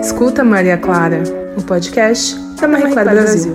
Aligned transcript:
Escuta 0.00 0.42
Maria 0.42 0.76
Clara, 0.76 1.22
o 1.56 1.62
podcast 1.62 2.34
da 2.60 2.66
Marie 2.66 2.92
Clara 2.92 3.12
Brasil. 3.12 3.54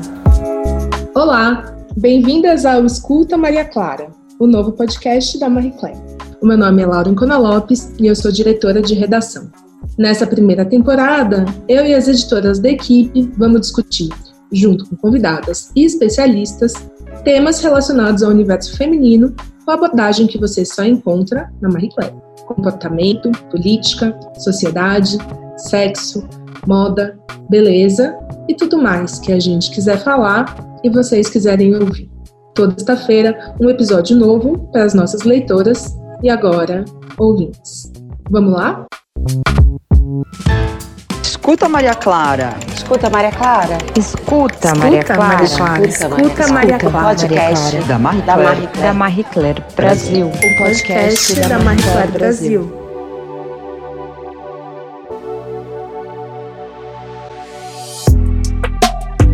Olá, 1.13 1.75
bem-vindas 1.97 2.65
ao 2.65 2.85
Escuta 2.85 3.37
Maria 3.37 3.65
Clara, 3.65 4.07
o 4.39 4.47
novo 4.47 4.71
podcast 4.71 5.37
da 5.37 5.49
Marie 5.49 5.71
Claire. 5.71 5.99
O 6.41 6.45
meu 6.45 6.57
nome 6.57 6.81
é 6.81 6.85
Laura 6.85 7.09
Ancona 7.09 7.37
Lopes 7.37 7.93
e 7.99 8.07
eu 8.07 8.15
sou 8.15 8.31
diretora 8.31 8.81
de 8.81 8.93
redação. 8.93 9.51
Nessa 9.97 10.25
primeira 10.25 10.63
temporada, 10.63 11.43
eu 11.67 11.85
e 11.85 11.93
as 11.93 12.07
editoras 12.07 12.59
da 12.59 12.69
equipe 12.69 13.29
vamos 13.37 13.61
discutir, 13.61 14.09
junto 14.51 14.87
com 14.87 14.95
convidadas 14.95 15.71
e 15.75 15.83
especialistas, 15.83 16.73
temas 17.23 17.59
relacionados 17.59 18.23
ao 18.23 18.31
universo 18.31 18.77
feminino 18.77 19.35
com 19.65 19.71
a 19.71 19.73
abordagem 19.73 20.25
que 20.25 20.39
você 20.39 20.63
só 20.63 20.85
encontra 20.85 21.51
na 21.61 21.69
Marie 21.69 21.89
Claire. 21.89 22.24
Comportamento, 22.45 23.31
política, 23.49 24.17
sociedade, 24.37 25.17
sexo, 25.57 26.27
moda, 26.67 27.17
beleza 27.49 28.17
e 28.47 28.55
tudo 28.55 28.81
mais 28.81 29.19
que 29.19 29.31
a 29.31 29.39
gente 29.39 29.71
quiser 29.71 29.97
falar 29.97 30.55
e 30.83 30.89
vocês 30.89 31.29
quiserem 31.29 31.75
ouvir. 31.75 32.09
Toda 32.53 32.71
sexta-feira, 32.71 33.55
um 33.59 33.69
episódio 33.69 34.15
novo 34.15 34.69
para 34.71 34.83
as 34.83 34.93
nossas 34.93 35.23
leitoras 35.23 35.97
e 36.23 36.29
agora 36.29 36.85
ouvintes. 37.17 37.91
Vamos 38.29 38.53
lá? 38.53 38.85
Escuta 41.45 41.69
Maria 41.69 41.93
Clara. 41.93 42.55
Escuta 42.75 43.07
Maria 43.07 43.31
Clara. 43.31 43.77
Escuta, 43.95 44.73
Maria 44.73 45.03
Clara. 45.03 45.43
Escuta 45.43 46.47
Maria 46.51 46.79
Clara. 46.79 47.07
Podcast 47.09 47.77
da 47.83 47.99
Marie 47.99 48.21
Da 48.23 48.33
Claire. 48.33 48.67
Da 48.81 48.93
Marie 48.95 49.23
Claire 49.25 49.63
Brasil. 49.75 50.25
O 50.25 50.57
podcast 50.57 51.39
da 51.41 51.59
Marie 51.59 51.83
Claire 51.83 52.11
Brasil. 52.13 52.73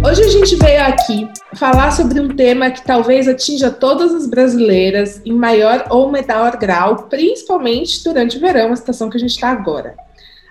Hoje 0.05 0.21
a 0.21 0.29
gente 0.29 0.57
veio 0.57 0.83
aqui 0.83 1.29
falar 1.55 1.91
sobre 1.91 2.19
um 2.19 2.27
tema 2.27 2.71
que 2.71 2.83
talvez 2.83 3.25
atinja 3.29 3.71
todas 3.71 4.13
as 4.13 4.27
brasileiras 4.27 5.21
em 5.25 5.31
maior 5.31 5.85
ou 5.89 6.11
menor 6.11 6.57
grau, 6.57 7.03
principalmente 7.03 8.03
durante 8.03 8.35
o 8.35 8.41
verão, 8.41 8.73
a 8.73 8.75
situação 8.75 9.09
que 9.09 9.15
a 9.15 9.19
gente 9.21 9.31
está 9.31 9.49
agora. 9.49 9.95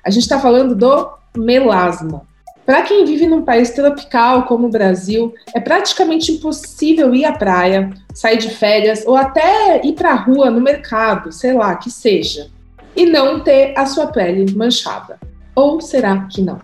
A 0.02 0.08
gente 0.08 0.22
está 0.22 0.40
falando 0.40 0.74
do 0.74 1.19
melasma. 1.36 2.22
Para 2.64 2.82
quem 2.82 3.04
vive 3.04 3.26
num 3.26 3.42
país 3.42 3.70
tropical 3.70 4.44
como 4.44 4.68
o 4.68 4.70
Brasil, 4.70 5.34
é 5.54 5.60
praticamente 5.60 6.30
impossível 6.30 7.12
ir 7.14 7.24
à 7.24 7.32
praia, 7.32 7.90
sair 8.14 8.38
de 8.38 8.50
férias 8.50 9.04
ou 9.06 9.16
até 9.16 9.84
ir 9.84 9.94
para 9.94 10.12
a 10.12 10.14
rua, 10.14 10.50
no 10.50 10.60
mercado, 10.60 11.32
sei 11.32 11.52
lá, 11.52 11.74
que 11.74 11.90
seja, 11.90 12.48
e 12.94 13.06
não 13.06 13.40
ter 13.40 13.74
a 13.76 13.86
sua 13.86 14.06
pele 14.06 14.54
manchada. 14.54 15.18
Ou 15.54 15.80
será 15.80 16.28
que 16.30 16.42
não? 16.42 16.60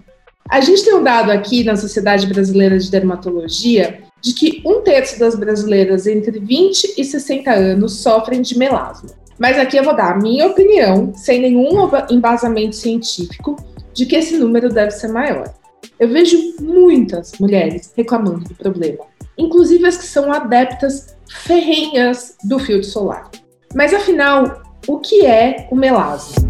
A 0.48 0.60
gente 0.60 0.84
tem 0.84 0.94
um 0.94 1.02
dado 1.02 1.32
aqui 1.32 1.64
na 1.64 1.74
Sociedade 1.74 2.26
Brasileira 2.26 2.78
de 2.78 2.88
Dermatologia 2.88 4.00
de 4.20 4.32
que 4.32 4.62
um 4.64 4.80
terço 4.82 5.18
das 5.18 5.34
brasileiras 5.34 6.06
entre 6.06 6.38
20 6.38 6.94
e 6.96 7.04
60 7.04 7.50
anos 7.50 8.00
sofrem 8.00 8.42
de 8.42 8.56
melasma. 8.56 9.10
Mas 9.38 9.58
aqui 9.58 9.76
eu 9.76 9.84
vou 9.84 9.94
dar 9.94 10.12
a 10.12 10.18
minha 10.18 10.46
opinião, 10.46 11.12
sem 11.14 11.40
nenhum 11.40 11.90
embasamento 12.10 12.76
científico, 12.76 13.56
de 13.96 14.04
que 14.04 14.14
esse 14.14 14.36
número 14.36 14.68
deve 14.68 14.90
ser 14.90 15.08
maior. 15.08 15.54
Eu 15.98 16.08
vejo 16.08 16.36
muitas 16.60 17.32
mulheres 17.40 17.92
reclamando 17.96 18.44
do 18.44 18.54
problema, 18.54 19.04
inclusive 19.38 19.86
as 19.86 19.96
que 19.96 20.04
são 20.04 20.30
adeptas 20.30 21.16
ferrenhas 21.28 22.36
do 22.44 22.58
filtro 22.58 22.88
solar. 22.88 23.30
Mas 23.74 23.94
afinal, 23.94 24.62
o 24.86 24.98
que 24.98 25.24
é 25.24 25.66
o 25.70 25.74
melasma? 25.74 26.44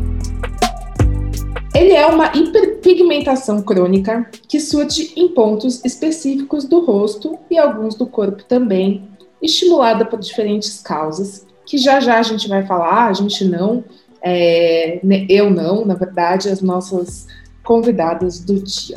Ele 1.72 1.92
é 1.92 2.06
uma 2.06 2.32
hiperpigmentação 2.34 3.62
crônica 3.62 4.28
que 4.48 4.58
surge 4.58 5.12
em 5.14 5.28
pontos 5.28 5.84
específicos 5.84 6.64
do 6.64 6.84
rosto 6.84 7.38
e 7.48 7.56
alguns 7.56 7.94
do 7.94 8.06
corpo 8.06 8.42
também, 8.42 9.08
estimulada 9.40 10.04
por 10.04 10.18
diferentes 10.18 10.80
causas, 10.80 11.46
que 11.64 11.78
já 11.78 12.00
já 12.00 12.18
a 12.18 12.22
gente 12.22 12.48
vai 12.48 12.66
falar, 12.66 13.06
a 13.06 13.12
gente 13.12 13.44
não, 13.44 13.84
é, 14.22 15.00
eu 15.28 15.50
não, 15.50 15.84
na 15.84 15.94
verdade, 15.94 16.48
as 16.48 16.60
nossas 16.60 17.28
convidadas 17.66 18.38
do 18.40 18.54
dia. 18.62 18.96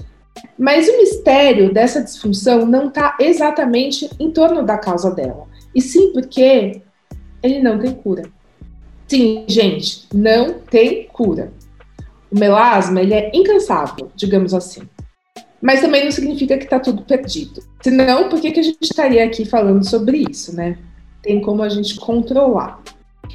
Mas 0.57 0.87
o 0.87 0.97
mistério 0.97 1.73
dessa 1.73 2.01
disfunção 2.01 2.65
não 2.65 2.87
está 2.87 3.17
exatamente 3.19 4.09
em 4.19 4.31
torno 4.31 4.63
da 4.63 4.77
causa 4.77 5.11
dela, 5.11 5.47
e 5.75 5.81
sim 5.81 6.13
porque 6.13 6.81
ele 7.43 7.61
não 7.61 7.79
tem 7.79 7.93
cura. 7.93 8.23
Sim, 9.07 9.43
gente, 9.47 10.07
não 10.13 10.53
tem 10.53 11.07
cura. 11.11 11.51
O 12.31 12.37
melasma 12.37 13.01
ele 13.01 13.13
é 13.13 13.31
incansável, 13.33 14.11
digamos 14.15 14.53
assim. 14.53 14.83
Mas 15.61 15.81
também 15.81 16.03
não 16.03 16.11
significa 16.11 16.57
que 16.57 16.65
está 16.65 16.79
tudo 16.79 17.01
perdido. 17.01 17.61
Senão, 17.81 18.29
por 18.29 18.39
que, 18.39 18.51
que 18.51 18.59
a 18.59 18.63
gente 18.63 18.77
estaria 18.81 19.25
aqui 19.25 19.45
falando 19.45 19.83
sobre 19.83 20.25
isso, 20.29 20.55
né? 20.55 20.77
Tem 21.21 21.41
como 21.41 21.63
a 21.63 21.69
gente 21.69 21.99
controlar. 21.99 22.81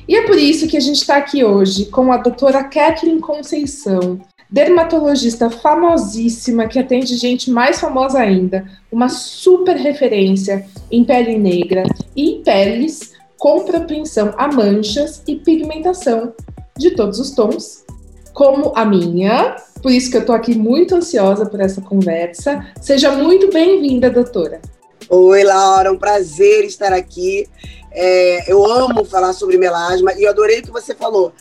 E 0.08 0.16
é 0.16 0.26
por 0.26 0.38
isso 0.38 0.68
que 0.68 0.76
a 0.76 0.80
gente 0.80 0.96
está 0.96 1.16
aqui 1.16 1.44
hoje 1.44 1.86
com 1.86 2.12
a 2.12 2.16
doutora 2.16 2.64
Kathleen 2.64 3.20
Conceição, 3.20 4.20
dermatologista 4.54 5.50
famosíssima 5.50 6.68
que 6.68 6.78
atende 6.78 7.16
gente 7.16 7.50
mais 7.50 7.80
famosa 7.80 8.20
ainda, 8.20 8.64
uma 8.90 9.08
super 9.08 9.74
referência 9.74 10.64
em 10.88 11.02
pele 11.02 11.36
negra 11.36 11.82
e 12.14 12.30
em 12.30 12.42
peles 12.44 13.14
com 13.36 13.64
propensão 13.64 14.32
a 14.38 14.46
manchas 14.46 15.24
e 15.26 15.34
pigmentação 15.34 16.32
de 16.78 16.92
todos 16.92 17.18
os 17.18 17.32
tons, 17.32 17.84
como 18.32 18.72
a 18.76 18.84
minha. 18.84 19.56
Por 19.82 19.90
isso 19.90 20.08
que 20.08 20.18
eu 20.18 20.20
estou 20.20 20.36
aqui 20.36 20.56
muito 20.56 20.94
ansiosa 20.94 21.46
por 21.46 21.60
essa 21.60 21.80
conversa. 21.80 22.64
Seja 22.80 23.10
muito 23.10 23.50
bem-vinda, 23.50 24.08
doutora. 24.08 24.60
Oi, 25.10 25.42
Laura, 25.42 25.92
um 25.92 25.98
prazer 25.98 26.64
estar 26.64 26.92
aqui. 26.92 27.48
É, 27.90 28.52
eu 28.52 28.64
amo 28.64 29.04
falar 29.04 29.32
sobre 29.32 29.58
melasma 29.58 30.12
e 30.14 30.24
adorei 30.28 30.60
o 30.60 30.62
que 30.62 30.70
você 30.70 30.94
falou. 30.94 31.32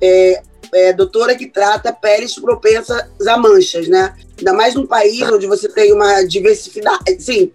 É, 0.00 0.42
é, 0.76 0.92
doutora 0.92 1.34
que 1.34 1.46
trata 1.46 1.90
peles 1.90 2.34
propensas 2.34 3.02
a 3.26 3.38
manchas, 3.38 3.88
né? 3.88 4.14
Ainda 4.36 4.52
mais 4.52 4.74
num 4.74 4.86
país 4.86 5.22
onde 5.22 5.46
você 5.46 5.70
tem 5.70 5.90
uma 5.90 6.22
diversidade, 6.24 7.16
sim, 7.18 7.50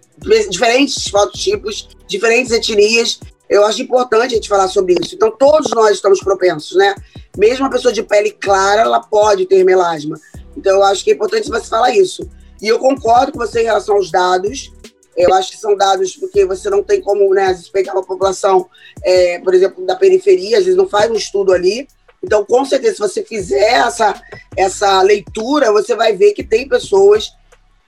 diferentes 0.50 1.06
fototipos, 1.06 1.88
diferentes 2.08 2.50
etnias. 2.50 3.20
Eu 3.48 3.64
acho 3.64 3.80
importante 3.80 4.32
a 4.32 4.34
gente 4.34 4.48
falar 4.48 4.66
sobre 4.66 4.96
isso. 5.00 5.14
Então, 5.14 5.30
todos 5.30 5.70
nós 5.70 5.92
estamos 5.92 6.18
propensos, 6.18 6.76
né? 6.76 6.96
Mesmo 7.38 7.64
uma 7.64 7.70
pessoa 7.70 7.94
de 7.94 8.02
pele 8.02 8.32
clara, 8.32 8.82
ela 8.82 8.98
pode 8.98 9.46
ter 9.46 9.62
melasma. 9.62 10.18
Então, 10.56 10.76
eu 10.76 10.82
acho 10.82 11.04
que 11.04 11.12
é 11.12 11.14
importante 11.14 11.48
você 11.48 11.66
falar 11.66 11.94
isso. 11.94 12.28
E 12.60 12.66
eu 12.66 12.80
concordo 12.80 13.30
com 13.30 13.38
você 13.38 13.60
em 13.60 13.66
relação 13.66 13.96
aos 13.96 14.10
dados. 14.10 14.72
Eu 15.16 15.32
acho 15.34 15.52
que 15.52 15.58
são 15.58 15.76
dados 15.76 16.16
porque 16.16 16.44
você 16.44 16.68
não 16.70 16.82
tem 16.82 17.00
como, 17.00 17.32
né, 17.32 17.42
às 17.42 17.56
vezes, 17.58 17.68
pegar 17.68 17.92
uma 17.92 18.04
população, 18.04 18.68
é, 19.04 19.38
por 19.40 19.54
exemplo, 19.54 19.86
da 19.86 19.94
periferia, 19.94 20.58
às 20.58 20.64
vezes 20.64 20.76
não 20.76 20.88
faz 20.88 21.08
um 21.08 21.14
estudo 21.14 21.52
ali. 21.52 21.86
Então, 22.22 22.44
com 22.44 22.64
certeza, 22.64 22.94
se 22.94 23.00
você 23.00 23.22
fizer 23.24 23.74
essa, 23.74 24.20
essa 24.56 25.02
leitura, 25.02 25.72
você 25.72 25.96
vai 25.96 26.14
ver 26.14 26.32
que 26.32 26.44
tem 26.44 26.68
pessoas, 26.68 27.32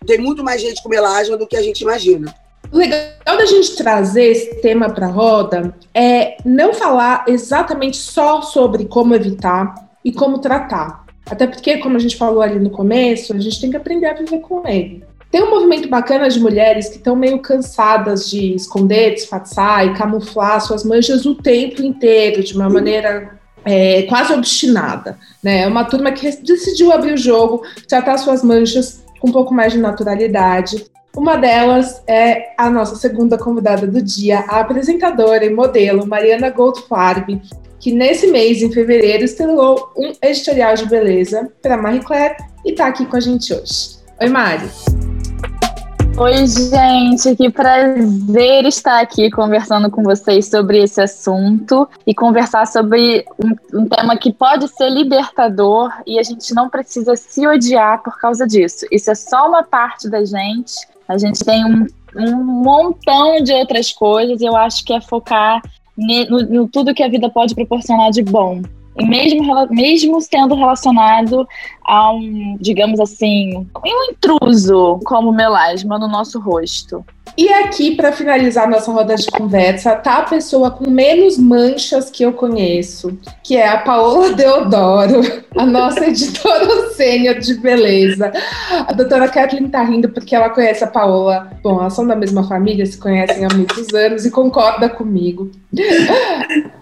tem 0.07 0.19
muito 0.19 0.43
mais 0.43 0.61
gente 0.61 0.83
com 0.83 0.89
melasma 0.89 1.37
do 1.37 1.47
que 1.47 1.57
a 1.57 1.63
gente 1.63 1.83
imagina. 1.83 2.35
O 2.73 2.79
legal 2.79 3.11
da 3.25 3.47
gente 3.47 3.77
trazer 3.77 4.25
esse 4.25 4.57
tema 4.57 4.91
para 4.91 5.07
a 5.07 5.11
roda 5.11 5.75
é 5.95 6.37
não 6.45 6.75
falar 6.75 7.25
exatamente 7.29 7.97
só 7.97 8.43
sobre 8.43 8.87
como 8.87 9.15
evitar 9.15 9.75
e 10.05 10.13
como 10.13 10.39
tratar. 10.39 11.05
Até 11.27 11.47
porque, 11.47 11.79
como 11.79 11.97
a 11.97 12.01
gente 12.01 12.17
falou 12.17 12.43
ali 12.43 12.59
no 12.59 12.71
começo, 12.71 13.33
a 13.33 13.39
gente 13.39 13.61
tem 13.61 13.71
que 13.71 13.77
aprender 13.77 14.07
a 14.07 14.15
viver 14.15 14.41
com 14.41 14.67
ele. 14.67 15.05
Tem 15.31 15.43
um 15.43 15.51
movimento 15.51 15.89
bacana 15.89 16.29
de 16.29 16.39
mulheres 16.39 16.89
que 16.89 16.97
estão 16.97 17.17
meio 17.17 17.41
cansadas 17.41 18.29
de 18.29 18.55
esconder, 18.55 19.15
disfarçar 19.15 19.87
e 19.87 19.95
camuflar 19.95 20.61
suas 20.61 20.85
manchas 20.85 21.27
o 21.27 21.35
tempo 21.35 21.83
inteiro, 21.83 22.43
de 22.43 22.55
uma 22.55 22.69
maneira 22.69 23.41
é, 23.65 24.03
quase 24.03 24.33
obstinada. 24.33 25.19
Né? 25.43 25.63
É 25.63 25.67
uma 25.67 25.85
turma 25.85 26.13
que 26.13 26.31
decidiu 26.43 26.93
abrir 26.93 27.15
o 27.15 27.19
jogo, 27.19 27.63
tratar 27.89 28.19
suas 28.19 28.43
manchas 28.43 29.03
com 29.21 29.29
um 29.29 29.33
pouco 29.33 29.55
mais 29.55 29.73
de 29.73 29.79
naturalidade. 29.79 30.87
Uma 31.17 31.37
delas 31.37 32.03
é 32.07 32.55
a 32.59 32.69
nossa 32.69 32.97
segunda 32.97 33.39
convidada 33.39 33.87
do 33.87 34.03
dia, 34.03 34.41
a 34.41 34.61
apresentadora 34.61 35.45
e 35.45 35.51
modelo 35.51 36.07
Mariana 36.07 36.51
Goldfarb, 36.51 37.41
que 37.79 37.93
nesse 37.93 38.27
mês, 38.29 38.63
em 38.63 38.73
fevereiro, 38.73 39.25
estrelou 39.25 39.93
um 39.97 40.13
editorial 40.23 40.75
de 40.75 40.87
beleza 40.87 41.53
para 41.63 41.77
Marie 41.77 42.01
Claire 42.01 42.37
e 42.65 42.71
está 42.71 42.87
aqui 42.87 43.07
com 43.07 43.17
a 43.17 43.21
gente 43.21 43.53
hoje. 43.53 43.97
Oi, 44.21 44.29
Mari. 44.29 45.04
Oi, 46.17 46.47
gente, 46.47 47.35
que 47.35 47.51
prazer 47.51 48.65
estar 48.67 49.01
aqui 49.01 49.29
conversando 49.33 49.91
com 49.91 50.05
vocês 50.05 50.49
sobre 50.49 50.81
esse 50.81 51.01
assunto 51.01 51.89
e 52.07 52.15
conversar 52.15 52.69
sobre 52.69 53.25
um, 53.37 53.81
um, 53.81 53.89
tema 53.89 54.17
que 54.17 54.33
pode 54.33 54.69
ser 54.69 54.91
libertador 54.91 55.91
e 56.07 56.17
a 56.17 56.23
gente 56.23 56.55
não 56.55 56.71
precisa 56.71 57.17
se 57.17 57.45
odiar 57.49 58.01
por 58.01 58.17
causa 58.17 58.47
disso. 58.47 58.87
Isso 58.93 59.11
é 59.11 59.15
só 59.17 59.49
uma 59.49 59.65
parte 59.65 60.09
da 60.09 60.25
gente. 60.25 60.75
A 61.09 61.19
gente 61.19 61.45
tem 61.45 61.65
um, 61.65 61.85
um 62.15 62.45
montão 62.45 63.43
de 63.43 63.53
outras 63.53 63.93
coisas 63.93 64.41
e 64.41 64.45
eu 64.45 64.55
acho 64.55 64.85
que 64.85 64.93
é 64.93 65.01
focar 65.01 65.61
no, 65.99 66.43
no 66.43 66.69
tudo 66.69 66.95
que 66.95 67.03
a 67.03 67.09
vida 67.09 67.29
pode 67.29 67.57
proporcionar 67.57 68.13
de 68.13 68.23
bom. 68.23 68.63
Mesmo, 68.97 69.67
mesmo 69.71 70.21
sendo 70.21 70.55
relacionado 70.55 71.47
a 71.85 72.13
um, 72.13 72.57
digamos 72.61 73.01
assim, 73.01 73.67
um 73.85 74.11
intruso 74.11 75.01
como 75.05 75.33
melasma 75.33 75.99
no 75.99 76.09
nosso 76.09 76.39
rosto. 76.41 77.05
E 77.37 77.53
aqui, 77.53 77.97
para 77.97 78.13
finalizar 78.13 78.71
nossa 78.71 78.93
roda 78.93 79.17
de 79.17 79.27
conversa, 79.27 79.97
tá 79.97 80.19
a 80.19 80.23
pessoa 80.23 80.71
com 80.71 80.89
menos 80.89 81.37
manchas 81.37 82.09
que 82.09 82.23
eu 82.23 82.33
conheço, 82.33 83.19
que 83.43 83.57
é 83.57 83.67
a 83.67 83.79
Paola 83.79 84.33
Deodoro, 84.33 85.21
a 85.57 85.67
nossa 85.67 86.07
editora 86.07 86.91
sênior 86.91 87.41
de 87.41 87.55
beleza. 87.55 88.33
A 88.87 88.93
doutora 88.93 89.29
Kathleen 89.29 89.69
tá 89.69 89.83
rindo 89.83 90.09
porque 90.11 90.37
ela 90.37 90.51
conhece 90.51 90.85
a 90.85 90.87
Paola. 90.87 91.51
Bom, 91.61 91.81
elas 91.81 91.95
são 91.95 92.07
da 92.07 92.15
mesma 92.15 92.47
família, 92.47 92.87
se 92.87 92.99
conhecem 92.99 93.45
há 93.45 93.49
muitos 93.53 93.93
anos 93.93 94.25
e 94.25 94.31
concorda 94.31 94.89
comigo. 94.89 95.51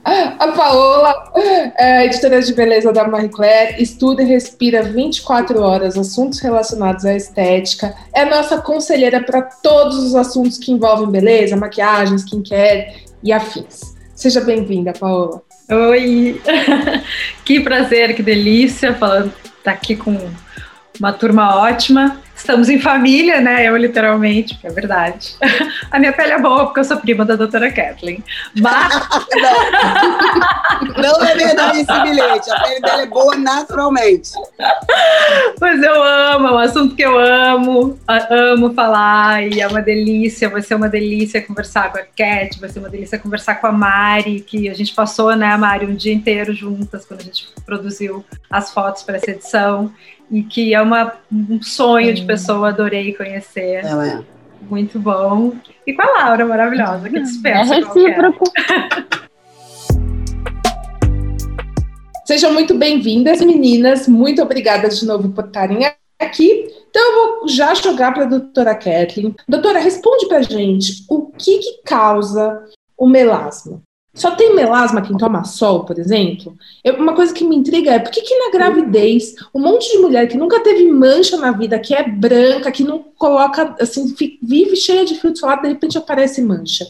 A 0.05 0.49
Paola 0.49 1.33
é 1.79 2.07
editora 2.07 2.43
de 2.43 2.53
beleza 2.53 2.93
da 2.93 3.07
Marie 3.07 3.29
Claire, 3.29 3.81
estuda 3.81 4.23
e 4.23 4.27
respira 4.27 4.83
24 4.83 5.61
horas 5.61 5.97
assuntos 5.97 6.41
relacionados 6.41 7.05
à 7.05 7.15
estética. 7.15 7.95
É 8.13 8.25
nossa 8.25 8.61
conselheira 8.61 9.23
para 9.23 9.43
todos 9.43 9.99
os 9.99 10.15
assuntos 10.17 10.59
que 10.59 10.73
envolvem 10.73 11.09
beleza, 11.09 11.57
maquiagem, 11.57 12.17
skincare 12.17 13.05
e 13.23 13.33
afins. 13.33 13.95
Seja 14.15 14.41
bem-vinda, 14.41 14.93
Paola. 14.93 15.41
Oi! 15.71 16.41
que 17.45 17.61
prazer, 17.61 18.15
que 18.17 18.23
delícia 18.23 18.91
estar 18.91 19.29
tá 19.63 19.71
aqui 19.71 19.95
com 19.95 20.17
uma 20.99 21.13
turma 21.13 21.57
ótima. 21.57 22.22
Estamos 22.35 22.69
em 22.69 22.81
família, 22.81 23.41
né? 23.41 23.69
Eu, 23.69 23.77
literalmente, 23.77 24.59
é 24.65 24.71
verdade. 24.71 25.37
A 25.91 25.99
minha 25.99 26.13
pele 26.13 26.33
é 26.33 26.39
boa 26.41 26.65
porque 26.65 26.81
eu 26.81 26.85
sou 26.85 26.97
prima 26.97 27.25
da 27.25 27.37
doutora 27.37 27.71
Kathleen. 27.71 28.25
Mas. 28.59 29.09
não. 29.37 31.03
não 31.21 31.25
é 31.25 31.35
verdade 31.37 31.81
esse 31.81 32.01
bilhete. 32.01 32.51
A 32.51 32.61
pele 32.61 32.81
dela 32.81 33.03
é 33.03 33.07
boa 33.07 33.37
naturalmente. 33.37 34.31
Mas 35.61 35.83
eu 35.83 36.03
amo, 36.03 36.49
é 36.49 36.53
um 36.53 36.59
assunto 36.59 36.97
que 36.97 37.03
eu 37.03 37.19
amo, 37.19 37.99
amo 38.09 38.75
falar 38.75 39.47
e 39.47 39.61
é 39.61 39.67
uma 39.69 39.83
delícia. 39.83 40.49
Vai 40.49 40.63
ser 40.63 40.75
uma 40.75 40.89
delícia 40.89 41.43
conversar 41.43 41.93
com 41.93 41.99
a 41.99 42.03
Cat, 42.03 42.59
vai 42.59 42.69
ser 42.69 42.79
uma 42.79 42.89
delícia 42.89 43.19
conversar 43.19 43.57
com 43.57 43.67
a 43.67 43.73
Mari, 43.73 44.41
que 44.41 44.69
a 44.69 44.75
gente 44.75 44.93
passou, 44.95 45.37
né, 45.37 45.57
Mari, 45.57 45.87
um 45.87 45.95
dia 45.95 46.13
inteiro 46.13 46.53
juntas 46.53 47.05
quando 47.05 47.21
a 47.21 47.25
gente 47.25 47.49
produziu 47.65 48.25
as 48.51 48.73
fotos 48.73 49.03
para 49.03 49.17
essa 49.17 49.31
edição 49.31 49.93
e 50.31 50.43
que 50.43 50.75
é 50.75 50.81
uma, 50.81 51.13
um 51.31 51.61
sonho 51.63 52.15
de 52.15 52.25
pessoa, 52.25 52.69
adorei 52.69 53.15
conhecer. 53.15 53.85
Ela 53.85 54.09
é. 54.09 54.21
Muito 54.69 54.99
bom. 54.99 55.53
E 55.87 55.93
com 55.93 56.03
a 56.03 56.25
Laura, 56.25 56.47
maravilhosa, 56.47 57.09
que 57.09 57.21
dispensa. 57.21 57.75
É 57.75 57.79
recíproco. 57.81 58.45
Sejam 62.25 62.53
muito 62.53 62.75
bem-vindas, 62.75 63.41
meninas. 63.41 64.07
Muito 64.09 64.41
obrigada 64.41 64.89
de 64.89 65.05
novo 65.05 65.31
por 65.31 65.45
estarem 65.45 65.81
aqui. 66.19 66.67
Então, 66.89 67.03
eu 67.03 67.15
vou 67.15 67.49
já 67.49 67.75
jogar 67.75 68.15
para 68.15 68.23
a 68.25 68.29
doutora 68.29 68.75
Kathleen. 68.75 69.35
Doutora, 69.49 69.81
responde 69.81 70.29
para 70.29 70.43
gente 70.43 71.05
o 71.11 71.27
que, 71.27 71.59
que 71.59 71.83
causa 71.85 72.65
o 72.97 73.09
melasma? 73.09 73.83
Só 74.15 74.33
tem 74.33 74.55
melasma 74.55 75.01
quem 75.01 75.17
toma 75.17 75.43
sol, 75.43 75.87
por 75.87 75.99
exemplo? 75.99 76.55
Eu, 76.85 76.97
uma 76.97 77.15
coisa 77.15 77.33
que 77.33 77.45
me 77.45 77.57
intriga 77.57 77.93
é 77.93 77.99
por 77.99 78.11
que, 78.11 78.21
que 78.21 78.39
na 78.39 78.51
gravidez 78.51 79.35
um 79.55 79.61
monte 79.61 79.91
de 79.91 79.99
mulher 79.99 80.29
que 80.29 80.37
nunca 80.37 80.61
teve 80.61 80.87
mancha 80.87 81.39
na 81.39 81.51
vida, 81.51 81.79
que 81.79 81.95
é 81.95 82.07
branca, 82.07 82.71
que 82.71 82.85
não 82.85 82.99
coloca, 83.17 83.75
assim, 83.81 84.15
vive 84.43 84.77
cheia 84.77 85.07
de 85.07 85.15
fio 85.15 85.33
de 85.33 85.39
solar, 85.39 85.63
de 85.63 85.69
repente 85.69 85.97
aparece 85.97 86.43
mancha. 86.43 86.87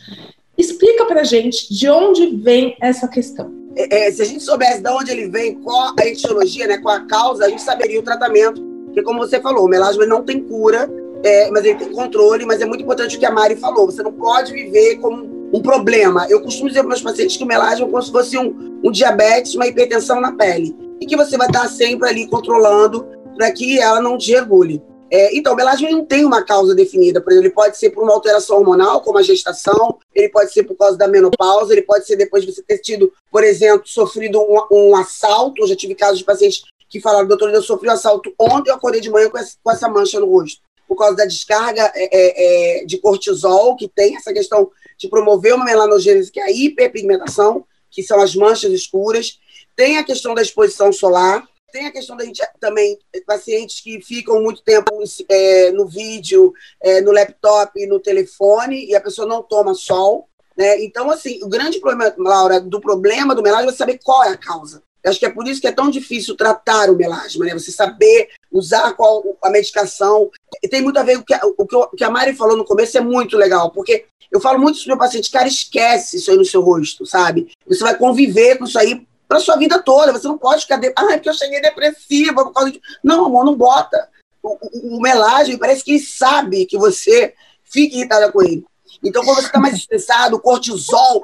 Explica 0.59 1.05
pra 1.07 1.23
gente 1.23 1.73
de 1.73 1.89
onde 1.89 2.27
vem 2.37 2.77
essa 2.81 3.07
questão. 3.07 3.53
É, 3.77 4.09
é, 4.09 4.11
se 4.11 4.21
a 4.21 4.25
gente 4.25 4.43
soubesse 4.43 4.83
de 4.83 4.91
onde 4.91 5.13
ele 5.13 5.29
vem, 5.29 5.55
qual 5.61 5.95
a 5.99 6.07
etiologia, 6.07 6.67
né, 6.67 6.79
qual 6.79 6.97
a 6.97 7.07
causa, 7.07 7.47
a 7.47 7.49
gente 7.49 7.63
saberia 7.63 8.01
o 8.01 8.03
tratamento. 8.03 8.61
Porque, 8.87 9.03
como 9.03 9.21
você 9.21 9.41
falou, 9.41 9.65
o 9.65 9.69
melasma 9.69 10.05
não 10.05 10.25
tem 10.25 10.43
cura, 10.43 10.91
é, 11.25 11.51
mas 11.51 11.65
ele 11.65 11.79
tem 11.79 11.93
controle, 11.93 12.45
mas 12.45 12.61
é 12.61 12.67
muito 12.67 12.83
importante 12.83 13.17
o 13.17 13.19
que 13.19 13.25
a 13.25 13.31
Mari 13.31 13.57
falou. 13.57 13.87
Você 13.87 14.03
não 14.03 14.13
pode 14.13 14.53
viver 14.53 14.97
como 14.97 15.32
um 15.53 15.61
problema. 15.61 16.27
Eu 16.29 16.41
costumo 16.41 16.69
dizer 16.69 16.81
para 16.81 16.89
meus 16.89 17.03
pacientes 17.03 17.37
que 17.37 17.45
o 17.45 17.47
melasma 17.47 17.87
é 17.87 17.89
como 17.89 18.03
se 18.03 18.11
fosse 18.11 18.39
um, 18.39 18.81
um 18.83 18.91
diabetes, 18.91 19.55
uma 19.55 19.67
hipertensão 19.67 20.21
na 20.21 20.33
pele. 20.33 20.75
E 21.01 21.07
que 21.07 21.17
você 21.17 21.37
vai 21.37 21.49
estar 21.49 21.69
sempre 21.69 22.09
ali 22.09 22.27
controlando 22.29 23.07
para 23.37 23.51
que 23.53 23.79
ela 23.79 24.01
não 24.01 24.17
desregule. 24.17 24.83
É, 25.11 25.37
então, 25.37 25.53
o 25.53 25.57
melasma 25.57 25.91
não 25.91 26.07
tem 26.07 26.25
uma 26.25 26.43
causa 26.43 26.75
definida. 26.75 27.21
Por 27.21 27.33
exemplo, 27.33 27.49
ele 27.49 27.55
pode 27.55 27.77
ser 27.77 27.91
por 27.91 28.03
uma 28.03 28.15
alteração 28.15 28.57
hormonal, 28.57 29.03
como 29.03 29.19
a 29.19 29.23
gestação, 29.23 29.99
ele 30.15 30.31
pode 30.31 30.51
ser 30.55 30.63
por 30.63 30.75
causa 30.75 30.97
da 30.97 31.07
menopausa, 31.07 31.73
ele 31.73 31.83
pode 31.83 32.07
ser 32.07 32.17
depois 32.17 32.47
de 32.47 32.51
você 32.51 32.63
ter 32.63 32.79
tido, 32.79 33.13
por 33.31 33.45
exemplo, 33.45 33.87
sofrido 33.87 34.41
um, 34.41 34.67
um 34.71 34.97
assalto. 34.97 35.63
Eu 35.63 35.67
já 35.67 35.77
tive 35.77 35.95
casos 35.95 36.21
de 36.21 36.25
pacientes 36.25 36.63
que 36.89 36.99
falaram, 36.99 37.29
doutor, 37.29 37.51
eu 37.51 37.63
sofri 37.63 37.91
um 37.91 37.93
assalto 37.93 38.33
ontem, 38.39 38.71
eu 38.71 38.75
acordei 38.75 39.03
de 39.03 39.11
manhã 39.11 39.29
com 39.29 39.37
essa, 39.37 39.57
com 39.63 39.71
essa 39.71 39.87
mancha 39.87 40.19
no 40.19 40.31
rosto. 40.31 40.63
Por 40.89 40.97
causa 40.97 41.15
da 41.15 41.27
descarga 41.27 41.93
é, 41.95 42.09
é, 42.11 42.81
é 42.81 42.85
de 42.87 42.97
cortisol, 42.97 43.77
que 43.77 43.89
tem 43.89 44.17
essa 44.17 44.33
questão 44.33 44.71
de 45.03 45.09
promover 45.09 45.55
uma 45.55 45.65
melanogênese, 45.65 46.31
que 46.31 46.41
é 46.41 46.45
a 46.45 46.51
hiperpigmentação, 46.51 47.65
que 47.91 48.03
são 48.03 48.21
as 48.21 48.35
manchas 48.35 48.73
escuras. 48.73 49.39
Tem 49.77 49.99
a 49.99 50.05
questão 50.05 50.35
da 50.35 50.43
exposição 50.43 50.93
solar, 50.93 51.47
tem 51.73 51.87
a 51.87 51.93
questão 51.93 52.17
da 52.17 52.25
gente 52.25 52.43
também, 52.61 52.99
pacientes 53.27 53.81
que 53.81 54.01
ficam 54.01 54.43
muito 54.43 54.63
tempo 54.63 54.93
é, 55.29 55.73
no 55.73 55.87
vídeo, 55.87 56.53
é, 56.81 57.01
no 57.01 57.11
laptop, 57.11 57.87
no 57.87 57.99
telefone, 57.99 58.87
e 58.87 58.95
a 58.95 59.01
pessoa 59.01 59.27
não 59.27 59.43
toma 59.43 59.75
sol. 59.75 60.29
Né? 60.57 60.85
Então, 60.85 61.11
assim, 61.11 61.43
o 61.43 61.49
grande 61.49 61.81
problema, 61.81 62.15
Laura, 62.19 62.61
do 62.61 62.81
problema 62.81 63.35
do 63.35 63.43
melasma 63.43 63.71
é 63.71 63.75
saber 63.75 63.99
qual 64.05 64.23
é 64.23 64.29
a 64.29 64.37
causa. 64.37 64.83
Eu 65.03 65.11
acho 65.11 65.19
que 65.19 65.27
é 65.27 65.31
por 65.31 65.49
isso 65.49 65.61
que 65.61 65.67
é 65.67 65.73
tão 65.73 65.91
difícil 65.91 66.37
tratar 66.37 66.89
o 66.89 66.97
melasma, 66.97 67.45
né? 67.45 67.55
Você 67.55 67.73
saber 67.73 68.29
usar 68.53 68.93
qual 68.93 69.37
a 69.43 69.51
medicação. 69.51 70.31
Tem 70.71 70.83
muito 70.83 70.99
a 70.99 71.03
ver 71.03 71.17
com 71.17 71.23
o 71.59 71.67
que, 71.67 71.77
o 71.77 71.89
que 71.89 72.05
a 72.05 72.11
Mari 72.11 72.35
falou 72.35 72.57
no 72.57 72.65
começo, 72.65 72.97
é 72.97 73.01
muito 73.01 73.37
legal, 73.37 73.71
porque 73.71 74.07
eu 74.31 74.41
falo 74.41 74.59
muito 74.59 74.77
isso 74.77 74.85
pro 74.85 74.95
meu 74.95 74.99
paciente, 74.99 75.31
cara, 75.31 75.47
esquece 75.47 76.17
isso 76.17 76.31
aí 76.31 76.37
no 76.37 76.45
seu 76.45 76.63
rosto, 76.63 77.05
sabe? 77.05 77.53
Você 77.67 77.83
vai 77.83 77.97
conviver 77.97 78.59
com 78.59 78.65
isso 78.65 78.79
aí 78.79 79.07
para 79.33 79.41
sua 79.41 79.57
vida 79.57 79.83
toda. 79.83 80.13
Você 80.13 80.29
não 80.29 80.37
pode 80.37 80.63
ficar. 80.63 80.77
De... 80.77 80.93
Ah, 80.97 81.13
é 81.13 81.17
porque 81.17 81.31
eu 81.31 81.35
cheguei 81.35 81.61
depressiva 81.61 82.45
por 82.45 82.53
causa 82.53 82.71
de. 82.71 82.81
Não, 83.03 83.27
amor, 83.27 83.45
não 83.45 83.55
bota. 83.55 84.09
O, 84.43 84.59
o, 84.61 84.97
o 84.97 85.01
melasma 85.01 85.57
parece 85.59 85.83
que 85.83 85.93
ele 85.93 86.01
sabe 86.01 86.67
que 86.67 86.77
você 86.77 87.35
fica 87.65 87.97
irritada 87.97 88.31
com 88.31 88.43
ele. 88.43 88.65
Então, 89.03 89.25
quando 89.25 89.37
você 89.37 89.47
está 89.47 89.59
mais 89.59 89.75
estressado, 89.75 90.39
cortisol, 90.39 91.23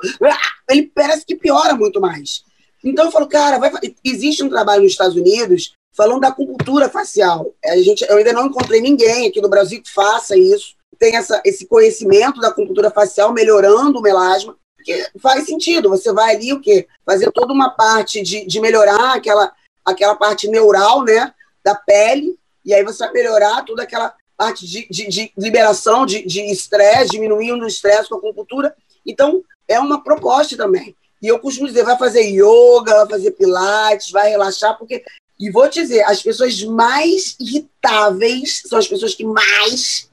ele 0.70 0.90
parece 0.94 1.24
que 1.24 1.36
piora 1.36 1.74
muito 1.74 2.00
mais. 2.00 2.44
Então, 2.82 3.06
eu 3.06 3.10
falo, 3.10 3.26
cara, 3.26 3.58
vai... 3.58 3.70
existe 4.02 4.42
um 4.42 4.48
trabalho 4.48 4.82
nos 4.82 4.92
Estados 4.92 5.16
Unidos 5.16 5.74
falando 5.98 6.20
da 6.20 6.28
acupuntura 6.28 6.88
facial. 6.88 7.52
A 7.62 7.76
gente, 7.76 8.06
eu 8.08 8.16
ainda 8.16 8.32
não 8.32 8.46
encontrei 8.46 8.80
ninguém 8.80 9.28
aqui 9.28 9.42
no 9.42 9.50
Brasil 9.50 9.82
que 9.82 9.92
faça 9.92 10.34
isso 10.34 10.78
tem 10.98 11.16
essa, 11.16 11.40
esse 11.44 11.66
conhecimento 11.66 12.40
da 12.40 12.48
acupuntura 12.48 12.90
facial 12.90 13.32
melhorando 13.32 13.98
o 13.98 14.02
melasma, 14.02 14.56
porque 14.76 15.06
faz 15.20 15.46
sentido. 15.46 15.88
Você 15.90 16.12
vai 16.12 16.34
ali 16.34 16.52
o 16.52 16.60
quê? 16.60 16.88
Fazer 17.06 17.30
toda 17.30 17.52
uma 17.52 17.70
parte 17.70 18.20
de, 18.20 18.44
de 18.44 18.60
melhorar 18.60 19.14
aquela, 19.14 19.52
aquela 19.84 20.16
parte 20.16 20.48
neural, 20.48 21.04
né, 21.04 21.32
da 21.64 21.74
pele, 21.74 22.38
e 22.64 22.74
aí 22.74 22.82
você 22.82 23.04
vai 23.04 23.12
melhorar 23.12 23.64
toda 23.64 23.82
aquela 23.82 24.14
parte 24.36 24.66
de, 24.66 24.86
de, 24.88 25.08
de 25.08 25.32
liberação 25.36 26.04
de 26.04 26.40
estresse, 26.50 27.10
diminuindo 27.10 27.64
o 27.64 27.68
estresse 27.68 28.08
com 28.08 28.16
a 28.16 28.18
acupuntura. 28.18 28.74
Então, 29.06 29.42
é 29.66 29.78
uma 29.80 30.02
proposta 30.02 30.56
também. 30.56 30.96
E 31.20 31.26
eu 31.26 31.38
costumo 31.40 31.66
dizer, 31.66 31.82
vai 31.82 31.98
fazer 31.98 32.22
yoga, 32.22 32.94
vai 32.94 33.08
fazer 33.08 33.32
pilates, 33.32 34.10
vai 34.10 34.30
relaxar, 34.30 34.78
porque 34.78 35.02
e 35.38 35.50
vou 35.50 35.68
dizer, 35.68 36.02
as 36.02 36.22
pessoas 36.22 36.62
mais 36.64 37.36
irritáveis 37.38 38.62
são 38.66 38.78
as 38.78 38.88
pessoas 38.88 39.14
que 39.14 39.24
mais 39.24 40.08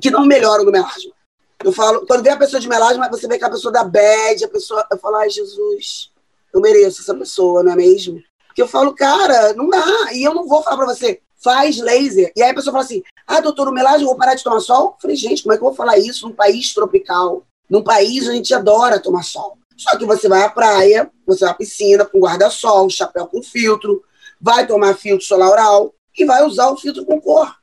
que 0.00 0.10
não 0.10 0.24
melhoram 0.24 0.64
do 0.64 0.70
melasma. 0.70 1.12
Eu 1.64 1.72
falo, 1.72 2.06
quando 2.06 2.22
vem 2.22 2.32
a 2.32 2.36
pessoa 2.36 2.60
de 2.60 2.68
melasma, 2.68 3.08
você 3.08 3.26
vê 3.26 3.36
que 3.36 3.44
a 3.44 3.50
pessoa 3.50 3.72
da 3.72 3.82
bad, 3.82 4.44
a 4.44 4.48
pessoa, 4.48 4.86
eu 4.90 4.98
falo, 4.98 5.16
ai 5.16 5.28
Jesus, 5.28 6.12
eu 6.54 6.60
mereço 6.60 7.02
essa 7.02 7.14
pessoa, 7.14 7.64
não 7.64 7.72
é 7.72 7.76
mesmo? 7.76 8.22
Porque 8.46 8.62
eu 8.62 8.68
falo, 8.68 8.94
cara, 8.94 9.52
não 9.54 9.68
dá. 9.68 10.12
E 10.12 10.22
eu 10.22 10.32
não 10.32 10.46
vou 10.46 10.62
falar 10.62 10.76
pra 10.76 10.86
você, 10.86 11.20
faz 11.42 11.78
laser. 11.78 12.32
E 12.36 12.42
aí 12.42 12.50
a 12.50 12.54
pessoa 12.54 12.72
fala 12.72 12.84
assim, 12.84 13.02
ah, 13.26 13.40
doutor, 13.40 13.68
o 13.68 13.72
melasma, 13.72 14.02
eu 14.02 14.06
vou 14.06 14.16
parar 14.16 14.36
de 14.36 14.44
tomar 14.44 14.60
sol? 14.60 14.94
Eu 14.94 15.00
falei, 15.02 15.16
gente, 15.16 15.42
como 15.42 15.52
é 15.52 15.56
que 15.56 15.62
eu 15.64 15.68
vou 15.68 15.74
falar 15.74 15.98
isso 15.98 16.28
num 16.28 16.34
país 16.34 16.72
tropical? 16.72 17.44
Num 17.68 17.82
país 17.82 18.22
onde 18.22 18.30
a 18.30 18.34
gente 18.34 18.54
adora 18.54 19.00
tomar 19.00 19.24
sol. 19.24 19.58
Só 19.76 19.96
que 19.96 20.04
você 20.04 20.28
vai 20.28 20.42
à 20.42 20.48
praia, 20.48 21.10
você 21.26 21.44
vai 21.44 21.50
à 21.50 21.54
piscina 21.54 22.04
com 22.04 22.20
guarda-sol, 22.20 22.88
chapéu 22.88 23.26
com 23.26 23.42
filtro, 23.42 24.02
vai 24.40 24.66
tomar 24.66 24.94
filtro 24.94 25.26
solar 25.26 25.50
oral 25.50 25.94
e 26.16 26.24
vai 26.24 26.44
usar 26.44 26.68
o 26.70 26.76
filtro 26.76 27.04
com 27.04 27.20
cor. 27.20 27.54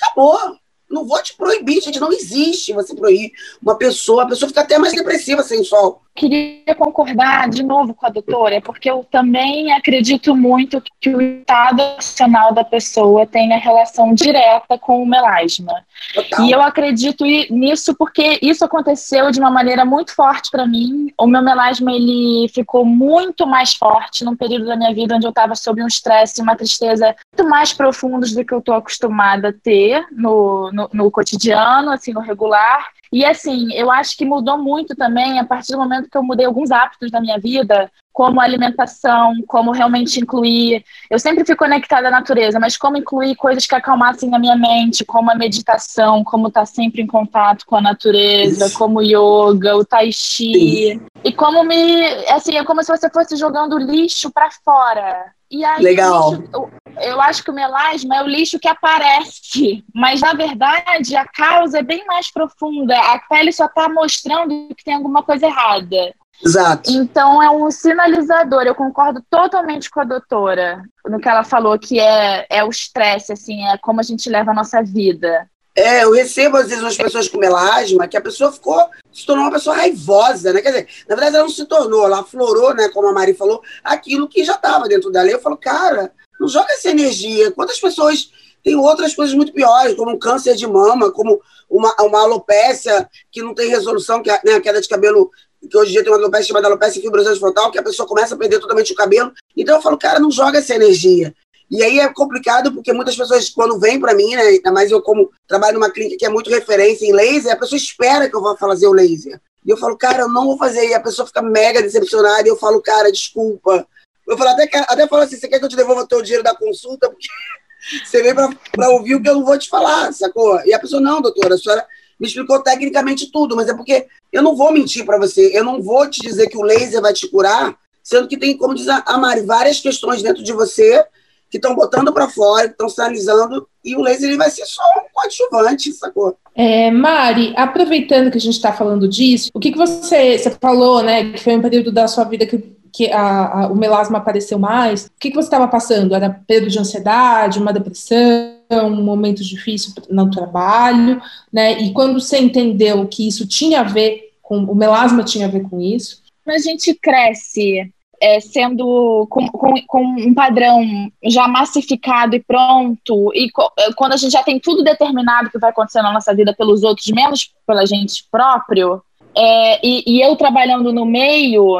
Acabou. 0.00 0.56
Não 0.90 1.06
vou 1.06 1.22
te 1.22 1.36
proibir, 1.36 1.80
gente. 1.80 2.00
Não 2.00 2.12
existe 2.12 2.72
você 2.72 2.94
proibir 2.94 3.32
uma 3.62 3.76
pessoa. 3.76 4.24
A 4.24 4.26
pessoa 4.26 4.48
fica 4.48 4.62
até 4.62 4.78
mais 4.78 4.92
depressiva 4.92 5.42
sem 5.42 5.62
sol. 5.62 6.02
Queria 6.14 6.74
concordar 6.76 7.48
de 7.48 7.62
novo 7.62 7.94
com 7.94 8.04
a 8.04 8.10
doutora, 8.10 8.60
porque 8.60 8.90
eu 8.90 9.06
também 9.10 9.72
acredito 9.72 10.34
muito 10.34 10.82
que 11.00 11.08
o 11.08 11.20
estado 11.20 11.80
emocional 11.80 12.52
da 12.52 12.64
pessoa 12.64 13.26
tenha 13.26 13.56
relação 13.56 14.12
direta 14.12 14.76
com 14.76 15.02
o 15.02 15.06
melasma. 15.06 15.72
Total. 16.12 16.44
E 16.44 16.50
eu 16.50 16.60
acredito 16.60 17.24
nisso 17.24 17.94
porque 17.94 18.38
isso 18.42 18.64
aconteceu 18.64 19.30
de 19.30 19.38
uma 19.38 19.50
maneira 19.50 19.84
muito 19.84 20.14
forte 20.14 20.50
para 20.50 20.66
mim. 20.66 21.12
O 21.18 21.26
meu 21.26 21.42
melasma 21.42 21.92
ele 21.92 22.48
ficou 22.52 22.84
muito 22.84 23.46
mais 23.46 23.74
forte 23.74 24.24
num 24.24 24.36
período 24.36 24.66
da 24.66 24.76
minha 24.76 24.92
vida 24.92 25.14
onde 25.14 25.26
eu 25.26 25.30
estava 25.30 25.54
sob 25.54 25.82
um 25.82 25.86
estresse 25.86 26.40
e 26.40 26.42
uma 26.42 26.56
tristeza 26.56 27.14
muito 27.36 27.48
mais 27.48 27.72
profundos 27.72 28.32
do 28.32 28.44
que 28.44 28.52
eu 28.52 28.58
estou 28.58 28.74
acostumada 28.74 29.48
a 29.48 29.52
ter 29.52 30.04
no, 30.10 30.70
no, 30.72 30.79
no 30.92 31.10
cotidiano, 31.10 31.90
assim, 31.90 32.12
no 32.12 32.20
regular. 32.20 32.88
E 33.12 33.24
assim, 33.24 33.72
eu 33.74 33.90
acho 33.90 34.16
que 34.16 34.24
mudou 34.24 34.56
muito 34.56 34.94
também 34.94 35.38
a 35.38 35.44
partir 35.44 35.72
do 35.72 35.78
momento 35.78 36.08
que 36.08 36.16
eu 36.16 36.22
mudei 36.22 36.46
alguns 36.46 36.70
hábitos 36.70 37.10
da 37.10 37.20
minha 37.20 37.38
vida, 37.38 37.90
como 38.12 38.40
alimentação, 38.40 39.34
como 39.46 39.72
realmente 39.72 40.20
incluir. 40.20 40.84
Eu 41.10 41.18
sempre 41.18 41.44
fui 41.44 41.56
conectada 41.56 42.08
à 42.08 42.10
natureza, 42.10 42.60
mas 42.60 42.76
como 42.76 42.96
incluir 42.96 43.34
coisas 43.34 43.66
que 43.66 43.74
acalmassem 43.74 44.34
a 44.34 44.38
minha 44.38 44.56
mente, 44.56 45.04
como 45.04 45.30
a 45.30 45.34
meditação, 45.34 46.22
como 46.22 46.48
estar 46.48 46.60
tá 46.60 46.66
sempre 46.66 47.02
em 47.02 47.06
contato 47.06 47.64
com 47.66 47.76
a 47.76 47.80
natureza, 47.80 48.66
Isso. 48.66 48.78
como 48.78 49.02
yoga, 49.02 49.76
o 49.76 49.84
tai 49.84 50.12
chi. 50.12 50.52
Sim. 50.52 51.00
E 51.22 51.32
como 51.32 51.62
me. 51.64 52.02
Assim, 52.28 52.56
é 52.56 52.64
como 52.64 52.82
se 52.82 52.90
você 52.90 53.10
fosse 53.10 53.36
jogando 53.36 53.78
lixo 53.78 54.30
para 54.30 54.50
fora. 54.64 55.32
E 55.50 55.64
aí, 55.64 55.82
Legal. 55.82 56.34
Lixo, 56.34 56.50
eu, 56.52 56.70
eu 57.00 57.20
acho 57.20 57.42
que 57.42 57.50
o 57.50 57.54
melasma 57.54 58.16
é 58.16 58.22
o 58.22 58.26
lixo 58.26 58.58
que 58.58 58.68
aparece, 58.68 59.84
mas 59.94 60.20
na 60.20 60.32
verdade 60.32 61.16
a 61.16 61.26
causa 61.26 61.78
é 61.78 61.82
bem 61.82 62.04
mais 62.06 62.30
profunda. 62.30 62.96
A 62.96 63.18
pele 63.28 63.52
só 63.52 63.66
está 63.66 63.88
mostrando 63.88 64.74
que 64.74 64.84
tem 64.84 64.94
alguma 64.94 65.22
coisa 65.22 65.46
errada. 65.46 66.14
Exato. 66.42 66.90
Então 66.90 67.42
é 67.42 67.50
um 67.50 67.70
sinalizador. 67.70 68.62
Eu 68.62 68.74
concordo 68.74 69.22
totalmente 69.28 69.90
com 69.90 70.00
a 70.00 70.04
doutora 70.04 70.82
no 71.06 71.20
que 71.20 71.28
ela 71.28 71.44
falou, 71.44 71.78
que 71.78 71.98
é, 72.00 72.46
é 72.48 72.64
o 72.64 72.70
estresse, 72.70 73.32
assim, 73.32 73.66
é 73.66 73.76
como 73.78 74.00
a 74.00 74.02
gente 74.02 74.28
leva 74.30 74.52
a 74.52 74.54
nossa 74.54 74.82
vida. 74.82 75.48
É, 75.80 76.04
eu 76.04 76.12
recebo 76.12 76.58
às 76.58 76.68
vezes 76.68 76.82
umas 76.82 76.94
pessoas 76.94 77.26
com 77.26 77.38
melasma 77.38 78.06
que 78.06 78.14
a 78.14 78.20
pessoa 78.20 78.52
ficou, 78.52 78.78
se 79.10 79.24
tornou 79.24 79.46
uma 79.46 79.50
pessoa 79.50 79.74
raivosa, 79.74 80.52
né? 80.52 80.60
Quer 80.60 80.72
dizer, 80.72 80.88
na 81.08 81.14
verdade 81.14 81.36
ela 81.36 81.44
não 81.46 81.50
se 81.50 81.64
tornou, 81.64 82.04
ela 82.04 82.20
aflorou, 82.20 82.74
né, 82.74 82.90
como 82.90 83.08
a 83.08 83.14
Mari 83.14 83.32
falou, 83.32 83.62
aquilo 83.82 84.28
que 84.28 84.44
já 84.44 84.56
estava 84.56 84.86
dentro 84.86 85.10
dela. 85.10 85.30
Eu 85.30 85.40
falo, 85.40 85.56
cara, 85.56 86.12
não 86.38 86.46
joga 86.46 86.70
essa 86.70 86.90
energia. 86.90 87.50
Quantas 87.52 87.80
pessoas 87.80 88.30
têm 88.62 88.76
outras 88.76 89.14
coisas 89.14 89.34
muito 89.34 89.54
piores, 89.54 89.94
como 89.94 90.10
um 90.10 90.18
câncer 90.18 90.54
de 90.54 90.66
mama, 90.66 91.10
como 91.10 91.40
uma, 91.70 91.94
uma 92.00 92.20
alopécia 92.24 93.08
que 93.32 93.40
não 93.40 93.54
tem 93.54 93.70
resolução, 93.70 94.22
que 94.22 94.30
é 94.30 94.38
né, 94.44 94.56
a 94.56 94.60
queda 94.60 94.82
de 94.82 94.88
cabelo, 94.88 95.30
que 95.66 95.78
hoje 95.78 95.92
em 95.92 95.92
dia 95.94 96.02
tem 96.02 96.12
uma 96.12 96.18
alopécia 96.18 96.48
chamada 96.48 96.66
alopécia 96.66 97.00
fibrosante 97.00 97.40
frontal, 97.40 97.70
que 97.70 97.78
a 97.78 97.82
pessoa 97.82 98.06
começa 98.06 98.34
a 98.34 98.38
perder 98.38 98.58
totalmente 98.58 98.92
o 98.92 98.96
cabelo. 98.96 99.32
Então 99.56 99.76
eu 99.76 99.82
falo, 99.82 99.96
cara, 99.96 100.20
não 100.20 100.30
joga 100.30 100.58
essa 100.58 100.74
energia. 100.74 101.34
E 101.70 101.82
aí 101.84 102.00
é 102.00 102.12
complicado 102.12 102.72
porque 102.72 102.92
muitas 102.92 103.16
pessoas, 103.16 103.48
quando 103.48 103.78
vêm 103.78 104.00
para 104.00 104.12
mim, 104.12 104.34
né, 104.34 104.42
ainda 104.42 104.72
mais 104.72 104.90
eu 104.90 105.00
como 105.00 105.30
trabalho 105.46 105.74
numa 105.74 105.90
clínica 105.90 106.16
que 106.18 106.26
é 106.26 106.28
muito 106.28 106.50
referência 106.50 107.06
em 107.06 107.12
laser, 107.12 107.52
a 107.52 107.56
pessoa 107.56 107.76
espera 107.76 108.28
que 108.28 108.34
eu 108.34 108.42
vá 108.42 108.56
fazer 108.56 108.88
o 108.88 108.92
laser. 108.92 109.40
E 109.64 109.70
eu 109.70 109.76
falo, 109.76 109.96
cara, 109.96 110.22
eu 110.22 110.28
não 110.28 110.46
vou 110.46 110.58
fazer. 110.58 110.88
E 110.88 110.94
a 110.94 111.00
pessoa 111.00 111.26
fica 111.26 111.42
mega 111.42 111.82
decepcionada. 111.82 112.42
E 112.42 112.48
eu 112.48 112.56
falo, 112.56 112.80
cara, 112.80 113.12
desculpa. 113.12 113.86
Eu 114.26 114.36
falo, 114.36 114.50
até, 114.50 114.68
até 114.74 115.06
falo 115.06 115.22
assim, 115.22 115.36
você 115.36 115.48
quer 115.48 115.58
que 115.58 115.64
eu 115.64 115.68
te 115.68 115.76
devolva 115.76 116.02
o 116.02 116.06
teu 116.06 116.22
dinheiro 116.22 116.42
da 116.42 116.56
consulta? 116.56 117.08
Porque 117.08 117.28
você 118.04 118.22
vem 118.22 118.34
para 118.34 118.90
ouvir 118.90 119.14
o 119.14 119.22
que 119.22 119.28
eu 119.28 119.34
não 119.34 119.44
vou 119.44 119.58
te 119.58 119.68
falar, 119.68 120.12
sacou? 120.12 120.60
E 120.64 120.72
a 120.72 120.78
pessoa, 120.78 121.00
não, 121.00 121.20
doutora, 121.20 121.54
a 121.54 121.58
senhora 121.58 121.86
me 122.18 122.26
explicou 122.26 122.62
tecnicamente 122.62 123.30
tudo, 123.30 123.56
mas 123.56 123.68
é 123.68 123.74
porque 123.74 124.06
eu 124.32 124.42
não 124.42 124.56
vou 124.56 124.72
mentir 124.72 125.04
para 125.04 125.18
você. 125.18 125.56
Eu 125.56 125.64
não 125.64 125.82
vou 125.82 126.08
te 126.08 126.20
dizer 126.20 126.48
que 126.48 126.58
o 126.58 126.62
laser 126.62 127.00
vai 127.00 127.12
te 127.12 127.28
curar, 127.28 127.76
sendo 128.02 128.28
que 128.28 128.36
tem, 128.36 128.56
como 128.56 128.74
diz 128.74 128.88
a 128.88 129.18
Mari, 129.18 129.42
várias 129.42 129.80
questões 129.80 130.22
dentro 130.22 130.42
de 130.42 130.52
você 130.52 131.04
que 131.50 131.58
estão 131.58 131.74
botando 131.74 132.12
para 132.12 132.28
fora, 132.28 132.68
que 132.68 132.72
estão 132.72 132.88
sinalizando, 132.88 133.66
e 133.84 133.96
o 133.96 134.00
laser 134.00 134.28
ele 134.28 134.38
vai 134.38 134.50
ser 134.50 134.64
só 134.64 134.82
um 134.96 135.12
coadjuvante, 135.12 135.92
sacou? 135.92 136.36
É, 136.54 136.90
Mari, 136.90 137.52
aproveitando 137.56 138.30
que 138.30 138.38
a 138.38 138.40
gente 138.40 138.54
está 138.54 138.72
falando 138.72 139.08
disso, 139.08 139.50
o 139.52 139.58
que, 139.58 139.72
que 139.72 139.78
você, 139.78 140.38
você 140.38 140.50
falou, 140.50 141.02
né, 141.02 141.32
que 141.32 141.42
foi 141.42 141.56
um 141.56 141.62
período 141.62 141.90
da 141.90 142.06
sua 142.06 142.24
vida 142.24 142.46
que, 142.46 142.58
que 142.92 143.10
a, 143.10 143.62
a, 143.62 143.66
o 143.68 143.74
melasma 143.74 144.18
apareceu 144.18 144.58
mais, 144.58 145.06
o 145.06 145.10
que, 145.18 145.30
que 145.30 145.36
você 145.36 145.46
estava 145.46 145.66
passando? 145.66 146.14
Era 146.14 146.30
período 146.30 146.70
de 146.70 146.78
ansiedade, 146.78 147.58
uma 147.58 147.72
depressão, 147.72 148.60
um 148.70 149.02
momento 149.02 149.42
difícil 149.42 149.92
no 150.08 150.30
trabalho, 150.30 151.20
né, 151.52 151.80
e 151.80 151.92
quando 151.92 152.20
você 152.20 152.38
entendeu 152.38 153.06
que 153.08 153.26
isso 153.26 153.46
tinha 153.46 153.80
a 153.80 153.84
ver 153.84 154.30
com, 154.40 154.58
o 154.64 154.74
melasma 154.74 155.24
tinha 155.24 155.46
a 155.46 155.50
ver 155.50 155.68
com 155.68 155.80
isso? 155.80 156.22
A 156.46 156.58
gente 156.58 156.94
cresce 156.94 157.92
é, 158.20 158.38
sendo 158.38 159.26
com, 159.30 159.48
com, 159.48 159.74
com, 159.86 160.04
um 160.04 160.34
padrão 160.34 161.10
já 161.24 161.48
massificado 161.48 162.36
e 162.36 162.40
pronto, 162.40 163.32
e 163.34 163.50
co 163.50 163.72
é, 163.78 163.92
quando 163.94 164.12
a 164.12 164.16
gente 164.16 164.32
já 164.32 164.42
tem 164.42 164.60
tudo 164.60 164.84
determinado 164.84 165.50
que 165.50 165.58
vai 165.58 165.70
acontecer 165.70 166.02
na 166.02 166.12
nossa 166.12 166.34
vida 166.34 166.54
pelos 166.54 166.82
outros, 166.82 167.08
menos 167.08 167.50
pela 167.66 167.86
gente 167.86 168.24
próprio, 168.30 169.02
é, 169.34 169.86
e, 169.86 170.04
e, 170.06 170.20
eu 170.20 170.36
trabalhando 170.36 170.92
no 170.92 171.06
meio, 171.06 171.76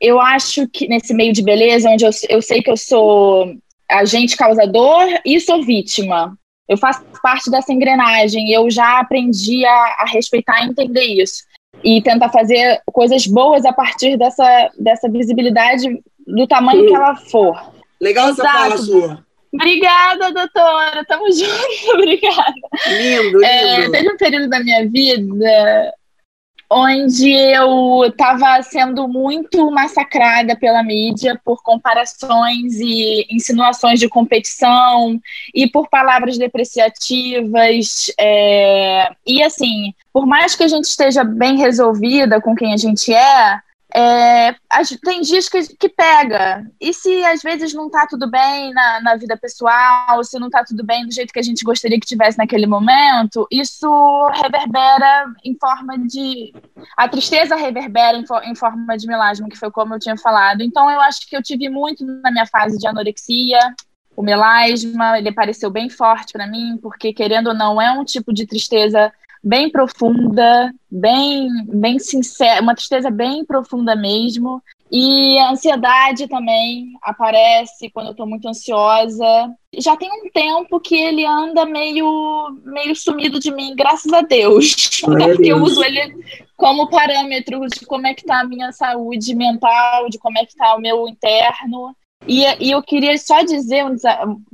eu 0.00 0.20
acho 0.20 0.68
que 0.68 0.86
nesse 0.88 1.14
meio 1.14 1.32
de 1.32 1.42
beleza, 1.42 1.88
onde 1.88 2.04
eu, 2.04 2.10
eu 2.28 2.42
sei 2.42 2.60
que 2.60 2.70
eu 2.70 2.76
sou 2.76 3.54
agente 3.88 4.36
causador 4.36 5.06
e 5.24 5.40
sou 5.40 5.62
vítima. 5.64 6.36
Eu 6.68 6.76
faço 6.76 7.02
parte 7.22 7.50
dessa 7.50 7.72
engrenagem, 7.72 8.52
eu 8.52 8.70
já 8.70 9.00
aprendi 9.00 9.64
a, 9.64 9.96
a 10.00 10.04
respeitar 10.12 10.60
e 10.60 10.68
entender 10.68 11.04
isso 11.04 11.47
e 11.82 12.02
tentar 12.02 12.28
fazer 12.30 12.80
coisas 12.86 13.26
boas 13.26 13.64
a 13.64 13.72
partir 13.72 14.16
dessa, 14.16 14.70
dessa 14.78 15.08
visibilidade 15.08 16.02
do 16.26 16.46
tamanho 16.46 16.86
que 16.86 16.94
ela 16.94 17.16
for. 17.16 17.72
Legal 18.00 18.30
essa 18.30 18.42
fala 18.42 18.76
sua. 18.76 19.24
Obrigada, 19.52 20.32
doutora. 20.32 21.04
Tamo 21.06 21.30
junto. 21.32 21.94
Obrigada. 21.94 22.54
Lindo, 22.86 23.38
lindo. 23.38 23.44
É, 23.44 23.90
teve 23.90 24.12
um 24.12 24.16
período 24.16 24.48
da 24.48 24.60
minha 24.60 24.86
vida 24.88 25.94
onde 26.70 27.30
eu 27.32 28.04
estava 28.04 28.62
sendo 28.62 29.08
muito 29.08 29.70
massacrada 29.70 30.54
pela 30.54 30.82
mídia 30.82 31.40
por 31.42 31.62
comparações 31.62 32.78
e 32.78 33.26
insinuações 33.30 33.98
de 33.98 34.08
competição 34.08 35.18
e 35.54 35.68
por 35.68 35.88
palavras 35.88 36.36
depreciativas. 36.36 38.12
É... 38.20 39.10
E 39.26 39.42
assim, 39.42 39.94
por 40.12 40.26
mais 40.26 40.54
que 40.54 40.64
a 40.64 40.68
gente 40.68 40.84
esteja 40.84 41.24
bem 41.24 41.56
resolvida 41.56 42.40
com 42.40 42.54
quem 42.54 42.74
a 42.74 42.76
gente 42.76 43.14
é, 43.14 43.60
é, 43.94 44.54
tem 45.02 45.22
dias 45.22 45.48
que, 45.48 45.62
que 45.76 45.88
pega. 45.88 46.64
E 46.80 46.92
se 46.92 47.24
às 47.24 47.42
vezes 47.42 47.72
não 47.72 47.88
tá 47.88 48.06
tudo 48.06 48.30
bem 48.30 48.72
na, 48.74 49.00
na 49.00 49.16
vida 49.16 49.36
pessoal, 49.36 50.22
se 50.22 50.38
não 50.38 50.50
tá 50.50 50.62
tudo 50.62 50.84
bem 50.84 51.06
do 51.06 51.12
jeito 51.12 51.32
que 51.32 51.38
a 51.38 51.42
gente 51.42 51.64
gostaria 51.64 51.98
que 51.98 52.06
tivesse 52.06 52.36
naquele 52.36 52.66
momento, 52.66 53.46
isso 53.50 53.88
reverbera 54.34 55.32
em 55.42 55.56
forma 55.58 55.98
de. 56.06 56.52
A 56.96 57.08
tristeza 57.08 57.56
reverbera 57.56 58.18
em, 58.18 58.24
em 58.50 58.54
forma 58.54 58.96
de 58.96 59.06
melasma, 59.06 59.48
que 59.48 59.58
foi 59.58 59.70
como 59.70 59.94
eu 59.94 59.98
tinha 59.98 60.16
falado. 60.18 60.62
Então 60.62 60.90
eu 60.90 61.00
acho 61.00 61.28
que 61.28 61.36
eu 61.36 61.42
tive 61.42 61.68
muito 61.70 62.04
na 62.04 62.30
minha 62.30 62.46
fase 62.46 62.78
de 62.78 62.86
anorexia. 62.86 63.58
O 64.14 64.22
melasma, 64.22 65.16
ele 65.16 65.32
pareceu 65.32 65.70
bem 65.70 65.88
forte 65.88 66.32
para 66.32 66.46
mim, 66.46 66.76
porque 66.82 67.12
querendo 67.12 67.48
ou 67.48 67.54
não, 67.54 67.80
é 67.80 67.92
um 67.92 68.04
tipo 68.04 68.34
de 68.34 68.46
tristeza 68.46 69.12
bem 69.42 69.70
profunda, 69.70 70.72
bem, 70.90 71.48
bem 71.66 71.98
sincera, 71.98 72.62
uma 72.62 72.74
tristeza 72.74 73.10
bem 73.10 73.44
profunda 73.44 73.94
mesmo. 73.94 74.62
E 74.90 75.38
a 75.38 75.50
ansiedade 75.50 76.26
também 76.28 76.92
aparece 77.02 77.90
quando 77.90 78.06
eu 78.06 78.12
estou 78.12 78.26
muito 78.26 78.48
ansiosa. 78.48 79.54
Já 79.76 79.94
tem 79.96 80.10
um 80.10 80.30
tempo 80.30 80.80
que 80.80 80.96
ele 80.96 81.26
anda 81.26 81.66
meio, 81.66 82.58
meio 82.64 82.96
sumido 82.96 83.38
de 83.38 83.50
mim, 83.50 83.76
graças 83.76 84.10
a 84.12 84.22
Deus. 84.22 85.02
Até 85.06 85.34
porque 85.34 85.52
eu 85.52 85.62
uso 85.62 85.84
ele 85.84 86.14
como 86.56 86.88
parâmetro 86.88 87.60
de 87.66 87.84
como 87.84 88.06
é 88.06 88.14
que 88.14 88.22
está 88.22 88.40
a 88.40 88.44
minha 88.44 88.72
saúde 88.72 89.34
mental, 89.34 90.08
de 90.08 90.18
como 90.18 90.38
é 90.38 90.46
que 90.46 90.52
está 90.52 90.74
o 90.74 90.80
meu 90.80 91.06
interno. 91.06 91.94
E, 92.26 92.44
e 92.58 92.70
eu 92.70 92.82
queria 92.82 93.16
só 93.18 93.42
dizer, 93.42 93.84
um, 93.84 93.96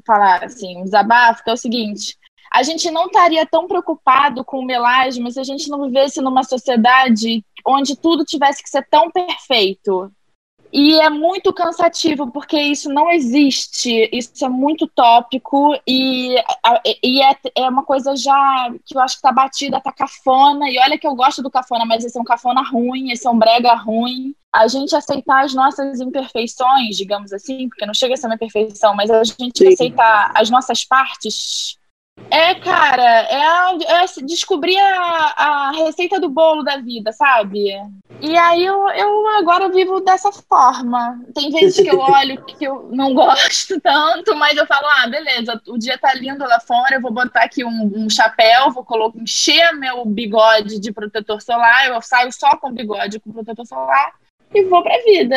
falar 0.05 0.45
assim, 0.45 0.79
um 0.79 0.85
desabafo, 0.85 1.45
que 1.45 1.51
é 1.51 1.53
o 1.53 1.57
seguinte, 1.57 2.17
a 2.55 2.63
gente 2.63 2.89
não 2.89 3.07
estaria 3.07 3.45
tão 3.45 3.67
preocupado 3.67 4.45
com 4.45 4.61
o 4.61 4.65
melasma 4.65 5.29
se 5.29 5.41
a 5.41 5.45
gente 5.45 5.69
não 5.69 5.83
vivesse 5.83 6.21
numa 6.21 6.45
sociedade 6.45 7.45
onde 7.67 7.97
tudo 7.97 8.25
tivesse 8.25 8.63
que 8.63 8.71
ser 8.71 8.87
tão 8.89 9.11
perfeito. 9.11 10.09
E 10.73 11.01
é 11.01 11.11
muito 11.11 11.53
cansativo, 11.53 12.31
porque 12.31 12.57
isso 12.61 12.89
não 12.93 13.11
existe, 13.11 14.09
isso 14.13 14.45
é 14.45 14.49
muito 14.49 14.87
tópico 14.87 15.75
e, 15.87 16.37
e 17.03 17.23
é, 17.23 17.37
é 17.57 17.69
uma 17.69 17.85
coisa 17.85 18.15
já 18.15 18.73
que 18.85 18.97
eu 18.97 19.01
acho 19.01 19.17
que 19.17 19.23
tá 19.23 19.33
batida, 19.33 19.81
tá 19.81 19.93
cafona, 19.93 20.69
e 20.71 20.79
olha 20.79 20.99
que 20.99 21.07
eu 21.07 21.15
gosto 21.15 21.43
do 21.43 21.51
cafona, 21.51 21.85
mas 21.85 22.05
esse 22.05 22.17
é 22.17 22.21
um 22.21 22.25
cafona 22.25 22.63
ruim, 22.63 23.11
esse 23.11 23.27
é 23.27 23.31
um 23.31 23.39
brega 23.39 23.75
ruim. 23.75 24.33
A 24.53 24.69
gente 24.69 24.95
aceitar 24.95 25.45
as 25.45 25.55
nossas 25.55 26.01
imperfeições, 26.01 26.97
digamos 26.97 27.33
assim, 27.33 27.69
porque 27.69 27.87
não 27.87 27.95
chega 27.95 28.15
a 28.15 28.17
ser 28.17 28.27
uma 28.27 28.37
imperfeição, 28.37 28.95
mas 28.95 29.11
a 29.11 29.25
gente 29.25 29.59
Sim. 29.59 29.73
aceitar 29.73 30.33
as 30.35 30.51
nossas 30.51 30.85
partes 30.85 31.79
É, 32.35 32.55
cara, 32.57 33.03
é, 33.03 33.43
a, 33.45 33.79
é 34.03 34.23
descobrir 34.25 34.77
a, 34.77 35.35
a 35.37 35.71
receita 35.71 36.19
do 36.19 36.29
bolo 36.29 36.65
da 36.65 36.79
vida, 36.79 37.13
sabe? 37.13 37.67
E 38.21 38.37
aí 38.37 38.65
eu, 38.65 38.89
eu 38.89 39.29
agora 39.39 39.69
vivo 39.69 40.01
dessa 40.01 40.33
forma. 40.33 41.21
Tem 41.33 41.51
vezes 41.51 41.81
que 41.81 41.89
eu 41.89 41.99
olho 42.03 42.45
que 42.45 42.65
eu 42.65 42.89
não 42.91 43.15
gosto 43.15 43.81
tanto, 43.81 44.35
mas 44.35 44.57
eu 44.57 44.67
falo, 44.67 44.87
ah, 44.87 45.07
beleza, 45.09 45.61
o 45.69 45.79
dia 45.79 45.97
tá 45.97 46.13
lindo 46.15 46.45
lá 46.45 46.59
fora, 46.59 46.97
eu 46.97 47.01
vou 47.01 47.13
botar 47.13 47.45
aqui 47.45 47.65
um, 47.65 47.93
um 47.95 48.11
chapéu, 48.11 48.73
vou 48.73 48.85
colocar, 48.85 49.17
encher 49.19 49.73
meu 49.75 50.05
bigode 50.05 50.81
de 50.81 50.93
protetor 50.93 51.41
solar, 51.41 51.87
eu 51.87 52.03
saio 52.03 52.33
só 52.33 52.57
com 52.57 52.73
bigode 52.73 53.21
com 53.21 53.31
protetor 53.31 53.65
solar 53.65 54.13
e 54.53 54.65
vou 54.65 54.83
pra 54.83 54.99
vida. 55.05 55.37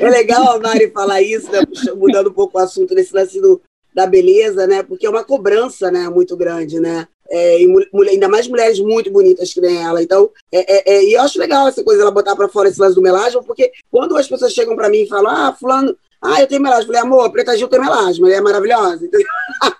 É 0.00 0.08
legal 0.08 0.56
a 0.56 0.60
Mari 0.60 0.90
falar 0.90 1.20
isso, 1.20 1.52
né? 1.52 1.60
mudando 1.94 2.30
um 2.30 2.34
pouco 2.34 2.58
o 2.58 2.62
assunto 2.62 2.94
nesse 2.94 3.14
lance 3.14 3.38
do, 3.38 3.60
da 3.94 4.06
beleza, 4.06 4.66
né? 4.66 4.82
Porque 4.82 5.06
é 5.06 5.10
uma 5.10 5.24
cobrança, 5.24 5.90
né? 5.90 6.08
Muito 6.08 6.36
grande, 6.36 6.80
né? 6.80 7.06
É, 7.30 7.62
e 7.62 7.66
mulher, 7.66 8.12
ainda 8.12 8.28
mais 8.28 8.46
mulheres 8.46 8.78
muito 8.80 9.10
bonitas 9.10 9.52
que 9.52 9.60
nem 9.60 9.82
ela. 9.82 10.02
Então, 10.02 10.30
é, 10.52 10.92
é, 10.92 10.96
é, 10.96 11.04
e 11.04 11.14
eu 11.14 11.22
acho 11.22 11.38
legal 11.38 11.68
essa 11.68 11.82
coisa 11.82 12.02
ela 12.02 12.10
botar 12.10 12.36
para 12.36 12.48
fora 12.48 12.68
esse 12.68 12.80
lance 12.80 12.94
do 12.94 13.02
melasma, 13.02 13.42
porque 13.42 13.72
quando 13.90 14.16
as 14.16 14.28
pessoas 14.28 14.52
chegam 14.52 14.76
para 14.76 14.90
mim 14.90 15.02
e 15.02 15.08
falam, 15.08 15.30
ah, 15.30 15.56
fulano, 15.58 15.96
ah, 16.20 16.40
eu 16.40 16.46
tenho 16.46 16.60
melasma, 16.60 16.82
eu 16.82 16.86
falei, 16.86 17.00
amor, 17.00 17.30
Preta 17.30 17.56
Gil 17.56 17.68
tem 17.68 17.80
melasma, 17.80 18.28
ela 18.28 18.36
é 18.36 18.40
maravilhosa. 18.40 19.08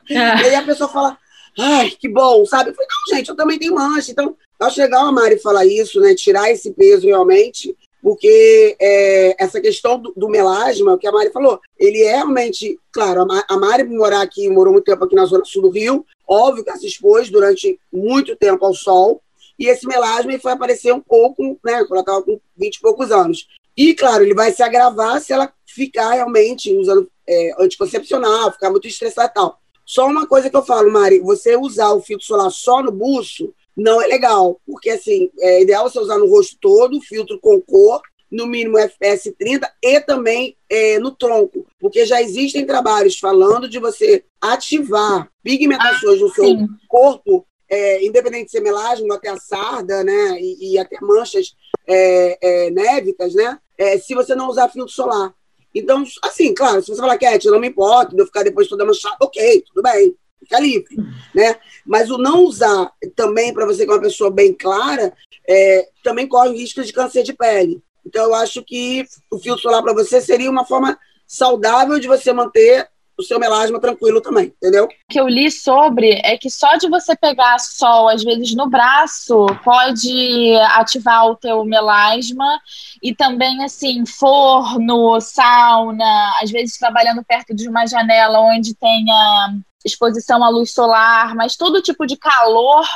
É. 0.09 0.15
e 0.15 0.17
aí 0.17 0.55
a 0.55 0.63
pessoa 0.63 0.89
fala, 0.89 1.19
ai, 1.59 1.91
que 1.91 2.09
bom, 2.09 2.47
sabe? 2.47 2.71
Eu 2.71 2.75
falei, 2.75 2.89
não, 2.89 3.17
gente, 3.17 3.29
eu 3.29 3.37
também 3.37 3.59
tenho 3.59 3.75
mancha. 3.75 4.11
Então, 4.11 4.37
acho 4.61 4.81
legal 4.81 5.07
a 5.07 5.13
Mari 5.13 5.39
falar 5.39 5.67
isso, 5.67 6.01
né? 6.01 6.15
Tirar 6.15 6.51
esse 6.51 6.71
peso 6.73 7.07
realmente 7.07 7.77
porque 8.05 8.77
é, 8.79 9.35
essa 9.43 9.59
questão 9.63 9.99
do, 9.99 10.13
do, 10.15 10.29
melasma, 10.29 10.93
o 10.93 10.99
que 10.99 11.07
a 11.07 11.11
Mari 11.11 11.33
falou, 11.33 11.59
ele 11.79 12.03
é 12.03 12.17
realmente, 12.17 12.79
claro, 12.93 13.27
a, 13.49 13.57
Mari 13.57 13.85
morar 13.85 14.21
aqui, 14.21 14.47
morou 14.51 14.75
muito 14.75 14.85
tempo 14.85 15.03
aqui 15.03 15.15
na 15.15 15.25
zona 15.25 15.43
sul 15.47 15.63
do 15.63 15.71
Rio, 15.71 16.05
óbvio 16.29 16.63
que 16.63 16.69
ela 16.69 16.79
se 16.79 16.87
expôs 16.87 17.31
durante 17.31 17.81
muito 17.91 18.37
tempo 18.37 18.63
ao 18.63 18.75
sol, 18.75 19.23
e 19.59 19.69
esse 19.69 19.87
melasma 19.87 20.39
foi 20.39 20.53
aparecer 20.53 20.93
um 20.93 21.01
pouco, 21.01 21.59
né, 21.65 21.79
quando 21.79 21.93
ela 21.93 22.01
estava 22.01 22.23
com 22.23 22.39
20 22.59 22.77
e 22.77 22.81
poucos 22.83 23.11
anos. 23.11 23.49
E, 23.75 23.95
claro, 23.95 24.23
ele 24.23 24.35
vai 24.35 24.53
se 24.53 24.63
agravar 24.63 25.19
se 25.23 25.33
ela 25.33 25.51
ficar 25.65 26.13
realmente 26.13 26.77
usando 26.77 27.11
é, 27.27 27.53
anticoncepcional, 27.59 28.53
ficar 28.53 28.69
muito 28.69 28.87
estressada 28.87 29.31
e 29.31 29.35
tal. 29.35 29.59
Só 29.83 30.07
uma 30.07 30.27
coisa 30.27 30.51
que 30.51 30.57
eu 30.57 30.63
falo, 30.63 30.93
Mari, 30.93 31.21
você 31.21 31.57
usar 31.57 31.93
o 31.93 32.03
filtro 32.03 32.27
solar 32.27 32.51
só 32.51 32.83
no 32.83 32.93
buço, 32.93 33.55
não 33.77 34.01
é 34.01 34.07
legal, 34.07 34.61
porque 34.67 34.91
assim, 34.91 35.31
é 35.41 35.63
ideal 35.63 35.89
você 35.89 35.99
usar 35.99 36.19
no 36.19 36.29
rosto 36.29 36.57
todo, 36.61 37.01
filtro 37.01 37.39
com 37.41 37.61
cor, 37.61 38.01
no 38.31 38.47
mínimo 38.47 38.79
FPS 38.79 39.33
30 39.39 39.73
e 39.83 40.01
também 40.01 40.57
é, 40.69 40.99
no 40.99 41.13
tronco, 41.13 41.67
porque 41.79 42.05
já 42.05 42.21
existem 42.21 42.67
trabalhos 42.67 43.19
falando 43.19 43.69
de 43.69 43.79
você 43.79 44.25
ativar 44.41 45.29
pigmentações 45.43 46.21
ah, 46.21 46.25
no 46.25 46.35
seu 46.35 46.45
sim. 46.45 46.69
corpo, 46.89 47.47
é, 47.69 48.05
independente 48.05 48.47
de 48.47 48.51
ser 48.51 48.61
melasma, 48.61 49.15
até 49.15 49.29
a 49.29 49.37
sarda, 49.37 50.03
né, 50.03 50.39
e, 50.41 50.73
e 50.73 50.79
até 50.79 50.99
manchas 51.01 51.55
é, 51.87 52.39
é 52.41 52.71
névicas, 52.71 53.35
né, 53.35 53.59
é, 53.79 53.99
se 53.99 54.15
você 54.15 54.35
não 54.35 54.49
usar 54.49 54.69
filtro 54.69 54.93
solar. 54.93 55.33
Então, 55.73 56.05
assim, 56.23 56.55
claro, 56.55 56.81
se 56.81 56.89
você 56.89 57.01
falar, 57.01 57.19
Cat, 57.19 57.45
não 57.47 57.59
me 57.59 57.69
importa, 57.69 58.15
de 58.15 58.23
eu 58.23 58.27
ficar 58.27 58.45
depois 58.45 58.69
toda 58.69 58.85
manchada, 58.85 59.17
ok, 59.21 59.65
tudo 59.67 59.83
bem 59.83 60.15
fica 60.45 60.61
livre, 60.61 60.97
né? 61.35 61.57
Mas 61.85 62.11
o 62.11 62.19
não 62.19 62.45
usar 62.45 62.91
também 63.17 63.53
para 63.53 63.67
você 63.67 63.85
que 63.85 63.91
é 63.91 63.95
uma 63.95 64.01
pessoa 64.01 64.31
bem 64.31 64.53
clara, 64.53 65.13
é, 65.49 65.89
também 66.03 66.27
corre 66.27 66.51
o 66.51 66.57
risco 66.57 66.83
de 66.83 66.93
câncer 66.93 67.23
de 67.23 67.33
pele. 67.33 67.83
Então 68.07 68.25
eu 68.25 68.35
acho 68.35 68.63
que 68.63 69.05
o 69.31 69.39
filtro 69.39 69.63
solar 69.63 69.83
para 69.83 69.95
você 69.95 70.21
seria 70.21 70.51
uma 70.51 70.65
forma 70.65 70.99
saudável 71.27 71.99
de 71.99 72.07
você 72.07 72.33
manter 72.33 72.89
o 73.17 73.23
seu 73.23 73.39
melasma 73.39 73.81
tranquilo 73.81 74.21
também, 74.21 74.53
entendeu? 74.57 74.85
O 74.87 74.89
que 75.09 75.21
eu 75.21 75.29
li 75.29 75.51
sobre 75.51 76.21
é 76.25 76.37
que 76.37 76.51
só 76.51 76.77
de 76.77 76.89
você 76.89 77.15
pegar 77.15 77.59
sol, 77.61 78.09
às 78.09 78.23
vezes 78.23 78.55
no 78.55 78.69
braço, 78.69 79.47
pode 79.63 80.55
ativar 80.73 81.27
o 81.27 81.37
teu 81.37 81.65
melasma 81.65 82.61
e 83.03 83.15
também, 83.15 83.65
assim, 83.65 84.05
forno, 84.05 85.21
sauna, 85.21 86.33
às 86.43 86.51
vezes 86.51 86.77
trabalhando 86.77 87.25
perto 87.25 87.55
de 87.55 87.69
uma 87.69 87.87
janela 87.87 88.41
onde 88.41 88.75
tenha 88.75 89.55
exposição 89.85 90.43
à 90.43 90.49
luz 90.49 90.73
solar, 90.73 91.35
mas 91.35 91.57
todo 91.57 91.83
tipo 91.83 92.07
de 92.07 92.17
calor 92.17 92.87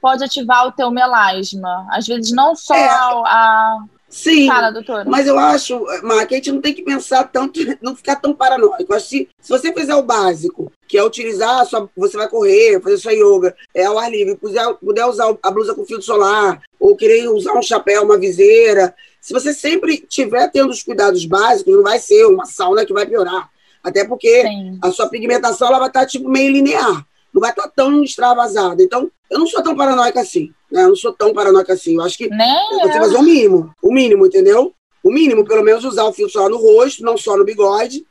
pode 0.00 0.22
ativar 0.22 0.66
o 0.66 0.72
teu 0.72 0.90
melasma. 0.90 1.86
Às 1.90 2.06
vezes 2.06 2.30
não 2.32 2.54
só 2.54 2.74
é, 2.74 2.88
a, 2.88 3.78
Sim, 4.08 4.46
Fala, 4.46 4.70
doutora. 4.70 5.04
mas 5.08 5.26
eu 5.26 5.36
acho, 5.36 5.84
Mar, 6.04 6.24
que 6.26 6.34
a 6.34 6.36
gente 6.36 6.52
não 6.52 6.60
tem 6.60 6.72
que 6.72 6.82
pensar 6.82 7.24
tanto, 7.24 7.58
não 7.82 7.96
ficar 7.96 8.16
tão 8.16 8.32
paranoico. 8.32 8.86
Que 8.86 9.00
se 9.00 9.28
você 9.48 9.72
fizer 9.72 9.94
o 9.94 10.02
básico, 10.02 10.70
que 10.86 10.96
é 10.96 11.02
utilizar, 11.02 11.66
sua, 11.66 11.90
você 11.96 12.16
vai 12.16 12.28
correr, 12.28 12.80
fazer 12.80 12.98
sua 12.98 13.12
yoga, 13.12 13.56
é 13.74 13.84
ao 13.84 13.98
ar 13.98 14.10
livre, 14.10 14.36
puder, 14.36 14.74
puder 14.74 15.06
usar 15.06 15.34
a 15.42 15.50
blusa 15.50 15.74
com 15.74 15.84
filtro 15.84 16.06
solar, 16.06 16.62
ou 16.78 16.94
querer 16.94 17.28
usar 17.28 17.54
um 17.54 17.62
chapéu, 17.62 18.04
uma 18.04 18.18
viseira, 18.18 18.94
se 19.24 19.32
você 19.32 19.54
sempre 19.54 19.96
tiver 19.96 20.50
tendo 20.50 20.68
os 20.68 20.82
cuidados 20.82 21.24
básicos, 21.24 21.74
não 21.74 21.82
vai 21.82 21.98
ser 21.98 22.26
uma 22.26 22.44
sauna 22.44 22.84
que 22.84 22.92
vai 22.92 23.06
piorar. 23.06 23.48
Até 23.84 24.04
porque 24.04 24.42
Sim. 24.42 24.78
a 24.82 24.90
sua 24.90 25.08
pigmentação 25.08 25.68
ela 25.68 25.78
vai 25.78 25.88
estar 25.88 26.06
tipo, 26.06 26.26
meio 26.28 26.50
linear, 26.50 27.06
não 27.32 27.40
vai 27.40 27.50
estar 27.50 27.68
tão 27.68 28.02
extravasada. 28.02 28.82
Então, 28.82 29.10
eu 29.30 29.38
não 29.38 29.46
sou 29.46 29.62
tão 29.62 29.76
paranoica 29.76 30.20
assim. 30.20 30.52
Né? 30.72 30.84
Eu 30.84 30.88
não 30.88 30.96
sou 30.96 31.12
tão 31.12 31.34
paranoica 31.34 31.74
assim. 31.74 31.96
Eu 31.96 32.02
acho 32.02 32.16
que 32.16 32.28
Nem 32.30 32.80
você 32.80 32.96
eu. 32.96 33.02
fazer 33.02 33.16
o 33.16 33.22
mínimo. 33.22 33.74
O 33.82 33.92
mínimo, 33.92 34.26
entendeu? 34.26 34.72
O 35.02 35.12
mínimo, 35.12 35.44
pelo 35.44 35.62
menos, 35.62 35.84
usar 35.84 36.04
o 36.04 36.12
filtro 36.12 36.32
só 36.32 36.48
no 36.48 36.56
rosto, 36.56 37.02
não 37.04 37.18
só 37.18 37.36
no 37.36 37.44
bigode, 37.44 38.06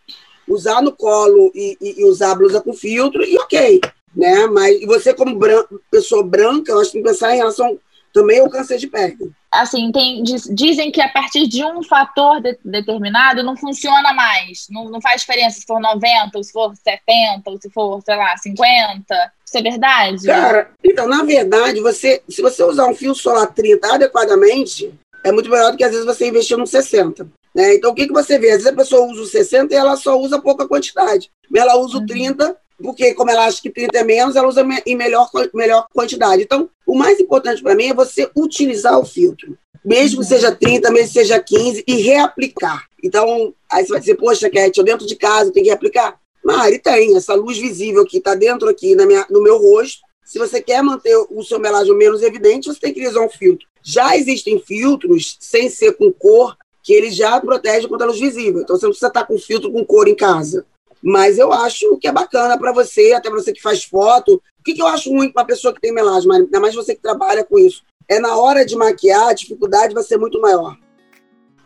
usar 0.47 0.81
no 0.81 0.91
colo 0.91 1.51
e, 1.55 1.75
e, 1.81 2.01
e 2.01 2.05
usar 2.05 2.31
a 2.31 2.35
blusa 2.35 2.61
com 2.61 2.71
filtro, 2.73 3.23
e 3.23 3.35
ok. 3.37 3.81
Né? 4.15 4.45
Mas 4.45 4.79
e 4.79 4.85
você, 4.85 5.11
como 5.11 5.35
bran 5.35 5.63
pessoa 5.89 6.23
branca, 6.23 6.71
eu 6.71 6.79
acho 6.79 6.91
que 6.91 6.97
tem 6.97 7.03
que 7.03 7.09
pensar 7.09 7.33
em 7.33 7.37
relação 7.37 7.79
também 8.13 8.39
ao 8.39 8.49
câncer 8.49 8.77
de 8.77 8.85
pele 8.85 9.33
assim, 9.53 9.91
tem, 9.91 10.23
diz, 10.23 10.43
dizem 10.51 10.91
que 10.91 11.01
a 11.01 11.07
partir 11.07 11.47
de 11.47 11.63
um 11.63 11.83
fator 11.83 12.41
de, 12.41 12.57
determinado 12.65 13.43
não 13.43 13.55
funciona 13.55 14.13
mais. 14.13 14.67
Não, 14.69 14.89
não 14.89 14.99
faz 14.99 15.21
diferença 15.21 15.59
se 15.59 15.65
for 15.65 15.79
90, 15.79 16.37
ou 16.37 16.43
se 16.43 16.51
for 16.51 16.73
70, 16.75 17.49
ou 17.49 17.61
se 17.61 17.69
for, 17.69 18.01
sei 18.03 18.15
lá, 18.15 18.35
50. 18.35 19.31
Isso 19.45 19.57
é 19.57 19.61
verdade? 19.61 20.25
Cara, 20.25 20.71
então, 20.83 21.07
na 21.07 21.23
verdade, 21.23 21.79
você, 21.79 22.23
se 22.27 22.41
você 22.41 22.63
usar 22.63 22.87
um 22.87 22.95
fio 22.95 23.13
solar 23.13 23.47
30 23.47 23.93
adequadamente, 23.93 24.93
é 25.23 25.31
muito 25.31 25.49
melhor 25.49 25.71
do 25.71 25.77
que 25.77 25.83
às 25.83 25.91
vezes 25.91 26.05
você 26.05 26.27
investir 26.27 26.57
no 26.57 26.65
60. 26.65 27.27
Né? 27.53 27.75
Então, 27.75 27.91
o 27.91 27.95
que, 27.95 28.07
que 28.07 28.13
você 28.13 28.39
vê? 28.39 28.47
Às 28.47 28.63
vezes 28.63 28.67
a 28.67 28.75
pessoa 28.75 29.05
usa 29.05 29.21
o 29.21 29.25
60 29.25 29.73
e 29.73 29.77
ela 29.77 29.95
só 29.95 30.19
usa 30.19 30.41
pouca 30.41 30.67
quantidade. 30.67 31.29
Ela 31.55 31.77
usa 31.77 31.97
uhum. 31.97 32.03
o 32.03 32.07
30 32.07 32.57
porque 32.81 33.13
como 33.13 33.31
ela 33.31 33.45
acha 33.45 33.61
que 33.61 33.69
30 33.69 33.97
é 33.97 34.03
menos, 34.03 34.35
ela 34.35 34.47
usa 34.47 34.65
em 34.85 34.95
melhor, 34.95 35.29
melhor 35.53 35.87
quantidade. 35.93 36.43
Então, 36.43 36.69
o 36.85 36.97
mais 36.97 37.19
importante 37.19 37.61
para 37.61 37.75
mim 37.75 37.87
é 37.87 37.93
você 37.93 38.29
utilizar 38.35 38.99
o 38.99 39.05
filtro. 39.05 39.57
Mesmo 39.83 40.21
que 40.21 40.27
seja 40.27 40.51
30, 40.51 40.91
mesmo 40.91 41.07
que 41.07 41.13
seja 41.13 41.39
15, 41.39 41.83
e 41.85 41.95
reaplicar. 42.01 42.85
Então, 43.03 43.53
aí 43.69 43.85
você 43.85 43.91
vai 43.91 43.99
dizer, 43.99 44.15
poxa, 44.15 44.49
Cat, 44.49 44.77
eu 44.77 44.83
dentro 44.83 45.05
de 45.05 45.15
casa 45.15 45.51
tem 45.51 45.63
que 45.63 45.69
reaplicar. 45.69 46.17
Mari, 46.43 46.79
tem 46.79 47.15
essa 47.15 47.33
luz 47.33 47.57
visível 47.57 48.05
que 48.05 48.17
está 48.17 48.35
dentro 48.35 48.69
aqui 48.69 48.95
na 48.95 49.05
minha, 49.05 49.25
no 49.29 49.41
meu 49.41 49.57
rosto. 49.57 50.01
Se 50.25 50.39
você 50.39 50.61
quer 50.61 50.81
manter 50.81 51.15
o 51.29 51.43
seu 51.43 51.59
melasma 51.59 51.93
menos 51.95 52.21
evidente, 52.21 52.67
você 52.67 52.79
tem 52.79 52.93
que 52.93 53.05
usar 53.07 53.21
um 53.21 53.29
filtro. 53.29 53.67
Já 53.81 54.15
existem 54.15 54.59
filtros, 54.59 55.37
sem 55.39 55.69
ser 55.69 55.93
com 55.93 56.11
cor, 56.11 56.55
que 56.81 56.93
ele 56.93 57.11
já 57.11 57.39
protege 57.39 57.87
contra 57.87 58.05
a 58.05 58.09
luz 58.09 58.19
visível. 58.19 58.61
Então, 58.61 58.77
você 58.77 58.85
não 58.85 58.91
precisa 58.91 59.07
estar 59.07 59.25
com 59.25 59.37
filtro 59.37 59.71
com 59.71 59.85
cor 59.85 60.07
em 60.07 60.15
casa. 60.15 60.65
Mas 61.03 61.37
eu 61.37 61.51
acho 61.51 61.97
que 61.97 62.07
é 62.07 62.11
bacana 62.11 62.57
para 62.57 62.71
você, 62.71 63.11
até 63.13 63.29
você 63.29 63.51
que 63.51 63.61
faz 63.61 63.83
foto. 63.83 64.41
O 64.59 64.63
que, 64.63 64.73
que 64.73 64.81
eu 64.81 64.87
acho 64.87 65.09
ruim 65.09 65.29
para 65.29 65.41
uma 65.41 65.47
pessoa 65.47 65.73
que 65.73 65.81
tem 65.81 65.93
melasma, 65.93 66.35
ainda 66.35 66.59
mais 66.61 66.73
você 66.73 66.95
que 66.95 67.01
trabalha 67.01 67.43
com 67.43 67.59
isso? 67.59 67.83
É 68.07 68.19
na 68.19 68.37
hora 68.37 68.65
de 68.65 68.75
maquiar, 68.75 69.29
a 69.29 69.33
dificuldade 69.33 69.93
vai 69.93 70.03
ser 70.03 70.17
muito 70.17 70.39
maior. 70.39 70.77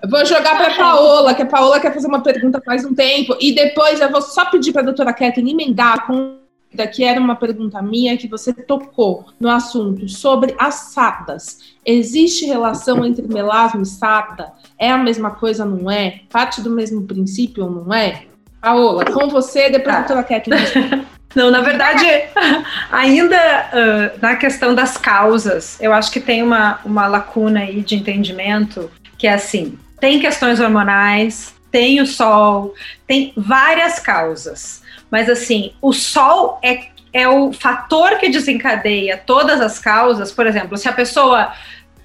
Eu 0.02 0.10
vou 0.10 0.26
jogar 0.26 0.58
para 0.58 0.76
Paola, 0.76 1.34
que 1.36 1.42
a 1.42 1.46
Paola 1.46 1.80
quer 1.80 1.94
fazer 1.94 2.08
uma 2.08 2.22
pergunta 2.22 2.62
faz 2.66 2.84
um 2.86 2.94
tempo, 2.94 3.36
e 3.40 3.54
depois 3.54 4.00
eu 4.00 4.12
vou 4.12 4.22
só 4.22 4.46
pedir 4.46 4.72
para 4.72 4.82
a 4.82 4.86
doutora 4.86 5.14
Kathleen 5.14 5.52
emendar 5.52 6.08
com 6.08 6.38
que 6.92 7.04
era 7.04 7.20
uma 7.20 7.36
pergunta 7.36 7.82
minha 7.82 8.18
que 8.18 8.28
você 8.28 8.52
tocou 8.54 9.26
no 9.40 9.50
assunto 9.50 10.08
sobre 10.10 10.54
as 10.60 10.92
sardas. 10.92 11.60
Existe 11.86 12.46
relação 12.46 13.06
entre 13.06 13.26
melasma 13.28 13.82
e 13.82 13.86
sarda? 13.86 14.52
É 14.78 14.92
a 14.92 14.98
mesma 14.98 15.32
coisa, 15.32 15.66
não 15.66 15.90
é? 15.90 16.22
Parte 16.30 16.62
do 16.62 16.70
mesmo 16.70 17.08
princípio 17.08 17.70
não 17.70 17.92
é? 17.94 18.28
Paola, 18.68 19.06
com 19.06 19.30
você, 19.30 19.70
depois 19.70 19.96
a 19.96 20.00
doutora 20.00 20.24
Kathleen. 20.24 21.06
Não, 21.34 21.50
na 21.50 21.62
verdade, 21.62 22.06
ainda 22.92 23.38
uh, 23.38 24.20
na 24.22 24.36
questão 24.36 24.76
das 24.76 24.98
causas, 24.98 25.80
eu 25.80 25.94
acho 25.94 26.12
que 26.12 26.20
tem 26.20 26.42
uma, 26.42 26.80
uma 26.84 27.08
lacuna 27.08 27.62
aí 27.62 27.82
de 27.82 27.96
entendimento, 27.96 28.92
que 29.18 29.28
é 29.28 29.34
assim, 29.34 29.78
tem 30.02 30.20
questões 30.20 30.60
hormonais, 30.60 31.56
tem 31.72 32.02
o 32.02 32.06
sol, 32.08 32.74
tem 33.06 33.34
várias 33.38 34.00
causas, 34.00 34.82
mas 35.12 35.30
assim, 35.30 35.74
o 35.82 35.94
sol 35.94 36.60
é, 36.64 36.88
é 37.14 37.28
o 37.28 37.54
fator 37.54 38.18
que 38.18 38.30
desencadeia 38.30 39.22
todas 39.24 39.62
as 39.62 39.80
causas, 39.80 40.32
por 40.32 40.48
exemplo, 40.48 40.76
se 40.76 40.90
a 40.90 40.94
pessoa 40.94 41.54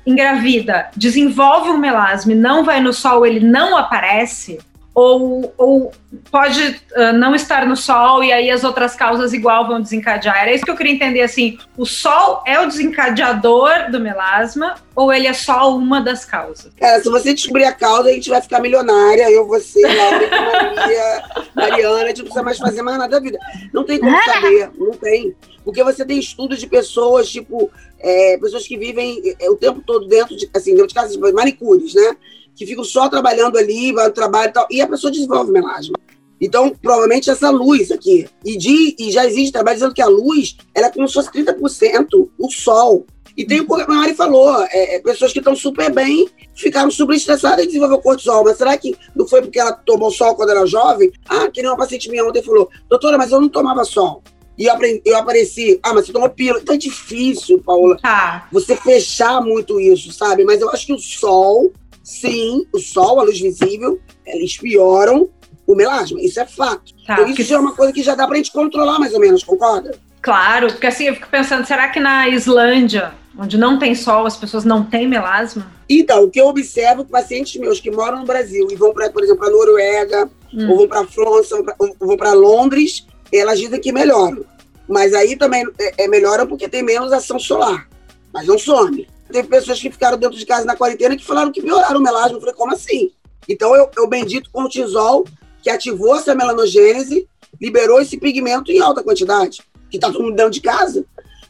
engravida, 0.07 0.91
desenvolve 0.97 1.71
um 1.71 1.79
melasma 1.79 2.33
e 2.33 2.37
não 2.37 2.65
vai 2.65 2.81
no 2.81 2.93
sol, 2.93 3.25
ele 3.25 3.41
não 3.41 3.77
aparece, 3.77 4.59
ou, 4.95 5.55
ou 5.57 5.93
pode 6.31 6.61
uh, 6.97 7.13
não 7.15 7.35
estar 7.35 7.67
no 7.67 7.75
sol 7.75 8.23
e 8.23 8.31
aí 8.31 8.51
as 8.51 8.63
outras 8.63 8.95
causas 8.95 9.33
igual 9.33 9.67
vão 9.67 9.81
desencadear? 9.81 10.43
Era 10.43 10.53
isso 10.53 10.65
que 10.65 10.71
eu 10.71 10.77
queria 10.77 10.93
entender, 10.93 11.23
assim, 11.23 11.59
o 11.79 11.87
sol 11.87 12.43
é 12.47 12.61
o 12.61 12.67
desencadeador 12.67 13.91
do 13.91 13.99
melasma 13.99 14.75
ou 14.95 15.11
ele 15.11 15.27
é 15.27 15.33
só 15.33 15.75
uma 15.75 16.01
das 16.01 16.27
causas? 16.27 16.71
Cara, 16.79 17.03
se 17.03 17.09
você 17.09 17.33
descobrir 17.33 17.65
a 17.65 17.73
causa, 17.73 18.11
a 18.11 18.13
gente 18.13 18.29
vai 18.29 18.43
ficar 18.43 18.61
milionária, 18.61 19.31
eu, 19.31 19.47
você, 19.47 19.81
Laura, 19.81 20.29
Maria, 20.77 21.25
Mariana, 21.55 22.05
a 22.05 22.09
gente 22.09 22.19
não 22.19 22.25
precisa 22.25 22.43
mais 22.43 22.59
fazer 22.59 22.83
mais 22.83 22.99
nada 22.99 23.11
da 23.13 23.21
vida. 23.21 23.39
Não 23.73 23.85
tem 23.85 23.99
como 23.99 24.23
saber, 24.25 24.71
não 24.77 24.93
tem. 24.93 25.35
Porque 25.65 25.83
você 25.83 26.05
tem 26.05 26.19
estudos 26.19 26.59
de 26.59 26.67
pessoas, 26.67 27.31
tipo, 27.31 27.71
é, 27.99 28.37
pessoas 28.39 28.67
que 28.67 28.77
vivem 28.77 29.23
é, 29.41 29.49
o 29.49 29.57
tempo 29.57 29.83
todo 29.87 30.07
dentro 30.07 30.37
de, 30.37 30.51
assim, 30.53 30.73
dentro 30.73 30.89
de 30.89 30.95
casa, 30.95 31.19
manicures, 31.33 31.95
né? 31.95 32.17
Que 32.63 32.71
ficam 32.71 32.85
só 32.85 33.09
trabalhando 33.09 33.59
ali, 33.59 33.93
vai 33.93 34.07
ao 34.07 34.13
trabalho 34.13 34.51
e 34.51 34.53
tal, 34.53 34.67
e 34.71 34.81
a 34.81 34.87
pessoa 34.87 35.11
desenvolve 35.11 35.51
melasma. 35.51 35.95
Então, 36.41 36.71
provavelmente 36.71 37.31
essa 37.31 37.51
luz 37.51 37.93
aqui. 37.93 38.27
E, 38.45 38.57
de, 38.57 38.97
e 38.99 39.13
já 39.13 39.25
existe 39.25 39.53
trabalho 39.53 39.77
dizendo 39.77 39.95
que 39.95 40.03
a 40.03 40.09
luz 40.09 40.57
ela 40.75 40.89
é 40.89 40.91
como 40.91 41.07
se 41.07 41.15
fosse 41.15 41.31
30% 41.31 42.29
o 42.37 42.51
sol. 42.51 43.07
E 43.37 43.47
tem 43.47 43.61
o 43.61 43.67
que 43.67 43.81
a 43.81 43.87
Mari 43.87 44.15
falou: 44.15 44.61
é, 44.65 44.97
é, 44.97 45.01
pessoas 45.01 45.33
que 45.33 45.39
estão 45.39 45.55
super 45.55 45.91
bem 45.93 46.29
ficaram 46.55 46.91
super 46.91 47.15
estressadas 47.15 47.65
e 47.65 47.69
desenvolveram 47.69 48.03
cortisol. 48.03 48.45
Mas 48.45 48.59
será 48.59 48.77
que 48.77 48.95
não 49.15 49.27
foi 49.27 49.41
porque 49.41 49.59
ela 49.59 49.73
tomou 49.73 50.11
sol 50.11 50.35
quando 50.35 50.51
era 50.51 50.67
jovem? 50.67 51.13
Ah, 51.29 51.49
que 51.49 51.63
nem 51.63 51.71
uma 51.71 51.77
paciente 51.77 52.11
minha 52.11 52.25
ontem 52.25 52.43
falou: 52.43 52.69
doutora, 52.89 53.17
mas 53.17 53.31
eu 53.31 53.41
não 53.41 53.49
tomava 53.49 53.85
sol. 53.85 54.23
E 54.59 54.67
eu, 54.67 54.75
aprendi, 54.75 55.01
eu 55.07 55.17
apareci, 55.17 55.81
ah, 55.83 55.95
mas 55.95 56.07
você 56.07 56.13
tomou 56.13 56.29
pílula. 56.29 56.61
Então 56.61 56.75
é 56.75 56.79
difícil, 56.79 57.63
Paula, 57.65 57.97
ah. 58.03 58.47
você 58.53 58.77
fechar 58.77 59.41
muito 59.41 59.81
isso, 59.81 60.13
sabe? 60.13 60.45
Mas 60.45 60.61
eu 60.61 60.69
acho 60.71 60.87
que 60.87 60.93
o 60.93 60.99
sol 60.99 61.73
sim, 62.13 62.67
o 62.73 62.79
sol, 62.79 63.19
a 63.19 63.23
luz 63.23 63.41
visível, 63.41 63.99
eles 64.27 64.57
pioram 64.57 65.29
o 65.67 65.75
melasma. 65.75 66.21
Isso 66.21 66.39
é 66.39 66.47
fato. 66.47 66.93
Tá, 67.07 67.15
então, 67.15 67.27
isso 67.27 67.37
porque... 67.37 67.55
é 67.55 67.59
uma 67.59 67.75
coisa 67.75 67.93
que 67.93 68.03
já 68.03 68.15
dá 68.15 68.27
pra 68.27 68.37
gente 68.37 68.53
controlar 68.53 68.99
mais 68.99 69.15
ou 69.15 69.21
menos, 69.21 69.43
concorda? 69.43 69.99
Claro, 70.21 70.69
porque 70.69 70.87
assim 70.87 71.07
eu 71.07 71.15
fico 71.15 71.29
pensando, 71.29 71.67
será 71.67 71.89
que 71.89 71.99
na 71.99 72.29
Islândia, 72.29 73.13
onde 73.37 73.57
não 73.57 73.79
tem 73.79 73.95
sol, 73.95 74.27
as 74.27 74.37
pessoas 74.37 74.65
não 74.65 74.85
têm 74.85 75.09
melasma? 75.09 75.73
Então, 75.89 76.25
o 76.25 76.31
que 76.31 76.41
eu 76.41 76.47
observo, 76.47 77.05
pacientes 77.05 77.61
meus 77.61 77.81
que 77.81 77.91
moram 77.91 78.21
no 78.21 78.27
Brasil 78.27 78.69
e 78.71 78.77
vão 78.77 78.93
para, 78.93 79.11
por 79.11 79.25
exemplo, 79.25 79.41
para 79.41 79.51
Noruega, 79.51 80.31
hum. 80.55 80.71
ou 80.71 80.77
vão 80.77 80.89
para 80.89 81.07
França, 81.07 81.57
ou 81.79 81.97
vão 81.99 82.17
para 82.17 82.35
Londres, 82.35 83.07
elas 83.33 83.59
dizem 83.59 83.81
que 83.81 83.91
melhoram. 83.91 84.45
Mas 84.89 85.15
aí 85.15 85.37
também 85.37 85.67
é, 85.81 86.05
é 86.05 86.09
melhora 86.09 86.47
porque 86.47 86.69
tem 86.69 86.83
menos 86.83 87.13
ação 87.13 87.39
solar, 87.39 87.89
mas 88.33 88.47
não 88.47 88.59
some. 88.59 89.09
Teve 89.33 89.49
pessoas 89.49 89.81
que 89.81 89.91
ficaram 89.91 90.19
dentro 90.19 90.39
de 90.39 90.45
casa 90.45 90.67
na 90.67 90.77
quarentena 90.77 91.17
que 91.17 91.25
falaram 91.25 91.51
que 91.51 91.63
pioraram 91.63 91.99
o 91.99 92.03
melasma. 92.03 92.37
Eu 92.37 92.41
falei, 92.41 92.55
como 92.55 92.73
assim? 92.73 93.11
Então, 93.49 93.75
eu, 93.75 93.91
eu 93.97 94.07
bendito 94.07 94.51
cortisol, 94.51 95.25
que 95.63 95.71
ativou 95.71 96.17
essa 96.17 96.35
melanogênese, 96.35 97.27
liberou 97.61 98.01
esse 98.01 98.19
pigmento 98.19 98.71
em 98.71 98.79
alta 98.81 99.03
quantidade, 99.03 99.63
que 99.91 99.97
está 99.97 100.13
todo 100.13 100.23
mundo 100.23 100.37
dentro 100.37 100.53
de 100.53 100.61
casa. 100.61 101.05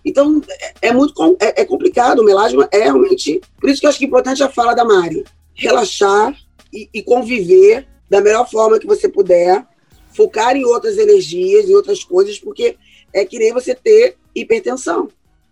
Então, 0.04 0.40
é, 0.48 0.88
é 0.88 0.92
muito 0.92 1.12
é, 1.40 1.62
é, 1.62 1.64
complicado. 1.64 2.20
O 2.20 2.24
melasma 2.24 2.68
é 2.70 2.84
realmente. 2.84 3.40
Por 3.60 3.68
isso 3.68 3.80
que 3.80 3.86
eu 3.86 3.90
acho 3.90 3.98
que 3.98 4.04
é 4.04 4.08
importante 4.08 4.42
a 4.42 4.48
fala 4.48 4.74
da 4.74 4.84
Mari. 4.84 5.24
Relaxar 5.54 6.34
e, 6.72 6.88
e 6.94 7.02
conviver 7.02 7.86
da 8.08 8.20
melhor 8.20 8.48
forma 8.48 8.78
que 8.78 8.86
você 8.86 9.08
puder, 9.08 9.66
focar 10.14 10.56
em 10.56 10.64
outras 10.64 10.98
energias, 10.98 11.68
em 11.68 11.74
outras 11.74 12.04
coisas, 12.04 12.38
porque 12.38 12.76
é 13.12 13.24
que 13.24 13.38
nem 13.38 13.52
você 13.52 13.74
ter 13.74 14.16
hipertensão, 14.34 15.08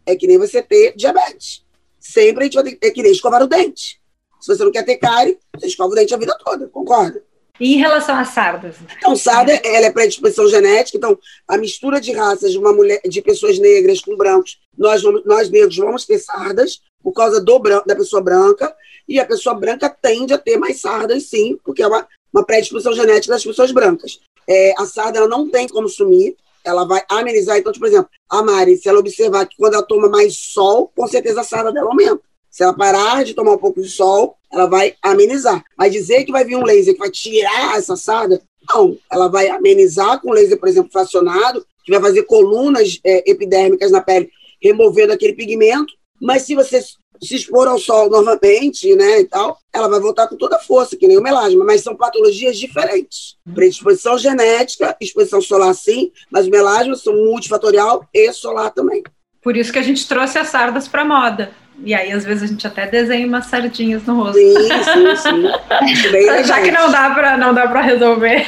é 0.06 0.14
que 0.14 0.26
nem 0.26 0.38
você 0.38 0.62
ter 0.62 0.94
diabetes 0.96 1.64
sempre 2.00 2.42
a 2.42 2.44
gente 2.46 2.54
vai 2.54 2.64
ter, 2.64 2.86
é 2.86 2.90
que 2.90 3.02
nem 3.02 3.12
escovar 3.12 3.42
o 3.42 3.46
dente. 3.46 4.00
Se 4.40 4.54
você 4.54 4.64
não 4.64 4.72
quer 4.72 4.84
ter 4.84 4.96
cárie, 4.96 5.38
você 5.54 5.66
escova 5.66 5.92
o 5.92 5.94
dente 5.94 6.14
a 6.14 6.16
vida 6.16 6.36
toda, 6.42 6.66
concorda? 6.68 7.22
E 7.60 7.74
em 7.74 7.76
relação 7.76 8.16
às 8.16 8.28
sardas? 8.28 8.76
Então, 8.96 9.14
sarda, 9.14 9.52
ela 9.52 9.86
é 9.86 9.92
predisposição 9.92 10.48
genética, 10.48 10.96
então 10.96 11.18
a 11.46 11.58
mistura 11.58 12.00
de 12.00 12.10
raças 12.10 12.52
de 12.52 12.58
uma 12.58 12.72
mulher, 12.72 13.02
de 13.04 13.20
pessoas 13.20 13.58
negras 13.58 14.00
com 14.00 14.16
brancos, 14.16 14.58
nós, 14.76 15.02
vamos, 15.02 15.26
nós 15.26 15.50
negros 15.50 15.76
vamos 15.76 16.06
ter 16.06 16.18
sardas 16.18 16.80
por 17.02 17.12
causa 17.12 17.38
do 17.38 17.58
da 17.58 17.94
pessoa 17.94 18.22
branca, 18.22 18.74
e 19.06 19.20
a 19.20 19.26
pessoa 19.26 19.54
branca 19.54 19.90
tende 19.90 20.32
a 20.32 20.38
ter 20.38 20.56
mais 20.56 20.80
sardas, 20.80 21.24
sim, 21.24 21.58
porque 21.62 21.82
é 21.82 21.86
uma, 21.86 22.08
uma 22.32 22.44
predisposição 22.44 22.94
genética 22.94 23.34
das 23.34 23.44
pessoas 23.44 23.72
brancas. 23.72 24.20
É, 24.48 24.72
a 24.78 24.86
sarda 24.86 25.18
ela 25.18 25.28
não 25.28 25.50
tem 25.50 25.68
como 25.68 25.88
sumir, 25.88 26.36
ela 26.64 26.84
vai 26.84 27.02
amenizar. 27.08 27.58
Então, 27.58 27.72
tipo, 27.72 27.84
por 27.84 27.90
exemplo, 27.90 28.10
a 28.28 28.42
Mari, 28.42 28.76
se 28.76 28.88
ela 28.88 28.98
observar 28.98 29.46
que 29.46 29.56
quando 29.56 29.74
ela 29.74 29.82
toma 29.82 30.08
mais 30.08 30.36
sol, 30.36 30.90
com 30.94 31.06
certeza 31.06 31.40
a 31.40 31.44
sarda 31.44 31.72
dela 31.72 31.88
aumenta. 31.88 32.20
Se 32.50 32.62
ela 32.62 32.74
parar 32.74 33.24
de 33.24 33.34
tomar 33.34 33.52
um 33.52 33.58
pouco 33.58 33.80
de 33.80 33.88
sol, 33.88 34.36
ela 34.52 34.66
vai 34.66 34.94
amenizar. 35.00 35.64
Mas 35.78 35.92
dizer 35.92 36.24
que 36.24 36.32
vai 36.32 36.44
vir 36.44 36.56
um 36.56 36.64
laser 36.64 36.94
que 36.94 37.00
vai 37.00 37.10
tirar 37.10 37.78
essa 37.78 37.96
sarda, 37.96 38.42
não. 38.74 38.98
Ela 39.10 39.28
vai 39.28 39.48
amenizar 39.48 40.20
com 40.20 40.32
laser, 40.32 40.58
por 40.58 40.68
exemplo, 40.68 40.90
fracionado, 40.90 41.64
que 41.84 41.92
vai 41.92 42.00
fazer 42.00 42.24
colunas 42.24 42.98
é, 43.04 43.30
epidérmicas 43.30 43.90
na 43.90 44.00
pele, 44.00 44.30
removendo 44.60 45.12
aquele 45.12 45.34
pigmento. 45.34 45.94
Mas 46.20 46.42
se 46.42 46.54
você 46.54 46.80
se 47.22 47.34
expor 47.34 47.68
ao 47.68 47.78
sol 47.78 48.08
novamente, 48.08 48.94
né, 48.94 49.20
e 49.20 49.24
tal, 49.24 49.58
ela 49.72 49.88
vai 49.88 50.00
voltar 50.00 50.26
com 50.26 50.36
toda 50.36 50.56
a 50.56 50.60
força, 50.60 50.96
que 50.96 51.06
nem 51.06 51.18
o 51.18 51.22
melasma, 51.22 51.64
mas 51.64 51.82
são 51.82 51.94
patologias 51.94 52.56
diferentes. 52.58 53.36
Predisposição 53.54 54.18
genética, 54.18 54.96
exposição 55.00 55.40
solar 55.40 55.74
sim, 55.74 56.10
mas 56.30 56.46
o 56.46 56.50
melasma 56.50 56.94
são 56.96 57.14
multifatorial 57.14 58.08
e 58.12 58.32
solar 58.32 58.70
também. 58.70 59.02
Por 59.42 59.56
isso 59.56 59.72
que 59.72 59.78
a 59.78 59.82
gente 59.82 60.06
trouxe 60.06 60.38
as 60.38 60.48
sardas 60.48 60.86
para 60.86 61.04
moda. 61.04 61.52
E 61.82 61.94
aí, 61.94 62.12
às 62.12 62.24
vezes, 62.26 62.42
a 62.42 62.46
gente 62.46 62.66
até 62.66 62.86
desenha 62.86 63.26
umas 63.26 63.46
sardinhas 63.46 64.04
no 64.04 64.22
rosto. 64.22 64.38
Sim, 64.38 64.54
sim, 64.54 65.16
sim. 65.16 66.44
Já 66.44 66.60
que 66.60 66.70
não 66.70 66.90
dá 66.90 67.10
para 67.10 67.38
não 67.38 67.54
dá 67.54 67.66
para 67.66 67.80
resolver. 67.80 68.44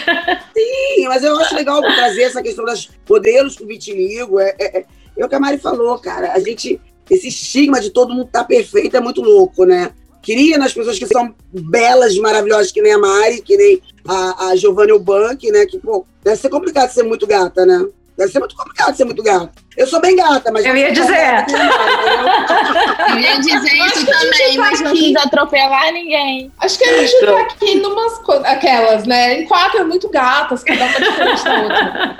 Sim, 0.54 1.08
mas 1.08 1.24
eu 1.24 1.38
acho 1.38 1.54
legal 1.54 1.80
trazer 1.80 2.24
essa 2.24 2.42
questão 2.42 2.64
dos 2.64 2.90
modelos 3.08 3.56
com 3.56 3.66
vitiligo. 3.66 4.38
É, 4.38 4.54
é, 4.58 4.78
é, 4.78 4.86
é 5.16 5.24
o 5.24 5.28
que 5.28 5.34
a 5.34 5.40
Mari 5.40 5.56
falou, 5.56 5.98
cara. 5.98 6.32
A 6.32 6.40
gente 6.40 6.78
esse 7.12 7.28
estigma 7.28 7.80
de 7.80 7.90
todo 7.90 8.14
mundo 8.14 8.28
tá 8.32 8.42
perfeito 8.42 8.96
é 8.96 9.00
muito 9.00 9.20
louco, 9.20 9.64
né? 9.64 9.90
Queria 10.22 10.56
nas 10.56 10.72
pessoas 10.72 10.98
que 10.98 11.06
são 11.06 11.34
belas, 11.52 12.16
maravilhosas, 12.16 12.72
que 12.72 12.80
nem 12.80 12.92
a 12.92 12.98
Mari, 12.98 13.42
que 13.42 13.56
nem 13.56 13.82
a, 14.06 14.46
a 14.46 14.56
Giovanni 14.56 14.92
Ubank, 14.92 15.50
né? 15.50 15.66
Que, 15.66 15.78
pô, 15.78 16.06
deve 16.24 16.36
ser 16.36 16.48
complicado 16.48 16.90
ser 16.90 17.02
muito 17.02 17.26
gata, 17.26 17.66
né? 17.66 17.86
Deve 18.22 18.32
ser 18.32 18.38
muito 18.38 18.54
complicado 18.54 18.96
ser 18.96 19.04
muito 19.04 19.20
gata. 19.20 19.50
Eu 19.76 19.84
sou 19.84 20.00
bem 20.00 20.14
gata, 20.14 20.52
mas. 20.52 20.64
Eu 20.64 20.76
ia 20.76 20.92
dizer. 20.92 21.44
eu 23.08 23.18
ia 23.18 23.40
dizer 23.40 23.74
isso 23.74 24.06
também, 24.06 24.54
tá 24.54 24.60
mas 24.60 24.80
não 24.80 24.92
quis 24.92 25.16
atropelar 25.16 25.92
ninguém. 25.92 26.52
Acho 26.60 26.78
que 26.78 26.84
a 26.84 26.98
gente 26.98 27.26
tá 27.26 27.40
aqui 27.40 27.74
numas 27.80 28.20
aquelas, 28.44 29.06
né? 29.06 29.40
Em 29.40 29.46
quatro 29.46 29.80
é 29.80 29.84
muito 29.84 30.08
gatas, 30.08 30.62
cada 30.62 30.84
uma 30.84 31.00
diferente 31.00 31.44
da 31.44 31.62
outra. 31.62 32.16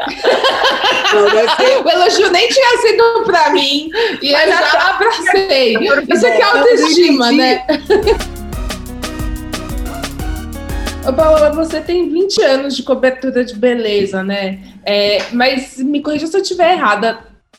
Não, 1.13 1.85
O 1.85 1.89
elogio 1.89 2.31
nem 2.33 2.49
tinha 2.49 2.79
sido 2.79 3.23
pra 3.25 3.51
mim 3.51 3.89
e 4.21 4.33
eu 4.33 4.49
já 4.49 4.91
abracei. 4.91 5.77
Isso 6.13 6.27
aqui 6.27 6.43
é 6.43 6.43
autoestima, 6.43 7.31
né? 7.31 7.65
Ô, 11.07 11.13
Paola, 11.13 11.51
você 11.51 11.81
tem 11.81 12.09
20 12.09 12.43
anos 12.43 12.77
de 12.77 12.83
cobertura 12.85 13.45
de 13.45 13.57
beleza, 13.57 14.23
né? 14.23 14.61
É, 14.85 15.19
mas 15.33 15.79
me 15.79 16.01
corrija 16.01 16.29
se 16.29 16.37
eu 16.37 16.43
estiver 16.43 16.75
errada. 16.75 17.19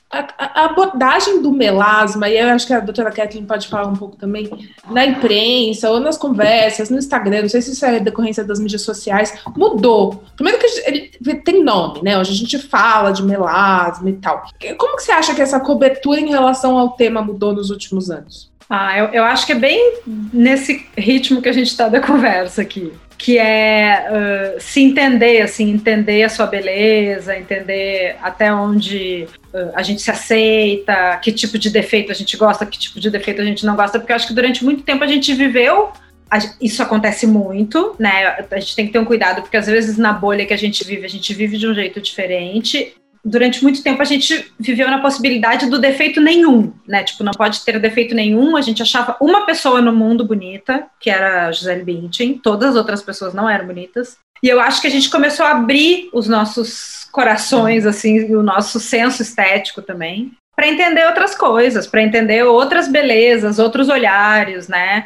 A, 0.09 0.27
a, 0.37 0.65
abordagem 0.65 1.41
do 1.41 1.51
melasma, 1.51 2.29
e 2.29 2.37
eu 2.37 2.47
acho 2.49 2.67
que 2.67 2.73
a 2.73 2.79
doutora 2.79 3.11
Kathleen 3.11 3.45
pode 3.45 3.67
falar 3.67 3.87
um 3.87 3.95
pouco 3.95 4.15
também, 4.15 4.47
na 4.89 5.03
imprensa 5.05 5.89
ou 5.89 5.99
nas 5.99 6.17
conversas, 6.17 6.89
no 6.91 6.99
Instagram, 6.99 7.41
não 7.41 7.49
sei 7.49 7.63
se 7.63 7.71
isso 7.71 7.83
é 7.83 7.99
decorrência 7.99 8.43
das 8.43 8.59
mídias 8.59 8.83
sociais, 8.83 9.33
mudou. 9.57 10.23
Primeiro 10.35 10.59
que 10.59 10.67
ele 10.87 11.35
tem 11.43 11.63
nome, 11.63 12.01
né? 12.03 12.17
Hoje 12.17 12.31
a 12.31 12.35
gente 12.35 12.59
fala 12.59 13.11
de 13.11 13.23
melasma 13.23 14.09
e 14.09 14.13
tal. 14.13 14.43
Como 14.77 14.95
que 14.95 15.03
você 15.03 15.11
acha 15.11 15.33
que 15.33 15.41
essa 15.41 15.59
cobertura 15.59 16.19
em 16.19 16.29
relação 16.29 16.77
ao 16.77 16.91
tema 16.91 17.21
mudou 17.21 17.51
nos 17.51 17.71
últimos 17.71 18.09
anos? 18.11 18.51
Ah, 18.69 18.97
eu, 18.97 19.05
eu 19.07 19.23
acho 19.23 19.45
que 19.45 19.51
é 19.51 19.55
bem 19.55 19.99
nesse 20.31 20.87
ritmo 20.95 21.41
que 21.41 21.49
a 21.49 21.53
gente 21.53 21.67
está 21.67 21.89
da 21.89 21.99
conversa 21.99 22.61
aqui 22.61 22.93
que 23.23 23.37
é 23.37 24.05
uh, 24.11 24.59
se 24.59 24.81
entender, 24.81 25.41
assim, 25.41 25.71
entender 25.71 26.23
a 26.23 26.29
sua 26.29 26.45
beleza, 26.45 27.37
entender 27.37 28.17
até 28.21 28.53
onde 28.53 29.25
uh, 29.53 29.71
a 29.73 29.81
gente 29.81 30.01
se 30.01 30.11
aceita, 30.11 31.17
que 31.23 31.31
tipo 31.31 31.57
de 31.57 31.69
defeito 31.69 32.11
a 32.11 32.15
gente 32.15 32.35
gosta, 32.35 32.65
que 32.65 32.77
tipo 32.77 32.99
de 32.99 33.09
defeito 33.09 33.41
a 33.41 33.45
gente 33.45 33.65
não 33.65 33.77
gosta, 33.77 33.97
porque 33.97 34.11
eu 34.11 34.17
acho 34.17 34.27
que 34.27 34.33
durante 34.33 34.65
muito 34.65 34.83
tempo 34.83 35.05
a 35.05 35.07
gente 35.07 35.33
viveu 35.33 35.93
isso 36.59 36.81
acontece 36.81 37.25
muito, 37.27 37.95
né? 37.99 38.35
A 38.49 38.59
gente 38.59 38.75
tem 38.75 38.87
que 38.87 38.91
ter 38.91 38.99
um 38.99 39.05
cuidado, 39.05 39.41
porque 39.43 39.55
às 39.55 39.67
vezes 39.67 39.97
na 39.97 40.11
bolha 40.11 40.45
que 40.45 40.53
a 40.53 40.57
gente 40.57 40.83
vive, 40.83 41.05
a 41.05 41.09
gente 41.09 41.33
vive 41.33 41.57
de 41.57 41.67
um 41.67 41.73
jeito 41.75 42.01
diferente 42.01 42.93
durante 43.23 43.63
muito 43.63 43.81
tempo 43.81 44.01
a 44.01 44.05
gente 44.05 44.51
viveu 44.59 44.89
na 44.89 44.99
possibilidade 44.99 45.69
do 45.69 45.79
defeito 45.79 46.19
nenhum, 46.19 46.73
né? 46.87 47.03
Tipo, 47.03 47.23
não 47.23 47.31
pode 47.31 47.63
ter 47.63 47.79
defeito 47.79 48.13
nenhum. 48.13 48.57
A 48.57 48.61
gente 48.61 48.81
achava 48.81 49.15
uma 49.21 49.45
pessoa 49.45 49.81
no 49.81 49.93
mundo 49.93 50.25
bonita, 50.25 50.87
que 50.99 51.09
era 51.09 51.47
a 51.47 51.51
Gisele 51.51 51.83
Bündchen. 51.83 52.37
Todas 52.37 52.71
as 52.71 52.75
outras 52.75 53.01
pessoas 53.01 53.33
não 53.33 53.49
eram 53.49 53.67
bonitas. 53.67 54.17
E 54.43 54.49
eu 54.49 54.59
acho 54.59 54.81
que 54.81 54.87
a 54.87 54.91
gente 54.91 55.09
começou 55.09 55.45
a 55.45 55.51
abrir 55.51 56.09
os 56.11 56.27
nossos 56.27 57.07
corações, 57.13 57.85
assim, 57.85 58.35
o 58.35 58.43
nosso 58.43 58.77
senso 58.77 59.21
estético 59.21 59.81
também, 59.81 60.33
para 60.53 60.67
entender 60.67 61.05
outras 61.05 61.33
coisas, 61.33 61.87
para 61.87 62.01
entender 62.01 62.43
outras 62.43 62.89
belezas, 62.89 63.57
outros 63.57 63.87
olhares, 63.87 64.67
né? 64.67 65.05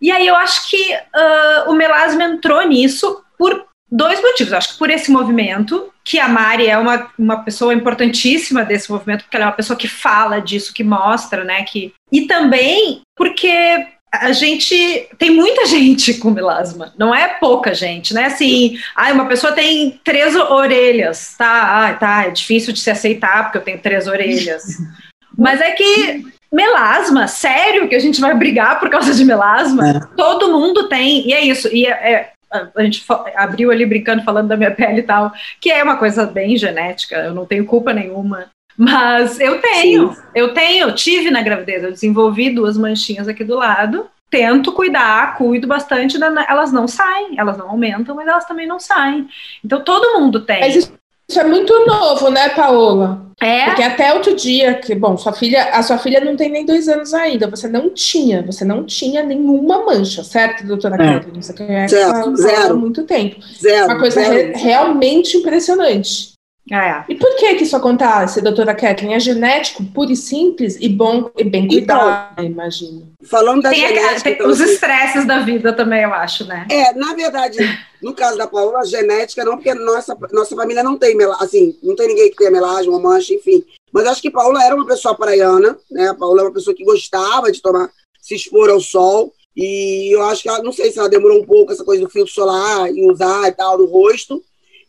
E 0.00 0.10
aí 0.10 0.26
eu 0.26 0.34
acho 0.34 0.68
que 0.68 0.94
uh, 0.94 1.70
o 1.70 1.74
melasma 1.74 2.24
entrou 2.24 2.66
nisso 2.66 3.22
por 3.38 3.66
dois 3.92 4.20
motivos. 4.22 4.54
Acho 4.54 4.72
que 4.72 4.78
por 4.78 4.90
esse 4.90 5.10
movimento, 5.10 5.92
que 6.02 6.18
a 6.18 6.26
Mari 6.26 6.66
é 6.66 6.78
uma, 6.78 7.10
uma 7.18 7.44
pessoa 7.44 7.74
importantíssima 7.74 8.64
desse 8.64 8.90
movimento, 8.90 9.24
porque 9.24 9.36
ela 9.36 9.44
é 9.44 9.48
uma 9.48 9.54
pessoa 9.54 9.78
que 9.78 9.86
fala 9.86 10.40
disso, 10.40 10.72
que 10.72 10.82
mostra, 10.82 11.44
né? 11.44 11.62
Que... 11.62 11.92
E 12.10 12.22
também 12.22 13.02
porque 13.14 13.86
a 14.10 14.32
gente 14.32 15.08
tem 15.18 15.30
muita 15.30 15.64
gente 15.68 16.14
com 16.14 16.30
melasma, 16.30 16.92
não 16.98 17.14
é 17.14 17.28
pouca 17.28 17.74
gente, 17.74 18.14
né? 18.14 18.26
Assim, 18.26 18.78
ah, 18.96 19.12
uma 19.12 19.26
pessoa 19.26 19.52
tem 19.52 20.00
três 20.02 20.34
orelhas, 20.34 21.34
tá? 21.36 21.88
Ah, 21.88 21.94
tá, 21.94 22.24
é 22.26 22.30
difícil 22.30 22.72
de 22.72 22.80
se 22.80 22.90
aceitar 22.90 23.44
porque 23.44 23.58
eu 23.58 23.62
tenho 23.62 23.78
três 23.78 24.06
orelhas. 24.06 24.64
Mas 25.36 25.60
é 25.60 25.70
que 25.70 26.24
melasma, 26.52 27.26
sério 27.26 27.88
que 27.88 27.94
a 27.94 27.98
gente 27.98 28.20
vai 28.20 28.34
brigar 28.34 28.78
por 28.78 28.90
causa 28.90 29.14
de 29.14 29.24
melasma? 29.24 29.88
É. 29.88 30.00
Todo 30.14 30.52
mundo 30.52 30.88
tem, 30.88 31.26
e 31.26 31.32
é 31.32 31.40
isso. 31.40 31.68
E 31.72 31.86
é, 31.86 31.90
é, 31.90 32.32
a 32.52 32.82
gente 32.82 33.04
abriu 33.34 33.70
ali 33.70 33.86
brincando, 33.86 34.22
falando 34.22 34.48
da 34.48 34.56
minha 34.56 34.70
pele 34.74 35.00
e 35.00 35.02
tal, 35.02 35.32
que 35.60 35.70
é 35.70 35.82
uma 35.82 35.96
coisa 35.96 36.26
bem 36.26 36.56
genética, 36.56 37.16
eu 37.16 37.34
não 37.34 37.46
tenho 37.46 37.64
culpa 37.64 37.92
nenhuma. 37.92 38.50
Mas 38.76 39.38
eu 39.38 39.60
tenho, 39.60 40.14
Sim. 40.14 40.22
eu 40.34 40.54
tenho, 40.54 40.94
tive 40.94 41.30
na 41.30 41.42
gravidez, 41.42 41.82
eu 41.82 41.90
desenvolvi 41.90 42.50
duas 42.50 42.78
manchinhas 42.78 43.28
aqui 43.28 43.44
do 43.44 43.54
lado, 43.54 44.08
tento 44.30 44.72
cuidar, 44.72 45.36
cuido 45.36 45.66
bastante, 45.66 46.16
elas 46.22 46.72
não 46.72 46.88
saem, 46.88 47.38
elas 47.38 47.58
não 47.58 47.68
aumentam, 47.68 48.16
mas 48.16 48.26
elas 48.26 48.46
também 48.46 48.66
não 48.66 48.80
saem. 48.80 49.28
Então 49.62 49.82
todo 49.84 50.18
mundo 50.18 50.40
tem. 50.40 50.60
Mas 50.60 50.74
isso 50.74 50.94
é 51.38 51.44
muito 51.44 51.72
novo, 51.86 52.30
né, 52.30 52.48
Paola? 52.50 53.22
É. 53.40 53.64
Porque 53.64 53.82
até 53.82 54.14
outro 54.14 54.36
dia, 54.36 54.74
que, 54.74 54.94
bom, 54.94 55.16
sua 55.16 55.32
filha, 55.32 55.64
a 55.72 55.82
sua 55.82 55.98
filha 55.98 56.20
não 56.20 56.36
tem 56.36 56.48
nem 56.48 56.64
dois 56.64 56.88
anos 56.88 57.12
ainda, 57.12 57.48
você 57.48 57.66
não 57.66 57.90
tinha, 57.90 58.42
você 58.42 58.64
não 58.64 58.84
tinha 58.84 59.22
nenhuma 59.24 59.84
mancha, 59.84 60.22
certo, 60.22 60.64
doutora 60.64 60.94
é. 60.94 61.14
Catherine? 61.14 61.42
Você 61.42 61.52
conhece 61.52 61.94
zero, 61.94 62.36
zero. 62.36 62.72
há 62.72 62.76
muito 62.76 63.02
tempo. 63.02 63.36
Zero. 63.60 63.86
Uma 63.86 63.98
coisa 63.98 64.20
zero. 64.20 64.32
Re 64.32 64.62
realmente 64.62 65.36
impressionante. 65.36 66.31
É. 66.70 67.04
E 67.08 67.16
por 67.16 67.34
que 67.36 67.54
que 67.56 67.64
isso 67.64 67.76
acontece, 67.76 68.40
doutora 68.40 68.74
Kathleen? 68.74 69.14
É 69.14 69.20
genético, 69.20 69.84
puro 69.86 70.12
e 70.12 70.16
simples 70.16 70.76
e 70.80 70.88
bom 70.88 71.30
e 71.36 71.42
bem 71.42 71.64
então, 71.64 71.98
cuidado, 71.98 72.32
então, 72.34 72.44
imagino. 72.44 73.12
Falando 73.24 73.62
da 73.62 73.70
tem 73.70 73.80
genética... 73.80 74.22
tem 74.22 74.32
então, 74.34 74.48
os 74.48 74.60
assim, 74.60 74.72
estresses 74.72 75.26
da 75.26 75.40
vida 75.40 75.72
também, 75.72 76.02
eu 76.02 76.14
acho, 76.14 76.46
né? 76.46 76.66
É, 76.70 76.94
na 76.94 77.14
verdade, 77.14 77.58
no 78.00 78.14
caso 78.14 78.38
da 78.38 78.46
Paula, 78.46 78.78
a 78.78 78.84
genética 78.84 79.44
não, 79.44 79.56
porque 79.56 79.74
nossa, 79.74 80.16
nossa 80.30 80.54
família 80.54 80.84
não 80.84 80.96
tem, 80.96 81.16
assim, 81.40 81.76
não 81.82 81.96
tem 81.96 82.08
ninguém 82.08 82.30
que 82.30 82.36
tenha 82.36 82.50
melasma, 82.50 82.92
uma 82.92 83.10
mancha, 83.10 83.34
enfim. 83.34 83.64
Mas 83.92 84.06
acho 84.06 84.22
que 84.22 84.30
Paula 84.30 84.64
era 84.64 84.74
uma 84.74 84.86
pessoa 84.86 85.16
praiana, 85.16 85.76
né? 85.90 86.08
A 86.08 86.14
Paula 86.14 86.42
é 86.42 86.44
uma 86.44 86.52
pessoa 86.52 86.76
que 86.76 86.84
gostava 86.84 87.50
de 87.50 87.60
tomar, 87.60 87.90
se 88.20 88.36
expor 88.36 88.70
ao 88.70 88.80
sol. 88.80 89.32
E 89.54 90.14
eu 90.14 90.22
acho 90.22 90.42
que 90.42 90.48
ela, 90.48 90.62
não 90.62 90.72
sei 90.72 90.90
se 90.90 90.98
ela 90.98 91.10
demorou 91.10 91.42
um 91.42 91.44
pouco 91.44 91.72
essa 91.72 91.84
coisa 91.84 92.02
do 92.02 92.08
filtro 92.08 92.32
solar 92.32 92.90
e 92.90 93.04
usar 93.10 93.48
e 93.48 93.52
tal 93.52 93.76
no 93.76 93.84
rosto, 93.84 94.42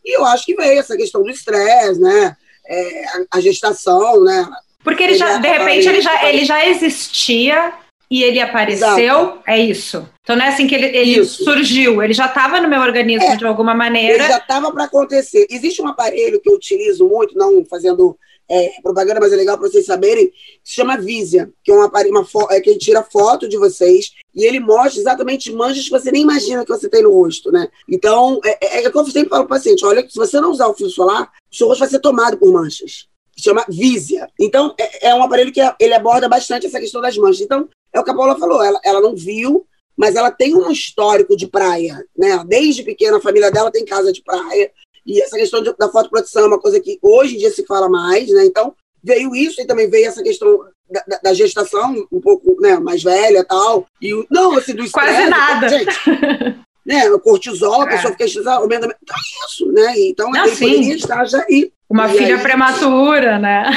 e 0.04 0.18
eu 0.18 0.26
acho 0.26 0.46
que 0.46 0.56
veio 0.56 0.80
essa 0.80 0.98
questão 0.98 1.24
do 1.24 1.30
estresse, 1.30 2.00
né? 2.00 2.36
É, 2.66 3.06
a, 3.06 3.38
a, 3.38 3.42
gestação, 3.42 4.24
né? 4.24 4.48
Porque 4.84 5.04
ele, 5.04 5.14
ele 5.14 5.20
já, 5.20 5.38
de 5.38 5.48
repente, 5.48 5.88
ele 5.88 6.02
já, 6.02 6.30
ele 6.30 6.46
já 6.46 6.66
existia 6.66 7.74
e 8.10 8.24
ele 8.24 8.40
apareceu, 8.40 8.88
Exato. 8.88 9.40
é 9.48 9.60
isso. 9.60 10.10
Então 10.22 10.36
não 10.36 10.46
é 10.46 10.50
assim 10.50 10.68
que 10.68 10.76
ele, 10.76 10.86
ele 10.96 11.26
surgiu, 11.26 12.02
ele 12.02 12.14
já 12.14 12.28
estava 12.28 12.62
no 12.62 12.70
meu 12.70 12.80
organismo 12.80 13.28
é, 13.28 13.36
de 13.36 13.46
alguma 13.46 13.74
maneira. 13.74 14.24
Ele 14.24 14.28
já 14.28 14.38
estava 14.38 14.72
para 14.72 14.86
acontecer. 14.86 15.48
Existe 15.50 15.82
um 15.82 15.88
aparelho 15.88 16.40
que 16.40 16.50
eu 16.50 16.54
utilizo 16.54 17.08
muito, 17.08 17.38
não 17.38 17.66
fazendo 17.66 18.18
é, 18.50 18.82
propaganda, 18.82 19.20
mas 19.20 19.34
é 19.34 19.36
legal 19.36 19.58
para 19.58 19.68
vocês 19.68 19.86
saberem, 19.86 20.32
se 20.64 20.76
chama 20.76 20.98
Visia, 20.98 21.52
que 21.64 21.72
é 21.72 21.76
um 21.76 21.82
aparelho 21.82 22.14
é, 22.50 22.60
que 22.60 22.78
tira 22.78 23.04
foto 23.04 23.48
de 23.48 23.58
vocês 23.58 24.12
e 24.36 24.46
ele 24.46 24.60
mostra 24.60 25.00
exatamente 25.00 25.52
manchas 25.52 25.86
que 25.86 25.92
você 25.92 26.12
nem 26.12 26.24
imagina 26.24 26.66
que 26.66 26.72
você 26.72 26.90
tem 26.90 27.04
no 27.04 27.12
rosto, 27.12 27.52
né? 27.52 27.68
Então, 27.88 28.40
é, 28.44 28.80
é, 28.80 28.86
é 28.86 28.90
como 28.90 29.08
eu 29.08 29.12
sempre 29.12 29.30
falo 29.30 29.46
para 29.46 29.56
o 29.56 29.60
paciente, 29.60 29.86
olha, 29.86 30.08
se 30.08 30.16
você 30.16 30.40
não 30.40 30.52
usar 30.52 30.68
o 30.68 30.74
fio 30.74 30.90
solar, 30.90 31.32
o 31.52 31.56
seu 31.56 31.68
rosto 31.68 31.80
vai 31.80 31.90
ser 31.90 32.00
tomado 32.00 32.38
por 32.38 32.52
manchas. 32.52 33.08
Chama 33.38 33.66
Visia. 33.68 34.28
Então, 34.40 34.76
é, 34.80 35.10
é 35.10 35.16
um 35.16 35.24
aparelho 35.24 35.52
que 35.52 35.62
é, 35.62 35.76
ele 35.80 35.94
aborda 35.94 36.28
bastante 36.30 36.66
essa 36.66 36.80
questão 36.80 37.02
das 37.02 37.18
manchas. 37.18 37.42
Então, 37.42 37.70
é 37.92 38.00
o 38.00 38.04
que 38.04 38.12
a 38.12 38.16
Paula 38.16 38.38
falou, 38.38 38.64
ela, 38.64 38.80
ela 38.84 39.02
não 39.02 39.16
viu, 39.16 39.66
mas 39.96 40.16
ela 40.16 40.32
tem 40.32 40.56
um 40.56 40.72
histórico 40.72 41.36
de 41.38 41.48
praia, 41.48 42.04
né? 42.18 42.44
Desde 42.48 42.84
pequena, 42.84 43.18
a 43.18 43.22
família 43.22 43.52
dela 43.52 43.72
tem 43.72 43.86
casa 43.86 44.12
de 44.12 44.24
praia, 44.24 44.72
e 45.06 45.22
essa 45.22 45.38
questão 45.38 45.62
de, 45.62 45.74
da 45.78 45.90
fotoproteção 45.90 46.44
é 46.44 46.48
uma 46.48 46.60
coisa 46.60 46.80
que 46.80 46.98
hoje 47.02 47.36
em 47.36 47.40
dia 47.40 47.52
se 47.52 47.66
fala 47.66 47.90
mais, 47.90 48.30
né? 48.30 48.46
Então, 48.46 48.74
veio 49.04 49.36
isso 49.36 49.62
e 49.62 49.68
também 49.68 49.90
veio 49.90 50.08
essa 50.08 50.24
questão 50.24 50.66
da, 50.90 51.04
da, 51.08 51.18
da 51.24 51.34
gestação, 51.34 52.08
um 52.12 52.22
pouco 52.22 52.56
né, 52.62 52.78
mais 52.80 53.04
velha 53.04 53.40
e 53.40 53.44
tal. 53.44 53.86
E 54.02 54.26
não, 54.32 54.58
assim, 54.58 54.74
do 54.74 54.84
estresse. 54.84 55.14
Quase 55.14 55.30
nada. 55.30 55.70
Gente, 55.70 56.00
né, 56.86 57.12
o 57.12 57.20
cortisol, 57.20 57.82
a 57.82 57.86
é. 57.86 57.90
pessoa 57.90 58.12
fica 58.14 58.26
estressada, 58.26 58.58
aumenta. 58.58 58.86
Então 59.02 59.16
é 59.18 59.46
isso, 59.46 59.72
né? 59.72 59.94
Então, 59.98 60.32
não, 60.32 60.46
ele 60.46 60.56
sim. 60.56 60.66
poderia 60.66 60.96
estar 60.96 61.26
já 61.26 61.44
aí. 61.50 61.72
Uma 61.90 62.08
e 62.08 62.18
filha 62.18 62.36
aí, 62.38 62.42
prematura, 62.42 63.38
né? 63.38 63.72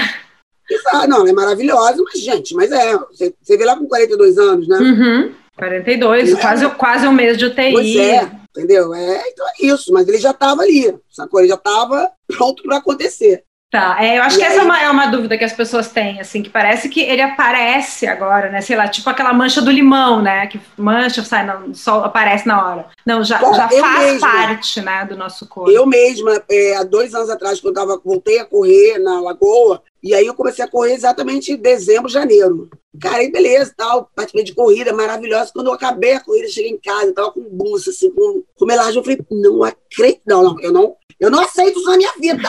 Exato, 0.69 1.09
não, 1.09 1.21
ela 1.21 1.31
é 1.31 1.33
maravilhosa, 1.33 2.03
mas, 2.03 2.21
gente, 2.21 2.55
mas 2.55 2.73
é, 2.73 2.97
você, 2.99 3.33
você 3.41 3.57
vê 3.57 3.65
lá 3.65 3.77
com 3.77 3.87
42 3.87 4.37
anos, 4.37 4.67
né? 4.67 4.79
Uhum. 4.79 5.33
42, 5.57 6.33
é. 6.33 6.41
quase, 6.41 6.69
quase 6.71 7.07
um 7.07 7.13
mês 7.13 7.39
de 7.39 7.47
UTI. 7.47 7.73
Pois 7.73 7.97
é, 7.97 8.31
entendeu? 8.57 8.95
É, 8.95 9.29
então 9.29 9.47
é 9.47 9.67
isso, 9.67 9.93
mas 9.93 10.09
ele 10.09 10.19
já 10.19 10.31
estava 10.31 10.63
ali, 10.63 10.99
sacou? 11.11 11.41
Ele 11.41 11.49
já 11.49 11.55
estava 11.55 12.11
pronto 12.27 12.63
para 12.63 12.79
acontecer. 12.79 13.45
Tá, 13.77 14.03
é, 14.03 14.17
eu 14.17 14.23
acho 14.23 14.37
e 14.37 14.39
que 14.39 14.45
aí... 14.45 14.53
essa 14.53 14.63
é 14.63 14.65
uma, 14.65 14.83
é 14.83 14.91
uma, 14.91 15.07
dúvida 15.07 15.37
que 15.37 15.45
as 15.45 15.53
pessoas 15.53 15.89
têm, 15.91 16.19
assim, 16.19 16.43
que 16.43 16.49
parece 16.49 16.89
que 16.89 17.03
ele 17.03 17.21
aparece 17.21 18.07
agora, 18.07 18.49
né? 18.49 18.63
Sei 18.63 18.75
lá, 18.75 18.89
tipo 18.89 19.11
aquela 19.11 19.35
mancha 19.35 19.61
do 19.61 19.71
limão, 19.71 20.23
né? 20.23 20.47
Que 20.47 20.59
mancha, 20.79 21.23
sai, 21.23 21.45
no 21.45 21.75
sol, 21.75 22.03
aparece 22.03 22.47
na 22.47 22.67
hora. 22.67 22.87
Não, 23.05 23.23
já, 23.23 23.39
Bom, 23.39 23.53
já 23.53 23.69
faz 23.69 24.13
mesma, 24.13 24.33
parte, 24.33 24.81
né, 24.81 25.05
do 25.05 25.15
nosso 25.15 25.47
corpo. 25.47 25.71
Eu 25.71 25.85
mesma, 25.85 26.43
é, 26.51 26.77
há 26.77 26.85
dois 26.85 27.15
anos 27.15 27.29
atrás, 27.29 27.61
quando 27.61 27.77
eu 27.77 27.83
tava, 27.83 28.01
voltei 28.03 28.39
a 28.39 28.47
correr 28.47 28.99
na 28.99 29.21
Lagoa, 29.21 29.83
e 30.03 30.15
aí 30.15 30.25
eu 30.25 30.33
comecei 30.33 30.65
a 30.65 30.69
correr 30.69 30.95
exatamente 30.95 31.53
em 31.53 31.57
dezembro, 31.57 32.09
janeiro. 32.09 32.71
Cara, 32.99 33.19
aí 33.19 33.31
beleza, 33.31 33.75
tal, 33.77 34.11
participei 34.17 34.43
de 34.43 34.55
corrida 34.55 34.91
maravilhosa. 34.95 35.51
Quando 35.53 35.67
eu 35.67 35.75
acabei 35.75 36.15
a 36.15 36.21
corrida, 36.21 36.49
cheguei 36.49 36.71
em 36.71 36.79
casa, 36.79 37.13
tava 37.13 37.31
com 37.31 37.43
bolsa, 37.43 37.91
assim, 37.91 38.11
com, 38.11 38.43
com 38.57 38.65
melange. 38.65 38.97
Eu 38.97 39.05
falei, 39.05 39.19
não 39.31 39.63
acredito, 39.63 40.23
não, 40.27 40.43
não, 40.43 40.61
eu 40.61 40.73
não, 40.73 40.97
eu 41.21 41.31
não 41.31 41.41
aceito 41.41 41.79
isso 41.79 41.91
na 41.91 41.99
minha 41.99 42.13
vida. 42.19 42.49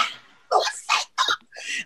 Não 0.52 0.62
aceito. 0.62 1.08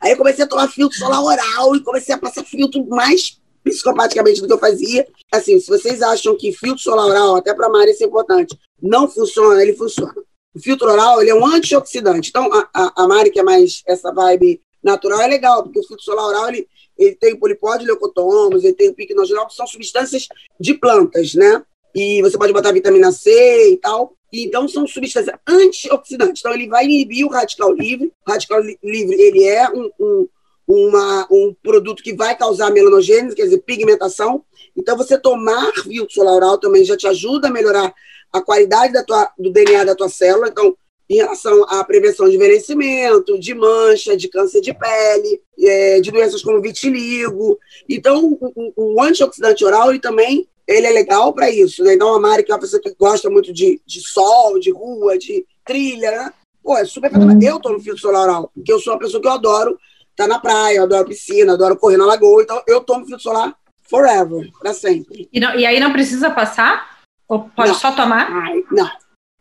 Aí 0.02 0.12
eu 0.12 0.18
comecei 0.18 0.44
a 0.44 0.48
tomar 0.48 0.68
filtro 0.68 0.98
solar 0.98 1.24
oral 1.24 1.76
e 1.76 1.84
comecei 1.84 2.14
a 2.14 2.18
passar 2.18 2.44
filtro 2.44 2.86
mais 2.88 3.40
psicopaticamente 3.64 4.42
do 4.42 4.48
que 4.48 4.54
eu 4.54 4.60
fazia. 4.60 5.08
Assim, 5.32 5.60
se 5.60 5.68
vocês 5.68 6.02
acham 6.02 6.36
que 6.36 6.52
filtro 6.52 6.82
solar 6.82 7.06
oral, 7.06 7.36
até 7.36 7.54
para 7.54 7.70
Mari 7.70 7.92
isso 7.92 8.04
é 8.04 8.08
importante, 8.08 8.58
não 8.82 9.08
funciona, 9.08 9.62
ele 9.62 9.74
funciona. 9.74 10.14
O 10.54 10.60
filtro 10.60 10.90
oral, 10.90 11.22
ele 11.22 11.32
é 11.32 11.36
um 11.36 11.46
antioxidante. 11.46 12.30
Então, 12.30 12.52
a, 12.54 12.70
a, 12.74 13.04
a 13.04 13.08
Mari, 13.08 13.32
que 13.32 13.40
é 13.40 13.44
mais 13.44 13.82
essa 13.88 14.12
vibe 14.12 14.62
natural, 14.84 15.22
é 15.22 15.28
legal, 15.28 15.64
porque 15.64 15.80
o 15.80 15.84
filtro 15.84 16.04
solar 16.04 16.26
oral, 16.26 16.50
ele, 16.50 16.68
ele 16.98 17.16
tem 17.16 17.38
polipódio 17.38 17.88
leucotomos, 17.88 18.64
ele 18.64 18.74
tem 18.74 18.90
o 18.90 18.94
piquenogenol, 18.94 19.48
que 19.48 19.56
são 19.56 19.66
substâncias 19.66 20.28
de 20.60 20.74
plantas, 20.74 21.34
né? 21.34 21.64
E 21.96 22.22
você 22.22 22.38
pode 22.38 22.54
botar 22.54 22.72
vitamina 22.72 23.12
C 23.12 23.72
e 23.72 23.78
tal. 23.78 24.16
Então, 24.32 24.68
são 24.68 24.88
substâncias 24.88 25.36
antioxidantes. 25.48 26.42
Então, 26.42 26.54
ele 26.54 26.68
vai 26.68 26.86
inibir 26.86 27.26
o 27.26 27.30
radical 27.30 27.74
livre. 27.74 28.12
O 28.26 28.32
radical 28.32 28.62
livre, 28.62 29.22
ele 29.22 29.44
é 29.44 29.70
um, 29.70 29.90
um, 30.00 30.28
uma, 30.68 31.28
um 31.30 31.56
produto 31.62 32.02
que 32.02 32.14
vai 32.14 32.36
causar 32.38 32.72
melanogênese, 32.72 33.36
quer 33.36 33.44
dizer, 33.44 33.60
pigmentação. 33.60 34.44
Então, 34.76 34.96
você 34.96 35.18
tomar 35.18 35.72
solar 36.10 36.36
oral 36.36 36.58
também 36.58 36.86
já 36.86 36.96
te 36.96 37.08
ajuda 37.08 37.50
a 37.50 37.52
melhorar 37.52 37.94
a 38.32 38.42
qualidade 38.42 38.94
da 38.94 39.04
tua, 39.04 39.30
do 39.38 39.52
DNA 39.52 39.84
da 39.84 39.96
tua 39.96 40.08
célula. 40.08 40.48
Então, 40.48 40.76
em 41.10 41.16
relação 41.16 41.66
à 41.68 41.84
prevenção 41.84 42.30
de 42.30 42.38
envelhecimento, 42.38 43.38
de 43.38 43.54
mancha, 43.54 44.16
de 44.16 44.30
câncer 44.30 44.62
de 44.62 44.74
pele, 44.74 45.42
é, 45.60 46.00
de 46.00 46.10
doenças 46.10 46.42
como 46.42 46.62
vitiligo. 46.62 47.60
Então, 47.90 48.38
o, 48.40 48.74
o 48.78 49.02
antioxidante 49.02 49.66
oral 49.66 49.90
ele 49.90 50.00
também 50.00 50.48
ele 50.72 50.88
é 50.88 50.92
legal 50.92 51.34
para 51.34 51.50
isso. 51.50 51.84
Né? 51.84 51.94
Então, 51.94 52.14
a 52.14 52.20
Mari, 52.20 52.44
que 52.44 52.52
é 52.52 52.56
uma 52.56 52.62
pessoa 52.62 52.82
que 52.82 52.94
gosta 53.00 53.30
muito 53.30 53.54
de, 53.54 53.82
de 53.86 54.02
sol, 54.02 54.60
de 54.60 54.72
rua, 54.72 55.18
de 55.18 55.46
trilha, 55.66 56.12
né? 56.12 56.34
Pô, 56.64 56.78
é 56.78 56.86
super 56.86 57.12
hum. 57.16 57.40
Eu 57.42 57.60
tô 57.60 57.70
no 57.70 57.80
filtro 57.80 58.02
solar 58.02 58.24
oral, 58.24 58.52
porque 58.54 58.72
eu 58.72 58.80
sou 58.80 58.94
uma 58.94 59.00
pessoa 59.00 59.22
que 59.22 59.28
eu 59.28 59.32
adoro 59.32 59.72
estar 60.12 60.24
tá 60.24 60.28
na 60.28 60.40
praia, 60.40 60.78
eu 60.78 60.84
adoro 60.84 61.08
piscina, 61.08 61.54
adoro 61.54 61.78
correr 61.78 61.98
na 61.98 62.06
lagoa. 62.06 62.44
Então, 62.44 62.62
eu 62.68 62.82
tomo 62.82 63.06
filtro 63.06 63.24
solar 63.24 63.56
forever, 63.84 64.50
para 64.60 64.74
sempre. 64.74 65.28
E, 65.32 65.40
não, 65.40 65.54
e 65.56 65.66
aí 65.66 65.80
não 65.80 65.92
precisa 65.92 66.30
passar? 66.30 67.02
Ou 67.28 67.50
pode 67.50 67.70
não. 67.70 67.80
só 67.80 67.92
tomar? 67.92 68.32
Ai, 68.32 68.64
não. 68.72 68.90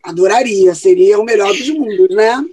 Adoraria, 0.03 0.75
seria 0.75 1.19
o 1.19 1.25
melhor 1.25 1.53
dos 1.53 1.69
mundos, 1.69 2.17
né? 2.17 2.45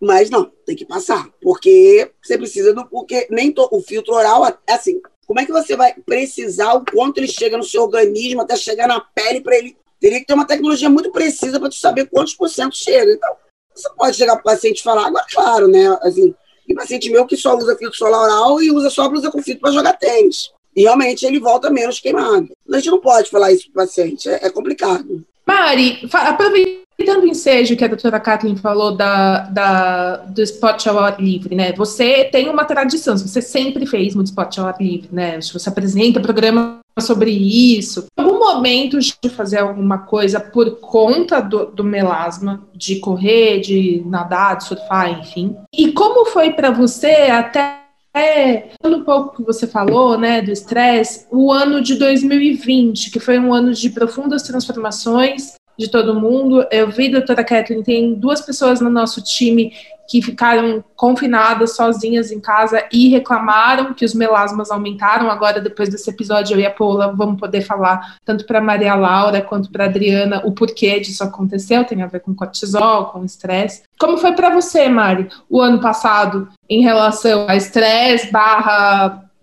Mas 0.00 0.28
não, 0.28 0.50
tem 0.66 0.76
que 0.76 0.84
passar, 0.84 1.28
porque 1.40 2.10
você 2.22 2.36
precisa 2.36 2.74
do. 2.74 2.84
Porque 2.86 3.26
nem 3.30 3.52
to, 3.52 3.68
o 3.70 3.80
filtro 3.80 4.14
oral, 4.14 4.42
assim, 4.68 5.00
como 5.26 5.40
é 5.40 5.46
que 5.46 5.52
você 5.52 5.76
vai 5.76 5.94
precisar 5.94 6.74
o 6.74 6.84
quanto 6.84 7.18
ele 7.18 7.26
chega 7.26 7.56
no 7.56 7.64
seu 7.64 7.82
organismo 7.82 8.42
até 8.42 8.56
chegar 8.56 8.86
na 8.86 9.00
pele 9.00 9.40
para 9.40 9.56
ele? 9.56 9.76
Teria 10.00 10.20
que 10.20 10.26
ter 10.26 10.34
uma 10.34 10.46
tecnologia 10.46 10.90
muito 10.90 11.10
precisa 11.10 11.58
para 11.58 11.68
tu 11.68 11.76
saber 11.76 12.08
quantos 12.10 12.34
por 12.34 12.48
cento 12.48 12.76
chega. 12.76 13.12
Então, 13.12 13.34
você 13.74 13.88
pode 13.96 14.16
chegar 14.16 14.34
para 14.34 14.40
o 14.40 14.44
paciente 14.44 14.80
e 14.80 14.82
falar, 14.82 15.06
agora, 15.06 15.24
claro, 15.30 15.68
né? 15.68 15.98
Assim, 16.02 16.34
tem 16.66 16.76
paciente 16.76 17.10
meu 17.10 17.26
que 17.26 17.36
só 17.36 17.56
usa 17.56 17.76
filtro 17.76 17.96
solar 17.96 18.22
oral 18.22 18.62
e 18.62 18.70
usa 18.70 18.90
só 18.90 19.08
blusa 19.08 19.30
com 19.30 19.42
filtro 19.42 19.62
para 19.62 19.72
jogar 19.72 19.94
tênis. 19.94 20.52
E 20.76 20.82
realmente 20.82 21.24
ele 21.24 21.38
volta 21.38 21.70
menos 21.70 22.00
queimado. 22.00 22.48
A 22.70 22.76
gente 22.76 22.90
não 22.90 23.00
pode 23.00 23.30
falar 23.30 23.52
isso 23.52 23.70
para 23.70 23.84
o 23.84 23.86
paciente, 23.86 24.28
é, 24.28 24.46
é 24.46 24.50
complicado. 24.50 25.24
Mari, 25.46 26.08
aproveitando 26.12 26.83
Aproveitando 26.94 27.24
o 27.24 27.26
ensejo 27.26 27.76
que 27.76 27.84
a 27.84 27.88
doutora 27.88 28.20
Kathleen 28.20 28.56
falou 28.56 28.96
da, 28.96 29.40
da, 29.40 30.16
do 30.16 30.40
esporte 30.40 30.88
ao 30.88 30.98
ar 30.98 31.20
livre, 31.20 31.54
né? 31.54 31.72
Você 31.72 32.24
tem 32.24 32.48
uma 32.48 32.64
tradição, 32.64 33.18
você 33.18 33.42
sempre 33.42 33.84
fez 33.84 34.14
muito 34.14 34.28
esporte 34.28 34.60
ao 34.60 34.66
ar 34.66 34.76
livre, 34.80 35.08
né? 35.12 35.40
Você 35.40 35.68
apresenta 35.68 36.20
programa 36.20 36.78
sobre 37.00 37.32
isso. 37.32 38.06
Algum 38.16 38.38
momento 38.38 38.98
de 39.00 39.28
fazer 39.28 39.58
alguma 39.58 39.98
coisa 39.98 40.38
por 40.38 40.78
conta 40.78 41.40
do, 41.40 41.66
do 41.66 41.82
melasma, 41.82 42.62
de 42.72 43.00
correr, 43.00 43.60
de 43.60 44.02
nadar, 44.06 44.56
de 44.56 44.64
surfar, 44.64 45.10
enfim. 45.20 45.56
E 45.76 45.90
como 45.90 46.26
foi 46.26 46.52
para 46.52 46.70
você 46.70 47.28
até 47.30 47.80
é, 48.16 48.68
um 48.84 49.02
pouco 49.02 49.36
que 49.36 49.42
você 49.42 49.66
falou, 49.66 50.16
né, 50.16 50.40
do 50.40 50.52
estresse, 50.52 51.26
o 51.32 51.50
ano 51.50 51.82
de 51.82 51.96
2020, 51.96 53.10
que 53.10 53.18
foi 53.18 53.40
um 53.40 53.52
ano 53.52 53.72
de 53.74 53.90
profundas 53.90 54.44
transformações 54.44 55.54
de 55.78 55.88
todo 55.88 56.18
mundo. 56.18 56.66
Eu 56.70 56.90
vi, 56.90 57.08
doutora 57.08 57.44
Kathleen, 57.44 57.82
tem 57.82 58.14
duas 58.14 58.40
pessoas 58.40 58.80
no 58.80 58.90
nosso 58.90 59.22
time 59.22 59.72
que 60.06 60.20
ficaram 60.20 60.84
confinadas 60.94 61.76
sozinhas 61.76 62.30
em 62.30 62.38
casa 62.38 62.84
e 62.92 63.08
reclamaram 63.08 63.94
que 63.94 64.04
os 64.04 64.14
melasmas 64.14 64.70
aumentaram. 64.70 65.30
Agora, 65.30 65.60
depois 65.60 65.88
desse 65.88 66.10
episódio, 66.10 66.54
eu 66.54 66.60
e 66.60 66.66
a 66.66 66.70
Paula 66.70 67.14
vamos 67.16 67.40
poder 67.40 67.62
falar 67.62 68.18
tanto 68.24 68.44
para 68.44 68.60
Maria 68.60 68.94
Laura 68.94 69.40
quanto 69.40 69.70
para 69.70 69.86
Adriana 69.86 70.42
o 70.44 70.52
porquê 70.52 71.00
disso 71.00 71.24
aconteceu. 71.24 71.84
Tem 71.84 72.02
a 72.02 72.06
ver 72.06 72.20
com 72.20 72.34
cortisol, 72.34 73.06
com 73.06 73.24
estresse. 73.24 73.84
Como 73.98 74.18
foi 74.18 74.32
para 74.32 74.50
você, 74.50 74.88
Mari, 74.88 75.28
o 75.48 75.60
ano 75.60 75.80
passado 75.80 76.48
em 76.68 76.82
relação 76.82 77.46
a 77.48 77.56
estresse 77.56 78.30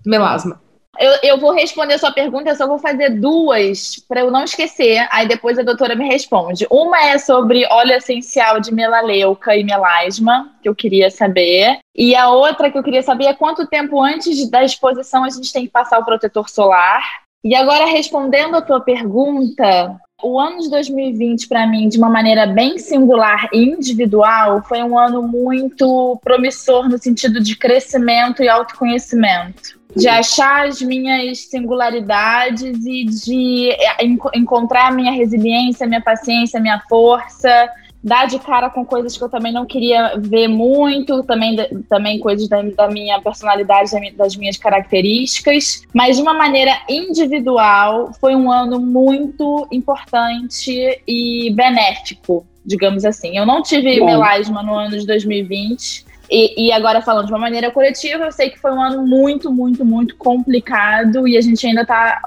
melasma? 0.06 0.61
Eu, 1.00 1.12
eu 1.24 1.40
vou 1.40 1.54
responder 1.54 1.94
a 1.94 1.98
sua 1.98 2.12
pergunta, 2.12 2.50
eu 2.50 2.56
só 2.56 2.68
vou 2.68 2.78
fazer 2.78 3.12
duas 3.12 3.96
para 4.08 4.22
eu 4.22 4.30
não 4.32 4.44
esquecer, 4.44 5.08
aí 5.10 5.28
depois 5.28 5.58
a 5.58 5.64
doutora 5.64 5.96
me 5.96 6.06
responde. 6.06 6.68
Uma 6.70 7.00
é 7.02 7.18
sobre 7.18 7.66
óleo 7.72 7.94
essencial 7.94 8.60
de 8.60 8.74
melaleuca 8.74 9.56
e 9.56 9.64
melasma, 9.64 10.52
que 10.62 10.68
eu 10.68 10.76
queria 10.76 11.10
saber. 11.10 11.80
E 11.96 12.16
a 12.16 12.30
outra 12.30 12.70
que 12.70 12.78
eu 12.78 12.84
queria 12.84 13.02
saber 13.02 13.26
é 13.26 13.34
quanto 13.34 13.68
tempo 13.68 14.02
antes 14.02 14.50
da 14.50 14.64
exposição 14.64 15.24
a 15.24 15.30
gente 15.30 15.52
tem 15.52 15.66
que 15.66 15.72
passar 15.72 15.98
o 15.98 16.06
protetor 16.06 16.50
solar. 16.50 17.02
E 17.44 17.56
agora, 17.56 17.86
respondendo 17.86 18.56
a 18.56 18.62
tua 18.62 18.82
pergunta, 18.82 19.98
o 20.22 20.40
ano 20.40 20.60
de 20.60 20.70
2020, 20.70 21.48
para 21.48 21.66
mim, 21.66 21.90
de 21.90 21.98
uma 21.98 22.10
maneira 22.10 22.46
bem 22.46 22.78
singular 22.78 23.50
e 23.52 23.64
individual, 23.64 24.62
foi 24.62 24.84
um 24.84 25.00
ano 25.00 25.24
muito 25.24 26.20
promissor 26.24 26.88
no 26.88 27.00
sentido 27.00 27.42
de 27.42 27.56
crescimento 27.56 28.44
e 28.44 28.50
autoconhecimento 28.50 29.81
de 29.96 30.08
achar 30.08 30.68
as 30.68 30.82
minhas 30.82 31.40
singularidades 31.46 32.86
e 32.86 33.06
de 33.06 33.72
é, 33.72 34.06
encontrar 34.36 34.88
a 34.88 34.92
minha 34.92 35.12
resiliência, 35.12 35.88
minha 35.88 36.02
paciência, 36.02 36.60
minha 36.60 36.82
força, 36.88 37.70
dar 38.04 38.26
de 38.26 38.40
cara 38.40 38.70
com 38.70 38.84
coisas 38.84 39.16
que 39.16 39.24
eu 39.24 39.30
também 39.30 39.54
não 39.54 39.66
queria 39.66 40.14
ver 40.18 40.48
muito, 40.48 41.24
também, 41.24 41.56
também 41.88 42.20
coisas 42.20 42.48
da, 42.48 42.62
da 42.62 42.88
minha 42.88 43.22
personalidade, 43.22 43.92
das 44.16 44.36
minhas 44.36 44.58
características, 44.58 45.84
mas 45.94 46.16
de 46.16 46.22
uma 46.22 46.34
maneira 46.34 46.72
individual, 46.90 48.12
foi 48.20 48.36
um 48.36 48.52
ano 48.52 48.80
muito 48.80 49.68
importante 49.72 51.02
e 51.08 51.54
benéfico, 51.54 52.46
digamos 52.66 53.06
assim. 53.06 53.38
Eu 53.38 53.46
não 53.46 53.62
tive 53.62 54.00
Bom. 54.00 54.06
melasma 54.06 54.64
no 54.64 54.74
ano 54.74 54.98
de 54.98 55.06
2020, 55.06 56.06
e, 56.32 56.68
e, 56.68 56.72
agora, 56.72 57.02
falando 57.02 57.26
de 57.26 57.34
uma 57.34 57.40
maneira 57.40 57.70
coletiva, 57.72 58.24
eu 58.24 58.32
sei 58.32 58.50
que 58.50 58.58
foi 58.58 58.72
um 58.72 58.82
ano 58.82 59.06
muito, 59.06 59.52
muito, 59.52 59.84
muito 59.84 60.16
complicado 60.16 61.28
e 61.28 61.38
a 61.38 61.42
gente 61.42 61.68
ainda 61.68 61.82
está 61.82 62.22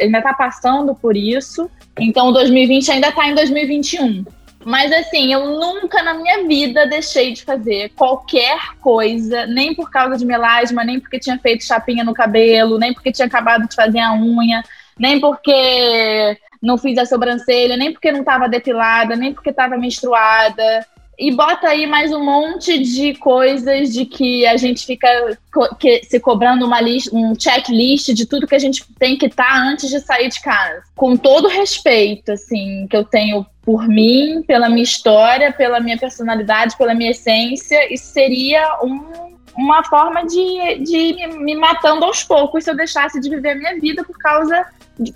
ainda 0.00 0.20
tá 0.20 0.34
passando 0.34 0.92
por 0.92 1.16
isso. 1.16 1.70
Então, 2.00 2.32
2020 2.32 2.90
ainda 2.90 3.10
está 3.10 3.28
em 3.28 3.36
2021. 3.36 4.24
Mas 4.64 4.90
assim, 4.90 5.32
eu 5.32 5.56
nunca 5.56 6.02
na 6.02 6.14
minha 6.14 6.48
vida 6.48 6.84
deixei 6.88 7.32
de 7.32 7.44
fazer 7.44 7.92
qualquer 7.94 8.58
coisa, 8.80 9.46
nem 9.46 9.72
por 9.72 9.88
causa 9.88 10.16
de 10.16 10.26
melasma, 10.26 10.82
nem 10.82 10.98
porque 10.98 11.20
tinha 11.20 11.38
feito 11.38 11.64
chapinha 11.64 12.02
no 12.02 12.12
cabelo, 12.12 12.76
nem 12.76 12.92
porque 12.92 13.12
tinha 13.12 13.26
acabado 13.26 13.68
de 13.68 13.76
fazer 13.76 14.00
a 14.00 14.14
unha, 14.14 14.64
nem 14.98 15.20
porque 15.20 16.36
não 16.60 16.76
fiz 16.76 16.98
a 16.98 17.06
sobrancelha, 17.06 17.76
nem 17.76 17.92
porque 17.92 18.10
não 18.10 18.20
estava 18.20 18.48
depilada, 18.48 19.14
nem 19.14 19.32
porque 19.32 19.50
estava 19.50 19.76
menstruada 19.76 20.84
e 21.18 21.32
bota 21.32 21.68
aí 21.68 21.84
mais 21.84 22.12
um 22.12 22.24
monte 22.24 22.78
de 22.78 23.12
coisas 23.14 23.92
de 23.92 24.06
que 24.06 24.46
a 24.46 24.56
gente 24.56 24.86
fica 24.86 25.36
co 25.52 25.74
que, 25.74 26.04
se 26.04 26.20
cobrando 26.20 26.64
uma 26.64 26.80
lista, 26.80 27.14
um 27.14 27.34
checklist 27.38 28.14
de 28.14 28.24
tudo 28.24 28.46
que 28.46 28.54
a 28.54 28.58
gente 28.58 28.84
tem 29.00 29.18
que 29.18 29.26
estar 29.26 29.44
tá 29.44 29.58
antes 29.58 29.90
de 29.90 29.98
sair 29.98 30.28
de 30.28 30.40
casa. 30.40 30.80
Com 30.94 31.16
todo 31.16 31.48
respeito, 31.48 32.30
assim, 32.30 32.86
que 32.88 32.96
eu 32.96 33.04
tenho 33.04 33.44
por 33.62 33.88
mim, 33.88 34.44
pela 34.46 34.68
minha 34.68 34.84
história, 34.84 35.52
pela 35.52 35.80
minha 35.80 35.98
personalidade, 35.98 36.78
pela 36.78 36.94
minha 36.94 37.10
essência, 37.10 37.92
isso 37.92 38.06
seria 38.12 38.78
um, 38.84 39.00
uma 39.56 39.82
forma 39.82 40.24
de, 40.24 40.78
de 40.84 41.14
me, 41.14 41.38
me 41.38 41.54
matando 41.56 42.04
aos 42.04 42.22
poucos 42.22 42.62
se 42.62 42.70
eu 42.70 42.76
deixasse 42.76 43.20
de 43.20 43.28
viver 43.28 43.50
a 43.50 43.54
minha 43.56 43.80
vida 43.80 44.04
por 44.04 44.16
causa 44.18 44.64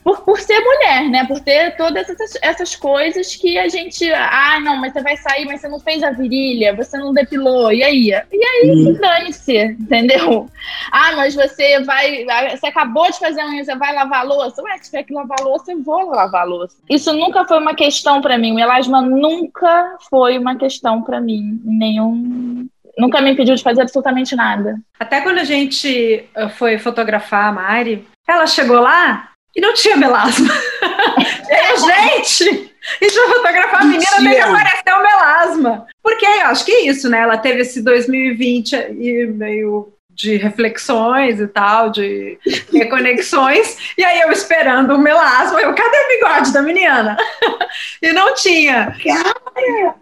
por, 0.05 0.23
por 0.23 0.41
ser 0.41 0.61
mulher, 0.61 1.09
né? 1.09 1.25
Por 1.27 1.41
ter 1.41 1.77
todas 1.77 2.09
essas, 2.09 2.39
essas 2.41 2.77
coisas 2.77 3.35
que 3.35 3.59
a 3.59 3.69
gente. 3.69 4.11
Ah, 4.13 4.61
não, 4.61 4.77
mas 4.77 4.93
você 4.93 5.03
vai 5.03 5.17
sair, 5.17 5.45
mas 5.45 5.61
você 5.61 5.69
não 5.69 5.81
fez 5.81 6.03
a 6.03 6.11
virilha, 6.11 6.75
você 6.75 6.97
não 6.97 7.13
depilou, 7.13 7.73
e 7.73 7.83
aí? 7.83 8.09
E 8.09 8.15
aí, 8.15 8.71
uhum. 8.71 8.95
dane-se, 8.95 9.57
entendeu? 9.81 10.49
Ah, 10.93 11.13
mas 11.17 11.35
você 11.35 11.83
vai. 11.83 12.25
Você 12.51 12.67
acabou 12.67 13.11
de 13.11 13.19
fazer 13.19 13.41
a 13.41 13.47
unha, 13.49 13.65
você 13.65 13.75
vai 13.75 13.95
lavar 13.95 14.21
a 14.21 14.25
louça? 14.25 14.63
Ué, 14.63 14.79
se 14.79 14.85
tiver 14.85 15.03
que 15.03 15.15
lavar 15.15 15.41
a 15.41 15.45
louça, 15.45 15.73
eu 15.73 15.83
vou 15.83 16.11
lavar 16.11 16.43
a 16.43 16.45
louça. 16.45 16.77
Isso 16.89 17.13
nunca 17.13 17.45
foi 17.45 17.59
uma 17.59 17.75
questão 17.75 18.21
para 18.21 18.39
mim. 18.39 18.55
O 18.55 18.59
elasma 18.59 19.03
nunca 19.03 19.97
foi 20.09 20.39
uma 20.39 20.57
questão 20.57 21.03
para 21.03 21.21
mim. 21.21 21.61
Nenhum 21.65 22.69
nunca 22.99 23.21
me 23.21 23.33
impediu 23.33 23.55
de 23.55 23.63
fazer 23.63 23.83
absolutamente 23.83 24.37
nada. 24.37 24.79
Até 25.01 25.23
quando 25.23 25.39
a 25.39 25.45
gente 25.45 26.29
eh, 26.35 26.49
foi 26.51 26.79
fotografar 26.79 27.49
a 27.49 27.53
Mari, 27.53 28.07
ela 28.29 28.47
chegou 28.47 28.81
lá, 28.81 29.32
e 29.55 29.61
não 29.61 29.75
tinha 29.75 29.97
melasma. 29.97 30.53
e 31.49 31.77
gente, 31.77 32.73
e 33.01 33.09
já 33.09 33.29
fotografar 33.29 33.83
a 33.83 33.85
menina, 33.85 34.11
daí 34.23 34.41
apareceu 34.41 35.03
melasma. 35.03 35.87
Porque 36.03 36.25
eu 36.25 36.47
acho 36.47 36.65
que 36.65 36.73
é 36.73 36.87
isso, 36.87 37.09
né? 37.09 37.21
Ela 37.21 37.39
teve 37.39 37.61
esse 37.61 37.83
2020 37.83 38.73
e 38.73 39.27
meio 39.27 39.93
de 40.15 40.37
reflexões 40.37 41.41
e 41.41 41.47
tal, 41.47 41.91
de 41.91 42.39
reconexões, 42.73 43.77
e 43.97 44.05
aí 44.05 44.21
eu 44.21 44.31
esperando 44.31 44.95
o 44.95 44.99
melasma, 44.99 45.61
eu, 45.61 45.75
cadê 45.75 45.97
o 45.97 46.09
bigode 46.09 46.53
da 46.53 46.63
menina? 46.63 47.17
e 48.01 48.13
não 48.13 48.35
tinha. 48.35 48.95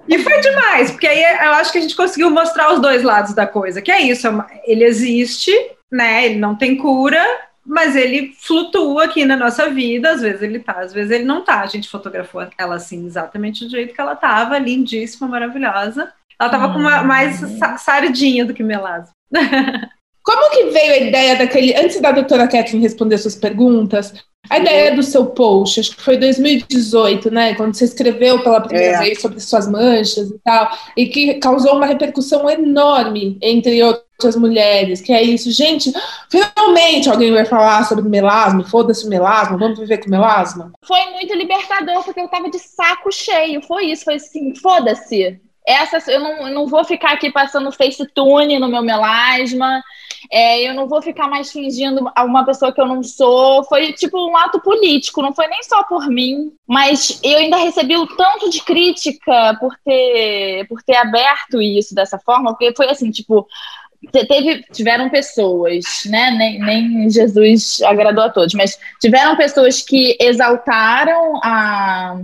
E 0.08 0.18
foi 0.18 0.40
demais, 0.40 0.90
porque 0.90 1.06
aí 1.06 1.22
eu 1.44 1.52
acho 1.52 1.72
que 1.72 1.78
a 1.78 1.80
gente 1.80 1.96
conseguiu 1.96 2.30
mostrar 2.30 2.72
os 2.72 2.80
dois 2.80 3.02
lados 3.02 3.34
da 3.34 3.46
coisa, 3.46 3.80
que 3.80 3.92
é 3.92 4.00
isso, 4.02 4.26
é 4.26 4.32
ele 4.64 4.84
existe, 4.84 5.52
né, 5.90 6.26
ele 6.26 6.36
não 6.36 6.56
tem 6.56 6.76
cura, 6.76 7.24
mas 7.70 7.94
ele 7.94 8.34
flutua 8.36 9.04
aqui 9.04 9.24
na 9.24 9.36
nossa 9.36 9.70
vida, 9.70 10.10
às 10.10 10.20
vezes 10.20 10.42
ele 10.42 10.58
tá, 10.58 10.80
às 10.80 10.92
vezes 10.92 11.12
ele 11.12 11.22
não 11.22 11.44
tá. 11.44 11.60
A 11.60 11.66
gente 11.66 11.88
fotografou 11.88 12.44
ela 12.58 12.74
assim, 12.74 13.06
exatamente 13.06 13.64
do 13.64 13.70
jeito 13.70 13.94
que 13.94 14.00
ela 14.00 14.16
tava, 14.16 14.58
lindíssima, 14.58 15.28
maravilhosa. 15.28 16.12
Ela 16.38 16.50
tava 16.50 16.72
com 16.72 16.80
uma, 16.80 17.04
mais 17.04 17.40
sardinha 17.78 18.44
do 18.44 18.52
que 18.52 18.64
melasma. 18.64 19.12
Como 20.20 20.50
que 20.50 20.70
veio 20.70 20.94
a 20.94 20.96
ideia 20.96 21.36
daquele. 21.36 21.72
Antes 21.76 22.00
da 22.00 22.10
doutora 22.10 22.48
Kathleen 22.48 22.82
responder 22.82 23.18
suas 23.18 23.36
perguntas, 23.36 24.14
a 24.50 24.58
ideia 24.58 24.96
do 24.96 25.02
seu 25.02 25.26
post, 25.26 25.78
acho 25.78 25.96
que 25.96 26.02
foi 26.02 26.16
2018, 26.16 27.30
né? 27.30 27.54
Quando 27.54 27.72
você 27.72 27.84
escreveu 27.84 28.42
pela 28.42 28.60
primeira 28.60 28.96
é. 28.96 28.98
vez 28.98 29.20
sobre 29.20 29.38
suas 29.38 29.70
manchas 29.70 30.28
e 30.28 30.38
tal, 30.44 30.76
e 30.96 31.06
que 31.06 31.34
causou 31.34 31.76
uma 31.76 31.86
repercussão 31.86 32.50
enorme 32.50 33.38
entre 33.40 33.80
outras 33.80 34.34
mulheres, 34.34 35.00
que 35.00 35.12
é 35.12 35.22
isso, 35.22 35.52
gente, 35.52 35.92
finalmente 36.28 37.08
alguém 37.08 37.32
vai 37.32 37.44
falar 37.44 37.84
sobre 37.84 38.08
melasma, 38.08 38.64
foda-se 38.64 39.06
o 39.06 39.08
melasma, 39.08 39.56
vamos 39.56 39.78
viver 39.78 39.98
com 39.98 40.10
melasma. 40.10 40.72
Foi 40.82 41.00
muito 41.12 41.32
libertador, 41.32 42.02
porque 42.02 42.20
eu 42.20 42.28
tava 42.28 42.50
de 42.50 42.58
saco 42.58 43.12
cheio, 43.12 43.62
foi 43.62 43.86
isso, 43.86 44.02
foi 44.04 44.16
assim, 44.16 44.52
foda-se. 44.56 45.40
Essa, 45.64 46.10
eu 46.10 46.18
não, 46.18 46.48
eu 46.48 46.54
não 46.54 46.66
vou 46.66 46.84
ficar 46.84 47.12
aqui 47.12 47.30
passando 47.30 47.70
facetune 47.70 48.58
no 48.58 48.68
meu 48.68 48.82
melasma, 48.82 49.80
é, 50.30 50.68
eu 50.68 50.74
não 50.74 50.88
vou 50.88 51.00
ficar 51.00 51.28
mais 51.28 51.52
fingindo 51.52 52.10
uma 52.18 52.44
pessoa 52.44 52.72
que 52.72 52.80
eu 52.80 52.86
não 52.86 53.02
sou. 53.02 53.64
Foi 53.64 53.92
tipo 53.92 54.18
um 54.18 54.36
ato 54.36 54.60
político, 54.60 55.22
não 55.22 55.34
foi 55.34 55.46
nem 55.46 55.62
só 55.62 55.82
por 55.84 56.08
mim, 56.08 56.52
mas 56.66 57.20
eu 57.22 57.38
ainda 57.38 57.56
recebi 57.56 57.96
o 57.96 58.06
tanto 58.06 58.50
de 58.50 58.62
crítica 58.62 59.56
por 59.60 59.76
ter, 59.84 60.66
por 60.68 60.82
ter 60.82 60.96
aberto 60.96 61.62
isso 61.62 61.94
dessa 61.94 62.18
forma, 62.18 62.50
porque 62.50 62.74
foi 62.74 62.88
assim, 62.88 63.10
tipo, 63.10 63.46
teve, 64.10 64.62
tiveram 64.72 65.08
pessoas, 65.08 65.84
né? 66.06 66.30
Nem, 66.32 66.58
nem 66.58 67.10
Jesus 67.10 67.80
agradou 67.82 68.24
a 68.24 68.30
todos, 68.30 68.54
mas 68.54 68.78
tiveram 69.00 69.36
pessoas 69.36 69.82
que 69.82 70.16
exaltaram 70.20 71.40
a, 71.42 72.16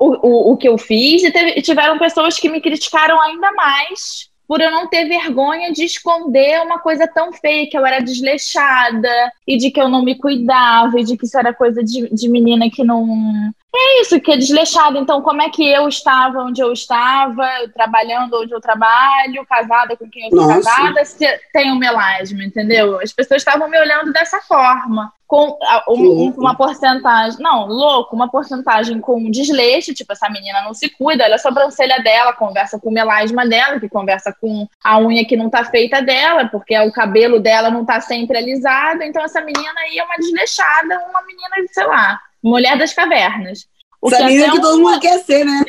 o, 0.00 0.28
o, 0.28 0.52
o 0.52 0.56
que 0.56 0.68
eu 0.68 0.76
fiz 0.78 1.22
e 1.22 1.30
teve, 1.30 1.60
tiveram 1.62 1.98
pessoas 1.98 2.38
que 2.38 2.48
me 2.48 2.60
criticaram 2.60 3.20
ainda 3.20 3.52
mais 3.52 4.31
por 4.52 4.60
eu 4.60 4.70
não 4.70 4.86
ter 4.86 5.08
vergonha 5.08 5.72
de 5.72 5.82
esconder 5.82 6.60
uma 6.60 6.78
coisa 6.78 7.08
tão 7.08 7.32
feia, 7.32 7.66
que 7.70 7.74
eu 7.74 7.86
era 7.86 8.00
desleixada, 8.00 9.32
e 9.48 9.56
de 9.56 9.70
que 9.70 9.80
eu 9.80 9.88
não 9.88 10.04
me 10.04 10.14
cuidava, 10.14 11.00
e 11.00 11.04
de 11.04 11.16
que 11.16 11.24
isso 11.24 11.38
era 11.38 11.54
coisa 11.54 11.82
de, 11.82 12.14
de 12.14 12.28
menina 12.28 12.68
que 12.68 12.84
não, 12.84 13.50
É 13.74 14.02
isso, 14.02 14.20
que 14.20 14.30
é 14.30 14.36
desleixado. 14.36 14.98
Então, 14.98 15.22
como 15.22 15.40
é 15.40 15.48
que 15.48 15.66
eu 15.66 15.88
estava 15.88 16.42
onde 16.42 16.60
eu 16.60 16.72
estava, 16.72 17.48
trabalhando 17.74 18.38
onde 18.38 18.52
eu 18.52 18.60
trabalho, 18.60 19.46
casada 19.48 19.96
com 19.96 20.08
quem 20.10 20.24
eu 20.24 20.30
sou 20.30 20.46
casada, 20.46 21.02
se 21.06 21.26
tenho 21.54 21.76
melasma, 21.76 22.44
entendeu? 22.44 23.00
As 23.00 23.12
pessoas 23.12 23.40
estavam 23.40 23.68
me 23.68 23.80
olhando 23.80 24.12
dessa 24.12 24.40
forma. 24.40 25.10
Com 25.26 25.58
um, 25.88 26.30
uma 26.36 26.54
porcentagem, 26.54 27.40
não, 27.40 27.66
louco, 27.66 28.14
uma 28.14 28.28
porcentagem 28.28 29.00
com 29.00 29.30
desleixo, 29.30 29.94
tipo, 29.94 30.12
essa 30.12 30.28
menina 30.28 30.60
não 30.60 30.74
se 30.74 30.90
cuida, 30.90 31.24
olha 31.24 31.36
a 31.36 31.38
sobrancelha 31.38 32.02
dela, 32.02 32.34
conversa 32.34 32.78
com 32.78 32.90
o 32.90 32.92
melasma 32.92 33.46
dela, 33.46 33.80
que 33.80 33.88
conversa 33.88 34.36
com 34.38 34.68
a 34.84 34.98
unha 34.98 35.24
que 35.24 35.34
não 35.34 35.48
tá 35.48 35.64
feita 35.64 36.02
dela, 36.02 36.48
porque 36.48 36.78
o 36.80 36.92
cabelo 36.92 37.40
dela 37.40 37.70
não 37.70 37.82
tá 37.82 37.98
sempre 38.02 38.36
alisado, 38.36 39.02
então 39.04 39.24
essa 39.24 39.40
menina 39.40 39.80
aí 39.80 39.98
é 39.98 40.04
uma 40.04 40.16
desleixada, 40.16 41.02
uma 41.08 41.22
menina, 41.22 41.66
sei 41.72 41.86
lá, 41.86 42.20
Mulher 42.42 42.76
das 42.78 42.92
Cavernas. 42.92 43.66
O 44.02 44.08
Essa 44.08 44.24
menina 44.24 44.50
que 44.50 44.60
todo 44.60 44.80
mundo 44.80 44.98
quer 44.98 45.20
ser, 45.20 45.44
né? 45.44 45.64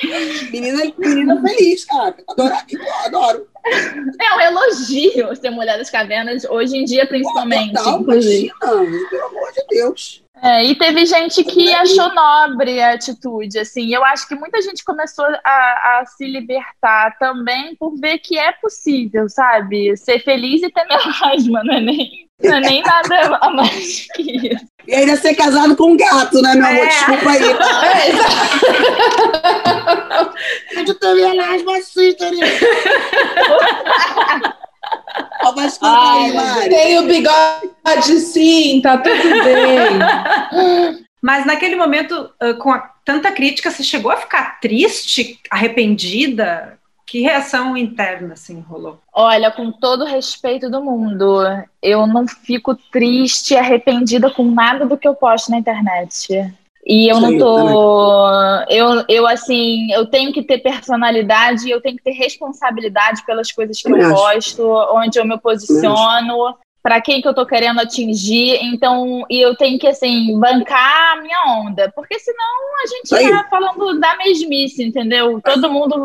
Menina, 0.52 0.92
menina 0.98 1.40
feliz, 1.40 1.86
cara. 1.86 2.16
Adoro, 2.28 2.56
adoro. 3.06 3.48
É 4.20 4.36
um 4.36 4.42
elogio 4.42 5.36
ser 5.36 5.52
Mulher 5.52 5.78
das 5.78 5.92
Cavernas, 5.92 6.44
hoje 6.46 6.76
em 6.76 6.84
dia, 6.84 7.06
principalmente. 7.06 7.74
Pô, 7.74 7.84
total, 7.84 8.02
imagina, 8.02 8.56
pelo 8.60 9.26
amor 9.28 9.52
de 9.54 9.66
Deus. 9.70 10.24
É, 10.42 10.66
e 10.66 10.76
teve 10.76 11.06
gente 11.06 11.44
que 11.44 11.74
achou 11.74 12.14
nobre 12.14 12.82
a 12.82 12.94
atitude, 12.94 13.60
assim. 13.60 13.94
Eu 13.94 14.04
acho 14.04 14.28
que 14.28 14.36
muita 14.36 14.62
gente 14.62 14.84
começou 14.84 15.26
a, 15.26 16.00
a, 16.00 16.06
se 16.06 16.26
libertar 16.26 17.18
também 17.18 17.76
por 17.76 17.96
ver 17.96 18.18
que 18.18 18.38
é 18.38 18.52
possível, 18.52 19.30
sabe? 19.30 19.96
Ser 19.96 20.20
feliz 20.20 20.62
e 20.64 20.70
ter 20.70 20.84
melasma, 20.90 21.64
não 21.64 21.76
é 21.76 21.80
nem, 21.80 22.28
não 22.42 22.56
é 22.56 22.60
nem 22.60 22.82
nada 22.82 23.38
a 23.42 23.50
mais 23.52 24.08
que 24.16 24.48
isso. 24.48 24.66
E 24.88 24.94
ainda 24.94 25.16
ser 25.16 25.34
casado 25.36 25.76
com 25.76 25.92
um 25.92 25.98
gato, 25.98 26.42
né, 26.42 26.56
meu 26.56 26.68
amor? 26.68 26.86
É. 26.86 26.88
Desculpa 26.88 27.30
aí. 27.30 27.44
É, 30.76 30.82
Eu 30.82 31.00
tenho 31.00 31.16
melasma 31.16 31.78
assim, 31.78 32.16
Ai, 35.82 36.70
Tem 36.70 37.00
o 37.00 37.04
bigode 37.04 38.20
sim, 38.20 38.82
tá 38.82 38.98
tudo 38.98 39.44
bem. 39.44 40.00
Mas 41.22 41.46
naquele 41.46 41.76
momento, 41.76 42.32
com 42.60 42.72
a, 42.72 42.80
tanta 43.06 43.32
crítica, 43.32 43.72
você 43.72 43.84
chegou 43.84 44.12
a 44.12 44.18
ficar 44.18 44.60
triste, 44.60 45.40
arrependida? 45.50 46.78
Que 47.14 47.22
reação 47.22 47.78
interna 47.78 48.34
assim 48.34 48.60
rolou? 48.62 48.98
Olha, 49.14 49.52
com 49.52 49.72
todo 49.72 50.02
o 50.02 50.08
respeito 50.08 50.68
do 50.68 50.82
mundo, 50.82 51.44
eu 51.80 52.08
não 52.08 52.28
fico 52.28 52.76
triste, 52.92 53.56
arrependida 53.56 54.32
com 54.32 54.44
nada 54.50 54.84
do 54.84 54.98
que 54.98 55.08
eu 55.08 55.14
posto 55.14 55.52
na 55.52 55.60
internet. 55.60 56.52
E 56.84 57.08
eu 57.08 57.18
Sim, 57.18 57.22
não 57.22 57.38
tô. 57.38 58.28
Eu, 58.68 59.06
eu, 59.08 59.28
assim, 59.28 59.92
eu 59.92 60.08
tenho 60.08 60.34
que 60.34 60.42
ter 60.42 60.58
personalidade, 60.58 61.70
eu 61.70 61.80
tenho 61.80 61.98
que 61.98 62.04
ter 62.04 62.14
responsabilidade 62.14 63.24
pelas 63.28 63.52
coisas 63.52 63.80
que 63.80 63.92
eu, 63.92 63.96
eu 63.96 64.10
posto, 64.12 64.68
onde 64.96 65.20
eu 65.20 65.24
me 65.24 65.38
posiciono, 65.38 66.56
para 66.84 67.00
quem 67.00 67.22
que 67.22 67.28
eu 67.28 67.34
tô 67.34 67.46
querendo 67.46 67.80
atingir. 67.80 68.60
Então, 68.62 69.26
e 69.30 69.40
eu 69.40 69.56
tenho 69.56 69.80
que, 69.80 69.88
assim, 69.88 70.38
bancar 70.38 71.14
a 71.14 71.22
minha 71.22 71.62
onda. 71.62 71.90
Porque 71.96 72.20
senão 72.20 72.46
a 72.84 72.88
gente 72.88 73.16
Aí. 73.16 73.32
tá 73.32 73.48
falando 73.50 74.00
da 74.00 74.18
mesmice, 74.18 74.84
entendeu? 74.84 75.40
Todo 75.42 75.72
mundo 75.72 75.96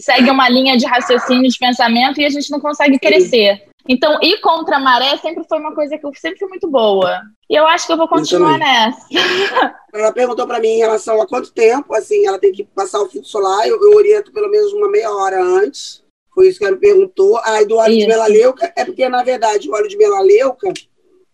segue 0.00 0.28
uma 0.28 0.48
linha 0.48 0.76
de 0.76 0.84
raciocínio, 0.84 1.48
de 1.48 1.56
pensamento, 1.56 2.20
e 2.20 2.26
a 2.26 2.30
gente 2.30 2.50
não 2.50 2.58
consegue 2.58 2.98
crescer. 2.98 3.62
Então, 3.86 4.18
ir 4.22 4.40
contra 4.40 4.76
a 4.76 4.80
maré 4.80 5.16
sempre 5.18 5.44
foi 5.44 5.58
uma 5.58 5.74
coisa 5.74 5.96
que 5.96 6.06
eu 6.06 6.12
sempre 6.16 6.38
fui 6.38 6.48
muito 6.48 6.68
boa. 6.68 7.20
E 7.48 7.54
eu 7.54 7.66
acho 7.66 7.86
que 7.86 7.92
eu 7.92 7.96
vou 7.96 8.08
continuar 8.08 8.58
nessa. 8.58 9.06
Ela 9.92 10.10
perguntou 10.10 10.46
para 10.46 10.58
mim 10.58 10.68
em 10.68 10.78
relação 10.78 11.20
a 11.20 11.26
quanto 11.26 11.52
tempo, 11.52 11.94
assim, 11.94 12.26
ela 12.26 12.36
tem 12.36 12.50
que 12.50 12.64
passar 12.64 13.00
o 13.00 13.08
filtro 13.08 13.30
solar. 13.30 13.64
Eu, 13.68 13.80
eu 13.80 13.96
oriento 13.96 14.32
pelo 14.32 14.50
menos 14.50 14.72
uma 14.72 14.90
meia 14.90 15.08
hora 15.08 15.40
antes. 15.40 16.02
Foi 16.34 16.48
isso 16.48 16.58
que 16.58 16.64
ela 16.64 16.76
perguntou. 16.76 17.38
Ah, 17.44 17.62
e 17.62 17.66
do 17.66 17.76
óleo 17.76 17.92
isso. 17.92 18.00
de 18.00 18.06
melaleuca, 18.08 18.72
é 18.76 18.84
porque, 18.84 19.08
na 19.08 19.22
verdade, 19.22 19.68
o 19.68 19.72
óleo 19.72 19.88
de 19.88 19.96
melaleuca, 19.96 20.72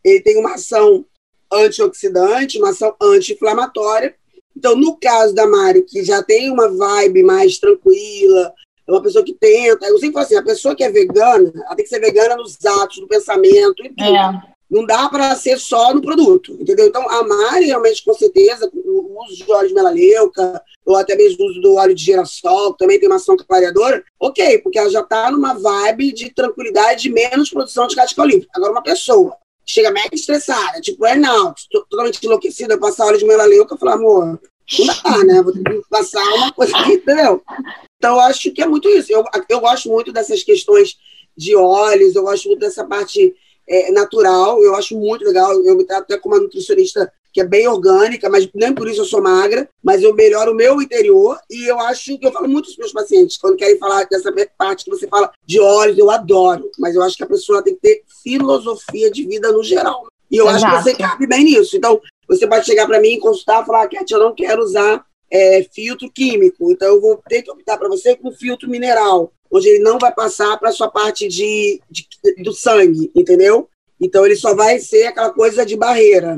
ele 0.05 0.21
tem 0.21 0.39
uma 0.39 0.55
ação 0.55 1.05
antioxidante, 1.53 2.59
uma 2.59 2.71
ação 2.71 2.95
anti-inflamatória. 3.01 4.15
Então, 4.57 4.77
no 4.77 4.97
caso 4.97 5.35
da 5.35 5.47
Mari, 5.47 5.83
que 5.83 6.05
já 6.05 6.23
tem 6.23 6.51
uma 6.51 6.69
vibe 6.69 7.23
mais 7.23 7.59
tranquila, 7.59 8.53
é 8.87 8.93
uma 8.93 9.03
pessoa 9.03 9.25
que 9.25 9.33
tenta. 9.35 9.87
Eu 9.87 9.99
sempre 9.99 10.13
falo 10.13 10.27
assim: 10.27 10.37
a 10.37 10.45
pessoa 10.45 10.77
que 10.77 10.85
é 10.85 10.91
vegana, 10.91 11.53
ela 11.55 11.77
tem 11.77 11.85
que 11.85 11.89
ser 11.89 12.01
vegana 12.01 12.37
nos 12.37 12.59
atos, 12.65 12.99
no 12.99 13.09
pensamento 13.09 13.85
e 13.85 13.89
tudo. 13.89 14.17
É. 14.17 14.50
Não 14.71 14.87
dá 14.87 15.09
para 15.09 15.35
ser 15.35 15.59
só 15.59 15.93
no 15.93 16.01
produto, 16.01 16.57
entendeu? 16.61 16.87
Então, 16.87 17.09
a 17.11 17.25
Mari, 17.25 17.67
realmente, 17.67 18.05
com 18.05 18.15
certeza, 18.15 18.71
o 18.73 19.25
uso 19.25 19.45
de 19.45 19.51
óleo 19.51 19.69
de 19.69 19.75
melaleuca, 19.75 20.63
ou 20.87 20.97
até 20.97 21.17
mesmo 21.17 21.45
o 21.45 21.49
uso 21.49 21.61
do 21.61 21.75
óleo 21.75 21.95
de 21.95 22.05
girassol, 22.05 22.73
que 22.73 22.79
também 22.79 22.99
tem 23.01 23.09
uma 23.09 23.17
ação 23.17 23.37
clareadora, 23.37 24.05
ok, 24.19 24.59
porque 24.59 24.79
ela 24.79 24.89
já 24.89 25.01
está 25.01 25.31
numa 25.31 25.55
vibe 25.55 26.13
de 26.13 26.33
tranquilidade, 26.33 27.03
de 27.03 27.11
menos 27.11 27.51
produção 27.51 27.89
de 27.89 27.97
catecolífero. 27.97 28.49
Agora, 28.55 28.71
uma 28.71 28.83
pessoa 28.83 29.37
chega 29.67 29.91
mega 29.91 30.15
estressada, 30.15 30.81
tipo 30.81 30.99
burnout, 30.99 31.67
totalmente 31.71 32.25
enlouquecida, 32.25 32.79
passar 32.79 33.07
óleo 33.07 33.19
de 33.19 33.27
melaleuca, 33.27 33.75
eu 33.75 33.79
falo, 33.79 33.93
amor, 33.93 34.41
não 34.79 34.87
dá, 34.87 35.25
né? 35.25 35.43
Vou 35.43 35.53
ter 35.53 35.63
que 35.63 35.89
passar 35.89 36.23
uma 36.35 36.53
coisa 36.53 36.77
aqui, 36.77 36.93
entendeu? 36.93 37.43
Então, 37.97 38.21
acho 38.21 38.51
que 38.53 38.63
é 38.63 38.67
muito 38.67 38.89
isso. 38.89 39.13
Eu, 39.13 39.25
eu 39.49 39.61
gosto 39.61 39.89
muito 39.89 40.13
dessas 40.13 40.43
questões 40.43 40.97
de 41.37 41.57
óleos, 41.57 42.15
eu 42.15 42.23
gosto 42.23 42.47
muito 42.47 42.61
dessa 42.61 42.85
parte 42.85 43.35
é, 43.71 43.93
natural, 43.93 44.61
eu 44.65 44.75
acho 44.75 44.99
muito 44.99 45.25
legal. 45.25 45.53
Eu 45.65 45.77
me 45.77 45.85
trato 45.85 46.03
até 46.03 46.19
como 46.19 46.35
uma 46.35 46.43
nutricionista 46.43 47.11
que 47.33 47.41
é 47.41 47.45
bem 47.45 47.69
orgânica, 47.69 48.29
mas 48.29 48.49
nem 48.53 48.75
por 48.75 48.89
isso 48.89 49.03
eu 49.03 49.05
sou 49.05 49.23
magra, 49.23 49.69
mas 49.81 50.03
eu 50.03 50.13
melhoro 50.13 50.51
o 50.51 50.55
meu 50.55 50.83
interior 50.83 51.39
e 51.49 51.71
eu 51.71 51.79
acho 51.79 52.19
que 52.19 52.27
eu 52.27 52.33
falo 52.33 52.49
muito 52.49 52.65
para 52.65 52.73
os 52.73 52.79
meus 52.79 52.93
pacientes, 52.93 53.37
quando 53.37 53.57
querem 53.57 53.79
falar 53.79 54.05
dessa 54.05 54.33
parte 54.59 54.85
que 54.85 54.91
você 54.91 55.07
fala 55.07 55.31
de 55.47 55.61
óleos, 55.61 55.97
eu 55.97 56.11
adoro, 56.11 56.69
mas 56.77 56.97
eu 56.97 57.03
acho 57.03 57.17
que 57.17 57.23
a 57.23 57.29
pessoa 57.29 57.63
tem 57.63 57.75
que 57.77 57.81
ter 57.81 58.03
filosofia 58.25 59.09
de 59.13 59.25
vida 59.25 59.53
no 59.53 59.63
geral. 59.63 60.09
E 60.29 60.37
eu 60.37 60.49
Exato. 60.49 60.65
acho 60.65 60.77
que 60.77 60.83
você 60.83 60.97
cabe 60.97 61.27
bem 61.27 61.45
nisso. 61.45 61.77
Então, 61.77 62.01
você 62.29 62.47
pode 62.47 62.67
chegar 62.67 62.87
para 62.87 63.01
mim 63.01 63.15
e 63.15 63.21
consultar 63.21 63.63
e 63.63 63.67
falar, 63.67 63.89
Cat, 63.89 64.13
eu 64.13 64.21
não 64.21 64.35
quero 64.35 64.63
usar 64.63 65.05
é, 65.31 65.67
filtro 65.73 66.11
químico. 66.11 66.71
Então, 66.71 66.89
eu 66.89 67.01
vou 67.01 67.21
ter 67.29 67.43
que 67.43 67.51
optar 67.51 67.77
para 67.77 67.89
você 67.89 68.17
com 68.17 68.33
filtro 68.33 68.69
mineral, 68.69 69.33
onde 69.51 69.69
ele 69.69 69.81
não 69.81 69.99
vai 69.99 70.15
passar 70.15 70.57
para 70.59 70.69
a 70.69 70.73
sua 70.73 70.89
parte 70.89 71.27
de, 71.29 71.81
de, 71.91 72.07
do 72.43 72.53
sangue, 72.53 73.11
entendeu? 73.15 73.69
Então, 74.01 74.25
ele 74.25 74.37
só 74.37 74.55
vai 74.55 74.79
ser 74.79 75.07
aquela 75.07 75.31
coisa 75.31 75.67
de 75.67 75.77
barreira. 75.77 76.37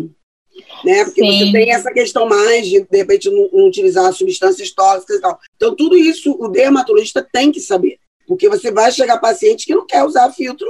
Né? 0.85 1.05
Porque 1.05 1.23
Sim. 1.23 1.39
você 1.39 1.53
tem 1.53 1.73
essa 1.73 1.93
questão 1.93 2.29
mais 2.29 2.67
de, 2.67 2.81
de 2.81 2.97
repente, 2.97 3.31
não, 3.31 3.49
não 3.53 3.69
utilizar 3.69 4.13
substâncias 4.13 4.71
tóxicas 4.71 5.19
e 5.19 5.21
tal. 5.21 5.39
Então, 5.57 5.75
tudo 5.77 5.97
isso 5.97 6.37
o 6.39 6.49
dermatologista 6.49 7.27
tem 7.33 7.53
que 7.53 7.61
saber. 7.61 7.99
Porque 8.27 8.49
você 8.49 8.71
vai 8.71 8.91
chegar 8.91 9.19
paciente 9.19 9.67
que 9.67 9.75
não 9.75 9.87
quer 9.87 10.03
usar 10.05 10.33
filtro 10.33 10.69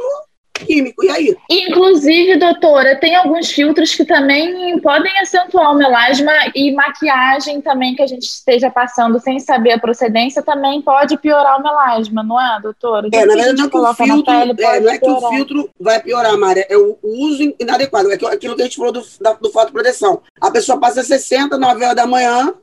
químico. 0.64 1.04
E 1.04 1.10
aí? 1.10 1.36
Inclusive, 1.50 2.36
doutora, 2.36 2.96
tem 2.96 3.14
alguns 3.14 3.50
filtros 3.50 3.94
que 3.94 4.04
também 4.04 4.78
podem 4.80 5.16
acentuar 5.18 5.72
o 5.72 5.76
melasma 5.76 6.32
e 6.54 6.72
maquiagem 6.72 7.60
também 7.60 7.94
que 7.94 8.02
a 8.02 8.06
gente 8.06 8.24
esteja 8.24 8.70
passando 8.70 9.18
sem 9.20 9.38
saber 9.40 9.72
a 9.72 9.78
procedência 9.78 10.42
também 10.42 10.82
pode 10.82 11.16
piorar 11.18 11.58
o 11.58 11.62
melasma, 11.62 12.22
não 12.22 12.40
é, 12.40 12.60
doutora? 12.60 13.08
É, 13.12 13.24
na 13.24 13.34
verdade, 13.34 13.58
não 13.58 13.66
é 13.66 13.68
que 13.68 13.76
o 13.76 13.94
filtro, 13.94 14.32
é, 14.32 14.80
não 14.80 14.90
é 14.90 14.98
que 14.98 15.10
o 15.10 15.28
filtro 15.28 15.70
vai 15.80 16.00
piorar, 16.00 16.36
Maria, 16.36 16.66
é 16.68 16.76
o 16.76 16.98
uso 17.02 17.54
inadequado, 17.58 18.10
é 18.10 18.14
aquilo 18.14 18.56
que 18.56 18.62
a 18.62 18.64
gente 18.64 18.76
falou 18.76 18.92
do, 18.92 19.02
da, 19.20 19.32
do 19.34 19.50
fotoproteção. 19.50 20.22
A 20.40 20.50
pessoa 20.50 20.78
passa 20.78 21.02
60, 21.02 21.58
9 21.58 21.84
horas 21.84 21.96
da 21.96 22.06
manhã, 22.06 22.54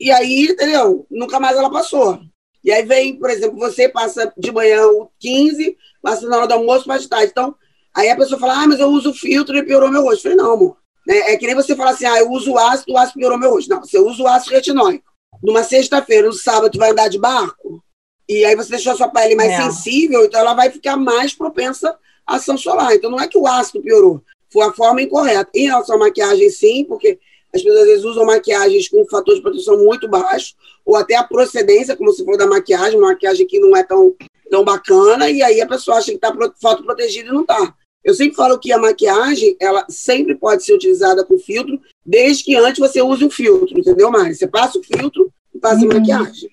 e 0.00 0.10
aí, 0.10 0.48
entendeu? 0.50 1.06
Nunca 1.10 1.38
mais 1.38 1.56
ela 1.56 1.70
passou. 1.70 2.20
E 2.62 2.70
aí 2.70 2.84
vem, 2.84 3.16
por 3.16 3.30
exemplo, 3.30 3.58
você 3.58 3.88
passa 3.88 4.32
de 4.36 4.52
manhã 4.52 4.86
o 4.86 5.08
15, 5.18 5.76
passa 6.02 6.28
na 6.28 6.36
hora 6.36 6.46
do 6.46 6.54
almoço, 6.54 6.86
mais 6.86 7.06
tarde. 7.06 7.30
Então, 7.30 7.54
aí 7.94 8.10
a 8.10 8.16
pessoa 8.16 8.38
fala, 8.38 8.62
ah, 8.62 8.66
mas 8.66 8.80
eu 8.80 8.88
uso 8.88 9.14
filtro 9.14 9.56
e 9.56 9.62
piorou 9.62 9.90
meu 9.90 10.02
rosto. 10.02 10.28
Eu 10.28 10.32
falei, 10.32 10.36
não, 10.36 10.52
amor. 10.52 10.76
É, 11.08 11.32
é 11.32 11.36
que 11.36 11.46
nem 11.46 11.54
você 11.54 11.74
falar 11.74 11.90
assim, 11.90 12.06
ah, 12.06 12.18
eu 12.18 12.30
uso 12.30 12.56
ácido, 12.58 12.92
o 12.92 12.98
ácido 12.98 13.18
piorou 13.18 13.38
meu 13.38 13.50
rosto. 13.50 13.70
Não, 13.70 13.80
você 13.80 13.98
usa 13.98 14.22
o 14.22 14.26
ácido 14.26 14.54
retinóico. 14.54 15.10
Numa 15.42 15.62
sexta-feira, 15.62 16.26
no 16.26 16.32
sábado, 16.32 16.78
vai 16.78 16.90
andar 16.90 17.08
de 17.08 17.18
barco, 17.18 17.82
e 18.30 18.44
aí 18.44 18.54
você 18.54 18.70
deixou 18.70 18.92
a 18.92 18.96
sua 18.96 19.08
pele 19.08 19.34
mais 19.34 19.50
é. 19.50 19.56
sensível, 19.56 20.24
então 20.24 20.38
ela 20.38 20.54
vai 20.54 20.70
ficar 20.70 20.96
mais 20.96 21.34
propensa 21.34 21.98
à 22.24 22.36
ação 22.36 22.56
solar. 22.56 22.94
Então 22.94 23.10
não 23.10 23.18
é 23.18 23.26
que 23.26 23.36
o 23.36 23.44
ácido 23.44 23.82
piorou, 23.82 24.22
foi 24.52 24.64
a 24.64 24.72
forma 24.72 25.02
incorreta. 25.02 25.50
Em 25.52 25.66
relação 25.66 25.96
à 25.96 25.98
maquiagem, 25.98 26.48
sim, 26.48 26.84
porque 26.84 27.18
as 27.54 27.62
pessoas 27.62 27.82
às 27.82 27.86
vezes 27.86 28.04
usam 28.04 28.24
maquiagens 28.24 28.88
com 28.88 29.02
um 29.02 29.08
fator 29.08 29.34
de 29.34 29.42
proteção 29.42 29.78
muito 29.78 30.08
baixo, 30.08 30.54
ou 30.84 30.96
até 30.96 31.16
a 31.16 31.24
procedência, 31.24 31.96
como 31.96 32.12
se 32.12 32.24
for 32.24 32.36
da 32.36 32.46
maquiagem, 32.46 32.98
uma 32.98 33.08
maquiagem 33.08 33.46
que 33.46 33.58
não 33.58 33.76
é 33.76 33.82
tão 33.82 34.14
tão 34.50 34.64
bacana, 34.64 35.30
e 35.30 35.42
aí 35.42 35.60
a 35.60 35.66
pessoa 35.66 35.98
acha 35.98 36.10
que 36.10 36.16
está 36.16 36.34
foto 36.60 36.82
protegida 36.82 37.28
e 37.28 37.32
não 37.32 37.42
está. 37.42 37.72
Eu 38.02 38.14
sempre 38.14 38.34
falo 38.34 38.58
que 38.58 38.72
a 38.72 38.78
maquiagem, 38.78 39.56
ela 39.60 39.86
sempre 39.88 40.34
pode 40.34 40.64
ser 40.64 40.74
utilizada 40.74 41.24
com 41.24 41.38
filtro, 41.38 41.80
desde 42.04 42.44
que 42.44 42.56
antes 42.56 42.80
você 42.80 43.00
use 43.00 43.24
o 43.24 43.30
filtro, 43.30 43.78
entendeu, 43.78 44.10
Mari? 44.10 44.34
Você 44.34 44.48
passa 44.48 44.78
o 44.78 44.82
filtro 44.82 45.30
e 45.54 45.58
passa 45.58 45.84
uhum. 45.84 45.92
a 45.92 45.94
maquiagem. 45.94 46.50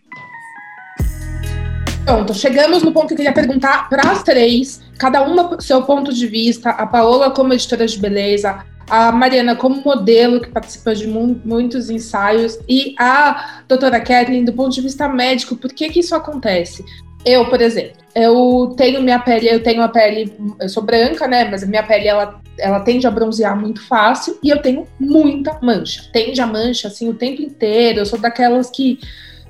Pronto, 2.06 2.34
chegamos 2.34 2.84
no 2.84 2.94
ponto 2.94 3.08
que 3.08 3.14
eu 3.14 3.18
queria 3.18 3.34
perguntar 3.34 3.90
para 3.90 4.12
as 4.12 4.24
três, 4.24 4.82
cada 4.98 5.24
uma 5.24 5.60
seu 5.60 5.82
ponto 5.84 6.14
de 6.14 6.28
vista, 6.28 6.70
a 6.70 6.86
Paola 6.86 7.32
como 7.32 7.54
editora 7.54 7.86
de 7.86 7.98
beleza, 7.98 8.64
a 8.90 9.12
Mariana 9.12 9.56
como 9.56 9.82
modelo, 9.84 10.40
que 10.40 10.50
participa 10.50 10.96
de 10.96 11.08
mu 11.08 11.40
muitos 11.44 11.90
ensaios, 11.90 12.58
e 12.68 12.96
a 12.98 13.62
doutora 13.68 14.00
Kathleen 14.00 14.46
do 14.46 14.54
ponto 14.54 14.74
de 14.74 14.82
vista 14.82 15.08
médico, 15.10 15.56
por 15.56 15.72
que, 15.72 15.90
que 15.90 16.00
isso 16.00 16.16
acontece? 16.16 16.84
Eu, 17.26 17.50
por 17.50 17.62
exemplo, 17.62 17.98
eu 18.16 18.74
tenho 18.78 19.02
minha 19.02 19.20
pele, 19.20 19.50
eu 19.50 19.62
tenho 19.62 19.82
a 19.82 19.90
pele, 19.90 20.34
eu 20.62 20.70
sou 20.70 20.82
branca, 20.82 21.28
né? 21.28 21.44
Mas 21.50 21.62
a 21.62 21.66
minha 21.66 21.84
pele 21.84 22.08
ela, 22.08 22.40
ela 22.58 22.80
tende 22.80 23.06
a 23.06 23.12
bronzear 23.12 23.60
muito 23.60 23.86
fácil 23.86 24.40
e 24.42 24.50
eu 24.50 24.62
tenho 24.62 24.88
muita 24.98 25.60
mancha. 25.62 26.10
Tende 26.14 26.40
a 26.40 26.48
mancha 26.48 26.88
assim 26.88 27.10
o 27.10 27.14
tempo 27.14 27.42
inteiro. 27.42 28.00
Eu 28.00 28.06
sou 28.06 28.18
daquelas 28.18 28.70
que 28.70 29.00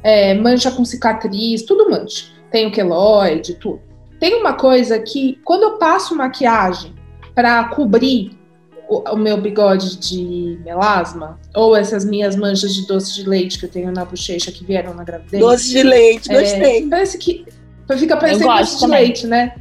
é, 0.01 0.33
mancha 0.33 0.71
com 0.71 0.83
cicatriz, 0.83 1.61
tudo 1.63 1.89
mancha. 1.89 2.25
Tenho 2.49 2.71
queloide, 2.71 3.53
tudo. 3.55 3.81
Tem 4.19 4.33
uma 4.33 4.53
coisa 4.53 4.97
que 4.97 5.39
quando 5.43 5.63
eu 5.63 5.77
passo 5.77 6.15
maquiagem 6.15 6.95
para 7.35 7.65
cobrir 7.65 8.31
o, 8.87 9.13
o, 9.13 9.17
meu 9.17 9.39
bigode 9.39 9.97
de 9.97 10.59
melasma, 10.63 11.39
ou 11.53 11.75
essas 11.75 12.05
minhas 12.05 12.35
manchas 12.35 12.73
de 12.73 12.87
doce 12.87 13.15
de 13.15 13.27
leite 13.27 13.59
que 13.59 13.65
eu 13.65 13.69
tenho 13.69 13.91
na 13.91 14.05
bochecha 14.05 14.51
que 14.51 14.63
vieram 14.63 14.93
na 14.93 15.03
gravidez. 15.03 15.41
Doce 15.41 15.69
de 15.69 15.83
leite, 15.83 16.29
gostei. 16.29 16.85
É, 16.85 16.89
parece 16.89 17.17
que 17.17 17.45
fica 17.97 18.17
parecendo 18.17 18.57
doce 18.57 18.79
de 18.79 18.87
leite, 18.87 19.27
né? 19.27 19.55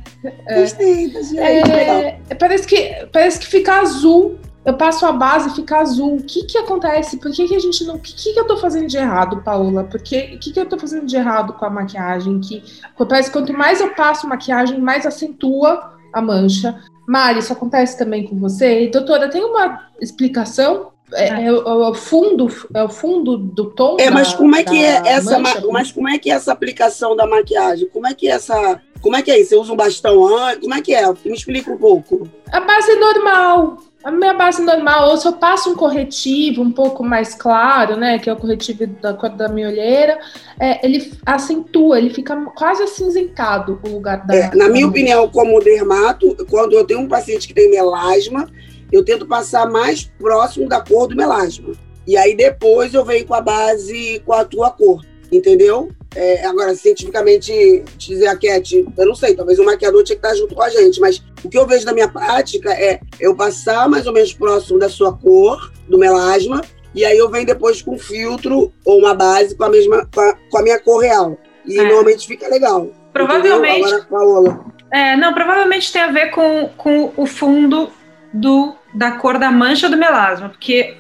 É, 0.47 0.61
gostei, 0.61 1.09
doce 1.11 1.31
de 1.31 1.41
leite. 1.41 1.71
É, 1.71 2.35
parece, 2.35 2.67
que, 2.67 3.07
parece 3.13 3.39
que 3.41 3.47
fica 3.47 3.81
azul. 3.81 4.39
Eu 4.65 4.75
passo 4.75 5.07
a 5.07 5.13
base 5.13 5.49
e 5.51 5.55
fica 5.55 5.79
azul. 5.79 6.17
O 6.17 6.23
que 6.23 6.43
que 6.45 6.59
acontece? 6.59 7.19
Por 7.19 7.31
que, 7.31 7.47
que 7.47 7.55
a 7.55 7.59
gente 7.61 7.85
não. 7.85 7.95
O 7.95 8.01
que, 8.01 8.33
que 8.33 8.39
eu 8.39 8.47
tô 8.49 8.57
fazendo 8.57 8.89
de 8.89 8.97
errado, 8.97 9.43
Paula? 9.43 9.85
Porque 9.85 10.33
o 10.35 10.39
que, 10.41 10.53
que 10.53 10.59
eu 10.59 10.67
tô 10.67 10.77
fazendo 10.77 11.07
de 11.07 11.15
errado 11.15 11.53
com 11.53 11.65
a 11.65 11.71
maquiagem? 11.71 12.41
Que 12.41 12.65
parece 13.09 13.31
que 13.31 13.39
quanto 13.39 13.53
mais 13.53 13.81
eu 13.81 13.95
passo 13.95 14.29
maquiagem, 14.29 14.81
mais 14.81 15.07
acentua 15.07 15.97
a 16.13 16.21
mancha. 16.21 16.83
Mari, 17.07 17.39
isso 17.39 17.53
acontece 17.53 17.97
também 17.97 18.27
com 18.27 18.37
você? 18.39 18.85
E, 18.85 18.91
doutora, 18.91 19.29
tem 19.29 19.45
uma 19.45 19.89
explicação? 20.01 20.93
É, 21.13 21.29
é, 21.29 21.47
é, 21.47 21.53
o 21.53 21.95
fundo, 21.95 22.49
é 22.75 22.83
o 22.83 22.89
fundo 22.89 23.37
do 23.37 23.71
tom. 23.71 23.97
É, 24.01 24.11
mas 24.11 24.35
como 24.35 24.57
é 24.57 24.65
que 24.65 24.85
é 24.85 25.03
essa, 25.07 25.39
mancha? 25.39 25.63
mas 25.71 25.93
como 25.93 26.09
é 26.09 26.19
que 26.19 26.31
é 26.31 26.35
essa 26.35 26.53
aplicação 26.53 27.15
da 27.15 27.25
maquiagem? 27.27 27.89
Como 27.91 28.09
é 28.09 28.13
que 28.13 28.29
é 28.29 28.33
essa, 28.33 28.83
como 29.01 29.15
é 29.15 29.23
que 29.23 29.31
é 29.31 29.41
isso? 29.41 29.51
Você 29.51 29.57
usa 29.57 29.73
um 29.73 29.77
bastão 29.77 30.27
antes? 30.27 30.63
Como 30.63 30.75
é 30.75 30.83
que 30.83 30.93
é? 30.93 31.07
Me 31.25 31.33
explica 31.33 31.71
um 31.71 31.79
pouco. 31.79 32.29
A 32.51 32.59
base 32.59 32.97
normal 32.97 33.79
a 34.07 34.11
minha 34.13 34.35
base 34.35 34.63
normal, 34.63 35.11
ou 35.11 35.17
se 35.17 35.27
eu 35.27 35.33
passo 35.33 35.69
um 35.69 35.75
corretivo 35.75 36.63
um 36.63 36.71
pouco 36.71 37.03
mais 37.03 37.35
claro, 37.35 37.97
né, 37.97 38.21
que 38.21 38.31
é 38.31 38.33
o 38.33 38.37
corretivo 38.37 38.87
da 38.87 39.13
cor 39.13 39.31
da 39.31 39.49
minha 39.49 39.67
olheira, 39.67 40.17
é, 40.61 40.87
ele 40.87 41.13
acentua, 41.27 41.99
ele 41.99 42.11
fica 42.11 42.37
quase 42.55 42.85
acinzentado 42.85 43.81
o 43.83 43.89
lugar 43.89 44.25
da. 44.25 44.33
É, 44.33 44.55
na 44.55 44.69
minha 44.69 44.87
opinião, 44.87 45.29
como 45.29 45.59
dermato, 45.59 46.37
quando 46.49 46.75
eu 46.75 46.85
tenho 46.85 47.01
um 47.01 47.09
paciente 47.09 47.49
que 47.49 47.55
tem 47.55 47.69
melasma, 47.69 48.49
eu 48.93 49.05
tento 49.05 49.27
passar 49.27 49.69
mais 49.69 50.05
próximo 50.05 50.69
da 50.69 50.81
cor 50.81 51.09
do 51.09 51.17
melasma. 51.17 51.73
E 52.07 52.17
aí 52.17 52.37
depois 52.37 52.95
eu 52.95 53.05
venho 53.05 53.27
com 53.27 53.35
a 53.35 53.41
base 53.41 54.23
com 54.25 54.33
a 54.33 54.45
tua 54.45 54.71
cor, 54.71 55.05
entendeu? 55.33 55.91
É, 56.15 56.47
agora, 56.47 56.77
cientificamente, 56.77 57.85
dizer 57.99 58.29
a 58.29 58.37
Cat, 58.37 58.87
eu 58.97 59.07
não 59.07 59.17
sei, 59.17 59.35
talvez 59.35 59.59
o 59.59 59.65
maquiador 59.65 60.05
tinha 60.05 60.17
que 60.17 60.25
estar 60.25 60.35
junto 60.35 60.55
com 60.55 60.63
a 60.63 60.71
gente, 60.71 61.01
mas 61.01 61.23
o 61.47 61.49
que 61.49 61.57
eu 61.57 61.67
vejo 61.67 61.87
na 61.87 61.93
minha 61.93 62.09
prática 62.09 62.73
é 62.73 63.01
eu 63.21 63.35
passar 63.35 63.89
mais 63.89 64.07
ou 64.07 64.13
menos 64.13 64.33
próximo 64.33 64.79
da 64.79 64.89
sua 64.89 65.13
cor, 65.13 65.73
do 65.89 65.99
melasma, 65.99 66.61
e 66.95 67.05
aí 67.05 67.17
eu 67.17 67.31
venho 67.31 67.47
depois 67.47 67.81
com 67.81 67.99
filtro 67.99 68.73
ou 68.85 68.99
uma 68.99 69.15
base 69.15 69.57
com 69.57 69.65
a 69.65 69.69
mesma, 69.69 70.09
com 70.13 70.21
a, 70.21 70.35
com 70.51 70.59
a 70.59 70.63
minha 70.63 70.79
cor 70.81 71.01
real. 71.01 71.39
E 71.65 71.79
é. 71.79 71.83
normalmente 71.85 72.27
fica 72.27 72.49
legal. 72.49 72.91
Provavelmente. 73.13 73.87
Agora, 73.87 74.07
Paola. 74.11 74.65
É, 74.93 75.17
não, 75.17 75.33
provavelmente 75.33 75.93
tem 75.93 76.03
a 76.03 76.11
ver 76.11 76.31
com, 76.31 76.69
com 76.77 77.13
o 77.17 77.27
fundo 77.27 77.91
do, 78.33 78.75
da 78.95 79.13
cor 79.13 79.39
da 79.39 79.51
mancha 79.51 79.89
do 79.89 79.97
melasma, 79.97 80.49
porque 80.49 80.97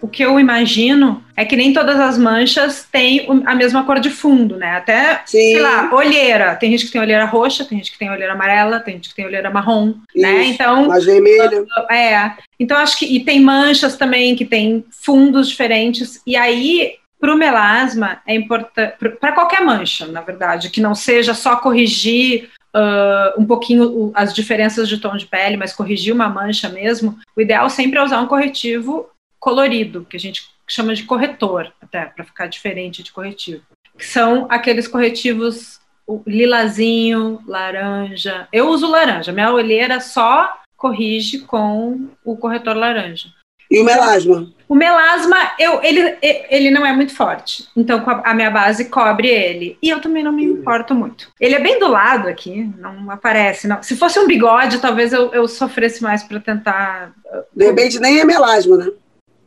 o 0.00 0.08
que 0.08 0.22
eu 0.22 0.38
imagino 0.38 1.24
é 1.36 1.44
que 1.44 1.56
nem 1.56 1.72
todas 1.72 1.98
as 1.98 2.18
manchas 2.18 2.86
têm 2.90 3.26
a 3.46 3.54
mesma 3.54 3.84
cor 3.84 3.98
de 3.98 4.10
fundo, 4.10 4.56
né? 4.56 4.76
Até, 4.76 5.22
Sim. 5.24 5.38
sei 5.38 5.60
lá, 5.60 5.90
olheira. 5.92 6.54
Tem 6.54 6.70
gente 6.70 6.86
que 6.86 6.92
tem 6.92 7.00
olheira 7.00 7.24
roxa, 7.24 7.64
tem 7.64 7.78
gente 7.78 7.92
que 7.92 7.98
tem 7.98 8.10
olheira 8.10 8.32
amarela, 8.32 8.80
tem 8.80 8.94
gente 8.94 9.08
que 9.10 9.14
tem 9.14 9.26
olheira 9.26 9.50
marrom, 9.50 9.94
né? 10.14 10.32
Isso, 10.32 10.38
né? 10.38 10.44
Então, 10.46 10.92
a 10.92 10.98
vermelha. 10.98 11.64
É. 11.90 12.32
Então 12.58 12.76
acho 12.76 12.98
que 12.98 13.06
e 13.06 13.20
tem 13.20 13.40
manchas 13.40 13.96
também 13.96 14.36
que 14.36 14.44
tem 14.44 14.84
fundos 14.90 15.48
diferentes 15.48 16.20
e 16.26 16.36
aí 16.36 16.94
para 17.18 17.34
o 17.34 17.38
melasma 17.38 18.18
é 18.26 18.34
importante 18.34 18.94
para 19.18 19.32
qualquer 19.32 19.62
mancha, 19.62 20.06
na 20.06 20.20
verdade, 20.20 20.70
que 20.70 20.80
não 20.80 20.94
seja 20.94 21.34
só 21.34 21.56
corrigir 21.56 22.50
Uh, 22.76 23.40
um 23.40 23.46
pouquinho 23.46 24.12
as 24.14 24.34
diferenças 24.34 24.86
de 24.86 24.98
tom 24.98 25.16
de 25.16 25.24
pele, 25.24 25.56
mas 25.56 25.72
corrigir 25.72 26.12
uma 26.12 26.28
mancha 26.28 26.68
mesmo, 26.68 27.16
o 27.34 27.40
ideal 27.40 27.70
sempre 27.70 27.98
é 27.98 28.04
usar 28.04 28.20
um 28.20 28.26
corretivo 28.26 29.08
colorido, 29.46 30.04
que 30.10 30.16
a 30.16 30.20
gente 30.20 30.48
chama 30.66 30.92
de 30.92 31.04
corretor, 31.04 31.72
até 31.80 32.04
para 32.04 32.24
ficar 32.24 32.48
diferente 32.48 33.00
de 33.00 33.12
corretivo. 33.12 33.62
Que 33.96 34.04
são 34.04 34.48
aqueles 34.50 34.88
corretivos 34.88 35.78
lilazinho, 36.26 37.38
laranja. 37.46 38.48
Eu 38.52 38.68
uso 38.70 38.90
laranja, 38.90 39.30
minha 39.30 39.52
olheira 39.52 40.00
só 40.00 40.52
corrige 40.76 41.38
com 41.42 42.08
o 42.24 42.36
corretor 42.36 42.76
laranja. 42.76 43.28
E 43.70 43.78
o 43.78 43.84
melasma? 43.84 44.52
O 44.68 44.74
melasma, 44.74 45.36
eu, 45.60 45.80
ele, 45.80 46.18
ele 46.20 46.70
não 46.72 46.84
é 46.84 46.92
muito 46.92 47.14
forte. 47.14 47.68
Então, 47.76 48.02
a 48.24 48.34
minha 48.34 48.50
base 48.50 48.86
cobre 48.86 49.28
ele. 49.28 49.78
E 49.80 49.88
eu 49.88 50.00
também 50.00 50.24
não 50.24 50.32
me 50.32 50.44
importo 50.44 50.92
muito. 50.92 51.30
Ele 51.40 51.54
é 51.54 51.60
bem 51.60 51.78
do 51.78 51.86
lado 51.86 52.28
aqui, 52.28 52.68
não 52.78 53.10
aparece. 53.12 53.68
Não. 53.68 53.80
Se 53.80 53.96
fosse 53.96 54.18
um 54.18 54.26
bigode, 54.26 54.80
talvez 54.80 55.12
eu, 55.12 55.32
eu 55.32 55.46
sofresse 55.46 56.02
mais 56.02 56.24
para 56.24 56.40
tentar. 56.40 57.12
De 57.54 57.64
repente, 57.64 58.00
nem 58.00 58.20
é 58.20 58.24
melasma, 58.24 58.76
né? 58.76 58.90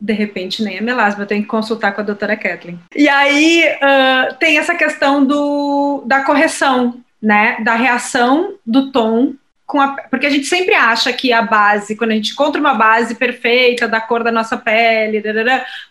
De 0.00 0.12
repente 0.12 0.62
nem 0.62 0.78
é 0.78 0.80
melasma, 0.80 1.22
eu 1.22 1.26
tenho 1.26 1.42
que 1.42 1.48
consultar 1.48 1.92
com 1.92 2.00
a 2.00 2.04
doutora 2.04 2.36
Kathleen. 2.36 2.78
E 2.94 3.08
aí 3.08 3.64
uh, 3.64 4.34
tem 4.38 4.58
essa 4.58 4.74
questão 4.74 5.24
do, 5.24 6.02
da 6.06 6.24
correção, 6.24 7.00
né, 7.22 7.58
da 7.62 7.74
reação 7.74 8.54
do 8.64 8.90
tom 8.90 9.34
com 9.70 9.80
a, 9.80 9.92
porque 10.10 10.26
a 10.26 10.30
gente 10.30 10.46
sempre 10.46 10.74
acha 10.74 11.12
que 11.12 11.32
a 11.32 11.42
base, 11.42 11.94
quando 11.94 12.10
a 12.10 12.14
gente 12.14 12.32
encontra 12.32 12.60
uma 12.60 12.74
base 12.74 13.14
perfeita 13.14 13.86
da 13.86 14.00
cor 14.00 14.24
da 14.24 14.32
nossa 14.32 14.56
pele, 14.56 15.22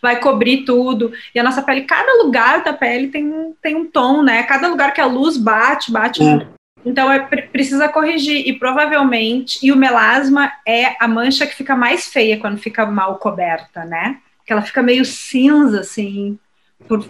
vai 0.02 0.20
cobrir 0.20 0.66
tudo. 0.66 1.10
E 1.34 1.40
a 1.40 1.42
nossa 1.42 1.62
pele, 1.62 1.82
cada 1.82 2.22
lugar 2.22 2.62
da 2.62 2.74
pele 2.74 3.08
tem, 3.08 3.54
tem 3.62 3.74
um 3.74 3.86
tom, 3.86 4.22
né? 4.22 4.42
Cada 4.42 4.68
lugar 4.68 4.92
que 4.92 5.00
a 5.00 5.06
luz 5.06 5.38
bate, 5.38 5.90
bate 5.90 6.22
é. 6.22 6.46
Então, 6.84 7.10
é, 7.12 7.20
precisa 7.20 7.88
corrigir. 7.88 8.46
E 8.46 8.52
provavelmente, 8.58 9.58
e 9.62 9.72
o 9.72 9.76
melasma 9.76 10.52
é 10.66 10.96
a 11.02 11.06
mancha 11.06 11.46
que 11.46 11.54
fica 11.54 11.76
mais 11.76 12.08
feia 12.08 12.38
quando 12.38 12.58
fica 12.58 12.86
mal 12.86 13.18
coberta, 13.18 13.84
né? 13.84 14.18
Que 14.46 14.52
ela 14.52 14.62
fica 14.62 14.82
meio 14.82 15.04
cinza, 15.04 15.80
assim, 15.80 16.38
por, 16.88 17.04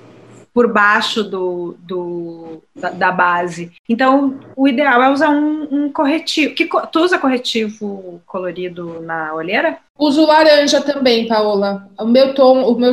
por 0.53 0.73
baixo 0.73 1.23
do, 1.23 1.77
do 1.79 2.63
da, 2.75 2.91
da, 2.91 3.13
base. 3.13 3.73
Então, 3.89 4.41
o 4.57 4.67
ideal 4.67 5.03
é 5.03 5.11
usar 5.11 5.31
um, 5.31 5.69
um, 5.71 5.93
corretivo. 5.93 6.55
Que, 6.55 6.69
tu 6.91 7.01
usa 7.01 7.19
corretivo 7.19 8.21
colorido 8.27 9.01
na 9.03 9.33
olheira? 9.35 9.79
Uso 9.99 10.27
laranja 10.27 10.81
também, 10.81 11.29
Paola. 11.29 11.89
O 11.99 12.07
meu 12.07 12.35
tom, 12.35 12.63
o 12.65 12.79
meu 12.79 12.93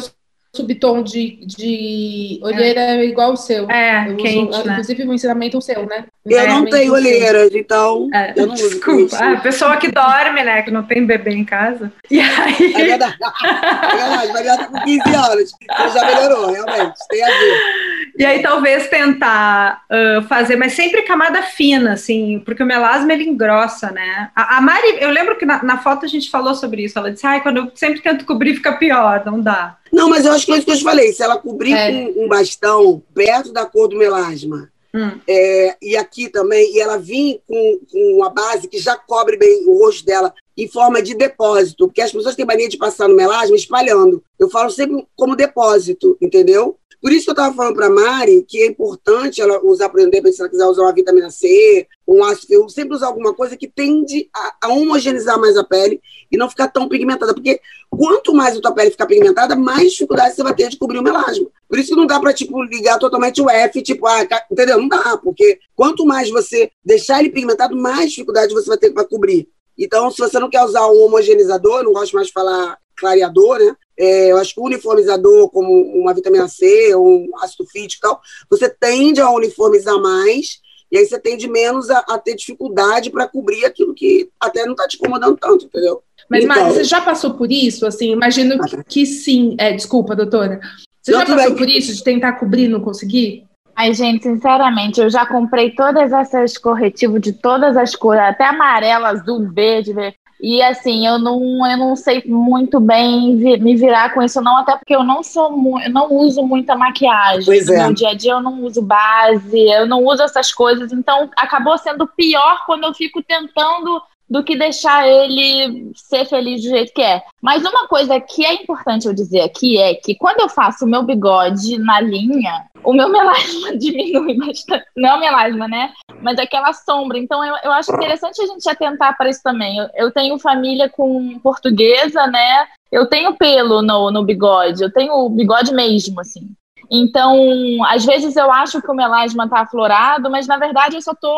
subtom 0.58 1.04
de, 1.04 1.40
de 1.46 2.40
olheira 2.42 2.82
é. 2.82 3.06
igual 3.06 3.34
o 3.34 3.38
seu. 3.38 3.70
É, 3.70 4.10
eu 4.10 4.18
quente, 4.18 4.50
uso, 4.50 4.66
né? 4.66 4.74
Inclusive 4.74 5.04
o 5.04 5.14
ensinamento 5.14 5.58
é 5.58 5.60
o 5.60 5.62
seu, 5.62 5.86
né? 5.86 6.06
Eu 6.26 6.40
é, 6.40 6.48
não 6.48 6.66
tenho 6.66 6.94
olheiras, 6.94 7.54
então 7.54 8.10
é. 8.14 8.34
eu 8.36 8.48
não 8.48 8.54
uso 8.54 8.70
Desculpa, 8.70 9.18
a 9.18 9.38
pessoa 9.38 9.78
que 9.78 9.90
dorme, 9.90 10.44
né, 10.44 10.62
que 10.62 10.72
não 10.72 10.84
tem 10.84 11.06
bebê 11.06 11.32
em 11.32 11.46
casa. 11.46 11.92
E 12.12 12.20
aí... 12.20 12.74
É 12.76 12.86
verdade, 12.86 13.16
é 13.24 13.96
verdade 13.96 14.34
mas 14.34 14.46
já 14.46 14.58
tá 14.58 14.66
com 14.66 14.82
15 14.84 15.02
anos, 15.16 15.52
já 15.94 16.06
melhorou, 16.06 16.52
realmente, 16.52 17.00
tem 17.10 17.24
a 17.24 17.28
ver. 17.28 17.97
E 18.18 18.26
aí 18.26 18.42
talvez 18.42 18.90
tentar 18.90 19.84
uh, 19.92 20.24
fazer, 20.24 20.56
mas 20.56 20.74
sempre 20.74 21.04
camada 21.04 21.44
fina, 21.44 21.94
assim, 21.94 22.40
porque 22.40 22.64
o 22.64 22.66
melasma 22.66 23.14
ele 23.14 23.26
engrossa, 23.26 23.92
né? 23.92 24.32
A, 24.36 24.58
a 24.58 24.62
Mari, 24.62 24.98
eu 25.00 25.12
lembro 25.12 25.38
que 25.38 25.46
na, 25.46 25.64
na, 25.64 25.78
foto 25.78 26.04
a 26.04 26.08
gente 26.10 26.32
falou 26.32 26.56
sobre 26.56 26.84
isso, 26.84 26.98
ela 26.98 27.12
disse, 27.12 27.28
ai, 27.28 27.44
quando 27.44 27.58
eu 27.58 27.72
sempre 27.76 28.02
tento 28.02 28.26
cobrir 28.26 28.56
fica 28.56 28.74
pior, 28.74 29.24
não 29.24 29.40
dá. 29.40 29.78
Não, 29.92 30.10
mas 30.10 30.26
eu 30.26 30.32
acho 30.32 30.46
que 30.48 30.52
é 30.52 30.58
isso 30.58 30.66
que 30.66 30.72
eu 30.72 30.78
te 30.78 30.84
falei. 30.84 31.14
Se 31.14 31.22
ela 31.22 31.38
cobrir 31.38 31.74
é. 31.74 31.92
com 31.92 32.26
um 32.26 32.28
bastão 32.28 33.04
perto 33.14 33.54
da 33.54 33.66
cor 33.66 33.88
do 33.88 33.98
melasma, 33.98 34.70
hum. 34.94 35.12
é, 35.28 35.78
e 35.80 35.96
aqui 35.96 36.28
também, 36.28 36.76
e 36.76 36.80
ela 36.80 36.98
vir 36.98 37.40
com, 37.48 37.80
com 37.92 38.24
a 38.24 38.30
base 38.30 38.68
que 38.68 38.80
já 38.80 38.98
cobre 38.98 39.38
bem 39.38 39.66
o 39.68 39.78
rosto 39.78 40.04
dela 40.04 40.34
em 40.58 40.68
forma 40.68 41.04
de 41.04 41.14
depósito, 41.14 41.88
porque 41.88 42.02
as 42.02 42.12
pessoas 42.12 42.36
têm 42.36 42.46
mania 42.46 42.68
de 42.68 42.78
passar 42.78 43.08
no 43.08 43.16
melasma 43.16 43.56
espalhando. 43.56 44.24
Eu 44.40 44.50
falo 44.50 44.72
sempre 44.72 45.06
como 45.16 45.36
depósito, 45.36 46.18
entendeu? 46.20 46.78
Por 47.02 47.12
isso 47.12 47.26
que 47.26 47.30
eu 47.30 47.34
estava 47.34 47.56
falando 47.56 47.76
para 47.76 47.88
a 47.88 47.90
Mari 47.90 48.44
que 48.48 48.60
é 48.62 48.66
importante 48.66 49.42
ela 49.42 49.64
usar, 49.64 49.90
por 49.90 50.00
exemplo, 50.00 50.32
se 50.32 50.42
ela 50.42 50.50
quiser 50.50 50.66
usar 50.66 50.82
uma 50.82 50.94
vitamina 50.94 51.30
C, 51.30 51.88
um 52.08 52.24
ácido 52.24 52.48
ferro, 52.48 52.70
sempre 52.70 52.96
usar 52.96 53.08
alguma 53.08 53.34
coisa 53.34 53.56
que 53.56 53.68
tende 53.68 54.30
a, 54.34 54.56
a, 54.64 54.68
homogeneizar 54.70 55.40
mais 55.40 55.56
a 55.58 55.64
pele 55.64 56.02
e 56.32 56.38
não 56.38 56.50
ficar 56.50 56.70
tão 56.70 56.90
pigmentada. 56.90 57.34
Porque 57.34 57.60
quanto 57.90 58.34
mais 58.34 58.58
a 58.58 58.62
tua 58.62 58.74
pele 58.74 58.92
ficar 58.92 59.06
pigmentada, 59.06 59.56
mais 59.56 59.92
dificuldade 59.92 60.36
você 60.36 60.44
vai 60.44 60.56
ter 60.56 60.70
de 60.70 60.78
cobrir 60.78 60.98
o 60.98 61.04
melasma. 61.04 61.48
Por 61.68 61.78
isso 61.78 61.90
que 61.90 61.96
não 61.96 62.08
dá 62.08 62.20
para 62.20 62.34
tipo, 62.34 62.64
ligar 62.64 62.98
totalmente 62.98 63.42
o 63.42 63.50
F, 63.50 63.82
tipo, 63.82 64.08
ah, 64.08 64.26
entendeu? 64.52 64.80
Não 64.80 64.88
dá, 64.88 65.18
porque 65.18 65.60
quanto 65.76 66.06
mais 66.06 66.30
você 66.30 66.72
deixar 66.84 67.20
ele 67.20 67.30
pigmentado, 67.30 67.76
mais 67.76 68.10
dificuldade 68.10 68.54
você 68.54 68.68
vai 68.68 68.78
ter 68.78 68.92
para 68.92 69.06
cobrir. 69.06 69.48
Então, 69.78 70.10
se 70.10 70.18
você 70.18 70.40
não 70.40 70.50
quer 70.50 70.64
usar 70.64 70.88
um 70.88 71.04
homogeneizador, 71.04 71.84
não 71.84 71.94
gosto 71.94 72.14
mais 72.14 72.28
de 72.28 72.34
falar 72.34 72.78
clareador, 72.98 73.60
né? 73.60 73.76
É, 73.98 74.32
eu 74.32 74.38
acho 74.38 74.54
que 74.54 74.60
o 74.60 74.66
uniformizador, 74.66 75.50
como 75.50 75.74
uma 76.00 76.14
vitamina 76.14 76.48
C 76.48 76.94
ou 76.94 77.22
um 77.22 77.30
ácido 77.42 77.66
fítico 77.66 78.06
e 78.06 78.10
tal, 78.10 78.22
você 78.50 78.70
tende 78.70 79.20
a 79.20 79.30
uniformizar 79.32 80.00
mais 80.00 80.60
e 80.92 80.98
aí 80.98 81.06
você 81.06 81.20
tende 81.20 81.50
menos 81.50 81.90
a, 81.90 82.00
a 82.00 82.18
ter 82.18 82.36
dificuldade 82.36 83.10
para 83.10 83.28
cobrir 83.28 83.66
aquilo 83.66 83.94
que 83.94 84.30
até 84.40 84.66
não 84.66 84.72
está 84.74 84.88
te 84.88 84.98
incomodando 84.98 85.38
tanto, 85.38 85.66
entendeu? 85.66 86.02
Mas, 86.30 86.44
então, 86.44 86.56
Mari, 86.56 86.74
você 86.74 86.84
já 86.84 87.02
passou 87.02 87.34
por 87.34 87.52
isso? 87.52 87.86
Assim, 87.86 88.12
imagino 88.12 88.60
que, 88.60 88.84
que 88.84 89.06
sim. 89.06 89.56
É, 89.60 89.74
desculpa, 89.74 90.16
doutora. 90.16 90.60
Você 91.02 91.12
já 91.14 91.26
passou 91.26 91.56
por 91.56 91.70
isso 91.70 91.94
de 91.94 92.04
tentar 92.04 92.34
cobrir 92.34 92.66
e 92.66 92.68
não 92.68 92.82
conseguir? 92.82 93.46
Ai, 93.76 93.94
gente, 93.94 94.24
sinceramente, 94.24 95.00
eu 95.00 95.10
já 95.10 95.26
comprei 95.26 95.72
todas 95.72 96.12
essas 96.12 96.58
corretivos 96.58 97.22
de 97.22 97.32
todas 97.32 97.78
as 97.78 97.96
cores, 97.96 98.24
até 98.24 98.46
amarelo, 98.46 99.06
azul, 99.06 99.48
verde, 99.54 99.94
e 100.40 100.62
assim, 100.62 101.08
eu 101.08 101.18
não, 101.18 101.40
eu 101.68 101.78
não 101.78 101.96
sei 101.96 102.24
muito 102.26 102.80
bem 102.80 103.36
me 103.36 103.76
virar 103.76 104.14
com 104.14 104.22
isso, 104.22 104.40
não, 104.42 104.58
até 104.58 104.78
porque 104.78 104.96
eu 104.96 105.04
não 105.04 105.24
sou 105.24 105.48
eu 105.82 105.90
não 105.90 106.14
uso 106.14 106.44
muita 106.44 106.76
maquiagem. 106.76 107.46
Pois 107.46 107.68
é. 107.68 107.88
No 107.88 107.94
dia 107.94 108.10
a 108.10 108.14
dia 108.14 108.34
eu 108.34 108.42
não 108.42 108.64
uso 108.64 108.82
base, 108.82 109.60
eu 109.60 109.88
não 109.88 110.04
uso 110.04 110.22
essas 110.22 110.54
coisas, 110.54 110.92
então 110.92 111.30
acabou 111.36 111.78
sendo 111.78 112.08
pior 112.08 112.66
quando 112.66 112.84
eu 112.84 112.94
fico 112.94 113.22
tentando 113.24 114.02
do 114.30 114.44
que 114.44 114.58
deixar 114.58 115.08
ele 115.08 115.92
ser 115.96 116.26
feliz 116.26 116.62
do 116.62 116.70
jeito 116.70 116.94
que 116.94 117.02
é. 117.02 117.24
Mas 117.42 117.64
uma 117.64 117.88
coisa 117.88 118.20
que 118.20 118.46
é 118.46 118.54
importante 118.54 119.08
eu 119.08 119.14
dizer 119.14 119.42
aqui 119.42 119.78
é 119.78 119.96
que 119.96 120.16
quando 120.16 120.42
eu 120.42 120.50
faço 120.50 120.86
o 120.86 120.88
meu 120.88 121.04
bigode 121.04 121.78
na 121.78 122.02
linha, 122.02 122.66
o 122.84 122.94
meu 122.94 123.08
melasma 123.12 123.78
diminui 123.78 124.36
bastante. 124.38 124.86
Não 124.96 125.16
é 125.16 125.20
melasma, 125.20 125.68
né? 125.68 125.94
Mas 126.22 126.38
aquela 126.40 126.74
sombra. 126.74 127.18
Então 127.18 127.44
eu, 127.44 127.56
eu 127.64 127.72
acho 127.72 127.94
interessante 127.94 128.42
a 128.42 128.48
gente 128.48 128.70
atentar 128.70 129.16
para 129.18 129.30
isso 129.30 129.42
também. 129.42 129.78
Eu, 129.78 129.88
eu 129.96 130.12
tenho 130.12 130.38
família 130.38 130.90
com 130.90 131.40
portuguesa, 131.40 132.28
né? 132.28 132.68
Eu 132.92 133.08
tenho 133.08 133.36
pelo 133.36 133.82
no, 133.82 134.12
no 134.12 134.24
bigode, 134.24 134.82
eu 134.82 134.92
tenho 134.92 135.14
o 135.14 135.30
bigode 135.30 135.74
mesmo, 135.74 136.20
assim. 136.20 136.50
Então, 136.90 137.38
às 137.86 138.06
vezes 138.06 138.36
eu 138.36 138.52
acho 138.52 138.82
que 138.82 138.90
o 138.90 138.96
melasma 138.96 139.50
tá 139.50 139.62
aflorado, 139.62 140.30
mas 140.30 140.48
na 140.48 140.58
verdade 140.58 140.96
eu 140.96 141.02
só 141.02 141.14
tô 141.14 141.38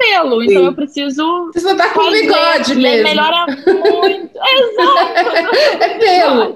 pelo. 0.00 0.42
Então 0.42 0.62
Sim. 0.62 0.66
eu 0.66 0.74
preciso. 0.74 1.50
Você 1.52 1.60
só 1.60 1.76
tá 1.76 1.90
com 1.90 2.10
bigode 2.10 2.74
mesmo. 2.74 3.04
Melhora 3.04 3.46
muito. 3.46 4.30
Exato. 4.56 5.56
É 5.80 5.98
pelo. 5.98 6.54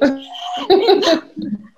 Então, 0.70 1.22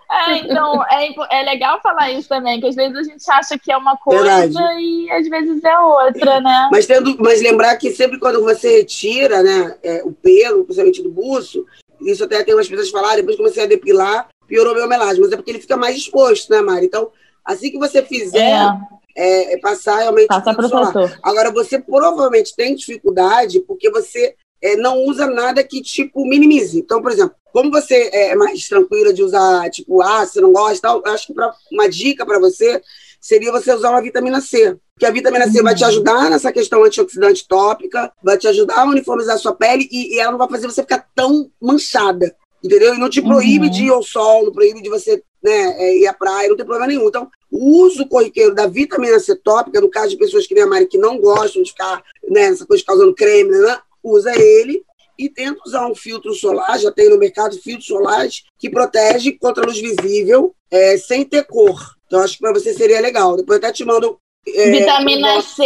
é, 0.12 0.38
então 0.38 0.84
é, 0.84 1.40
é 1.40 1.42
legal 1.42 1.80
falar 1.82 2.12
isso 2.12 2.28
também, 2.28 2.60
que 2.60 2.68
às 2.68 2.76
vezes 2.76 2.96
a 2.96 3.02
gente 3.02 3.30
acha 3.30 3.58
que 3.58 3.72
é 3.72 3.76
uma 3.76 3.96
coisa 3.96 4.22
Verdade. 4.22 4.80
e 4.80 5.10
às 5.10 5.28
vezes 5.28 5.64
é 5.64 5.78
outra, 5.78 6.40
né? 6.40 6.68
Mas, 6.70 6.86
tendo, 6.86 7.16
mas 7.18 7.42
lembrar 7.42 7.76
que 7.76 7.90
sempre 7.90 8.18
quando 8.18 8.42
você 8.42 8.78
retira 8.78 9.42
né, 9.42 9.76
é, 9.82 10.02
o 10.04 10.12
pelo, 10.12 10.64
principalmente 10.64 11.02
do 11.02 11.10
buço, 11.10 11.66
isso 12.00 12.24
até 12.24 12.44
tem 12.44 12.54
umas 12.54 12.68
pessoas 12.68 12.88
que 12.88 12.92
falaram, 12.92 13.16
depois 13.16 13.36
comecei 13.36 13.64
a 13.64 13.66
depilar, 13.66 14.28
piorou 14.46 14.74
meu 14.74 14.88
melasma, 14.88 15.24
mas 15.24 15.32
é 15.32 15.36
porque 15.36 15.50
ele 15.50 15.60
fica 15.60 15.76
mais 15.76 15.96
exposto, 15.96 16.50
né, 16.50 16.60
Mari? 16.60 16.86
Então, 16.86 17.10
assim 17.44 17.70
que 17.70 17.78
você 17.78 18.02
fizer, 18.02 18.38
é, 18.38 18.78
é 19.16 19.58
passar 19.58 19.98
realmente. 19.98 20.28
Passa 20.28 20.54
protetor. 20.54 21.18
Agora, 21.22 21.50
você 21.50 21.78
provavelmente 21.78 22.54
tem 22.54 22.74
dificuldade 22.74 23.60
porque 23.60 23.90
você 23.90 24.34
é, 24.62 24.76
não 24.76 25.04
usa 25.04 25.26
nada 25.26 25.62
que, 25.64 25.80
tipo, 25.80 26.26
minimize. 26.26 26.78
Então, 26.78 27.00
por 27.00 27.10
exemplo, 27.10 27.34
como 27.52 27.70
você 27.70 28.10
é 28.12 28.34
mais 28.34 28.68
tranquila 28.68 29.12
de 29.12 29.22
usar, 29.22 29.70
tipo, 29.70 30.02
ah, 30.02 30.26
você 30.26 30.40
não 30.40 30.52
gosta 30.52 30.88
tal, 30.88 31.02
eu 31.04 31.12
acho 31.12 31.28
que 31.28 31.34
pra, 31.34 31.52
uma 31.72 31.88
dica 31.88 32.26
para 32.26 32.38
você 32.38 32.82
seria 33.20 33.50
você 33.50 33.72
usar 33.72 33.90
uma 33.90 34.02
vitamina 34.02 34.40
C. 34.40 34.76
Porque 34.94 35.06
a 35.06 35.10
vitamina 35.10 35.50
C 35.50 35.62
vai 35.62 35.74
te 35.74 35.82
uhum. 35.82 35.88
ajudar 35.88 36.30
nessa 36.30 36.52
questão 36.52 36.84
antioxidante 36.84 37.46
tópica, 37.48 38.12
vai 38.22 38.36
te 38.36 38.46
ajudar 38.48 38.80
a 38.80 38.84
uniformizar 38.84 39.34
a 39.36 39.38
sua 39.38 39.54
pele 39.54 39.88
e, 39.90 40.14
e 40.14 40.20
ela 40.20 40.32
não 40.32 40.38
vai 40.38 40.48
fazer 40.48 40.66
você 40.66 40.82
ficar 40.82 41.06
tão 41.14 41.50
manchada 41.60 42.34
entendeu? 42.66 42.94
E 42.94 42.98
não 42.98 43.08
te 43.08 43.22
proíbe 43.22 43.66
uhum. 43.66 43.72
de 43.72 43.84
ir 43.84 43.90
ao 43.90 44.02
sol, 44.02 44.44
não 44.44 44.52
proíbe 44.52 44.82
de 44.82 44.88
você 44.88 45.22
né, 45.42 45.76
é, 45.78 45.98
ir 45.98 46.06
à 46.06 46.12
praia, 46.12 46.48
não 46.48 46.56
tem 46.56 46.66
problema 46.66 46.86
nenhum. 46.86 47.08
Então, 47.08 47.28
o 47.57 47.84
uso 47.84 48.07
corriqueiro 48.07 48.54
da 48.54 48.66
vitamina 48.66 49.18
C 49.18 49.34
tópica, 49.34 49.80
no 49.80 49.88
caso 49.88 50.11
de 50.11 50.18
pessoas 50.18 50.46
que 50.46 50.54
nem 50.54 50.64
a 50.64 50.66
Mari, 50.66 50.86
que 50.86 50.98
não 50.98 51.18
gostam 51.18 51.62
de 51.62 51.70
ficar 51.70 52.02
nessa 52.28 52.61
né, 52.61 52.66
coisa 52.66 52.84
causando 52.84 53.14
creme, 53.14 53.50
né, 53.50 53.78
usa 54.02 54.32
ele 54.38 54.84
e 55.18 55.30
tenta 55.30 55.61
usar 55.66 55.86
um 55.86 55.94
filtro 55.94 56.34
solar, 56.34 56.78
já 56.78 56.92
tem 56.92 57.09
no 57.09 57.18
mercado 57.18 57.57
filtros 57.57 57.86
solares, 57.86 58.44
que 58.59 58.68
protege 58.68 59.32
contra 59.32 59.64
a 59.64 59.66
luz 59.66 59.80
visível, 59.80 60.54
é, 60.70 60.98
sem 60.98 61.24
ter 61.24 61.44
cor. 61.44 61.80
Então, 62.07 62.20
acho 62.20 62.34
que 62.34 62.40
para 62.40 62.52
você 62.52 62.74
seria 62.74 63.00
legal. 63.00 63.34
Depois 63.36 63.59
até 63.59 63.72
te 63.72 63.84
mando 63.84 64.20
é, 64.54 64.70
Vitamina 64.70 65.42
C 65.42 65.64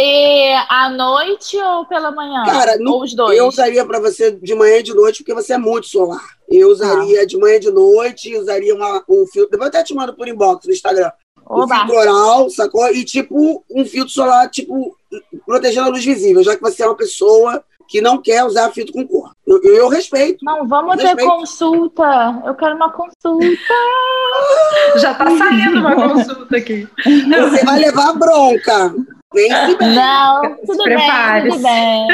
à 0.67 0.89
noite 0.89 1.55
ou 1.55 1.85
pela 1.85 2.11
manhã? 2.11 2.43
Cara, 2.45 2.77
no, 2.79 2.93
ou 2.93 3.03
os 3.03 3.13
dois? 3.13 3.37
eu 3.37 3.47
usaria 3.47 3.85
para 3.85 3.99
você 3.99 4.31
de 4.31 4.55
manhã 4.55 4.77
e 4.77 4.83
de 4.83 4.93
noite, 4.93 5.17
porque 5.17 5.35
você 5.35 5.53
é 5.53 5.57
muito 5.57 5.87
solar. 5.87 6.25
Eu 6.49 6.69
usaria 6.69 7.21
ah. 7.21 7.25
de 7.25 7.37
manhã 7.37 7.57
e 7.57 7.59
de 7.59 7.71
noite, 7.71 8.35
usaria 8.35 8.73
uma, 8.73 9.03
um 9.07 9.27
filtro. 9.27 9.51
Depois 9.51 9.71
eu 9.71 9.79
até 9.79 9.83
te 9.83 9.93
mando 9.93 10.15
por 10.15 10.27
inbox 10.27 10.65
no 10.65 10.73
Instagram. 10.73 11.11
Oba. 11.51 11.63
Um 11.63 11.79
filtro 11.79 11.95
oral, 11.95 12.49
sacou? 12.49 12.89
E 12.93 13.03
tipo, 13.03 13.63
um 13.69 13.85
filtro 13.85 14.13
solar, 14.13 14.49
tipo, 14.49 14.95
protegendo 15.45 15.87
a 15.87 15.89
luz 15.91 16.03
visível, 16.03 16.43
já 16.43 16.55
que 16.55 16.61
você 16.61 16.83
é 16.83 16.87
uma 16.87 16.95
pessoa 16.95 17.63
que 17.91 17.99
não 17.99 18.21
quer 18.21 18.45
usar 18.45 18.71
filtro 18.71 18.93
com 18.93 19.05
cor. 19.05 19.31
Eu, 19.45 19.61
eu 19.63 19.89
respeito. 19.89 20.45
Não, 20.45 20.65
vamos 20.65 20.95
ter 20.95 21.07
respeito. 21.07 21.29
consulta. 21.29 22.41
Eu 22.45 22.55
quero 22.55 22.77
uma 22.77 22.89
consulta. 22.89 23.73
Já 24.95 25.13
tá 25.13 25.25
saindo 25.25 25.79
uma 25.79 25.93
consulta 25.93 26.55
aqui. 26.55 26.87
Você 27.03 27.65
vai 27.65 27.79
levar 27.79 28.13
bronca. 28.13 28.95
Não, 29.33 30.55
tudo 30.65 30.83
bem, 30.83 31.49
tudo 31.49 31.63
bem, 31.63 32.07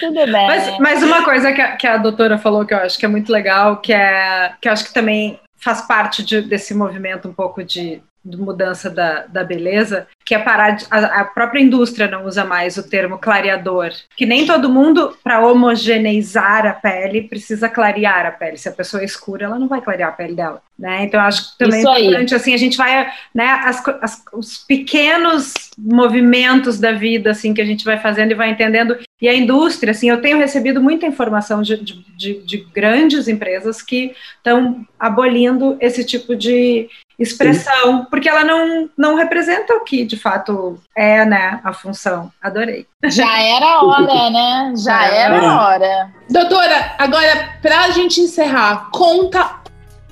tudo 0.00 0.32
bem. 0.32 0.46
Mas, 0.46 0.78
mas 0.78 1.02
uma 1.02 1.22
coisa 1.22 1.52
que 1.52 1.60
a, 1.60 1.76
que 1.76 1.86
a 1.86 1.98
doutora 1.98 2.38
falou 2.38 2.64
que 2.64 2.72
eu 2.72 2.78
acho 2.78 2.98
que 2.98 3.04
é 3.04 3.08
muito 3.08 3.30
legal, 3.30 3.76
que 3.78 3.92
é 3.92 4.54
que 4.60 4.68
eu 4.68 4.72
acho 4.72 4.84
que 4.84 4.94
também 4.94 5.38
faz 5.58 5.82
parte 5.82 6.22
de, 6.22 6.40
desse 6.40 6.74
movimento 6.74 7.28
um 7.28 7.32
pouco 7.32 7.62
de 7.62 8.02
mudança 8.24 8.88
da, 8.88 9.26
da 9.26 9.42
beleza, 9.42 10.06
que 10.24 10.34
é 10.34 10.38
parar 10.38 10.70
de, 10.70 10.86
a, 10.90 11.20
a, 11.20 11.24
própria 11.24 11.60
indústria 11.60 12.08
não 12.08 12.24
usa 12.24 12.44
mais 12.44 12.76
o 12.76 12.88
termo 12.88 13.18
clareador, 13.18 13.90
que 14.16 14.24
nem 14.24 14.46
todo 14.46 14.68
mundo 14.68 15.16
para 15.22 15.44
homogeneizar 15.44 16.66
a 16.66 16.72
pele 16.72 17.22
precisa 17.22 17.68
clarear 17.68 18.26
a 18.26 18.30
pele. 18.30 18.56
Se 18.56 18.68
a 18.68 18.72
pessoa 18.72 19.02
é 19.02 19.04
escura, 19.04 19.46
ela 19.46 19.58
não 19.58 19.66
vai 19.66 19.80
clarear 19.80 20.10
a 20.10 20.12
pele 20.12 20.34
dela, 20.34 20.62
né? 20.78 21.04
Então 21.04 21.20
acho 21.20 21.52
que 21.52 21.58
também 21.58 21.80
Isso 21.80 21.88
é 21.88 22.00
importante 22.00 22.34
assim 22.34 22.54
a 22.54 22.58
gente 22.58 22.76
vai, 22.76 23.12
né? 23.34 23.48
As, 23.64 23.82
as, 24.00 24.24
os 24.32 24.58
pequenos 24.58 25.52
movimentos 25.76 26.78
da 26.78 26.92
vida 26.92 27.32
assim 27.32 27.52
que 27.52 27.60
a 27.60 27.66
gente 27.66 27.84
vai 27.84 27.98
fazendo 27.98 28.30
e 28.30 28.36
vai 28.36 28.50
entendendo. 28.50 28.96
E 29.20 29.28
a 29.28 29.34
indústria, 29.34 29.92
assim, 29.92 30.10
eu 30.10 30.20
tenho 30.20 30.36
recebido 30.36 30.80
muita 30.80 31.06
informação 31.06 31.62
de, 31.62 31.76
de, 31.76 32.04
de, 32.16 32.42
de 32.42 32.56
grandes 32.74 33.28
empresas 33.28 33.80
que 33.80 34.12
estão 34.36 34.84
abolindo 34.98 35.76
esse 35.80 36.04
tipo 36.04 36.34
de 36.34 36.90
expressão, 37.22 38.00
Sim. 38.00 38.06
porque 38.10 38.28
ela 38.28 38.44
não, 38.44 38.90
não 38.96 39.14
representa 39.14 39.74
o 39.74 39.84
que 39.84 40.04
de 40.04 40.16
fato 40.16 40.78
é, 40.96 41.24
né, 41.24 41.60
a 41.62 41.72
função. 41.72 42.30
Adorei. 42.42 42.86
Já 43.04 43.40
era 43.40 43.82
hora, 43.82 44.30
né? 44.30 44.74
Já 44.76 45.06
era 45.06 45.62
hora. 45.62 46.12
Doutora, 46.28 46.94
agora, 46.98 47.58
para 47.60 47.84
a 47.84 47.90
gente 47.90 48.20
encerrar, 48.20 48.90
conta 48.92 49.62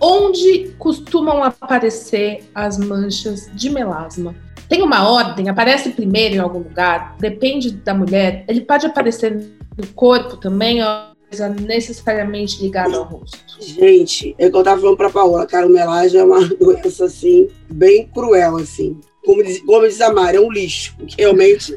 onde 0.00 0.74
costumam 0.78 1.42
aparecer 1.42 2.48
as 2.54 2.78
manchas 2.78 3.50
de 3.52 3.68
melasma. 3.68 4.34
Tem 4.68 4.82
uma 4.82 5.08
ordem, 5.08 5.48
aparece 5.48 5.90
primeiro 5.90 6.36
em 6.36 6.38
algum 6.38 6.61
lugar, 6.61 7.16
depende 7.18 7.72
da 7.72 7.92
mulher. 7.92 8.44
Ele 8.48 8.61
pode 8.61 8.86
aparecer 8.86 9.34
no 9.76 9.86
corpo 9.88 10.36
também, 10.36 10.82
ó 10.82 11.11
necessariamente 11.60 12.60
ligada 12.62 12.96
ao 12.96 13.04
rosto? 13.04 13.38
Gente, 13.60 14.34
é 14.38 14.50
que 14.50 14.56
eu 14.56 14.62
tava 14.62 14.80
falando 14.80 14.96
pra 14.96 15.10
Paola, 15.10 15.46
cara, 15.46 15.66
o 15.66 15.70
melasma 15.70 16.18
é 16.18 16.24
uma 16.24 16.44
doença, 16.56 17.04
assim, 17.04 17.48
bem 17.70 18.08
cruel, 18.08 18.56
assim. 18.56 18.98
Como 19.24 19.42
diz, 19.42 19.60
como 19.60 19.86
diz 19.86 20.00
a 20.00 20.12
Mari, 20.12 20.38
é 20.38 20.40
um 20.40 20.50
lixo, 20.50 20.94
porque 20.96 21.14
realmente 21.18 21.74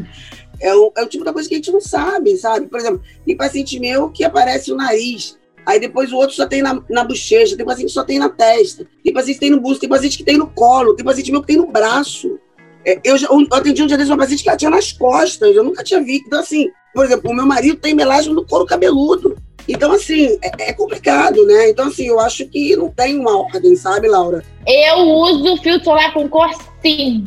é 0.59 0.73
o, 0.73 0.91
é 0.95 1.03
o 1.03 1.07
tipo 1.07 1.23
da 1.23 1.33
coisa 1.33 1.47
que 1.47 1.55
a 1.55 1.57
gente 1.57 1.71
não 1.71 1.81
sabe, 1.81 2.35
sabe? 2.37 2.67
Por 2.67 2.79
exemplo, 2.79 3.01
tem 3.25 3.35
paciente 3.35 3.79
meu 3.79 4.09
que 4.09 4.23
aparece 4.23 4.71
o 4.71 4.75
nariz, 4.75 5.37
aí 5.65 5.79
depois 5.79 6.11
o 6.11 6.17
outro 6.17 6.35
só 6.35 6.47
tem 6.47 6.61
na, 6.61 6.81
na 6.89 7.03
bochecha, 7.03 7.57
tem 7.57 7.65
paciente 7.65 7.87
que 7.87 7.93
só 7.93 8.03
tem 8.03 8.17
na 8.17 8.29
testa, 8.29 8.87
tem 9.03 9.13
paciente 9.13 9.35
que 9.35 9.41
tem 9.41 9.51
no 9.51 9.59
busto, 9.59 9.81
tem 9.81 9.89
paciente 9.89 10.17
que 10.17 10.23
tem 10.23 10.37
no 10.37 10.47
colo, 10.47 10.95
tem 10.95 11.05
paciente 11.05 11.31
meu 11.31 11.41
que 11.41 11.47
tem 11.47 11.57
no 11.57 11.67
braço. 11.67 12.39
É, 12.85 12.99
eu, 13.03 13.17
já, 13.17 13.27
eu 13.27 13.47
atendi 13.51 13.81
um 13.81 13.87
dia 13.87 13.97
desses 13.97 14.11
uma 14.11 14.17
paciente 14.17 14.43
que 14.43 14.49
ela 14.49 14.57
tinha 14.57 14.71
nas 14.71 14.91
costas, 14.91 15.55
eu 15.55 15.63
nunca 15.63 15.83
tinha 15.83 16.01
visto. 16.01 16.25
Então, 16.27 16.39
assim, 16.39 16.69
por 16.93 17.05
exemplo, 17.05 17.31
o 17.31 17.33
meu 17.33 17.45
marido 17.45 17.77
tem 17.77 17.93
melasma 17.93 18.33
no 18.33 18.45
couro 18.45 18.65
cabeludo. 18.65 19.35
Então, 19.67 19.91
assim, 19.93 20.37
é, 20.41 20.69
é, 20.69 20.73
complicado, 20.73 21.45
né? 21.45 21.69
Então, 21.69 21.87
assim, 21.87 22.07
eu 22.07 22.19
acho 22.19 22.45
que 22.47 22.75
não 22.75 22.89
tem 22.89 23.17
uma 23.17 23.37
ordem, 23.37 23.75
sabe, 23.75 24.07
Laura? 24.07 24.43
Eu 24.67 24.97
uso 24.97 25.57
filtro 25.61 25.85
solar 25.85 26.13
com 26.13 26.27
cor 26.27 26.49
sim. 26.81 27.25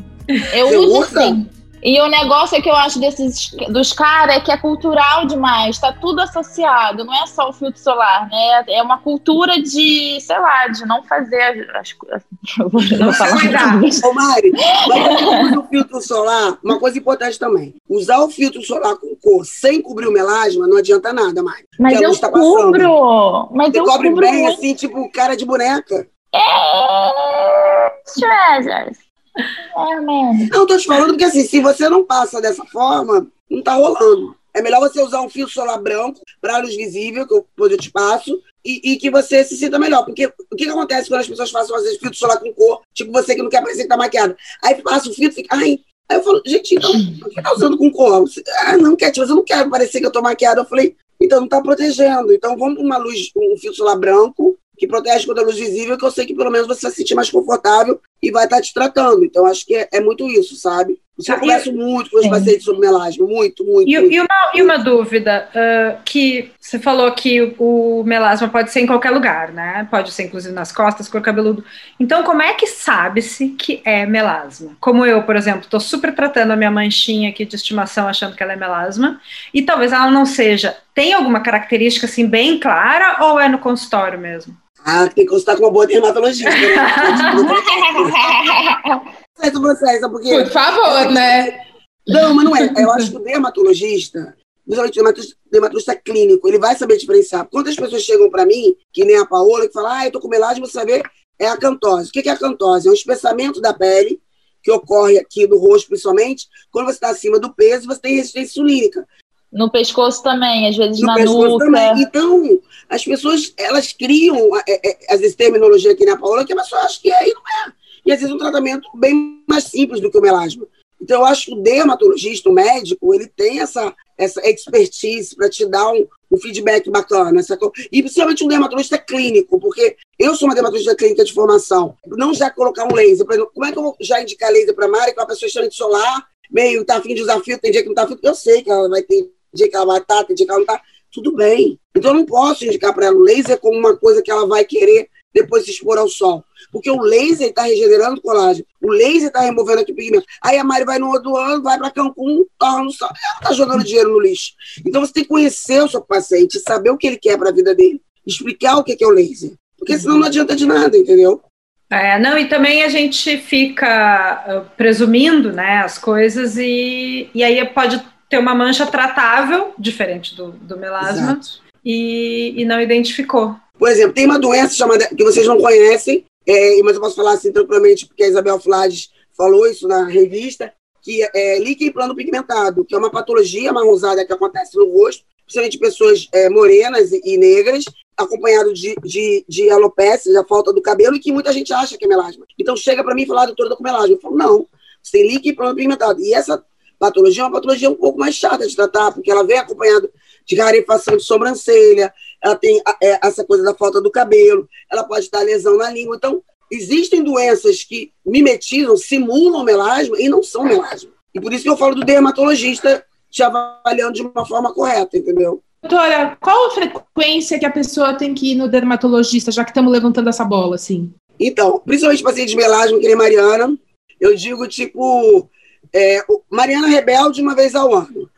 Eu 0.53 0.69
Você 0.69 0.77
uso 0.77 0.99
usa? 0.99 1.23
sim. 1.23 1.49
E 1.87 2.01
o 2.01 2.09
negócio 2.09 2.59
é 2.59 2.61
que 2.61 2.69
eu 2.69 2.75
acho 2.75 2.99
desses 2.99 3.49
dos 3.69 3.93
caras 3.93 4.35
é 4.35 4.41
que 4.41 4.51
é 4.51 4.57
cultural 4.57 5.25
demais, 5.25 5.79
tá 5.79 5.93
tudo 5.93 6.21
associado, 6.21 7.05
não 7.05 7.15
é 7.15 7.25
só 7.29 7.49
o 7.49 7.53
filtro 7.53 7.81
solar, 7.81 8.29
né? 8.29 8.65
É 8.71 8.83
uma 8.83 8.99
cultura 8.99 9.63
de, 9.63 10.21
sei 10.21 10.37
lá, 10.37 10.67
de 10.67 10.85
não 10.85 11.05
fazer 11.05 11.71
as 11.77 11.93
coisas. 11.93 12.23
Não 12.59 13.13
falar. 13.15 13.81
Ô, 14.05 14.13
Mari, 14.13 14.53
mas 14.89 15.57
o 15.57 15.63
filtro 15.63 16.01
solar, 16.01 16.59
uma 16.65 16.81
coisa 16.81 16.99
importante 16.99 17.39
também. 17.39 17.77
Usar 17.89 18.19
o 18.19 18.31
filtro 18.31 18.61
solar 18.63 18.97
com 18.97 19.15
cor 19.23 19.47
sem 19.47 19.81
cobrir 19.81 20.09
o 20.09 20.13
melasma 20.13 20.67
não 20.67 20.79
adianta 20.79 21.13
nada, 21.13 21.41
Mari. 21.41 21.69
Mas 21.79 22.01
eu 22.01 22.19
tá 22.19 22.29
cubro. 22.29 23.49
Mas 23.53 23.71
Você 23.71 23.79
eu 23.79 23.85
cobre 23.85 24.09
cubro 24.09 24.27
bem, 24.27 24.43
muito. 24.43 24.59
assim, 24.59 24.75
tipo 24.75 25.09
cara 25.13 25.37
de 25.37 25.45
boneca. 25.45 26.05
É... 26.35 27.93
Treasures. 28.13 29.06
É, 29.37 30.01
mano. 30.01 30.49
Não, 30.51 30.67
tô 30.67 30.77
te 30.77 30.87
falando 30.87 31.09
porque 31.09 31.25
assim, 31.25 31.45
se 31.45 31.61
você 31.61 31.89
não 31.89 32.05
passa 32.05 32.41
dessa 32.41 32.65
forma, 32.65 33.27
não 33.51 33.63
tá 33.63 33.75
rolando. 33.75 34.35
É 34.55 34.63
melhor 34.63 34.81
você 34.81 35.03
usar 35.03 35.21
um 35.21 35.29
fio 35.29 35.47
solar 35.49 35.79
branco 35.83 36.21
para 36.41 36.59
luz 36.59 36.75
visível, 36.75 37.27
que 37.27 37.35
eu, 37.35 37.47
eu 37.59 37.77
te 37.77 37.91
passo, 37.91 38.41
e, 38.65 38.93
e, 38.93 38.97
que 38.97 39.11
você 39.11 39.45
se 39.45 39.55
sinta 39.55 39.79
melhor. 39.79 40.03
Porque 40.05 40.27
o 40.27 40.57
que, 40.57 40.65
que 40.65 40.71
acontece 40.71 41.09
quando 41.09 41.21
as 41.21 41.29
pessoas 41.29 41.51
fazem, 41.51 41.77
às 41.77 41.83
vezes, 41.83 41.99
filtro 41.99 42.19
solar 42.19 42.41
com 42.41 42.53
cor, 42.55 42.81
tipo 42.95 43.13
você 43.13 43.35
que 43.35 43.43
não 43.43 43.51
quer 43.51 43.61
parecer 43.61 43.83
que 43.83 43.89
tá 43.89 43.99
maquiada. 43.99 44.35
Aí 44.65 44.81
passa 44.83 45.11
o 45.11 45.15
filtro 45.15 45.39
e 45.39 45.43
fica, 45.43 45.55
ai. 45.55 45.79
Aí 46.09 46.17
eu 46.17 46.23
falo, 46.23 46.41
gente, 46.47 46.75
então, 46.75 46.91
por 47.21 47.31
que 47.31 47.43
tá 47.43 47.53
usando 47.53 47.77
com 47.77 47.91
cor? 47.91 48.25
Ah, 48.65 48.79
não, 48.79 48.97
Cat, 48.97 49.19
mas 49.21 49.29
eu 49.29 49.37
não 49.37 49.45
quero 49.45 49.69
parecer 49.69 50.01
que 50.01 50.07
eu 50.07 50.13
tô 50.13 50.23
maquiada. 50.23 50.63
Eu 50.63 50.65
falei, 50.65 50.97
então 51.21 51.41
não 51.41 51.49
tá 51.49 51.61
protegendo. 51.61 52.33
Então 52.33 52.57
vamos 52.57 52.83
uma 52.83 52.97
luz, 52.97 53.31
um 53.37 53.59
fio 53.59 53.75
solar 53.75 53.99
branco, 53.99 54.57
que 54.79 54.87
protege 54.87 55.27
contra 55.27 55.43
a 55.43 55.47
luz 55.47 55.57
visível, 55.57 55.99
que 55.99 56.05
eu 56.05 56.11
sei 56.11 56.25
que 56.25 56.35
pelo 56.35 56.51
menos 56.51 56.67
você 56.67 56.83
vai 56.83 56.91
se 56.91 56.97
sentir 56.99 57.15
mais 57.15 57.31
confortável 57.31 58.01
e 58.23 58.31
vai 58.31 58.45
estar 58.45 58.61
te 58.61 58.73
tratando. 58.73 59.25
Então, 59.25 59.47
acho 59.47 59.65
que 59.67 59.75
é, 59.75 59.89
é 59.93 60.01
muito 60.01 60.27
isso, 60.29 60.57
sabe? 60.57 60.99
Isso 61.19 61.33
eu 61.33 61.39
converso 61.39 61.73
muito 61.73 62.11
com 62.11 62.19
os 62.19 62.29
pacientes 62.29 62.65
sobre 62.65 62.83
melasma, 62.83 63.27
muito, 63.27 63.65
muito. 63.65 63.89
E, 63.89 63.99
muito. 63.99 64.13
e 64.13 64.21
uma, 64.21 64.29
e 64.55 64.63
uma 64.63 64.79
dúvida, 64.79 65.49
ah, 65.55 65.99
que 66.05 66.53
você 66.61 66.79
falou 66.79 67.11
que 67.13 67.55
o 67.59 68.03
melasma 68.05 68.49
pode 68.49 68.71
ser 68.71 68.81
em 68.81 68.87
qualquer 68.87 69.11
lugar, 69.11 69.51
né? 69.51 69.89
Pode 69.91 70.13
ser 70.13 70.25
inclusive 70.25 70.53
nas 70.53 70.71
costas, 70.71 71.09
cor 71.09 71.23
cabeludo. 71.23 71.65
Então, 71.99 72.23
como 72.23 72.43
é 72.43 72.53
que 72.53 72.67
sabe-se 72.67 73.49
que 73.49 73.81
é 73.83 74.05
melasma? 74.05 74.77
Como 74.79 75.07
eu, 75.07 75.23
por 75.23 75.37
exemplo, 75.37 75.63
estou 75.63 75.81
super 75.81 76.15
tratando 76.15 76.51
a 76.51 76.57
minha 76.57 76.71
manchinha 76.71 77.31
aqui 77.31 77.47
de 77.47 77.57
estimação, 77.57 78.07
achando 78.07 78.37
que 78.37 78.43
ela 78.43 78.53
é 78.53 78.57
melasma, 78.57 79.19
e 79.55 79.63
talvez 79.63 79.93
ela 79.93 80.11
não 80.11 80.27
seja. 80.27 80.77
Tem 80.93 81.15
alguma 81.15 81.41
característica 81.41 82.07
assim 82.07 82.27
bem 82.27 82.61
clara 82.61 83.25
ou 83.25 83.41
é 83.41 83.49
no 83.49 83.59
consultório 83.59 84.19
mesmo? 84.19 84.55
Ah, 84.89 85.09
tem 85.09 85.25
que 85.25 85.31
consultar 85.31 85.57
com 85.57 85.65
uma 85.65 85.73
boa 85.73 85.85
dermatologista, 85.85 86.49
né? 86.49 86.57
Certo, 89.37 89.61
você, 89.61 89.99
sabe 89.99 90.15
por 90.15 90.23
quê? 90.23 90.45
Por 90.45 90.53
favor, 90.53 91.11
né? 91.11 91.59
Não, 92.07 92.33
mas 92.33 92.45
não 92.45 92.57
é. 92.57 92.73
Eu 92.77 92.93
acho 92.93 93.11
que 93.11 93.17
o 93.17 93.25
dermatologista, 93.25 94.37
principalmente 94.65 94.93
o 94.93 95.03
dermatologista, 95.03 95.37
dermatologista 95.51 95.97
clínico, 95.97 96.47
ele 96.47 96.61
vai 96.61 96.77
saber 96.77 96.99
diferenciar. 96.99 97.49
Quantas 97.51 97.75
pessoas 97.75 98.03
chegam 98.03 98.31
para 98.31 98.47
mim, 98.47 98.77
que 98.93 99.05
nem 99.05 99.19
a 99.19 99.27
Paola, 99.27 99.67
que 99.67 99.73
falam, 99.73 99.91
ah, 99.91 100.07
eu 100.07 100.13
tô 100.13 100.21
com 100.21 100.29
melasma, 100.29 100.65
você 100.65 100.79
vai 100.79 100.87
ver, 100.87 101.03
é 101.37 101.49
a 101.49 101.57
cantose. 101.57 102.11
O 102.11 102.13
que 102.13 102.29
é 102.29 102.33
a 102.33 102.39
cantose? 102.39 102.87
É 102.87 102.91
um 102.93 102.95
espessamento 102.95 103.61
da 103.61 103.75
pele, 103.75 104.23
que 104.63 104.71
ocorre 104.71 105.19
aqui 105.19 105.49
no 105.49 105.59
rosto, 105.59 105.89
principalmente, 105.89 106.47
quando 106.71 106.87
você 106.87 106.95
está 106.95 107.11
acima 107.11 107.41
do 107.41 107.53
peso 107.53 107.83
e 107.85 107.89
você 107.89 108.01
tem 108.01 108.15
resistência 108.15 108.61
insulínica. 108.61 109.05
No 109.53 109.71
pescoço 109.71 110.23
também, 110.23 110.69
às 110.69 110.77
vezes 110.77 111.01
No 111.01 111.07
na 111.07 111.15
pescoço 111.15 111.49
nuca. 111.49 111.65
também. 111.65 112.03
Então, 112.03 112.61
as 112.89 113.05
pessoas, 113.05 113.55
elas 113.57 113.93
criam, 113.93 114.57
é, 114.69 114.91
é, 114.91 114.99
às 115.15 115.21
vezes, 115.21 115.37
terminologia 115.37 115.93
aqui 115.93 116.05
na 116.05 116.17
Paola, 116.17 116.45
que 116.45 116.53
a 116.53 116.57
pessoa 116.57 116.83
acha 116.83 117.01
que 117.01 117.11
é 117.11 117.29
e 117.29 117.33
não 117.33 117.41
é. 117.41 117.73
E 118.05 118.13
às 118.13 118.21
vezes 118.21 118.35
um 118.35 118.39
tratamento 118.39 118.89
bem 118.95 119.43
mais 119.49 119.65
simples 119.65 120.01
do 120.01 120.11
que 120.11 120.19
o 120.19 120.21
melasma. 120.21 120.67
Então, 121.01 121.21
eu 121.21 121.27
acho 121.27 121.47
que 121.47 121.53
o 121.53 121.63
dermatologista, 121.63 122.49
o 122.49 122.53
médico, 122.53 123.13
ele 123.15 123.27
tem 123.27 123.61
essa, 123.61 123.95
essa 124.17 124.41
expertise 124.49 125.35
para 125.35 125.51
te 125.51 125.67
dar 125.67 125.91
um, 125.93 126.07
um 126.31 126.39
feedback 126.39 126.89
bacana. 126.91 127.43
Sacou? 127.43 127.73
E 127.93 128.03
principalmente 128.03 128.45
um 128.45 128.49
dermatologista 128.49 128.97
clínico, 128.97 129.61
porque 129.61 129.97
eu 130.19 130.35
sou 130.35 130.49
uma 130.49 130.55
dermatologista 130.55 130.97
clínica 130.97 131.25
de 131.25 131.33
formação. 131.33 131.97
Não 132.07 132.33
já 132.33 132.51
colocar 132.51 132.85
um 132.91 132.95
laser. 132.95 133.27
Por 133.27 133.35
exemplo, 133.35 133.51
como 133.53 133.67
é 133.67 133.73
que 133.73 133.79
eu 133.79 133.83
vou 133.83 133.97
já 134.01 134.21
indicar 134.23 134.51
laser 134.51 134.75
para 134.75 134.87
a 134.87 134.89
Mari, 134.89 135.13
que 135.13 135.19
é 135.19 135.23
uma 135.23 135.29
pessoa 135.29 135.47
extremamente 135.47 135.77
solar, 135.77 136.27
meio 136.51 136.85
tá 136.85 136.97
afim 136.97 137.15
de 137.15 137.23
usar 137.23 137.41
filtro, 137.41 137.63
tem 137.63 137.73
dia 137.73 137.83
que 137.83 137.89
não 137.89 137.95
tá 137.95 138.05
afim. 138.05 138.17
Eu 138.23 138.35
sei 138.35 138.63
que 138.63 138.71
ela 138.71 138.89
vai 138.89 139.03
ter 139.03 139.31
dia 139.57 139.69
que 139.69 139.77
ela 139.77 139.87
vai 139.87 140.05
dia 140.35 140.47
que 140.47 140.51
ela 140.51 140.61
não 140.61 140.67
tá. 140.67 140.81
Tudo 141.13 141.35
bem. 141.35 141.81
Então, 141.97 142.11
eu 142.11 142.17
não 142.17 142.27
posso 142.27 142.65
indicar 142.65 142.95
para 142.95 143.07
ela 143.07 143.17
o 143.17 143.23
laser 143.23 143.59
como 143.59 143.79
uma 143.79 143.97
coisa 143.97 144.23
que 144.23 144.31
ela 144.31 144.47
vai 144.47 144.65
querer 144.65 145.09
depois 145.37 145.65
se 145.65 145.71
expor 145.71 145.99
ao 145.99 146.09
sol. 146.09 146.45
Porque 146.73 146.91
o 146.91 147.01
laser 147.01 147.49
está 147.49 147.63
regenerando 147.63 148.21
colágeno. 148.21 148.67
O 148.83 148.91
laser 148.91 149.29
está 149.29 149.41
removendo 149.41 149.81
aqui 149.81 149.93
pigmento. 149.93 150.27
Aí 150.43 150.59
a 150.59 150.65
Mari 150.65 150.85
vai 150.85 150.99
no 150.99 151.11
outro 151.11 151.37
ano, 151.37 151.63
vai 151.63 151.79
para 151.79 151.91
Cancún, 151.91 152.45
torna 152.59 152.85
no 152.85 152.91
sol. 152.91 153.09
Ela 153.09 153.41
está 153.41 153.53
jogando 153.53 153.85
dinheiro 153.85 154.11
no 154.11 154.21
lixo. 154.21 154.53
Então 154.85 155.05
você 155.05 155.13
tem 155.13 155.23
que 155.23 155.29
conhecer 155.29 155.83
o 155.83 155.89
seu 155.89 156.01
paciente, 156.01 156.59
saber 156.61 156.91
o 156.91 156.97
que 156.97 157.07
ele 157.07 157.19
quer 157.19 157.39
para 157.39 157.51
a 157.51 157.53
vida 157.53 157.75
dele. 157.75 158.01
Explicar 158.27 158.77
o 158.77 158.85
que 158.85 158.97
é 158.99 159.07
o 159.07 159.11
laser. 159.11 159.53
Porque 159.79 159.99
senão 159.99 160.19
não 160.19 160.27
adianta 160.27 160.57
de 160.57 160.67
nada, 160.67 160.97
entendeu? 160.97 161.43
É, 161.89 162.19
não, 162.19 162.37
e 162.37 162.49
também 162.49 162.83
a 162.83 162.89
gente 162.89 163.39
fica 163.39 164.45
uh, 164.49 164.77
presumindo 164.77 165.53
né, 165.53 165.83
as 165.85 165.97
coisas 165.99 166.57
e, 166.57 167.31
e 167.33 167.45
aí 167.45 167.65
pode 167.67 168.03
ter 168.29 168.39
uma 168.39 168.55
mancha 168.55 168.87
tratável, 168.87 169.73
diferente 169.79 170.35
do, 170.35 170.53
do 170.53 170.77
melasma, 170.77 171.41
e, 171.85 172.55
e 172.57 172.65
não 172.65 172.81
identificou. 172.81 173.57
Por 173.79 173.89
exemplo, 173.89 174.15
tem 174.15 174.27
uma 174.27 174.39
doença 174.39 174.75
chamada 174.75 175.07
que 175.07 175.23
vocês 175.23 175.47
não 175.47 175.61
conhecem, 175.61 176.25
é, 176.47 176.83
mas 176.83 176.95
eu 176.95 177.01
posso 177.01 177.17
falar 177.17 177.33
assim 177.33 177.53
tranquilamente, 177.53 178.07
porque 178.07 178.25
a 178.25 178.29
Isabel 178.29 178.59
Flades 178.59 179.11
falou 179.37 179.67
isso 179.67 179.87
na 179.87 180.05
revista, 180.07 180.73
que 181.03 181.23
é 181.35 181.59
líquido 181.61 181.93
plano 181.93 182.17
pigmentado, 182.17 182.85
que 182.85 182.95
é 182.95 182.99
uma 182.99 183.11
patologia 183.11 183.73
marronzada 183.73 184.25
que 184.25 184.33
acontece 184.33 184.77
no 184.77 184.91
rosto, 184.91 185.25
principalmente 185.45 185.79
pessoas 185.79 186.29
é, 186.33 186.49
morenas 186.49 187.13
e, 187.13 187.21
e 187.25 187.39
negras, 187.39 187.85
acompanhado 188.17 188.73
de, 188.73 188.97
de, 189.05 189.45
de 189.49 189.71
alopecia, 189.71 190.33
da 190.33 190.43
falta 190.43 190.73
do 190.73 190.83
cabelo, 190.83 191.15
e 191.15 191.21
que 191.21 191.31
muita 191.31 191.53
gente 191.53 191.73
acha 191.73 191.97
que 191.97 192.05
é 192.05 192.09
melasma. 192.09 192.45
Então 192.59 192.77
chega 192.77 193.05
para 193.05 193.15
mim 193.15 193.23
e 193.23 193.27
fala, 193.27 193.43
ah, 193.43 193.47
doutora, 193.47 193.69
eu 193.69 193.71
tô 193.71 193.77
com 193.77 193.85
melasma. 193.85 194.09
Eu 194.09 194.21
falo, 194.21 194.37
não, 194.37 194.67
você 195.01 195.19
tem 195.19 195.29
líquido 195.29 195.57
plano 195.57 195.77
pigmentado. 195.77 196.21
E 196.21 196.35
essa 196.35 196.65
patologia 196.99 197.43
é 197.43 197.47
uma 197.47 197.53
patologia 197.53 197.91
um 197.91 197.95
pouco 197.95 198.19
mais 198.19 198.35
chata 198.35 198.67
de 198.67 198.75
tratar, 198.75 199.13
porque 199.13 199.31
ela 199.31 199.45
vem 199.45 199.59
acompanhada 199.59 200.11
de 200.47 200.57
rarefação 200.57 201.17
de 201.17 201.23
sobrancelha, 201.23 202.13
ela 202.43 202.57
tem 202.57 202.81
é, 203.03 203.19
essa 203.27 203.45
coisa 203.45 203.65
da 203.65 203.75
falta 203.75 204.01
do 204.01 204.11
cabelo, 204.11 204.69
ela 204.91 205.05
pode 205.05 205.25
estar 205.25 205.41
lesão 205.41 205.77
na 205.77 205.91
língua. 205.91 206.17
Então, 206.17 206.43
existem 206.71 207.23
doenças 207.23 207.83
que 207.83 208.13
mimetizam, 208.25 208.97
simulam 208.97 209.65
melasma 209.65 210.17
e 210.21 210.29
não 210.29 210.43
são 210.43 210.65
melasma. 210.65 211.11
E 211.35 211.41
por 211.41 211.53
isso 211.53 211.65
que 211.65 211.71
eu 211.71 211.77
falo 211.77 211.95
do 211.95 212.05
dermatologista 212.05 213.05
te 213.31 213.43
avaliando 213.43 214.13
de 214.13 214.23
uma 214.23 214.47
forma 214.47 214.73
correta, 214.73 215.19
entendeu? 215.19 215.63
Doutora, 215.83 216.37
qual 216.41 216.69
a 216.69 216.71
frequência 216.71 217.59
que 217.59 217.67
a 217.67 217.71
pessoa 217.71 218.15
tem 218.15 218.35
que 218.35 218.53
ir 218.53 218.55
no 218.55 218.69
dermatologista, 218.69 219.53
já 219.53 219.65
que 219.65 219.71
estamos 219.71 219.93
levantando 219.93 220.29
essa 220.29 220.45
bola, 220.45 220.77
assim? 220.77 221.13
Então, 221.39 221.81
principalmente 221.85 222.23
pacientes 222.23 222.53
de 222.53 222.57
melasma, 222.57 222.99
que 222.99 223.07
nem 223.07 223.17
Mariana, 223.17 223.77
eu 224.19 224.35
digo, 224.35 224.67
tipo, 224.67 225.49
é, 225.93 226.25
Mariana 226.51 226.89
rebelde 226.89 227.43
uma 227.43 227.55
vez 227.55 227.75
ao 227.75 227.95
ano. 227.95 228.31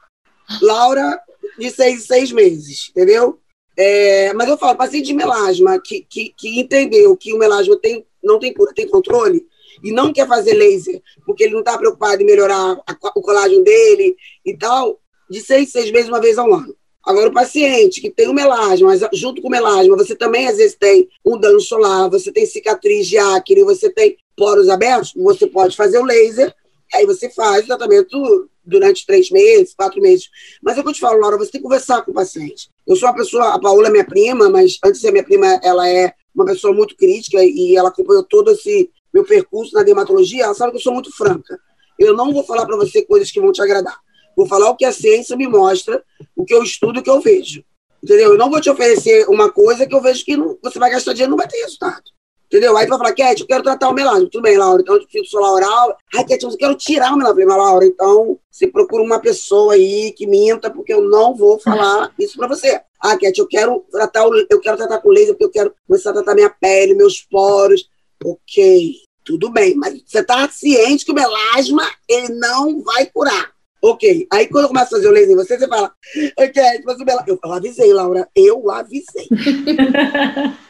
Laura, 0.63 1.21
de 1.59 1.71
seis 1.71 1.99
em 1.99 2.07
seis 2.07 2.33
meses, 2.33 2.91
entendeu? 2.91 3.39
É, 3.77 4.33
mas 4.33 4.49
eu 4.49 4.59
falo, 4.59 4.77
paciente 4.77 5.07
de 5.07 5.15
melasma 5.15 5.81
que, 5.81 6.05
que, 6.09 6.35
que 6.37 6.61
entendeu 6.61 7.17
que 7.17 7.33
o 7.33 7.39
melasma 7.39 7.79
tem, 7.79 8.05
não 8.23 8.39
tem 8.39 8.53
cura, 8.53 8.73
tem 8.75 8.89
controle, 8.89 9.47
e 9.83 9.93
não 9.93 10.13
quer 10.13 10.27
fazer 10.27 10.55
laser, 10.55 11.01
porque 11.25 11.45
ele 11.45 11.53
não 11.53 11.61
está 11.61 11.79
preocupado 11.79 12.23
em 12.23 12.27
melhorar 12.27 12.81
a, 12.87 12.97
o 13.15 13.23
colágeno 13.23 13.63
dele 13.63 14.17
e 14.45 14.57
tal, 14.57 14.99
de 15.31 15.41
seis, 15.41 15.71
seis 15.71 15.91
meses, 15.91 16.09
uma 16.09 16.21
vez 16.21 16.39
ao 16.39 16.53
ano. 16.53 16.75
Agora, 17.05 17.29
o 17.29 17.33
paciente 17.33 18.01
que 18.01 18.11
tem 18.11 18.29
o 18.29 18.35
melasma, 18.35 18.89
mas 18.89 19.01
junto 19.13 19.41
com 19.41 19.49
o 19.49 19.51
melasma, 19.51 19.97
você 19.97 20.15
também 20.15 20.47
às 20.47 20.57
vezes 20.57 20.77
tem 20.77 21.09
um 21.25 21.39
dano 21.39 21.61
solar, 21.61 22.11
você 22.11 22.33
tem 22.33 22.45
cicatriz 22.45 23.07
de 23.07 23.17
acne, 23.17 23.63
você 23.63 23.89
tem 23.89 24.17
poros 24.37 24.69
abertos, 24.69 25.15
você 25.17 25.47
pode 25.47 25.77
fazer 25.77 25.99
o 25.99 26.05
laser, 26.05 26.55
aí 26.97 27.07
você 27.07 27.30
faz 27.30 27.64
o 27.64 27.66
tratamento 27.66 28.49
durante 28.64 29.07
três 29.07 29.30
meses, 29.30 29.74
quatro 29.74 30.01
meses. 30.01 30.28
Mas 30.62 30.76
é 30.76 30.80
o 30.80 30.82
que 30.82 30.91
eu 30.91 30.95
te 30.95 31.01
falo, 31.01 31.20
Laura, 31.20 31.39
você 31.39 31.51
tem 31.51 31.61
que 31.61 31.66
conversar 31.66 32.03
com 32.03 32.11
o 32.11 32.14
paciente. 32.14 32.68
Eu 32.86 32.97
sou 32.97 33.09
uma 33.09 33.14
pessoa, 33.14 33.55
a 33.55 33.59
Paola 33.59 33.89
é 33.89 33.91
minha 33.91 34.05
prima, 34.05 34.49
mas 34.49 34.78
antes 34.84 35.01
de 35.01 35.07
ser 35.07 35.12
minha 35.12 35.24
prima, 35.24 35.47
ela 35.62 35.89
é 35.89 36.12
uma 36.34 36.45
pessoa 36.45 36.72
muito 36.72 36.97
crítica 36.97 37.43
e 37.43 37.76
ela 37.76 37.89
acompanhou 37.89 38.22
todo 38.22 38.51
esse 38.51 38.91
meu 39.12 39.24
percurso 39.24 39.74
na 39.74 39.82
dermatologia. 39.82 40.45
Ela 40.45 40.55
sabe 40.55 40.72
que 40.72 40.78
eu 40.78 40.82
sou 40.82 40.93
muito 40.93 41.14
franca. 41.16 41.59
Eu 41.99 42.14
não 42.14 42.32
vou 42.32 42.45
falar 42.45 42.66
para 42.66 42.76
você 42.76 43.03
coisas 43.03 43.30
que 43.30 43.41
vão 43.41 43.53
te 43.53 43.61
agradar. 43.61 43.99
Vou 44.36 44.47
falar 44.47 44.70
o 44.70 44.76
que 44.76 44.84
a 44.84 44.93
ciência 44.93 45.36
me 45.36 45.49
mostra, 45.49 46.03
o 46.36 46.45
que 46.45 46.55
eu 46.55 46.62
estudo, 46.62 47.01
o 47.01 47.03
que 47.03 47.11
eu 47.11 47.20
vejo. 47.20 47.64
Entendeu? 48.03 48.32
Eu 48.32 48.39
não 48.39 48.49
vou 48.49 48.61
te 48.61 48.70
oferecer 48.70 49.28
uma 49.28 49.51
coisa 49.51 49.86
que 49.86 49.95
eu 49.95 50.01
vejo 50.01 50.24
que 50.24 50.36
não, 50.36 50.57
você 50.62 50.78
vai 50.78 50.91
gastar 50.91 51.12
dinheiro 51.12 51.30
e 51.30 51.32
não 51.32 51.36
vai 51.36 51.49
ter 51.49 51.61
resultado. 51.62 52.05
Entendeu? 52.49 52.75
Aí 52.79 52.87
tu 52.87 52.89
vai 52.89 52.99
falar, 52.99 53.13
Cat, 53.13 53.41
eu 53.41 53.47
quero 53.47 53.63
tratar 53.63 53.91
o 53.91 53.93
melasma. 53.93 54.29
Tudo 54.31 54.43
bem, 54.43 54.57
Laura. 54.57 54.81
Então, 54.81 54.97
eu 54.97 55.07
filtro 55.07 55.31
solar 55.31 55.53
oral. 55.53 55.99
Ai, 56.15 56.25
Cat, 56.25 56.43
eu 56.43 56.57
quero 56.57 56.75
tirar 56.77 57.13
o 57.13 57.17
melasma. 57.17 57.45
Mas, 57.45 57.57
Laura, 57.57 57.85
então, 57.85 58.39
você 58.51 58.67
procura 58.67 59.03
uma 59.03 59.21
pessoa 59.21 59.75
aí 59.75 60.13
que 60.13 60.27
minta, 60.27 60.71
porque 60.71 60.93
eu 60.93 61.03
não 61.03 61.35
vou 61.35 61.59
falar 61.59 62.11
isso 62.19 62.39
pra 62.39 62.49
você. 62.49 62.81
Ah, 63.01 63.19
Cat, 63.19 63.39
eu 63.39 63.47
quero 63.47 63.85
tratar, 63.93 64.27
o, 64.27 64.35
eu 64.35 64.61
quero 64.61 64.79
tratar 64.79 64.99
com 65.01 65.11
laser, 65.11 65.35
porque 65.35 65.45
eu 65.45 65.51
quero 65.51 65.75
começar 65.87 66.11
a 66.11 66.15
tratar 66.15 66.35
minha 66.35 66.51
pele, 66.51 66.95
meus 66.95 67.21
poros. 67.21 67.87
Ok. 68.25 68.95
tudo 69.25 69.51
bem, 69.51 69.77
mas 69.77 70.03
você 70.05 70.25
tá 70.25 70.49
ciente 70.49 71.05
que 71.05 71.13
o 71.13 71.15
melasma, 71.15 71.89
ele 72.09 72.31
não 72.31 72.83
vai 72.83 73.07
curar. 73.07 73.53
Ok. 73.81 74.27
Aí 74.33 74.49
quando 74.49 74.65
eu 74.65 74.69
começo 74.69 74.87
a 74.87 74.99
fazer 74.99 75.07
o 75.09 75.13
laser 75.13 75.31
em 75.31 75.37
você, 75.37 75.59
você 75.59 75.69
fala, 75.69 75.93
ok, 76.37 76.63
mas 76.85 76.99
o 76.99 77.05
melasma... 77.05 77.25
Eu, 77.29 77.39
eu 77.45 77.53
avisei, 77.53 77.93
Laura, 77.93 78.29
eu 78.35 78.71
avisei. 78.71 79.29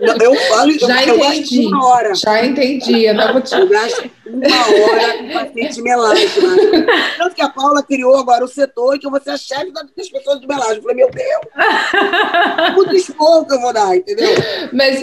Eu, 0.00 0.32
eu 0.32 0.36
falo, 0.48 0.78
já 0.78 1.04
eu, 1.04 1.16
entendi. 1.16 1.64
Eu 1.64 1.68
uma 1.68 1.86
hora. 1.86 2.14
Já 2.14 2.44
entendi. 2.44 3.04
Eu 3.04 3.14
não 3.14 3.32
vou 3.32 3.42
te... 3.42 3.54
Eu 3.54 3.68
gasto 3.68 4.10
uma 4.26 4.56
hora 4.56 5.18
com 5.18 5.32
paciente 5.32 5.82
melasma. 5.82 6.26
Tanto 7.18 7.34
que 7.34 7.42
a 7.42 7.48
Paula 7.48 7.82
criou 7.82 8.16
agora 8.16 8.44
o 8.44 8.48
setor 8.48 8.94
e 8.94 8.98
que 8.98 9.06
eu 9.06 9.10
vou 9.10 9.20
ser 9.20 9.30
a 9.30 9.36
chefe 9.36 9.72
das 9.72 10.08
pessoas 10.08 10.40
de 10.40 10.46
melasma. 10.46 10.74
Eu 10.74 10.82
falei, 10.82 10.96
meu 10.96 11.10
Deus, 11.10 12.74
muito 12.74 12.96
expor 12.96 13.46
que 13.46 13.54
eu 13.54 13.60
vou 13.60 13.72
dar, 13.72 13.96
entendeu? 13.96 14.28
Mas 14.72 15.02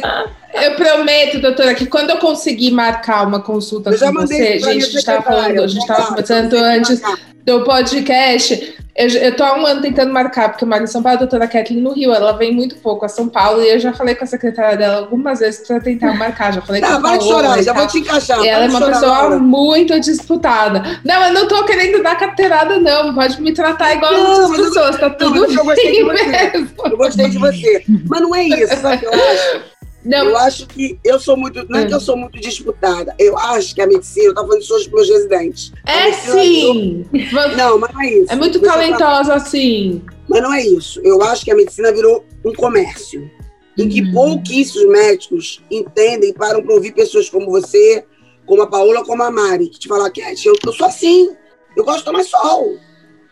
eu 0.53 0.75
prometo, 0.75 1.39
doutora, 1.39 1.75
que 1.75 1.85
quando 1.85 2.11
eu 2.11 2.17
conseguir 2.17 2.71
marcar 2.71 3.27
uma 3.27 3.41
consulta 3.41 3.89
eu 3.89 3.99
com 3.99 4.13
você, 4.13 4.59
gente, 4.59 4.69
a 4.69 4.73
gente 4.73 4.95
estava 4.95 5.21
falando, 5.21 5.63
a 5.63 5.67
gente 5.67 5.81
estava 5.81 6.07
conversando 6.07 6.55
antes 6.57 7.01
do 7.45 7.63
podcast. 7.63 8.75
Eu, 8.95 9.09
eu 9.09 9.35
tô 9.35 9.43
há 9.43 9.59
um 9.59 9.65
ano 9.65 9.81
tentando 9.81 10.11
marcar, 10.13 10.49
porque 10.49 10.63
eu 10.63 10.69
moro 10.69 10.83
em 10.83 10.87
São 10.87 11.03
Paulo, 11.03 11.17
a 11.17 11.19
doutora 11.19 11.47
Kathleen 11.49 11.81
no 11.81 11.91
Rio, 11.91 12.13
ela 12.13 12.31
vem 12.31 12.53
muito 12.53 12.77
pouco 12.77 13.03
a 13.03 13.09
São 13.09 13.27
Paulo, 13.27 13.61
e 13.61 13.69
eu 13.69 13.77
já 13.77 13.91
falei 13.91 14.15
com 14.15 14.23
a 14.23 14.27
secretária 14.27 14.77
dela 14.77 14.99
algumas 14.99 15.39
vezes 15.39 15.67
para 15.67 15.81
tentar 15.81 16.13
marcar, 16.13 16.53
já 16.53 16.61
falei 16.61 16.79
tá, 16.79 16.95
com 16.95 17.01
vai 17.01 17.19
chorar, 17.19 17.61
já 17.61 17.73
vou 17.73 17.85
te 17.87 17.99
encaixar. 17.99 18.41
E 18.41 18.47
ela 18.47 18.63
é 18.63 18.69
uma 18.69 18.79
chorar, 18.79 18.93
pessoa 18.93 19.11
Laura. 19.11 19.37
muito 19.37 19.99
disputada. 19.99 21.01
Não, 21.03 21.23
eu 21.25 21.33
não 21.33 21.45
tô 21.45 21.65
querendo 21.65 22.01
dar 22.01 22.15
carteirada, 22.15 22.79
não, 22.79 23.13
pode 23.13 23.41
me 23.41 23.51
tratar 23.51 23.95
igual 23.95 24.13
Não, 24.13 24.31
outras 24.31 24.61
pessoas, 24.65 24.97
tá 24.97 25.09
tudo 25.09 25.41
Não, 25.41 25.51
eu 25.51 25.65
gostei 25.65 25.91
de 25.91 26.03
bem 26.05 26.05
você. 26.05 26.25
mesmo. 26.25 26.69
Eu 26.85 26.97
gostei 26.97 27.29
de 27.29 27.37
você. 27.37 27.83
Mas 28.07 28.21
não 28.21 28.33
é 28.33 28.43
isso, 28.43 28.77
sabe 28.77 29.05
eu 29.05 29.11
acho? 29.13 29.74
Não, 30.06 30.26
Eu 30.30 30.38
acho 30.38 30.68
que 30.68 30.99
eu 31.03 31.20
sou 31.20 31.36
muito. 31.36 31.66
Não 31.70 31.80
é 31.80 31.86
que 31.88 31.93
eu 31.93 31.99
sou 31.99 32.16
muito 32.16 32.39
disputada. 32.39 33.16
Eu 33.20 33.38
acho 33.38 33.74
que 33.74 33.82
a 33.82 33.88
medicina, 33.88 34.28
eu 34.28 34.34
tava 34.36 34.47
falando 34.47 34.62
isso 34.62 34.74
hoje 34.76 34.89
com 34.89 34.95
meus 34.97 35.10
residentes. 35.10 35.72
É 35.86 36.12
sim. 36.14 37.06
virou- 37.12 37.56
Não, 37.56 37.80
mas 37.80 37.93
não 37.93 38.01
é 38.01 38.10
isso. 38.14 38.32
É 38.32 38.36
muito 38.36 38.60
talentosa 38.60 39.34
assim. 39.34 40.01
Mas 40.30 40.41
não 40.41 40.53
é 40.53 40.64
isso. 40.66 40.99
Eu 41.03 41.22
acho 41.24 41.43
que 41.43 41.51
a 41.51 41.56
medicina 41.56 41.91
virou 41.91 42.24
um 42.45 42.53
comércio. 42.53 43.30
Em 43.78 43.89
que 43.89 44.01
Uhum. 44.01 44.14
pouquíssimos 44.14 44.88
médicos 44.88 45.62
entendem 45.70 46.30
e 46.30 46.34
param 46.34 46.62
para 46.64 46.74
ouvir 46.74 46.93
pessoas 46.93 47.30
como 47.30 47.47
você, 47.51 48.06
como 48.45 48.62
a 48.62 48.68
Paola, 48.68 49.03
como 49.03 49.22
a 49.22 49.30
Mari, 49.30 49.68
que 49.68 49.78
te 49.80 49.88
falam, 49.89 50.10
Cat, 50.14 50.47
eu, 50.47 50.53
eu 50.66 50.72
sou 50.72 50.88
assim. 50.88 51.36
Eu 51.76 51.84
gosto 51.84 51.99
de 51.99 52.06
tomar 52.06 52.24
sol. 52.24 52.78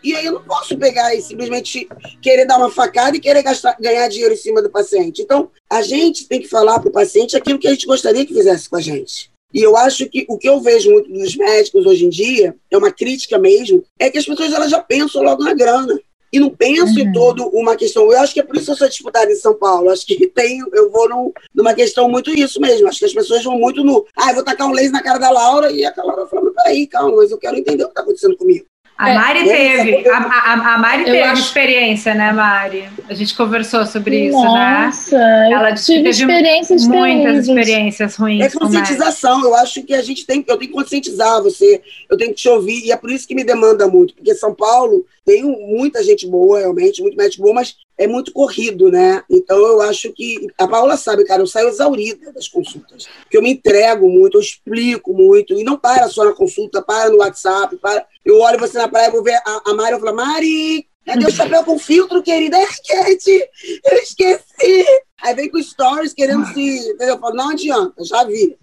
E 0.03 0.13
aí 0.13 0.25
eu 0.25 0.33
não 0.33 0.43
posso 0.43 0.77
pegar 0.77 1.15
e 1.15 1.21
simplesmente 1.21 1.87
querer 2.21 2.45
dar 2.45 2.57
uma 2.57 2.69
facada 2.69 3.15
e 3.15 3.21
querer 3.21 3.41
gastar, 3.41 3.77
ganhar 3.79 4.07
dinheiro 4.09 4.33
em 4.33 4.37
cima 4.37 4.61
do 4.61 4.69
paciente. 4.69 5.21
Então, 5.21 5.49
a 5.69 5.81
gente 5.81 6.27
tem 6.27 6.41
que 6.41 6.47
falar 6.47 6.79
para 6.79 6.89
o 6.89 6.93
paciente 6.93 7.37
aquilo 7.37 7.57
que 7.57 7.67
a 7.67 7.71
gente 7.71 7.85
gostaria 7.85 8.25
que 8.25 8.33
fizesse 8.33 8.69
com 8.69 8.75
a 8.75 8.81
gente. 8.81 9.31
E 9.53 9.61
eu 9.61 9.77
acho 9.77 10.09
que 10.09 10.25
o 10.27 10.37
que 10.37 10.49
eu 10.49 10.59
vejo 10.59 10.91
muito 10.91 11.11
dos 11.11 11.35
médicos 11.35 11.85
hoje 11.85 12.05
em 12.05 12.09
dia, 12.09 12.55
é 12.71 12.77
uma 12.77 12.91
crítica 12.91 13.37
mesmo, 13.37 13.83
é 13.99 14.09
que 14.09 14.17
as 14.17 14.25
pessoas 14.25 14.51
elas 14.51 14.71
já 14.71 14.81
pensam 14.81 15.21
logo 15.21 15.43
na 15.43 15.53
grana. 15.53 15.99
E 16.33 16.39
não 16.39 16.49
pensam 16.49 16.97
em 16.97 17.11
todo 17.11 17.47
uma 17.49 17.75
questão. 17.75 18.11
Eu 18.11 18.19
acho 18.19 18.33
que 18.33 18.39
é 18.39 18.43
por 18.43 18.55
isso 18.55 18.65
que 18.65 18.71
eu 18.71 18.75
sou 18.75 18.89
disputada 18.89 19.31
em 19.31 19.35
São 19.35 19.53
Paulo. 19.53 19.91
Acho 19.91 20.03
que 20.03 20.25
tem, 20.33 20.63
eu 20.73 20.89
vou 20.89 21.07
num, 21.07 21.31
numa 21.53 21.75
questão 21.75 22.09
muito 22.09 22.31
isso 22.31 22.59
mesmo. 22.59 22.87
Acho 22.87 22.97
que 22.97 23.05
as 23.05 23.13
pessoas 23.13 23.43
vão 23.43 23.59
muito 23.59 23.83
no. 23.83 24.03
Ah, 24.17 24.31
eu 24.31 24.35
vou 24.35 24.43
tacar 24.43 24.67
um 24.67 24.71
laser 24.71 24.93
na 24.93 25.03
cara 25.03 25.19
da 25.19 25.29
Laura 25.29 25.71
e 25.71 25.85
a 25.85 25.93
Laura 25.95 26.25
fala, 26.25 26.45
mas 26.45 26.55
peraí, 26.55 26.87
calma, 26.87 27.17
mas 27.17 27.29
eu 27.29 27.37
quero 27.37 27.55
entender 27.55 27.83
o 27.83 27.85
que 27.85 27.91
está 27.91 28.01
acontecendo 28.01 28.35
comigo. 28.35 28.65
A 28.95 29.09
É, 29.09 29.13
Mari 29.15 29.49
é 29.49 29.83
teve, 29.83 30.09
a, 30.09 30.17
a, 30.17 30.73
a 30.75 30.77
Mari 30.77 31.03
teve 31.05 31.19
acho- 31.21 31.41
experiência, 31.41 32.13
né, 32.13 32.31
Mari? 32.31 32.87
A 33.09 33.13
gente 33.15 33.35
conversou 33.35 33.85
sobre 33.87 34.27
isso, 34.27 34.39
né? 34.39 34.83
Nossa, 34.85 35.15
Ela 35.17 35.71
eu 35.71 35.75
tive 35.75 35.97
teve 36.03 36.09
experiências 36.09 36.87
Muitas 36.87 37.01
terríveis. 37.23 37.47
experiências 37.47 38.15
ruins 38.15 38.41
É 38.45 38.49
conscientização. 38.57 39.43
Eu 39.43 39.55
acho 39.55 39.81
que 39.83 39.93
a 39.95 40.01
gente 40.01 40.25
tem, 40.25 40.45
eu 40.47 40.57
tenho 40.57 40.71
que 40.71 40.77
conscientizar 40.77 41.41
você, 41.41 41.81
eu 42.09 42.15
tenho 42.17 42.29
que 42.31 42.37
te 42.41 42.49
ouvir, 42.49 42.85
e 42.85 42.91
é 42.91 42.95
por 42.97 43.09
isso 43.11 43.27
que 43.27 43.33
me 43.35 43.43
demanda 43.43 43.87
muito, 43.87 44.13
porque 44.13 44.33
São 44.35 44.53
Paulo 44.53 45.05
tem 45.25 45.41
muita 45.43 46.03
gente 46.03 46.27
boa, 46.27 46.59
realmente, 46.59 47.01
muito 47.01 47.17
médico 47.17 47.43
bom, 47.43 47.53
mas 47.53 47.75
é 48.03 48.07
muito 48.07 48.33
corrido, 48.33 48.89
né? 48.89 49.23
Então 49.29 49.57
eu 49.57 49.81
acho 49.81 50.11
que. 50.11 50.47
A 50.57 50.67
Paula 50.67 50.97
sabe, 50.97 51.23
cara, 51.25 51.41
eu 51.41 51.47
saio 51.47 51.69
exaurida 51.69 52.31
das 52.33 52.47
consultas. 52.47 53.07
Porque 53.23 53.37
eu 53.37 53.41
me 53.41 53.51
entrego 53.51 54.09
muito, 54.09 54.37
eu 54.37 54.41
explico 54.41 55.13
muito, 55.13 55.53
e 55.53 55.63
não 55.63 55.77
para 55.77 56.07
só 56.09 56.25
na 56.25 56.33
consulta, 56.33 56.81
para 56.81 57.09
no 57.09 57.17
WhatsApp, 57.17 57.75
para. 57.77 58.05
Eu 58.23 58.39
olho 58.39 58.59
você 58.59 58.77
na 58.77 58.87
praia, 58.87 59.11
vou 59.11 59.23
ver 59.23 59.39
a, 59.45 59.61
a 59.65 59.73
Mari, 59.73 59.93
eu 59.93 59.99
falo, 59.99 60.15
Mari, 60.15 60.87
cadê 61.05 61.25
o 61.25 61.31
chapéu 61.31 61.63
com 61.63 61.79
filtro, 61.79 62.21
querida? 62.21 62.57
É, 62.57 62.65
Cat, 62.65 63.27
eu 63.29 63.97
esqueci. 63.97 64.85
Aí 65.21 65.33
vem 65.33 65.49
com 65.49 65.61
stories 65.61 66.13
querendo 66.13 66.45
se. 66.47 66.95
Eu 66.99 67.17
falo, 67.19 67.35
não 67.35 67.51
adianta, 67.51 68.03
já 68.03 68.23
vi. 68.25 68.57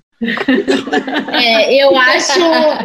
É, 1.33 1.83
eu 1.83 1.97
acho, 1.97 2.41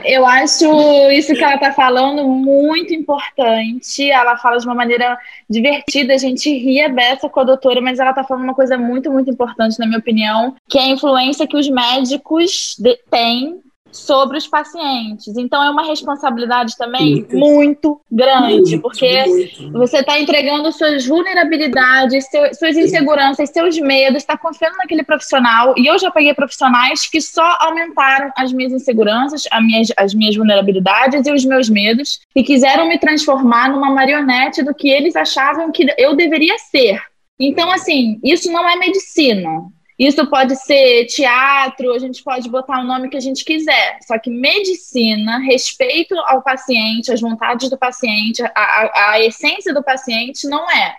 eu 0.06 0.26
acho 0.26 1.12
isso 1.12 1.34
que 1.34 1.44
ela 1.44 1.56
está 1.56 1.74
falando 1.74 2.24
muito 2.24 2.94
importante. 2.94 4.10
Ela 4.10 4.38
fala 4.38 4.58
de 4.58 4.66
uma 4.66 4.76
maneira 4.76 5.18
divertida, 5.50 6.14
a 6.14 6.18
gente 6.18 6.50
ri 6.50 6.82
a 6.82 6.90
beça 6.90 7.28
com 7.28 7.40
a 7.40 7.44
doutora, 7.44 7.82
mas 7.82 8.00
ela 8.00 8.12
está 8.12 8.24
falando 8.24 8.44
uma 8.44 8.54
coisa 8.54 8.78
muito, 8.78 9.12
muito 9.12 9.30
importante, 9.30 9.78
na 9.80 9.86
minha 9.86 10.00
opinião, 10.00 10.56
que 10.70 10.78
é 10.78 10.84
a 10.84 10.90
influência 10.90 11.48
que 11.48 11.58
os 11.58 11.70
médicos 11.70 12.78
têm 13.12 13.60
sobre 13.98 14.38
os 14.38 14.48
pacientes. 14.48 15.36
Então 15.38 15.64
é 15.64 15.70
uma 15.70 15.84
responsabilidade 15.86 16.76
também 16.78 17.12
Muito. 17.16 17.38
muito 17.38 18.02
grande, 18.12 18.54
Muito, 18.72 18.82
porque 18.82 19.24
muito. 19.26 19.72
você 19.74 20.00
está 20.00 20.20
entregando 20.20 20.72
suas 20.72 21.06
vulnerabilidades, 21.06 22.28
seu- 22.30 22.54
suas 22.54 22.76
inseguranças, 22.78 23.50
seus 23.50 23.78
medos, 23.80 24.18
está 24.18 24.38
confiando 24.38 24.78
naquele 24.78 25.04
profissional. 25.04 25.74
E 25.78 25.86
eu 25.88 25.98
já 25.98 26.12
peguei 26.12 26.34
profissionais 26.34 27.08
que 27.08 27.22
só 27.22 27.58
aumentaram 27.62 28.32
as 28.38 28.52
minhas 28.52 28.74
inseguranças, 28.74 29.43
as 29.52 29.64
minhas, 29.64 29.88
as 29.98 30.14
minhas 30.14 30.36
vulnerabilidades 30.36 31.26
e 31.26 31.32
os 31.32 31.46
meus 31.46 31.70
medos, 31.70 32.20
e 32.36 32.43
quiseram 32.43 32.88
me 32.88 32.98
transformar 33.00 33.70
numa 33.70 33.89
marionete 33.91 34.62
do 34.64 34.74
que 34.74 34.89
eles 34.89 35.16
achavam 35.16 35.72
que 35.72 35.86
eu 35.98 36.16
deveria 36.16 36.58
ser. 36.60 37.02
Então, 37.39 37.70
assim, 37.72 38.20
isso 38.24 38.52
não 38.52 38.68
é 38.70 38.76
medicina. 38.78 39.64
Isso 39.98 40.28
pode 40.28 40.56
ser 40.58 41.06
teatro, 41.06 41.93
a 41.93 42.00
gente 42.00 42.22
pode 42.22 42.50
botar 42.50 42.82
o 42.82 42.84
nome 42.84 43.10
que 43.10 43.16
a 43.16 43.22
gente 43.22 43.46
quiser. 43.46 43.98
Só 44.06 44.20
que 44.20 44.30
medicina, 44.30 45.39
respeito 45.39 46.14
ao 46.20 46.41
paciente, 46.41 47.12
às 47.12 47.22
vontades 47.22 47.70
do 47.70 47.78
paciente, 47.78 48.43
a, 48.43 48.52
a, 48.56 49.12
a 49.12 49.22
essência 49.22 49.74
do 49.74 49.82
paciente 49.82 50.48
não 50.48 50.70
é. 50.70 50.96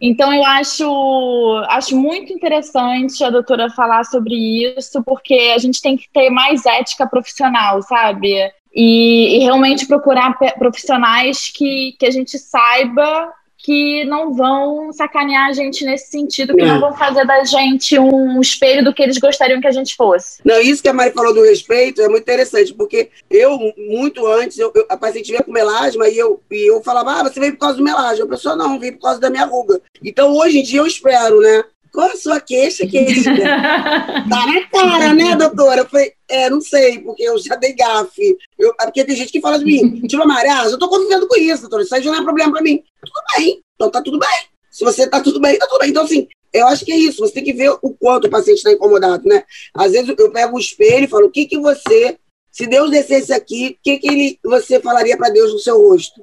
Então, 0.00 0.34
eu 0.34 0.44
acho, 0.44 1.64
acho 1.68 1.96
muito 1.96 2.32
interessante 2.32 3.22
a 3.22 3.30
doutora 3.30 3.70
falar 3.70 4.04
sobre 4.04 4.34
isso, 4.34 5.02
porque 5.04 5.52
a 5.54 5.58
gente 5.58 5.80
tem 5.80 5.96
que 5.96 6.10
ter 6.12 6.28
mais 6.28 6.66
ética 6.66 7.06
profissional, 7.06 7.80
sabe? 7.82 8.34
E, 8.74 9.36
e 9.36 9.38
realmente 9.38 9.86
procurar 9.86 10.36
profissionais 10.58 11.48
que, 11.48 11.96
que 11.98 12.04
a 12.04 12.10
gente 12.10 12.36
saiba 12.38 13.32
que 13.64 14.04
não 14.04 14.34
vão 14.34 14.92
sacanear 14.92 15.48
a 15.48 15.52
gente 15.54 15.86
nesse 15.86 16.10
sentido, 16.10 16.54
que 16.54 16.60
É. 16.60 16.66
não 16.66 16.80
vão 16.80 16.92
fazer 16.94 17.26
da 17.26 17.42
gente 17.44 17.98
um 17.98 18.38
espelho 18.38 18.84
do 18.84 18.92
que 18.92 19.02
eles 19.02 19.16
gostariam 19.16 19.58
que 19.58 19.66
a 19.66 19.72
gente 19.72 19.96
fosse. 19.96 20.42
Não, 20.44 20.60
isso 20.60 20.82
que 20.82 20.88
a 20.88 20.92
Mari 20.92 21.12
falou 21.14 21.32
do 21.32 21.42
respeito 21.42 22.02
é 22.02 22.08
muito 22.08 22.22
interessante, 22.24 22.74
porque 22.74 23.08
eu, 23.30 23.58
muito 23.88 24.26
antes, 24.26 24.58
eu, 24.58 24.70
eu- 24.74 24.84
a 24.86 24.98
paciente 24.98 25.30
vinha 25.30 25.42
com 25.42 25.50
melasma 25.50 26.06
e 26.10 26.18
eu, 26.18 26.42
e 26.50 26.70
eu 26.70 26.82
falava, 26.82 27.12
ah, 27.12 27.22
você 27.22 27.40
veio 27.40 27.52
por 27.54 27.60
causa 27.60 27.78
do 27.78 27.82
melasma. 27.82 28.26
A 28.26 28.28
pessoa, 28.28 28.54
não, 28.54 28.78
veio 28.78 28.92
por 28.92 29.02
causa 29.04 29.18
da 29.18 29.30
minha 29.30 29.46
ruga. 29.46 29.80
Então, 30.04 30.36
hoje 30.36 30.58
em 30.58 30.62
dia, 30.62 30.80
eu 30.80 30.86
espero, 30.86 31.40
né? 31.40 31.64
Qual 31.94 32.10
a 32.10 32.16
sua 32.16 32.40
queixa, 32.40 32.84
querida? 32.88 33.30
Tá 34.28 34.46
na 34.46 34.68
cara, 34.68 35.14
né, 35.14 35.36
doutora? 35.36 35.82
Eu 35.82 35.88
falei, 35.88 36.12
é, 36.28 36.50
não 36.50 36.60
sei, 36.60 36.98
porque 36.98 37.22
eu 37.22 37.38
já 37.38 37.54
dei 37.54 37.72
gafe. 37.72 38.36
Eu, 38.58 38.74
é 38.80 38.84
porque 38.84 39.04
tem 39.04 39.14
gente 39.14 39.30
que 39.30 39.40
fala 39.40 39.60
de 39.60 39.64
mim, 39.64 40.00
tipo, 40.08 40.26
Mari, 40.26 40.48
ah, 40.48 40.64
eu 40.64 40.76
tô 40.76 40.88
convivendo 40.88 41.28
com 41.28 41.38
isso, 41.38 41.62
doutora, 41.62 41.84
isso 41.84 41.94
aí 41.94 42.02
já 42.02 42.10
não 42.10 42.18
é 42.18 42.24
problema 42.24 42.52
pra 42.52 42.62
mim. 42.62 42.82
Tudo 43.00 43.22
bem, 43.36 43.62
então 43.76 43.90
tá 43.90 44.02
tudo 44.02 44.18
bem. 44.18 44.28
Se 44.72 44.84
você 44.84 45.08
tá 45.08 45.20
tudo 45.20 45.40
bem, 45.40 45.56
tá 45.56 45.68
tudo 45.68 45.78
bem. 45.78 45.90
Então, 45.90 46.02
assim, 46.02 46.26
eu 46.52 46.66
acho 46.66 46.84
que 46.84 46.92
é 46.92 46.96
isso, 46.96 47.20
você 47.20 47.34
tem 47.34 47.44
que 47.44 47.52
ver 47.52 47.70
o 47.80 47.94
quanto 47.94 48.26
o 48.26 48.30
paciente 48.30 48.56
está 48.56 48.72
incomodado, 48.72 49.28
né? 49.28 49.44
Às 49.72 49.92
vezes 49.92 50.12
eu 50.18 50.32
pego 50.32 50.56
o 50.56 50.60
espelho 50.60 51.04
e 51.04 51.08
falo, 51.08 51.26
o 51.26 51.30
que 51.30 51.46
que 51.46 51.60
você, 51.60 52.18
se 52.50 52.66
Deus 52.66 52.90
descesse 52.90 53.32
aqui, 53.32 53.78
o 53.78 53.82
que 53.84 53.98
que 53.98 54.08
ele, 54.08 54.38
você 54.44 54.80
falaria 54.80 55.16
pra 55.16 55.30
Deus 55.30 55.52
no 55.52 55.60
seu 55.60 55.80
rosto? 55.80 56.20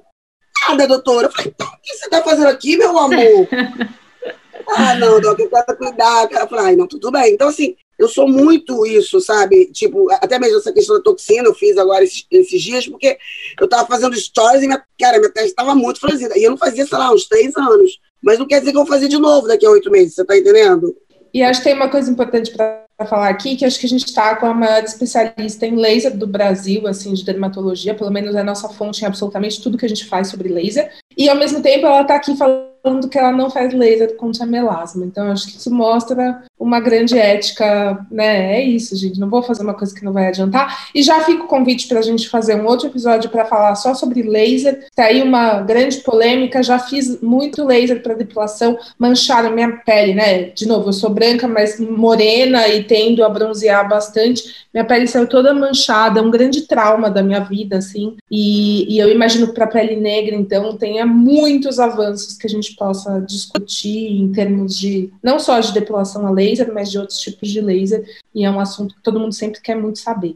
Nada, 0.68 0.86
doutora. 0.86 1.28
Eu 1.28 1.32
falei, 1.32 1.54
então, 1.56 1.68
o 1.68 1.82
que 1.82 1.96
você 1.96 2.10
tá 2.10 2.22
fazendo 2.22 2.48
aqui, 2.48 2.76
meu 2.76 2.98
amor? 2.98 3.48
Ah, 4.76 4.96
não, 4.96 5.20
Doc, 5.20 5.40
eu 5.40 5.50
quero 5.50 5.78
cuidar. 5.78 6.30
Eu 6.32 6.48
falei, 6.48 6.66
ai, 6.66 6.76
não, 6.76 6.88
tudo 6.88 7.12
bem. 7.12 7.34
Então, 7.34 7.50
assim, 7.50 7.76
eu 8.00 8.08
sou 8.08 8.28
muito 8.28 8.86
isso, 8.86 9.20
sabe? 9.20 9.66
Tipo, 9.68 10.12
até 10.14 10.40
mesmo 10.40 10.58
essa 10.58 10.72
questão 10.72 10.98
da 10.98 11.04
toxina, 11.04 11.48
eu 11.48 11.54
fiz 11.54 11.78
agora 11.78 12.04
esses, 12.04 12.26
esses 12.32 12.62
dias, 12.62 12.88
porque 12.88 13.18
eu 13.60 13.68
tava 13.68 13.88
fazendo 13.88 14.16
stories 14.16 14.64
e, 14.64 14.68
minha, 14.68 14.84
cara, 15.00 15.20
minha 15.20 15.32
testa 15.32 15.56
tava 15.56 15.76
muito 15.76 16.00
franzida. 16.00 16.38
E 16.38 16.44
eu 16.44 16.52
não 16.52 16.58
fazia, 16.58 16.86
sei 16.86 16.98
lá, 16.98 17.14
uns 17.14 17.26
três 17.26 17.56
anos. 17.56 18.00
Mas 18.22 18.40
não 18.40 18.48
quer 18.48 18.60
dizer 18.60 18.72
que 18.72 18.78
eu 18.78 18.84
vou 18.84 18.92
fazer 18.92 19.08
de 19.08 19.18
novo 19.18 19.48
daqui 19.48 19.66
a 19.66 19.72
oito 19.72 19.92
meses, 19.92 20.16
você 20.16 20.24
tá 20.24 20.38
entendendo? 20.38 20.96
E 21.34 21.42
acho 21.42 21.60
que 21.60 21.66
tem 21.66 21.76
uma 21.76 21.90
coisa 21.90 22.12
importante 22.12 22.52
para 22.52 22.86
falar 23.06 23.30
aqui, 23.30 23.56
que 23.56 23.66
acho 23.66 23.80
que 23.80 23.86
a 23.86 23.90
gente 23.90 24.06
está 24.06 24.36
com 24.36 24.46
a 24.46 24.54
maior 24.54 24.84
especialista 24.84 25.66
em 25.66 25.76
laser 25.76 26.18
do 26.18 26.28
Brasil, 26.28 26.88
assim, 26.88 27.14
de 27.14 27.24
dermatologia, 27.24 27.94
pelo 27.94 28.12
menos 28.12 28.36
é 28.36 28.40
a 28.40 28.44
nossa 28.44 28.70
fonte 28.70 29.04
em 29.04 29.06
absolutamente 29.06 29.62
tudo 29.62 29.78
que 29.78 29.86
a 29.86 29.90
gente 29.90 30.06
faz 30.06 30.30
sobre 30.30 30.50
laser. 30.50 30.92
E, 31.18 31.30
ao 31.30 31.36
mesmo 31.36 31.62
tempo, 31.62 31.86
ela 31.86 32.02
está 32.02 32.16
aqui 32.16 32.36
falando 32.36 33.10
que 33.10 33.18
ela 33.18 33.32
não 33.32 33.50
faz 33.50 33.74
laser 33.74 34.16
contra 34.16 34.46
melasma. 34.46 35.06
Então, 35.06 35.32
acho 35.32 35.48
que 35.48 35.58
isso 35.58 35.72
mostra 35.72 36.44
uma 36.58 36.80
grande 36.80 37.18
ética, 37.18 38.06
né? 38.10 38.56
É 38.56 38.64
isso, 38.64 38.96
gente. 38.96 39.20
Não 39.20 39.30
vou 39.30 39.44
fazer 39.44 39.62
uma 39.64 39.74
coisa 39.74 39.94
que 39.94 40.04
não 40.04 40.14
vai 40.14 40.28
adiantar. 40.28 40.88
E 40.96 41.04
já 41.04 41.22
fica 41.22 41.44
o 41.44 41.48
convite 41.48 41.88
para 41.88 42.00
a 42.00 42.02
gente 42.02 42.30
fazer 42.30 42.56
um 42.56 42.66
outro 42.66 42.88
episódio 42.88 43.30
para 43.30 43.46
falar 43.46 43.76
só 43.76 43.94
sobre 43.94 44.22
laser. 44.24 44.88
Tá 44.96 45.06
aí 45.06 45.22
uma 45.22 45.62
grande 45.62 45.98
polêmica. 45.98 46.64
Já 46.64 46.80
fiz 46.80 47.22
muito 47.22 47.66
laser 47.66 48.02
para 48.02 48.14
depilação, 48.14 48.78
mancharam 48.98 49.52
minha 49.52 49.72
pele, 49.78 50.14
né? 50.14 50.44
De 50.46 50.68
novo, 50.68 50.90
eu 50.90 50.94
sou 50.94 51.10
branca, 51.10 51.48
mas 51.48 51.80
morena 51.80 52.68
e 52.68 52.84
tendo 52.92 53.24
a 53.24 53.30
bronzear 53.30 53.88
bastante. 53.88 54.66
Minha 54.74 54.84
pele 54.84 55.08
saiu 55.08 55.26
toda 55.26 55.54
manchada, 55.54 56.22
um 56.22 56.30
grande 56.30 56.64
trauma 56.64 57.10
da 57.10 57.24
minha 57.24 57.40
vida, 57.40 57.78
assim. 57.78 58.18
E, 58.30 58.94
e 58.94 59.00
eu 59.00 59.10
imagino 59.10 59.54
para 59.54 59.64
a 59.64 59.68
pele 59.70 59.96
negra, 59.96 60.36
então, 60.36 60.76
tenha 60.76 61.06
muitos 61.06 61.80
avanços 61.80 62.38
que 62.38 62.46
a 62.46 62.50
gente 62.50 62.76
possa 62.76 63.22
discutir 63.22 64.12
em 64.12 64.30
termos 64.34 64.78
de 64.78 65.10
não 65.24 65.40
só 65.40 65.58
de 65.62 65.72
depilação 65.72 66.28
a 66.28 66.32
laser, 66.32 66.70
mas 66.74 66.92
de 66.92 67.00
outros 67.00 67.22
tipos 67.22 67.48
de 67.48 67.62
laser. 67.62 68.04
E 68.36 68.44
é 68.44 68.52
um 68.52 68.60
assunto 68.60 68.94
que 68.94 69.02
todo 69.02 69.22
mundo 69.22 69.34
sempre 69.34 69.62
quer 69.62 69.76
muito 69.76 70.00
saber. 70.00 70.36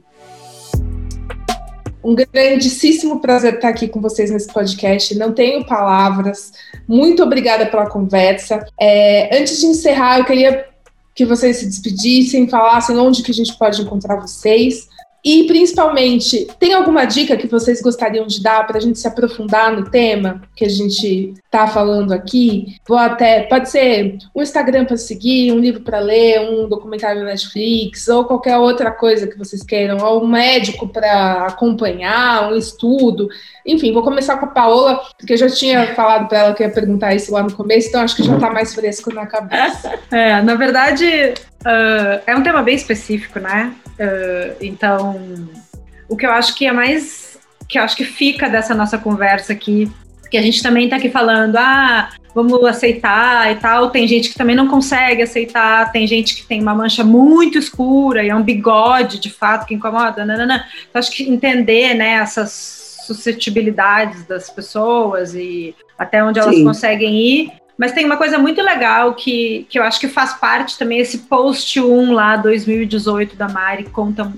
Um 2.02 2.16
grandíssimo 2.16 3.20
prazer 3.20 3.56
estar 3.56 3.68
aqui 3.68 3.90
com 3.90 4.00
vocês 4.00 4.32
nesse 4.32 4.48
podcast. 4.48 5.14
Não 5.16 5.34
tenho 5.34 5.66
palavras. 5.66 6.54
Muito 6.88 7.22
obrigada 7.22 7.66
pela 7.66 7.90
conversa. 7.90 8.66
É, 8.80 9.38
antes 9.38 9.60
de 9.60 9.66
encerrar, 9.66 10.20
eu 10.20 10.26
queria 10.26 10.75
que 11.16 11.26
vocês 11.26 11.58
se 11.58 11.66
despedissem, 11.66 12.50
falassem 12.50 12.98
onde 12.98 13.24
que 13.24 13.32
a 13.32 13.34
gente 13.34 13.58
pode 13.58 13.82
encontrar 13.82 14.20
vocês. 14.20 14.90
E, 15.26 15.48
principalmente, 15.48 16.48
tem 16.60 16.76
alguma 16.76 17.04
dica 17.04 17.36
que 17.36 17.48
vocês 17.48 17.82
gostariam 17.82 18.28
de 18.28 18.44
dar 18.44 18.68
para 18.68 18.78
a 18.78 18.80
gente 18.80 19.00
se 19.00 19.08
aprofundar 19.08 19.72
no 19.72 19.90
tema 19.90 20.44
que 20.56 20.64
a 20.64 20.70
gente 20.70 21.34
está 21.44 21.66
falando 21.66 22.12
aqui? 22.12 22.76
Vou 22.88 22.96
até, 22.96 23.42
pode 23.42 23.72
ser 23.72 24.20
um 24.36 24.44
Instagram 24.44 24.86
para 24.86 24.98
seguir, 24.98 25.52
um 25.52 25.58
livro 25.58 25.82
para 25.82 25.98
ler, 25.98 26.42
um 26.42 26.70
documentário 26.70 27.24
na 27.24 27.32
Netflix, 27.32 28.08
ou 28.08 28.26
qualquer 28.26 28.60
outra 28.60 28.92
coisa 28.92 29.26
que 29.26 29.36
vocês 29.36 29.64
queiram, 29.64 29.98
ou 29.98 30.24
um 30.24 30.28
médico 30.28 30.88
para 30.88 31.48
acompanhar, 31.48 32.52
um 32.52 32.56
estudo. 32.56 33.28
Enfim, 33.66 33.92
vou 33.92 34.04
começar 34.04 34.38
com 34.38 34.46
a 34.46 34.50
Paola, 34.50 35.02
porque 35.18 35.34
eu 35.34 35.38
já 35.38 35.50
tinha 35.50 35.96
falado 35.96 36.28
para 36.28 36.38
ela 36.38 36.54
que 36.54 36.62
ia 36.62 36.70
perguntar 36.70 37.16
isso 37.16 37.34
lá 37.34 37.42
no 37.42 37.52
começo, 37.52 37.88
então 37.88 38.02
acho 38.02 38.16
que 38.16 38.22
já 38.22 38.36
está 38.36 38.52
mais 38.52 38.76
fresco 38.76 39.12
na 39.12 39.26
cabeça. 39.26 39.96
É, 40.12 40.42
na 40.42 40.56
verdade, 40.56 41.34
uh, 41.62 42.22
é 42.26 42.36
um 42.36 42.44
tema 42.44 42.62
bem 42.62 42.76
específico, 42.76 43.40
né? 43.40 43.74
Uh, 44.00 44.56
então, 44.62 45.50
o 46.08 46.16
que 46.16 46.26
eu 46.26 46.32
acho 46.32 46.56
que 46.56 46.66
é 46.66 46.72
mais. 46.72 47.38
que 47.68 47.80
eu 47.80 47.84
acho 47.84 47.96
que 47.96 48.06
fica 48.06 48.50
dessa 48.50 48.74
nossa 48.74 48.98
conversa 48.98 49.54
aqui, 49.54 49.92
que 50.30 50.38
a 50.38 50.42
gente 50.42 50.62
também 50.62 50.86
está 50.86 50.98
aqui 50.98 51.10
falando, 51.10 51.56
ah, 51.56 52.10
vamos 52.34 52.64
aceitar 52.66 53.52
e 53.52 53.56
tal. 53.56 53.90
Tem 53.90 54.08
gente 54.08 54.30
que 54.30 54.36
também 54.36 54.56
não 54.56 54.68
consegue 54.68 55.22
aceitar, 55.22 55.92
tem 55.92 56.06
gente 56.06 56.36
que 56.36 56.46
tem 56.46 56.62
uma 56.62 56.76
mancha 56.76 57.04
muito 57.04 57.58
escura 57.58 58.24
e 58.24 58.30
é 58.30 58.36
um 58.36 58.44
bigode 58.44 59.20
de 59.20 59.30
fato 59.30 59.66
que 59.66 59.74
incomoda. 59.74 60.26
Nanana. 60.26 60.66
Então, 60.90 61.00
acho 61.00 61.12
que 61.12 61.24
entender 61.24 61.94
né, 61.94 62.16
essas 62.16 62.84
suscetibilidades 63.06 64.26
das 64.26 64.50
pessoas 64.50 65.34
e 65.36 65.76
até 65.98 66.24
onde 66.24 66.40
elas 66.40 66.56
Sim. 66.56 66.64
conseguem 66.64 67.16
ir 67.16 67.65
mas 67.78 67.92
tem 67.92 68.06
uma 68.06 68.18
coisa 68.18 68.38
muito 68.38 68.62
legal 68.62 69.14
que, 69.14 69.66
que 69.70 69.78
eu 69.78 69.84
acho 69.84 70.00
que 70.00 70.08
faz 70.08 70.34
parte 70.34 70.78
também, 70.78 71.00
esse 71.00 71.20
post 71.20 71.80
1 71.80 72.14
lá, 72.14 72.38
2018, 72.38 73.36
da 73.36 73.50
Mari, 73.50 73.86
conta, 73.86 74.32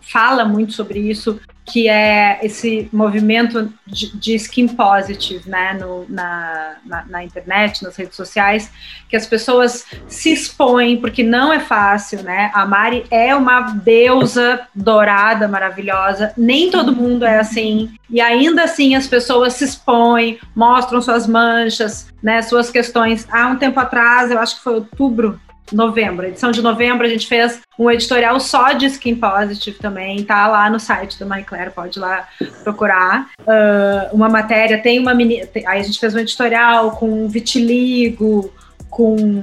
fala 0.00 0.44
muito 0.44 0.72
sobre 0.72 0.98
isso, 0.98 1.40
que 1.64 1.88
é 1.88 2.40
esse 2.42 2.88
movimento 2.92 3.72
de, 3.86 4.14
de 4.16 4.34
skin 4.34 4.68
positive, 4.68 5.48
né, 5.48 5.76
no, 5.80 6.04
na, 6.08 6.76
na, 6.84 7.04
na, 7.06 7.24
internet, 7.24 7.82
nas 7.82 7.96
redes 7.96 8.16
sociais, 8.16 8.70
que 9.08 9.16
as 9.16 9.26
pessoas 9.26 9.86
se 10.06 10.32
expõem, 10.32 11.00
porque 11.00 11.22
não 11.22 11.52
é 11.52 11.60
fácil, 11.60 12.22
né, 12.22 12.50
a 12.52 12.66
Mari 12.66 13.04
é 13.10 13.34
uma 13.34 13.62
deusa 13.72 14.60
dourada, 14.74 15.48
maravilhosa, 15.48 16.32
nem 16.36 16.70
todo 16.70 16.94
mundo 16.94 17.24
é 17.24 17.38
assim, 17.38 17.94
e 18.10 18.20
ainda 18.20 18.64
assim 18.64 18.94
as 18.94 19.06
pessoas 19.06 19.54
se 19.54 19.64
expõem, 19.64 20.38
mostram 20.54 21.00
suas 21.00 21.26
manchas, 21.26 22.12
né, 22.22 22.42
suas 22.42 22.70
questões. 22.70 23.26
Há 23.30 23.48
um 23.48 23.56
tempo 23.56 23.80
atrás, 23.80 24.30
eu 24.30 24.38
acho 24.38 24.56
que 24.56 24.62
foi 24.62 24.74
outubro 24.74 25.40
novembro, 25.72 26.26
edição 26.26 26.50
de 26.50 26.60
novembro, 26.62 27.06
a 27.06 27.08
gente 27.08 27.26
fez 27.26 27.60
um 27.78 27.90
editorial 27.90 28.38
só 28.38 28.72
de 28.72 28.86
Skin 28.86 29.16
Positive 29.16 29.78
também, 29.78 30.22
tá 30.22 30.46
lá 30.46 30.68
no 30.68 30.78
site 30.78 31.18
do 31.18 31.26
Marie 31.26 31.44
Claire, 31.44 31.70
pode 31.70 31.98
lá 31.98 32.28
procurar. 32.62 33.30
Uh, 33.40 34.14
uma 34.14 34.28
matéria, 34.28 34.80
tem 34.82 34.98
uma 34.98 35.14
menina. 35.14 35.48
Aí 35.66 35.80
a 35.80 35.82
gente 35.82 35.98
fez 35.98 36.14
um 36.14 36.18
editorial 36.18 36.92
com 36.92 37.28
vitiligo, 37.28 38.52
com, 38.90 39.42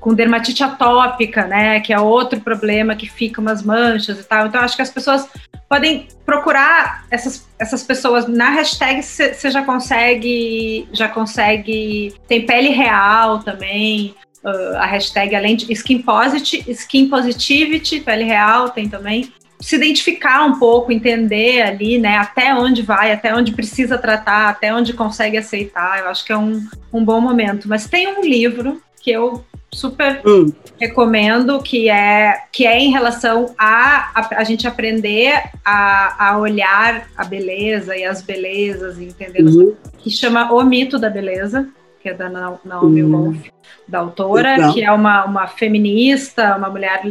com 0.00 0.14
dermatite 0.14 0.62
atópica, 0.64 1.46
né? 1.46 1.80
Que 1.80 1.92
é 1.92 2.00
outro 2.00 2.40
problema 2.40 2.96
que 2.96 3.08
fica 3.08 3.40
umas 3.40 3.62
manchas 3.62 4.18
e 4.18 4.24
tal. 4.24 4.46
Então, 4.46 4.60
acho 4.60 4.76
que 4.76 4.82
as 4.82 4.90
pessoas 4.90 5.28
podem 5.68 6.08
procurar 6.24 7.04
essas, 7.10 7.48
essas 7.58 7.82
pessoas 7.82 8.26
na 8.26 8.50
hashtag 8.50 9.02
você 9.02 9.50
já 9.50 9.62
consegue 9.64 10.86
já 10.92 11.08
consegue 11.08 12.14
tem 12.28 12.44
pele 12.44 12.68
real 12.68 13.40
também 13.40 14.14
uh, 14.44 14.76
a 14.76 14.86
hashtag 14.86 15.34
além 15.34 15.56
de 15.56 15.72
skin 15.72 16.02
positive, 16.02 16.70
skin 16.70 17.08
positivity, 17.08 18.00
pele 18.00 18.24
real 18.24 18.70
tem 18.70 18.88
também. 18.88 19.32
Se 19.60 19.76
identificar 19.76 20.44
um 20.44 20.58
pouco, 20.58 20.92
entender 20.92 21.62
ali, 21.62 21.96
né, 21.98 22.18
até 22.18 22.54
onde 22.54 22.82
vai, 22.82 23.12
até 23.12 23.34
onde 23.34 23.52
precisa 23.52 23.96
tratar, 23.96 24.50
até 24.50 24.74
onde 24.74 24.92
consegue 24.92 25.38
aceitar. 25.38 26.00
Eu 26.00 26.08
acho 26.08 26.24
que 26.24 26.32
é 26.32 26.36
um, 26.36 26.62
um 26.92 27.02
bom 27.02 27.20
momento. 27.20 27.66
Mas 27.66 27.88
tem 27.88 28.06
um 28.06 28.20
livro 28.20 28.82
que 29.00 29.10
eu 29.10 29.42
super 29.72 30.20
hum. 30.24 30.52
recomendo, 30.80 31.60
que 31.62 31.88
é, 31.88 32.42
que 32.52 32.66
é 32.66 32.78
em 32.78 32.90
relação 32.90 33.54
a, 33.58 34.10
a, 34.14 34.40
a 34.40 34.44
gente 34.44 34.66
aprender 34.66 35.34
a, 35.64 36.30
a, 36.30 36.38
olhar 36.38 37.08
a 37.16 37.24
beleza 37.24 37.96
e 37.96 38.04
as 38.04 38.22
belezas, 38.22 38.98
entendendo, 39.00 39.50
uhum. 39.50 39.74
que 39.98 40.10
chama 40.10 40.52
O 40.52 40.62
Mito 40.62 40.98
da 40.98 41.10
Beleza, 41.10 41.68
que 42.04 42.10
é 42.10 42.14
da 42.14 42.28
Naomi 42.28 43.02
uhum. 43.02 43.24
Wolf 43.24 43.48
da 43.88 44.00
autora, 44.00 44.56
Legal. 44.56 44.74
que 44.74 44.84
é 44.84 44.92
uma, 44.92 45.24
uma 45.24 45.46
feminista, 45.46 46.54
uma 46.54 46.68
mulher 46.68 47.02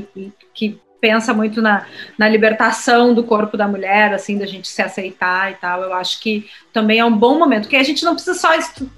que 0.54 0.80
pensa 1.02 1.34
muito 1.34 1.64
na, 1.64 1.88
na 2.16 2.30
libertação 2.30 3.12
do 3.12 3.24
corpo 3.24 3.58
da 3.58 3.68
mulher, 3.68 4.14
assim, 4.14 4.38
da 4.38 4.46
gente 4.46 4.68
se 4.68 4.84
aceitar 4.84 5.52
e 5.52 5.56
tal. 5.56 5.82
Eu 5.82 5.94
acho 5.96 6.22
que 6.22 6.48
também 6.72 7.00
é 7.00 7.06
um 7.06 7.18
bom 7.18 7.40
momento, 7.40 7.64
porque 7.64 7.76
a 7.76 7.84
gente 7.84 8.06
não 8.06 8.14
precisa 8.14 8.36
só 8.36 8.50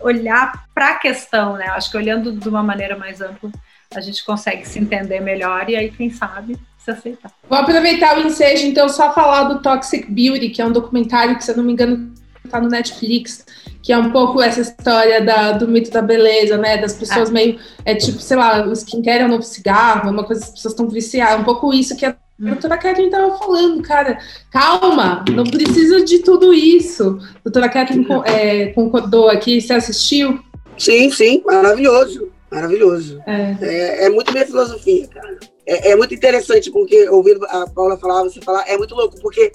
olhar 0.02 0.66
para 0.76 0.90
a 0.90 0.96
questão, 1.00 1.54
né? 1.54 1.68
Eu 1.70 1.74
acho 1.74 1.90
que 1.90 1.98
olhando 1.98 2.34
de 2.34 2.50
uma 2.50 2.62
maneira 2.62 2.98
mais 2.98 3.22
ampla, 3.22 3.50
a 3.96 4.02
gente 4.02 4.24
consegue 4.26 4.68
se 4.68 4.78
entender 4.78 5.22
melhor 5.22 5.70
e 5.70 5.78
aí, 5.78 5.90
quem 5.90 6.10
sabe, 6.10 6.58
se 6.78 6.92
aceitar. 6.92 7.32
Vou 7.50 7.58
aproveitar 7.58 8.18
o 8.18 8.22
ensejo, 8.22 8.68
então, 8.68 8.90
só 8.90 9.14
falar 9.14 9.46
do 9.46 9.62
Toxic 9.62 10.12
Beauty, 10.12 10.50
que 10.50 10.62
é 10.62 10.66
um 10.66 10.74
documentário 10.74 11.38
que, 11.38 11.44
se 11.46 11.52
eu 11.52 11.58
não 11.58 11.64
me 11.64 11.72
engano, 11.72 12.14
está 12.56 12.62
no 12.62 12.70
Netflix, 12.70 13.46
que 13.82 13.92
é 13.92 13.98
um 13.98 14.12
pouco 14.12 14.42
essa 14.42 14.62
história 14.62 15.22
da, 15.22 15.52
do 15.52 15.68
mito 15.68 15.92
da 15.92 16.02
beleza, 16.02 16.58
né? 16.58 16.78
Das 16.78 16.94
pessoas 16.94 17.30
é. 17.30 17.34
meio. 17.34 17.60
É 17.84 17.96
tipo, 17.96 18.20
sei 18.20 18.38
lá, 18.38 18.66
o 18.66 18.72
skincare 18.72 19.24
é 19.24 19.26
um 19.26 19.30
novo 19.30 19.44
cigarro, 19.44 20.08
é 20.08 20.12
uma 20.12 20.24
coisa 20.24 20.42
que 20.42 20.48
as 20.48 20.54
pessoas 20.56 20.74
estão 20.74 20.88
viciadas. 20.88 21.40
Um 21.40 21.44
pouco 21.44 21.74
isso 21.74 21.96
que 21.96 22.06
a 22.06 22.16
hum. 22.40 22.50
doutora 22.50 22.78
Kathleen 22.78 23.10
estava 23.10 23.38
falando, 23.38 23.82
cara. 23.82 24.18
Calma, 24.52 25.24
não 25.30 25.44
precisa 25.44 26.04
de 26.04 26.20
tudo 26.20 26.54
isso. 26.54 27.20
A 27.36 27.40
doutora 27.44 27.70
Kathleen 27.70 28.08
é, 28.26 28.68
concordou 28.68 29.30
aqui, 29.30 29.62
você 29.62 29.74
assistiu? 29.74 30.40
Sim, 30.78 31.12
sim, 31.12 31.44
maravilhoso. 31.46 32.30
Maravilhoso. 32.52 33.22
É, 33.26 33.58
é, 33.62 34.06
é 34.06 34.10
muito 34.10 34.32
minha 34.32 34.46
filosofia, 34.46 35.08
cara. 35.08 35.38
É, 35.68 35.92
é, 35.92 35.96
muito 35.96 36.14
interessante, 36.14 36.70
porque 36.70 37.10
ouvindo 37.10 37.44
a 37.46 37.68
Paula 37.68 37.98
falar, 37.98 38.24
você 38.24 38.40
falar, 38.40 38.64
é 38.68 38.78
muito 38.78 38.94
louco, 38.94 39.20
porque 39.20 39.52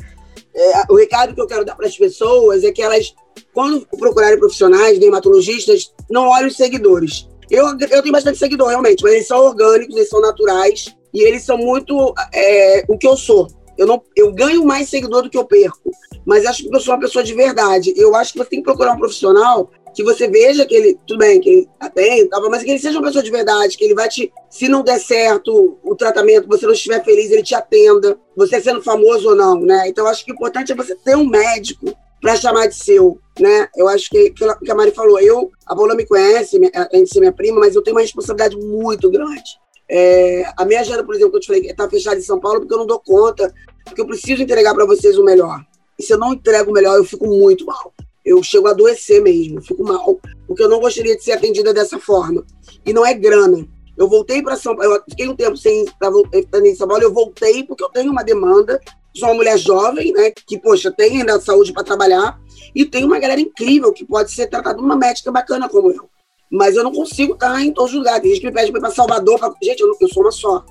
é, 0.55 0.83
o 0.89 0.97
recado 0.97 1.35
que 1.35 1.41
eu 1.41 1.47
quero 1.47 1.65
dar 1.65 1.77
para 1.77 1.87
as 1.87 1.97
pessoas 1.97 2.65
é 2.65 2.73
que 2.73 2.83
elas 2.83 3.15
quando 3.53 3.87
procurarem 3.99 4.39
profissionais, 4.39 4.99
dermatologistas, 4.99 5.93
não 6.11 6.29
olhem 6.29 6.49
os 6.49 6.57
seguidores. 6.57 7.29
Eu, 7.51 7.67
eu 7.67 8.03
tenho 8.03 8.13
bastante 8.13 8.39
seguidor, 8.39 8.69
realmente, 8.69 9.03
mas 9.03 9.13
eles 9.13 9.27
são 9.27 9.45
orgânicos, 9.45 9.97
eles 9.97 10.09
são 10.09 10.21
naturais 10.21 10.95
e 11.13 11.23
eles 11.27 11.43
são 11.43 11.59
muito 11.59 12.15
é, 12.33 12.85
o 12.89 12.97
que 12.97 13.07
eu 13.07 13.17
sou. 13.17 13.49
Eu, 13.77 13.87
não, 13.87 14.03
eu 14.15 14.33
ganho 14.33 14.65
mais 14.65 14.89
seguidor 14.89 15.23
do 15.23 15.31
que 15.31 15.39
eu 15.39 15.45
perco, 15.45 15.91
mas 16.25 16.47
acho 16.47 16.63
que 16.63 16.75
eu 16.75 16.81
sou 16.81 16.95
uma 16.95 17.01
pessoa 17.01 17.25
de 17.25 17.35
verdade. 17.35 17.93
Eu 17.97 18.15
acho 18.15 18.33
que 18.33 18.39
você 18.39 18.51
tem 18.51 18.61
que 18.61 18.65
procurar 18.65 18.93
um 18.93 18.99
profissional 18.99 19.71
que 19.95 20.05
você 20.05 20.29
veja 20.29 20.67
que 20.67 20.75
ele, 20.75 20.99
tudo 21.07 21.19
bem, 21.19 21.41
que 21.41 21.49
ele 21.49 21.69
atende, 21.79 22.29
mas 22.51 22.63
que 22.63 22.71
ele 22.71 22.79
seja 22.79 22.99
uma 22.99 23.07
pessoa 23.07 23.23
de 23.23 23.31
verdade, 23.31 23.77
que 23.77 23.85
ele 23.85 23.95
vai 23.95 24.09
te, 24.09 24.33
se 24.49 24.69
não 24.69 24.83
der 24.83 25.01
certo 25.01 25.79
o 25.83 25.95
tratamento, 25.97 26.49
você 26.49 26.67
não 26.67 26.73
estiver 26.73 27.05
feliz, 27.05 27.31
ele 27.31 27.43
te 27.43 27.55
atenda, 27.55 28.19
você 28.37 28.61
sendo 28.61 28.83
famoso 28.83 29.31
ou 29.31 29.37
não, 29.37 29.61
né? 29.61 29.89
Então, 29.89 30.07
acho 30.07 30.25
que 30.25 30.33
o 30.33 30.35
importante 30.35 30.73
é 30.73 30.75
você 30.75 30.95
ter 30.95 31.17
um 31.17 31.27
médico 31.27 31.95
para 32.21 32.37
chamar 32.37 32.67
de 32.67 32.75
seu, 32.75 33.19
né? 33.39 33.69
Eu 33.75 33.89
acho 33.89 34.09
que, 34.11 34.31
que 34.31 34.71
a 34.71 34.75
Mari 34.75 34.93
falou, 34.93 35.19
eu, 35.19 35.51
a 35.67 35.75
Paula 35.75 35.95
me 35.95 36.07
conhece, 36.07 36.59
além 36.75 37.05
de 37.05 37.11
ser 37.11 37.21
minha 37.21 37.33
prima, 37.33 37.61
mas 37.61 37.75
eu 37.75 37.83
tenho 37.83 37.97
uma 37.97 38.03
responsabilidade 38.03 38.57
muito 38.57 39.11
grande. 39.11 39.59
É, 39.89 40.45
a 40.57 40.65
minha 40.65 40.81
agenda, 40.81 41.03
por 41.03 41.15
exemplo, 41.15 41.33
que 41.33 41.37
eu 41.39 41.41
te 41.41 41.47
falei, 41.47 41.67
está 41.67 41.89
fechada 41.89 42.17
em 42.17 42.23
São 42.23 42.39
Paulo 42.39 42.61
porque 42.61 42.73
eu 42.73 42.79
não 42.79 42.87
dou 42.87 43.01
conta, 43.01 43.53
porque 43.85 44.01
eu 44.01 44.07
preciso 44.07 44.43
entregar 44.43 44.73
para 44.75 44.87
vocês 44.87 45.19
o 45.19 45.25
melhor. 45.25 45.61
E 45.99 46.03
se 46.03 46.13
eu 46.13 46.19
não 46.19 46.33
entrego 46.33 46.71
o 46.71 46.75
melhor, 46.75 46.97
eu 46.97 47.05
fico 47.05 47.27
muito 47.27 47.67
mal. 47.67 47.93
Eu 48.31 48.43
chego 48.43 48.69
a 48.69 48.71
adoecer 48.71 49.21
mesmo, 49.23 49.61
fico 49.61 49.83
mal, 49.83 50.19
porque 50.47 50.63
eu 50.63 50.69
não 50.69 50.81
gostaria 50.81 51.17
de 51.17 51.25
ser 51.25 51.33
atendida 51.33 51.75
dessa 51.75 51.99
forma. 51.99 52.45
E 52.87 52.93
não 52.93 53.05
é 53.05 53.13
grana. 53.13 53.67
Eu 53.97 54.09
voltei 54.09 54.43
para 54.43 54.57
São 54.57 54.77
Paulo, 54.77 54.95
eu 54.95 55.03
fiquei 55.09 55.29
um 55.29 55.37
tempo 55.37 55.57
sem 55.57 55.85
estar 55.85 56.61
em 56.65 56.75
São 56.75 56.89
Paulo, 56.89 57.03
eu 57.03 57.13
voltei 57.13 57.65
porque 57.65 57.85
eu 57.85 57.91
tenho 57.91 58.11
uma 58.11 58.23
demanda. 58.23 58.81
Sou 59.15 59.29
uma 59.29 59.35
mulher 59.35 59.59
jovem, 59.59 60.13
né, 60.13 60.31
que, 60.31 60.57
poxa, 60.57 60.93
tem 60.93 61.19
ainda 61.19 61.41
saúde 61.41 61.73
para 61.73 61.83
trabalhar, 61.83 62.39
e 62.73 62.85
tem 62.85 63.05
uma 63.05 63.19
galera 63.19 63.41
incrível 63.41 63.93
que 63.93 64.05
pode 64.05 64.31
ser 64.31 64.47
tratada 64.47 64.81
uma 64.81 64.97
médica 64.97 65.33
bacana 65.33 65.69
como 65.69 65.91
eu. 65.91 66.09
Mas 66.51 66.77
eu 66.77 66.85
não 66.85 66.93
consigo 66.93 67.35
estar 67.35 67.61
em 67.61 67.73
todos 67.73 67.93
os 67.93 67.99
lugares. 67.99 68.23
Tem 68.23 68.31
gente 68.31 68.41
que 68.41 68.47
me 68.47 68.53
pede 68.53 68.71
para 68.71 68.79
ir 68.79 68.83
para 68.83 68.91
Salvador. 68.91 69.39
Pra... 69.39 69.53
Gente, 69.63 69.81
eu, 69.81 69.97
eu, 70.01 70.09
sou 70.09 70.23
uma 70.23 70.33
só. 70.33 70.65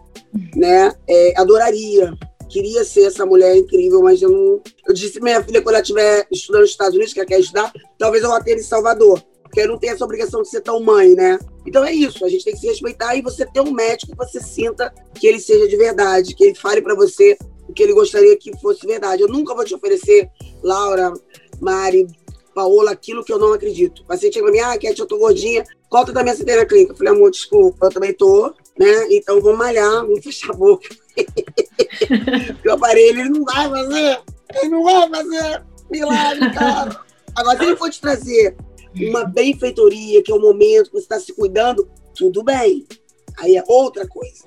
Né? 0.56 0.94
É, 1.08 1.34
adoraria 1.38 2.14
queria 2.50 2.84
ser 2.84 3.06
essa 3.06 3.26
mulher 3.26 3.56
incrível, 3.56 4.02
mas 4.02 4.22
eu 4.22 4.30
não. 4.30 4.62
Eu 4.88 4.94
disse 4.94 5.22
minha 5.22 5.44
filha, 5.44 5.62
quando 5.62 5.76
ela 5.76 5.82
estiver 5.82 6.28
estudando 6.32 6.62
nos 6.62 6.72
Estados 6.72 6.96
Unidos, 6.96 7.14
que 7.14 7.20
ela 7.20 7.28
quer 7.28 7.40
estudar, 7.40 7.72
talvez 7.98 8.24
eu 8.24 8.34
a 8.34 8.44
tenha 8.44 8.58
em 8.58 8.64
Salvador. 8.64 9.22
Porque 9.44 9.62
eu 9.62 9.68
não 9.68 9.80
tenho 9.80 9.94
essa 9.94 10.06
obrigação 10.06 10.42
de 10.42 10.50
ser 10.50 10.62
tão 10.62 10.80
mãe, 10.80 11.16
né? 11.16 11.40
Então 11.66 11.84
é 11.84 11.92
isso, 11.92 12.24
a 12.24 12.30
gente 12.30 12.46
tem 12.46 12.54
que 12.54 12.60
se 12.60 12.68
respeitar 12.68 13.16
e 13.16 13.22
você 13.22 13.46
ter 13.46 13.62
um 13.62 13.72
médico 13.72 14.12
que 14.12 14.18
você 14.18 14.40
sinta 14.40 14.94
que 15.16 15.26
ele 15.26 15.40
seja 15.40 15.68
de 15.68 15.76
verdade, 15.76 16.36
que 16.36 16.44
ele 16.44 16.56
fale 16.56 16.82
para 16.82 16.96
você 16.96 17.38
o 17.68 17.74
que 17.74 17.82
ele 17.82 17.94
gostaria 17.94 18.36
que 18.38 18.56
fosse 18.60 18.86
verdade. 18.86 19.22
Eu 19.22 19.28
nunca 19.28 19.56
vou 19.56 19.66
te 19.66 19.74
oferecer, 19.74 20.30
Laura, 20.64 21.14
Mari, 21.60 22.08
Paola, 22.54 22.92
aquilo 22.92 23.24
que 23.24 23.32
eu 23.32 23.40
não 23.40 23.54
acredito. 23.54 24.02
O 24.02 24.06
paciente 24.06 24.34
chega 24.34 24.46
pra 24.46 24.52
mim, 24.52 24.60
ah, 24.60 24.78
Cat, 24.78 25.00
eu 25.00 25.06
tô 25.08 25.18
gordinha, 25.18 25.64
também 26.14 26.36
você 26.36 26.44
tem 26.44 26.56
na 26.56 26.66
clínica? 26.66 26.94
Eu 26.94 26.98
falei, 26.98 27.14
amor, 27.14 27.32
desculpa, 27.32 27.86
eu 27.86 27.92
também 27.92 28.14
tô, 28.14 28.54
né? 28.78 29.08
Então 29.12 29.42
vamos 29.42 29.58
malhar, 29.58 30.06
vamos 30.06 30.22
fechar 30.24 30.52
a 30.52 30.58
boca. 30.58 30.88
o 32.66 32.72
aparelho 32.72 33.22
ele 33.22 33.30
não 33.30 33.44
vai 33.44 33.70
fazer, 33.70 34.20
ele 34.56 34.70
não 34.70 34.84
vai 34.84 35.10
fazer 35.10 35.64
milagre, 35.90 36.54
cara. 36.54 37.00
Agora, 37.36 37.58
se 37.58 37.66
ele 37.66 37.76
for 37.76 37.90
te 37.90 38.02
trazer 38.02 38.56
uma 38.96 39.26
benfeitoria, 39.26 40.24
que 40.24 40.32
é 40.32 40.36
o 40.36 40.42
momento 40.42 40.88
que 40.88 40.94
você 40.94 41.04
está 41.04 41.20
se 41.20 41.34
cuidando, 41.34 41.90
tudo 42.16 42.44
bem. 42.44 42.86
Aí 43.38 43.56
é 43.56 43.64
outra 43.68 44.08
coisa. 44.08 44.46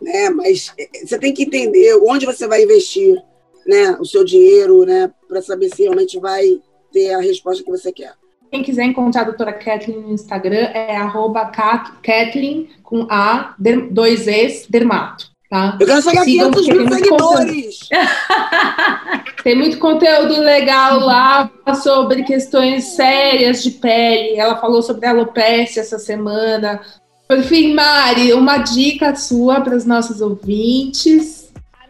Né? 0.00 0.30
Mas 0.30 0.72
é, 0.78 0.88
você 1.04 1.18
tem 1.18 1.34
que 1.34 1.42
entender 1.42 1.94
onde 1.96 2.24
você 2.24 2.46
vai 2.46 2.62
investir 2.62 3.22
né, 3.66 3.96
o 4.00 4.04
seu 4.04 4.24
dinheiro, 4.24 4.84
né, 4.84 5.12
para 5.28 5.42
saber 5.42 5.68
se 5.68 5.82
realmente 5.82 6.18
vai 6.18 6.60
ter 6.92 7.12
a 7.12 7.20
resposta 7.20 7.62
que 7.62 7.70
você 7.70 7.92
quer. 7.92 8.14
Quem 8.50 8.64
quiser 8.64 8.84
encontrar 8.84 9.20
a 9.20 9.24
doutora 9.24 9.52
Kathleen 9.52 10.00
no 10.00 10.12
Instagram 10.12 10.70
é 10.74 10.96
arroba 10.96 11.46
Kathleen 12.02 12.68
com 12.82 13.06
A, 13.08 13.54
dois 13.92 14.26
Es, 14.26 14.66
dermato. 14.68 15.29
Tá? 15.50 15.76
Eu 15.80 15.86
quero 15.86 16.00
chegar 16.00 16.22
a 16.22 16.24
500 16.24 16.68
mil 16.68 16.88
seguidores! 16.88 17.88
tem 19.42 19.58
muito 19.58 19.78
conteúdo 19.78 20.40
legal 20.40 21.00
lá 21.00 21.50
sobre 21.82 22.22
questões 22.22 22.84
sérias 22.84 23.60
de 23.60 23.72
pele. 23.72 24.38
Ela 24.38 24.60
falou 24.60 24.80
sobre 24.80 25.06
alopecia 25.06 25.82
essa 25.82 25.98
semana. 25.98 26.80
Por 27.26 27.42
fim, 27.42 27.74
Mari, 27.74 28.32
uma 28.32 28.58
dica 28.58 29.16
sua 29.16 29.60
para 29.60 29.74
os 29.76 29.84
nossos 29.84 30.20
ouvintes 30.20 31.39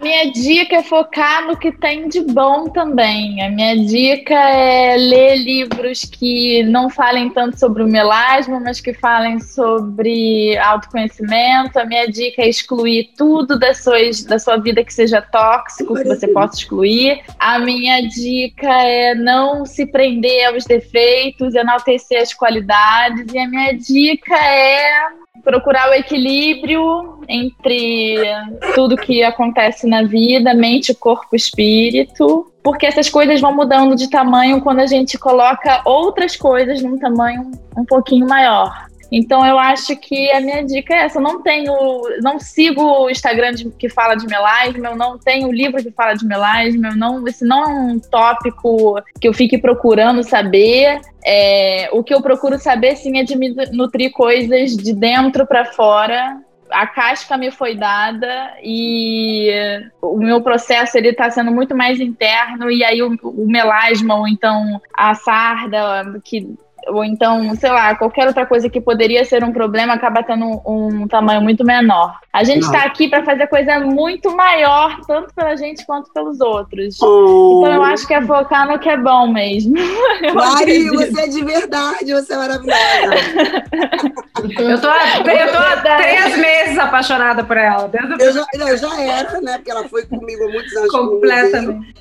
minha 0.01 0.31
dica 0.33 0.77
é 0.77 0.83
focar 0.83 1.47
no 1.47 1.57
que 1.57 1.71
tem 1.73 2.09
de 2.09 2.21
bom 2.21 2.69
também. 2.69 3.43
A 3.43 3.51
minha 3.51 3.77
dica 3.77 4.35
é 4.35 4.97
ler 4.97 5.37
livros 5.37 6.05
que 6.05 6.63
não 6.65 6.89
falem 6.89 7.31
tanto 7.31 7.59
sobre 7.59 7.83
o 7.83 7.89
melasma, 7.89 8.59
mas 8.61 8.81
que 8.81 8.95
falem 8.95 9.39
sobre 9.41 10.57
autoconhecimento. 10.59 11.79
A 11.79 11.85
minha 11.85 12.07
dica 12.07 12.43
é 12.43 12.49
excluir 12.49 13.11
tudo 13.17 13.59
da 13.59 13.75
sua, 13.75 13.99
da 14.29 14.39
sua 14.39 14.57
vida 14.57 14.83
que 14.83 14.93
seja 14.93 15.21
tóxico, 15.21 15.95
que 15.95 16.05
você 16.05 16.29
possa 16.29 16.57
excluir. 16.57 17.21
A 17.39 17.59
minha 17.59 18.01
dica 18.09 18.71
é 18.83 19.15
não 19.15 19.67
se 19.67 19.87
prender 19.87 20.47
aos 20.47 20.65
defeitos, 20.65 21.55
enaltecer 21.55 22.23
as 22.23 22.33
qualidades. 22.33 23.33
E 23.33 23.39
a 23.39 23.49
minha 23.49 23.73
dica 23.77 24.35
é 24.35 25.30
procurar 25.43 25.91
o 25.91 25.95
equilíbrio 25.95 27.21
entre 27.29 28.17
tudo 28.75 28.97
que 28.97 29.23
acontece 29.23 29.87
na 29.87 30.03
vida, 30.03 30.55
mente, 30.55 30.95
corpo, 30.95 31.37
espírito, 31.37 32.51
porque 32.63 32.87
essas 32.87 33.09
coisas 33.09 33.41
vão 33.41 33.55
mudando 33.55 33.97
de 33.97 34.11
tamanho 34.11 34.61
quando 34.61 34.81
a 34.81 34.87
gente 34.87 35.19
coloca 35.19 35.81
outras 35.85 36.37
coisas 36.37 36.83
num 36.83 36.99
tamanho 36.99 37.51
um 37.77 37.85
pouquinho 37.85 38.27
maior. 38.27 38.90
Então 39.11 39.45
eu 39.45 39.59
acho 39.59 39.97
que 39.97 40.31
a 40.31 40.41
minha 40.41 40.65
dica 40.65 40.95
é 40.95 41.05
essa. 41.05 41.19
Eu 41.19 41.23
não 41.23 41.43
tenho, 41.43 41.73
não 42.23 42.39
sigo 42.39 42.83
o 42.83 43.11
Instagram 43.11 43.53
de, 43.53 43.71
que 43.71 43.89
fala 43.89 44.15
de 44.15 44.27
melasma, 44.27 44.89
eu 44.89 44.97
não 44.97 45.19
tenho 45.19 45.51
livro 45.51 45.83
que 45.83 45.91
fala 45.91 46.15
de 46.15 46.25
melasma, 46.25 46.89
eu 46.89 46.97
não, 46.97 47.27
esse 47.27 47.45
não 47.45 47.65
é 47.65 47.69
um 47.69 47.99
tópico 47.99 49.03
que 49.21 49.29
eu 49.29 49.33
fique 49.33 49.59
procurando 49.59 50.23
saber. 50.23 51.01
É, 51.25 51.91
o 51.93 52.03
que 52.03 52.15
eu 52.15 52.23
procuro 52.23 52.59
saber 52.59 52.97
sim 52.97 53.19
é 53.19 53.25
de 53.25 53.37
me 53.37 53.55
nutrir 53.73 54.11
coisas 54.13 54.77
de 54.77 54.93
dentro 54.93 55.47
para 55.47 55.67
fora 55.67 56.41
a 56.71 56.87
casca 56.87 57.37
me 57.37 57.51
foi 57.51 57.75
dada 57.75 58.53
e 58.63 59.51
o 60.01 60.19
meu 60.19 60.41
processo 60.41 60.97
ele 60.97 61.09
está 61.09 61.31
sendo 61.31 61.51
muito 61.51 61.77
mais 61.77 62.01
interno 62.01 62.71
e 62.71 62.85
aí 62.85 63.03
o, 63.03 63.17
o 63.23 63.47
melasma 63.47 64.17
ou 64.17 64.29
então 64.29 64.81
a 64.95 65.15
sarda 65.15 66.21
que 66.25 66.57
ou 66.89 67.05
então, 67.05 67.55
sei 67.55 67.71
lá, 67.71 67.95
qualquer 67.95 68.27
outra 68.27 68.47
coisa 68.47 68.69
que 68.69 68.81
poderia 68.81 69.25
ser 69.25 69.45
um 69.45 69.53
problema 69.53 69.95
acaba 69.95 70.23
tendo 70.23 70.45
um, 70.45 71.03
um 71.03 71.09
tamanho 71.09 71.41
muito 71.41 71.65
menor. 71.65 72.19
A 72.33 72.45
gente 72.45 72.63
está 72.63 72.85
aqui 72.85 73.09
para 73.09 73.25
fazer 73.25 73.49
coisa 73.49 73.81
muito 73.81 74.35
maior, 74.37 75.01
tanto 75.07 75.35
pela 75.35 75.57
gente 75.57 75.85
quanto 75.85 76.13
pelos 76.13 76.41
outros. 76.41 77.01
Oh. 77.03 77.59
Então 77.61 77.75
eu 77.75 77.83
acho 77.83 78.07
que 78.07 78.15
é 78.15 78.23
focar 78.23 78.69
no 78.69 78.79
que 78.79 78.89
é 78.89 78.97
bom 78.97 79.33
mesmo. 79.33 79.75
Mari, 80.35 80.89
você 80.91 81.23
é 81.23 81.29
de 81.29 81.45
verdade, 81.45 82.13
você 82.13 82.33
é 82.33 82.37
maravilhosa. 82.37 82.79
eu 84.43 84.81
tô, 84.81 84.89
eu 85.29 85.53
tô 85.53 85.59
há 85.59 85.77
três 85.97 86.39
meses 86.39 86.79
apaixonada 86.79 87.43
por 87.43 87.57
ela. 87.57 87.91
Eu 88.19 88.33
já, 88.33 88.47
eu 88.55 88.77
já 88.77 89.01
era, 89.01 89.41
né? 89.41 89.57
Porque 89.57 89.71
ela 89.71 89.89
foi 89.89 90.07
comigo 90.07 90.45
há 90.45 90.53
muitos 90.53 90.77
anos. 90.77 90.91
Completamente. 90.91 91.95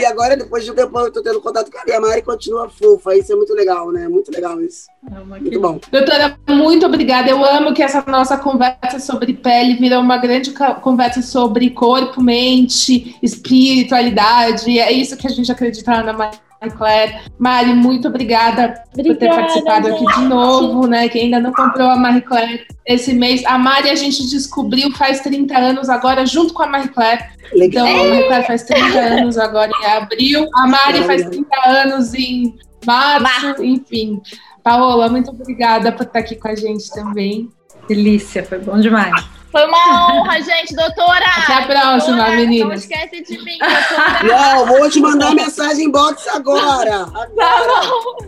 E 0.00 0.06
agora, 0.06 0.36
depois 0.36 0.64
de 0.64 0.70
um 0.70 0.74
tempo, 0.74 0.98
eu 0.98 1.12
tô 1.12 1.22
tendo 1.22 1.40
contato 1.40 1.70
com 1.70 1.78
a 1.78 2.00
Mari 2.00 2.20
e 2.20 2.22
continua 2.22 2.70
fofa. 2.70 3.14
Isso 3.14 3.32
é 3.32 3.36
muito 3.36 3.52
legal, 3.52 3.92
né? 3.92 4.08
Muito 4.08 4.23
legal 4.30 4.60
isso. 4.60 4.86
É 5.10 5.20
muito 5.20 5.60
bom. 5.60 5.80
Doutora, 5.90 6.38
muito 6.48 6.86
obrigada. 6.86 7.30
Eu 7.30 7.44
amo 7.44 7.74
que 7.74 7.82
essa 7.82 8.04
nossa 8.06 8.36
conversa 8.36 8.98
sobre 8.98 9.34
pele 9.34 9.74
virou 9.74 10.00
uma 10.00 10.16
grande 10.18 10.52
conversa 10.82 11.22
sobre 11.22 11.70
corpo, 11.70 12.22
mente, 12.22 13.16
espiritualidade. 13.22 14.78
É 14.78 14.92
isso 14.92 15.16
que 15.16 15.26
a 15.26 15.30
gente 15.30 15.50
acredita 15.50 16.02
na 16.02 16.12
Marie 16.12 16.38
Claire. 16.76 17.20
Mari, 17.38 17.74
muito 17.74 18.08
obrigada, 18.08 18.82
obrigada 18.92 19.14
por 19.14 19.16
ter 19.16 19.28
participado 19.28 19.88
gente. 19.88 20.06
aqui 20.06 20.20
de 20.20 20.26
novo, 20.26 20.86
né? 20.86 21.08
Quem 21.08 21.24
ainda 21.24 21.40
não 21.40 21.52
comprou 21.52 21.88
a 21.88 21.96
Marie 21.96 22.22
Claire 22.22 22.66
esse 22.86 23.12
mês. 23.12 23.44
A 23.44 23.58
Mari 23.58 23.90
a 23.90 23.94
gente 23.94 24.26
descobriu 24.28 24.90
faz 24.92 25.20
30 25.20 25.56
anos 25.56 25.88
agora, 25.88 26.24
junto 26.26 26.54
com 26.54 26.62
a 26.62 26.66
Marie 26.66 26.88
Claire. 26.88 27.24
Legal. 27.52 27.86
Então, 27.86 28.04
a 28.04 28.08
Marie 28.08 28.26
Claire 28.26 28.46
faz 28.46 28.62
30 28.62 28.98
anos 28.98 29.38
agora 29.38 29.70
em 29.70 29.86
abril. 29.86 30.48
A 30.54 30.66
Mari 30.66 31.02
faz 31.04 31.24
30 31.28 31.48
anos 31.66 32.14
em 32.14 32.54
março, 32.86 33.22
março. 33.22 33.64
enfim. 33.64 34.20
Paola, 34.62 35.08
muito 35.08 35.30
obrigada 35.30 35.92
por 35.92 36.06
estar 36.06 36.20
aqui 36.20 36.36
com 36.36 36.48
a 36.48 36.54
gente 36.54 36.90
também. 36.90 37.50
Delícia, 37.86 38.44
foi 38.44 38.58
bom 38.58 38.80
demais. 38.80 39.12
Foi 39.52 39.64
uma 39.66 40.10
honra, 40.10 40.40
gente, 40.42 40.74
doutora. 40.74 41.24
Até 41.26 41.54
a 41.54 41.66
próxima, 41.66 42.16
doutora, 42.16 42.36
meninas. 42.36 42.68
Não 42.68 42.74
esquece 42.74 43.22
de 43.22 43.44
mim, 43.44 43.58
doutora. 43.58 44.22
Não, 44.24 44.66
vou 44.66 44.90
te 44.90 45.00
mandar 45.00 45.32
mensagem 45.32 45.90
box 45.92 46.26
agora. 46.28 47.02
agora. 47.02 47.26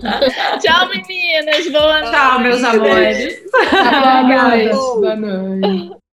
Tá 0.00 0.58
Tchau, 0.58 0.88
meninas. 0.88 1.68
Boa 1.72 2.00
noite. 2.00 2.12
Tchau, 2.12 2.40
meus 2.40 2.62
amores. 2.62 3.42
Boa 3.60 4.22
noite. 4.22 4.74
Boa 4.74 5.16
noite. 5.16 6.05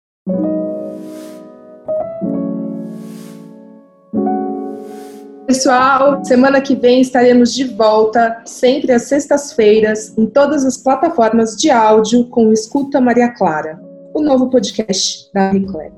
Pessoal, 5.46 6.24
semana 6.24 6.62
que 6.62 6.76
vem 6.76 7.02
estaremos 7.02 7.54
de 7.54 7.66
volta, 7.66 8.42
sempre 8.46 8.92
às 8.92 9.04
sextas-feiras, 9.04 10.18
em 10.18 10.26
todas 10.26 10.66
as 10.66 10.78
plataformas 10.78 11.58
de 11.58 11.70
áudio 11.70 12.26
com 12.30 12.52
Escuta 12.52 13.02
Maria 13.02 13.30
Clara 13.30 13.80
o 14.14 14.22
novo 14.22 14.50
podcast 14.50 15.30
da 15.34 15.52
Marie. 15.52 15.92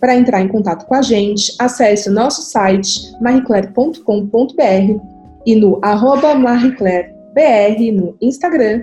Para 0.00 0.16
entrar 0.16 0.42
em 0.42 0.48
contato 0.48 0.84
com 0.86 0.94
a 0.96 1.02
gente, 1.02 1.54
acesse 1.60 2.08
o 2.08 2.12
nosso 2.12 2.42
site 2.42 3.00
marieclaire.com.br 3.20 5.00
e 5.46 5.54
no 5.54 5.78
arroba 5.80 6.34
no 7.92 8.16
Instagram, 8.20 8.82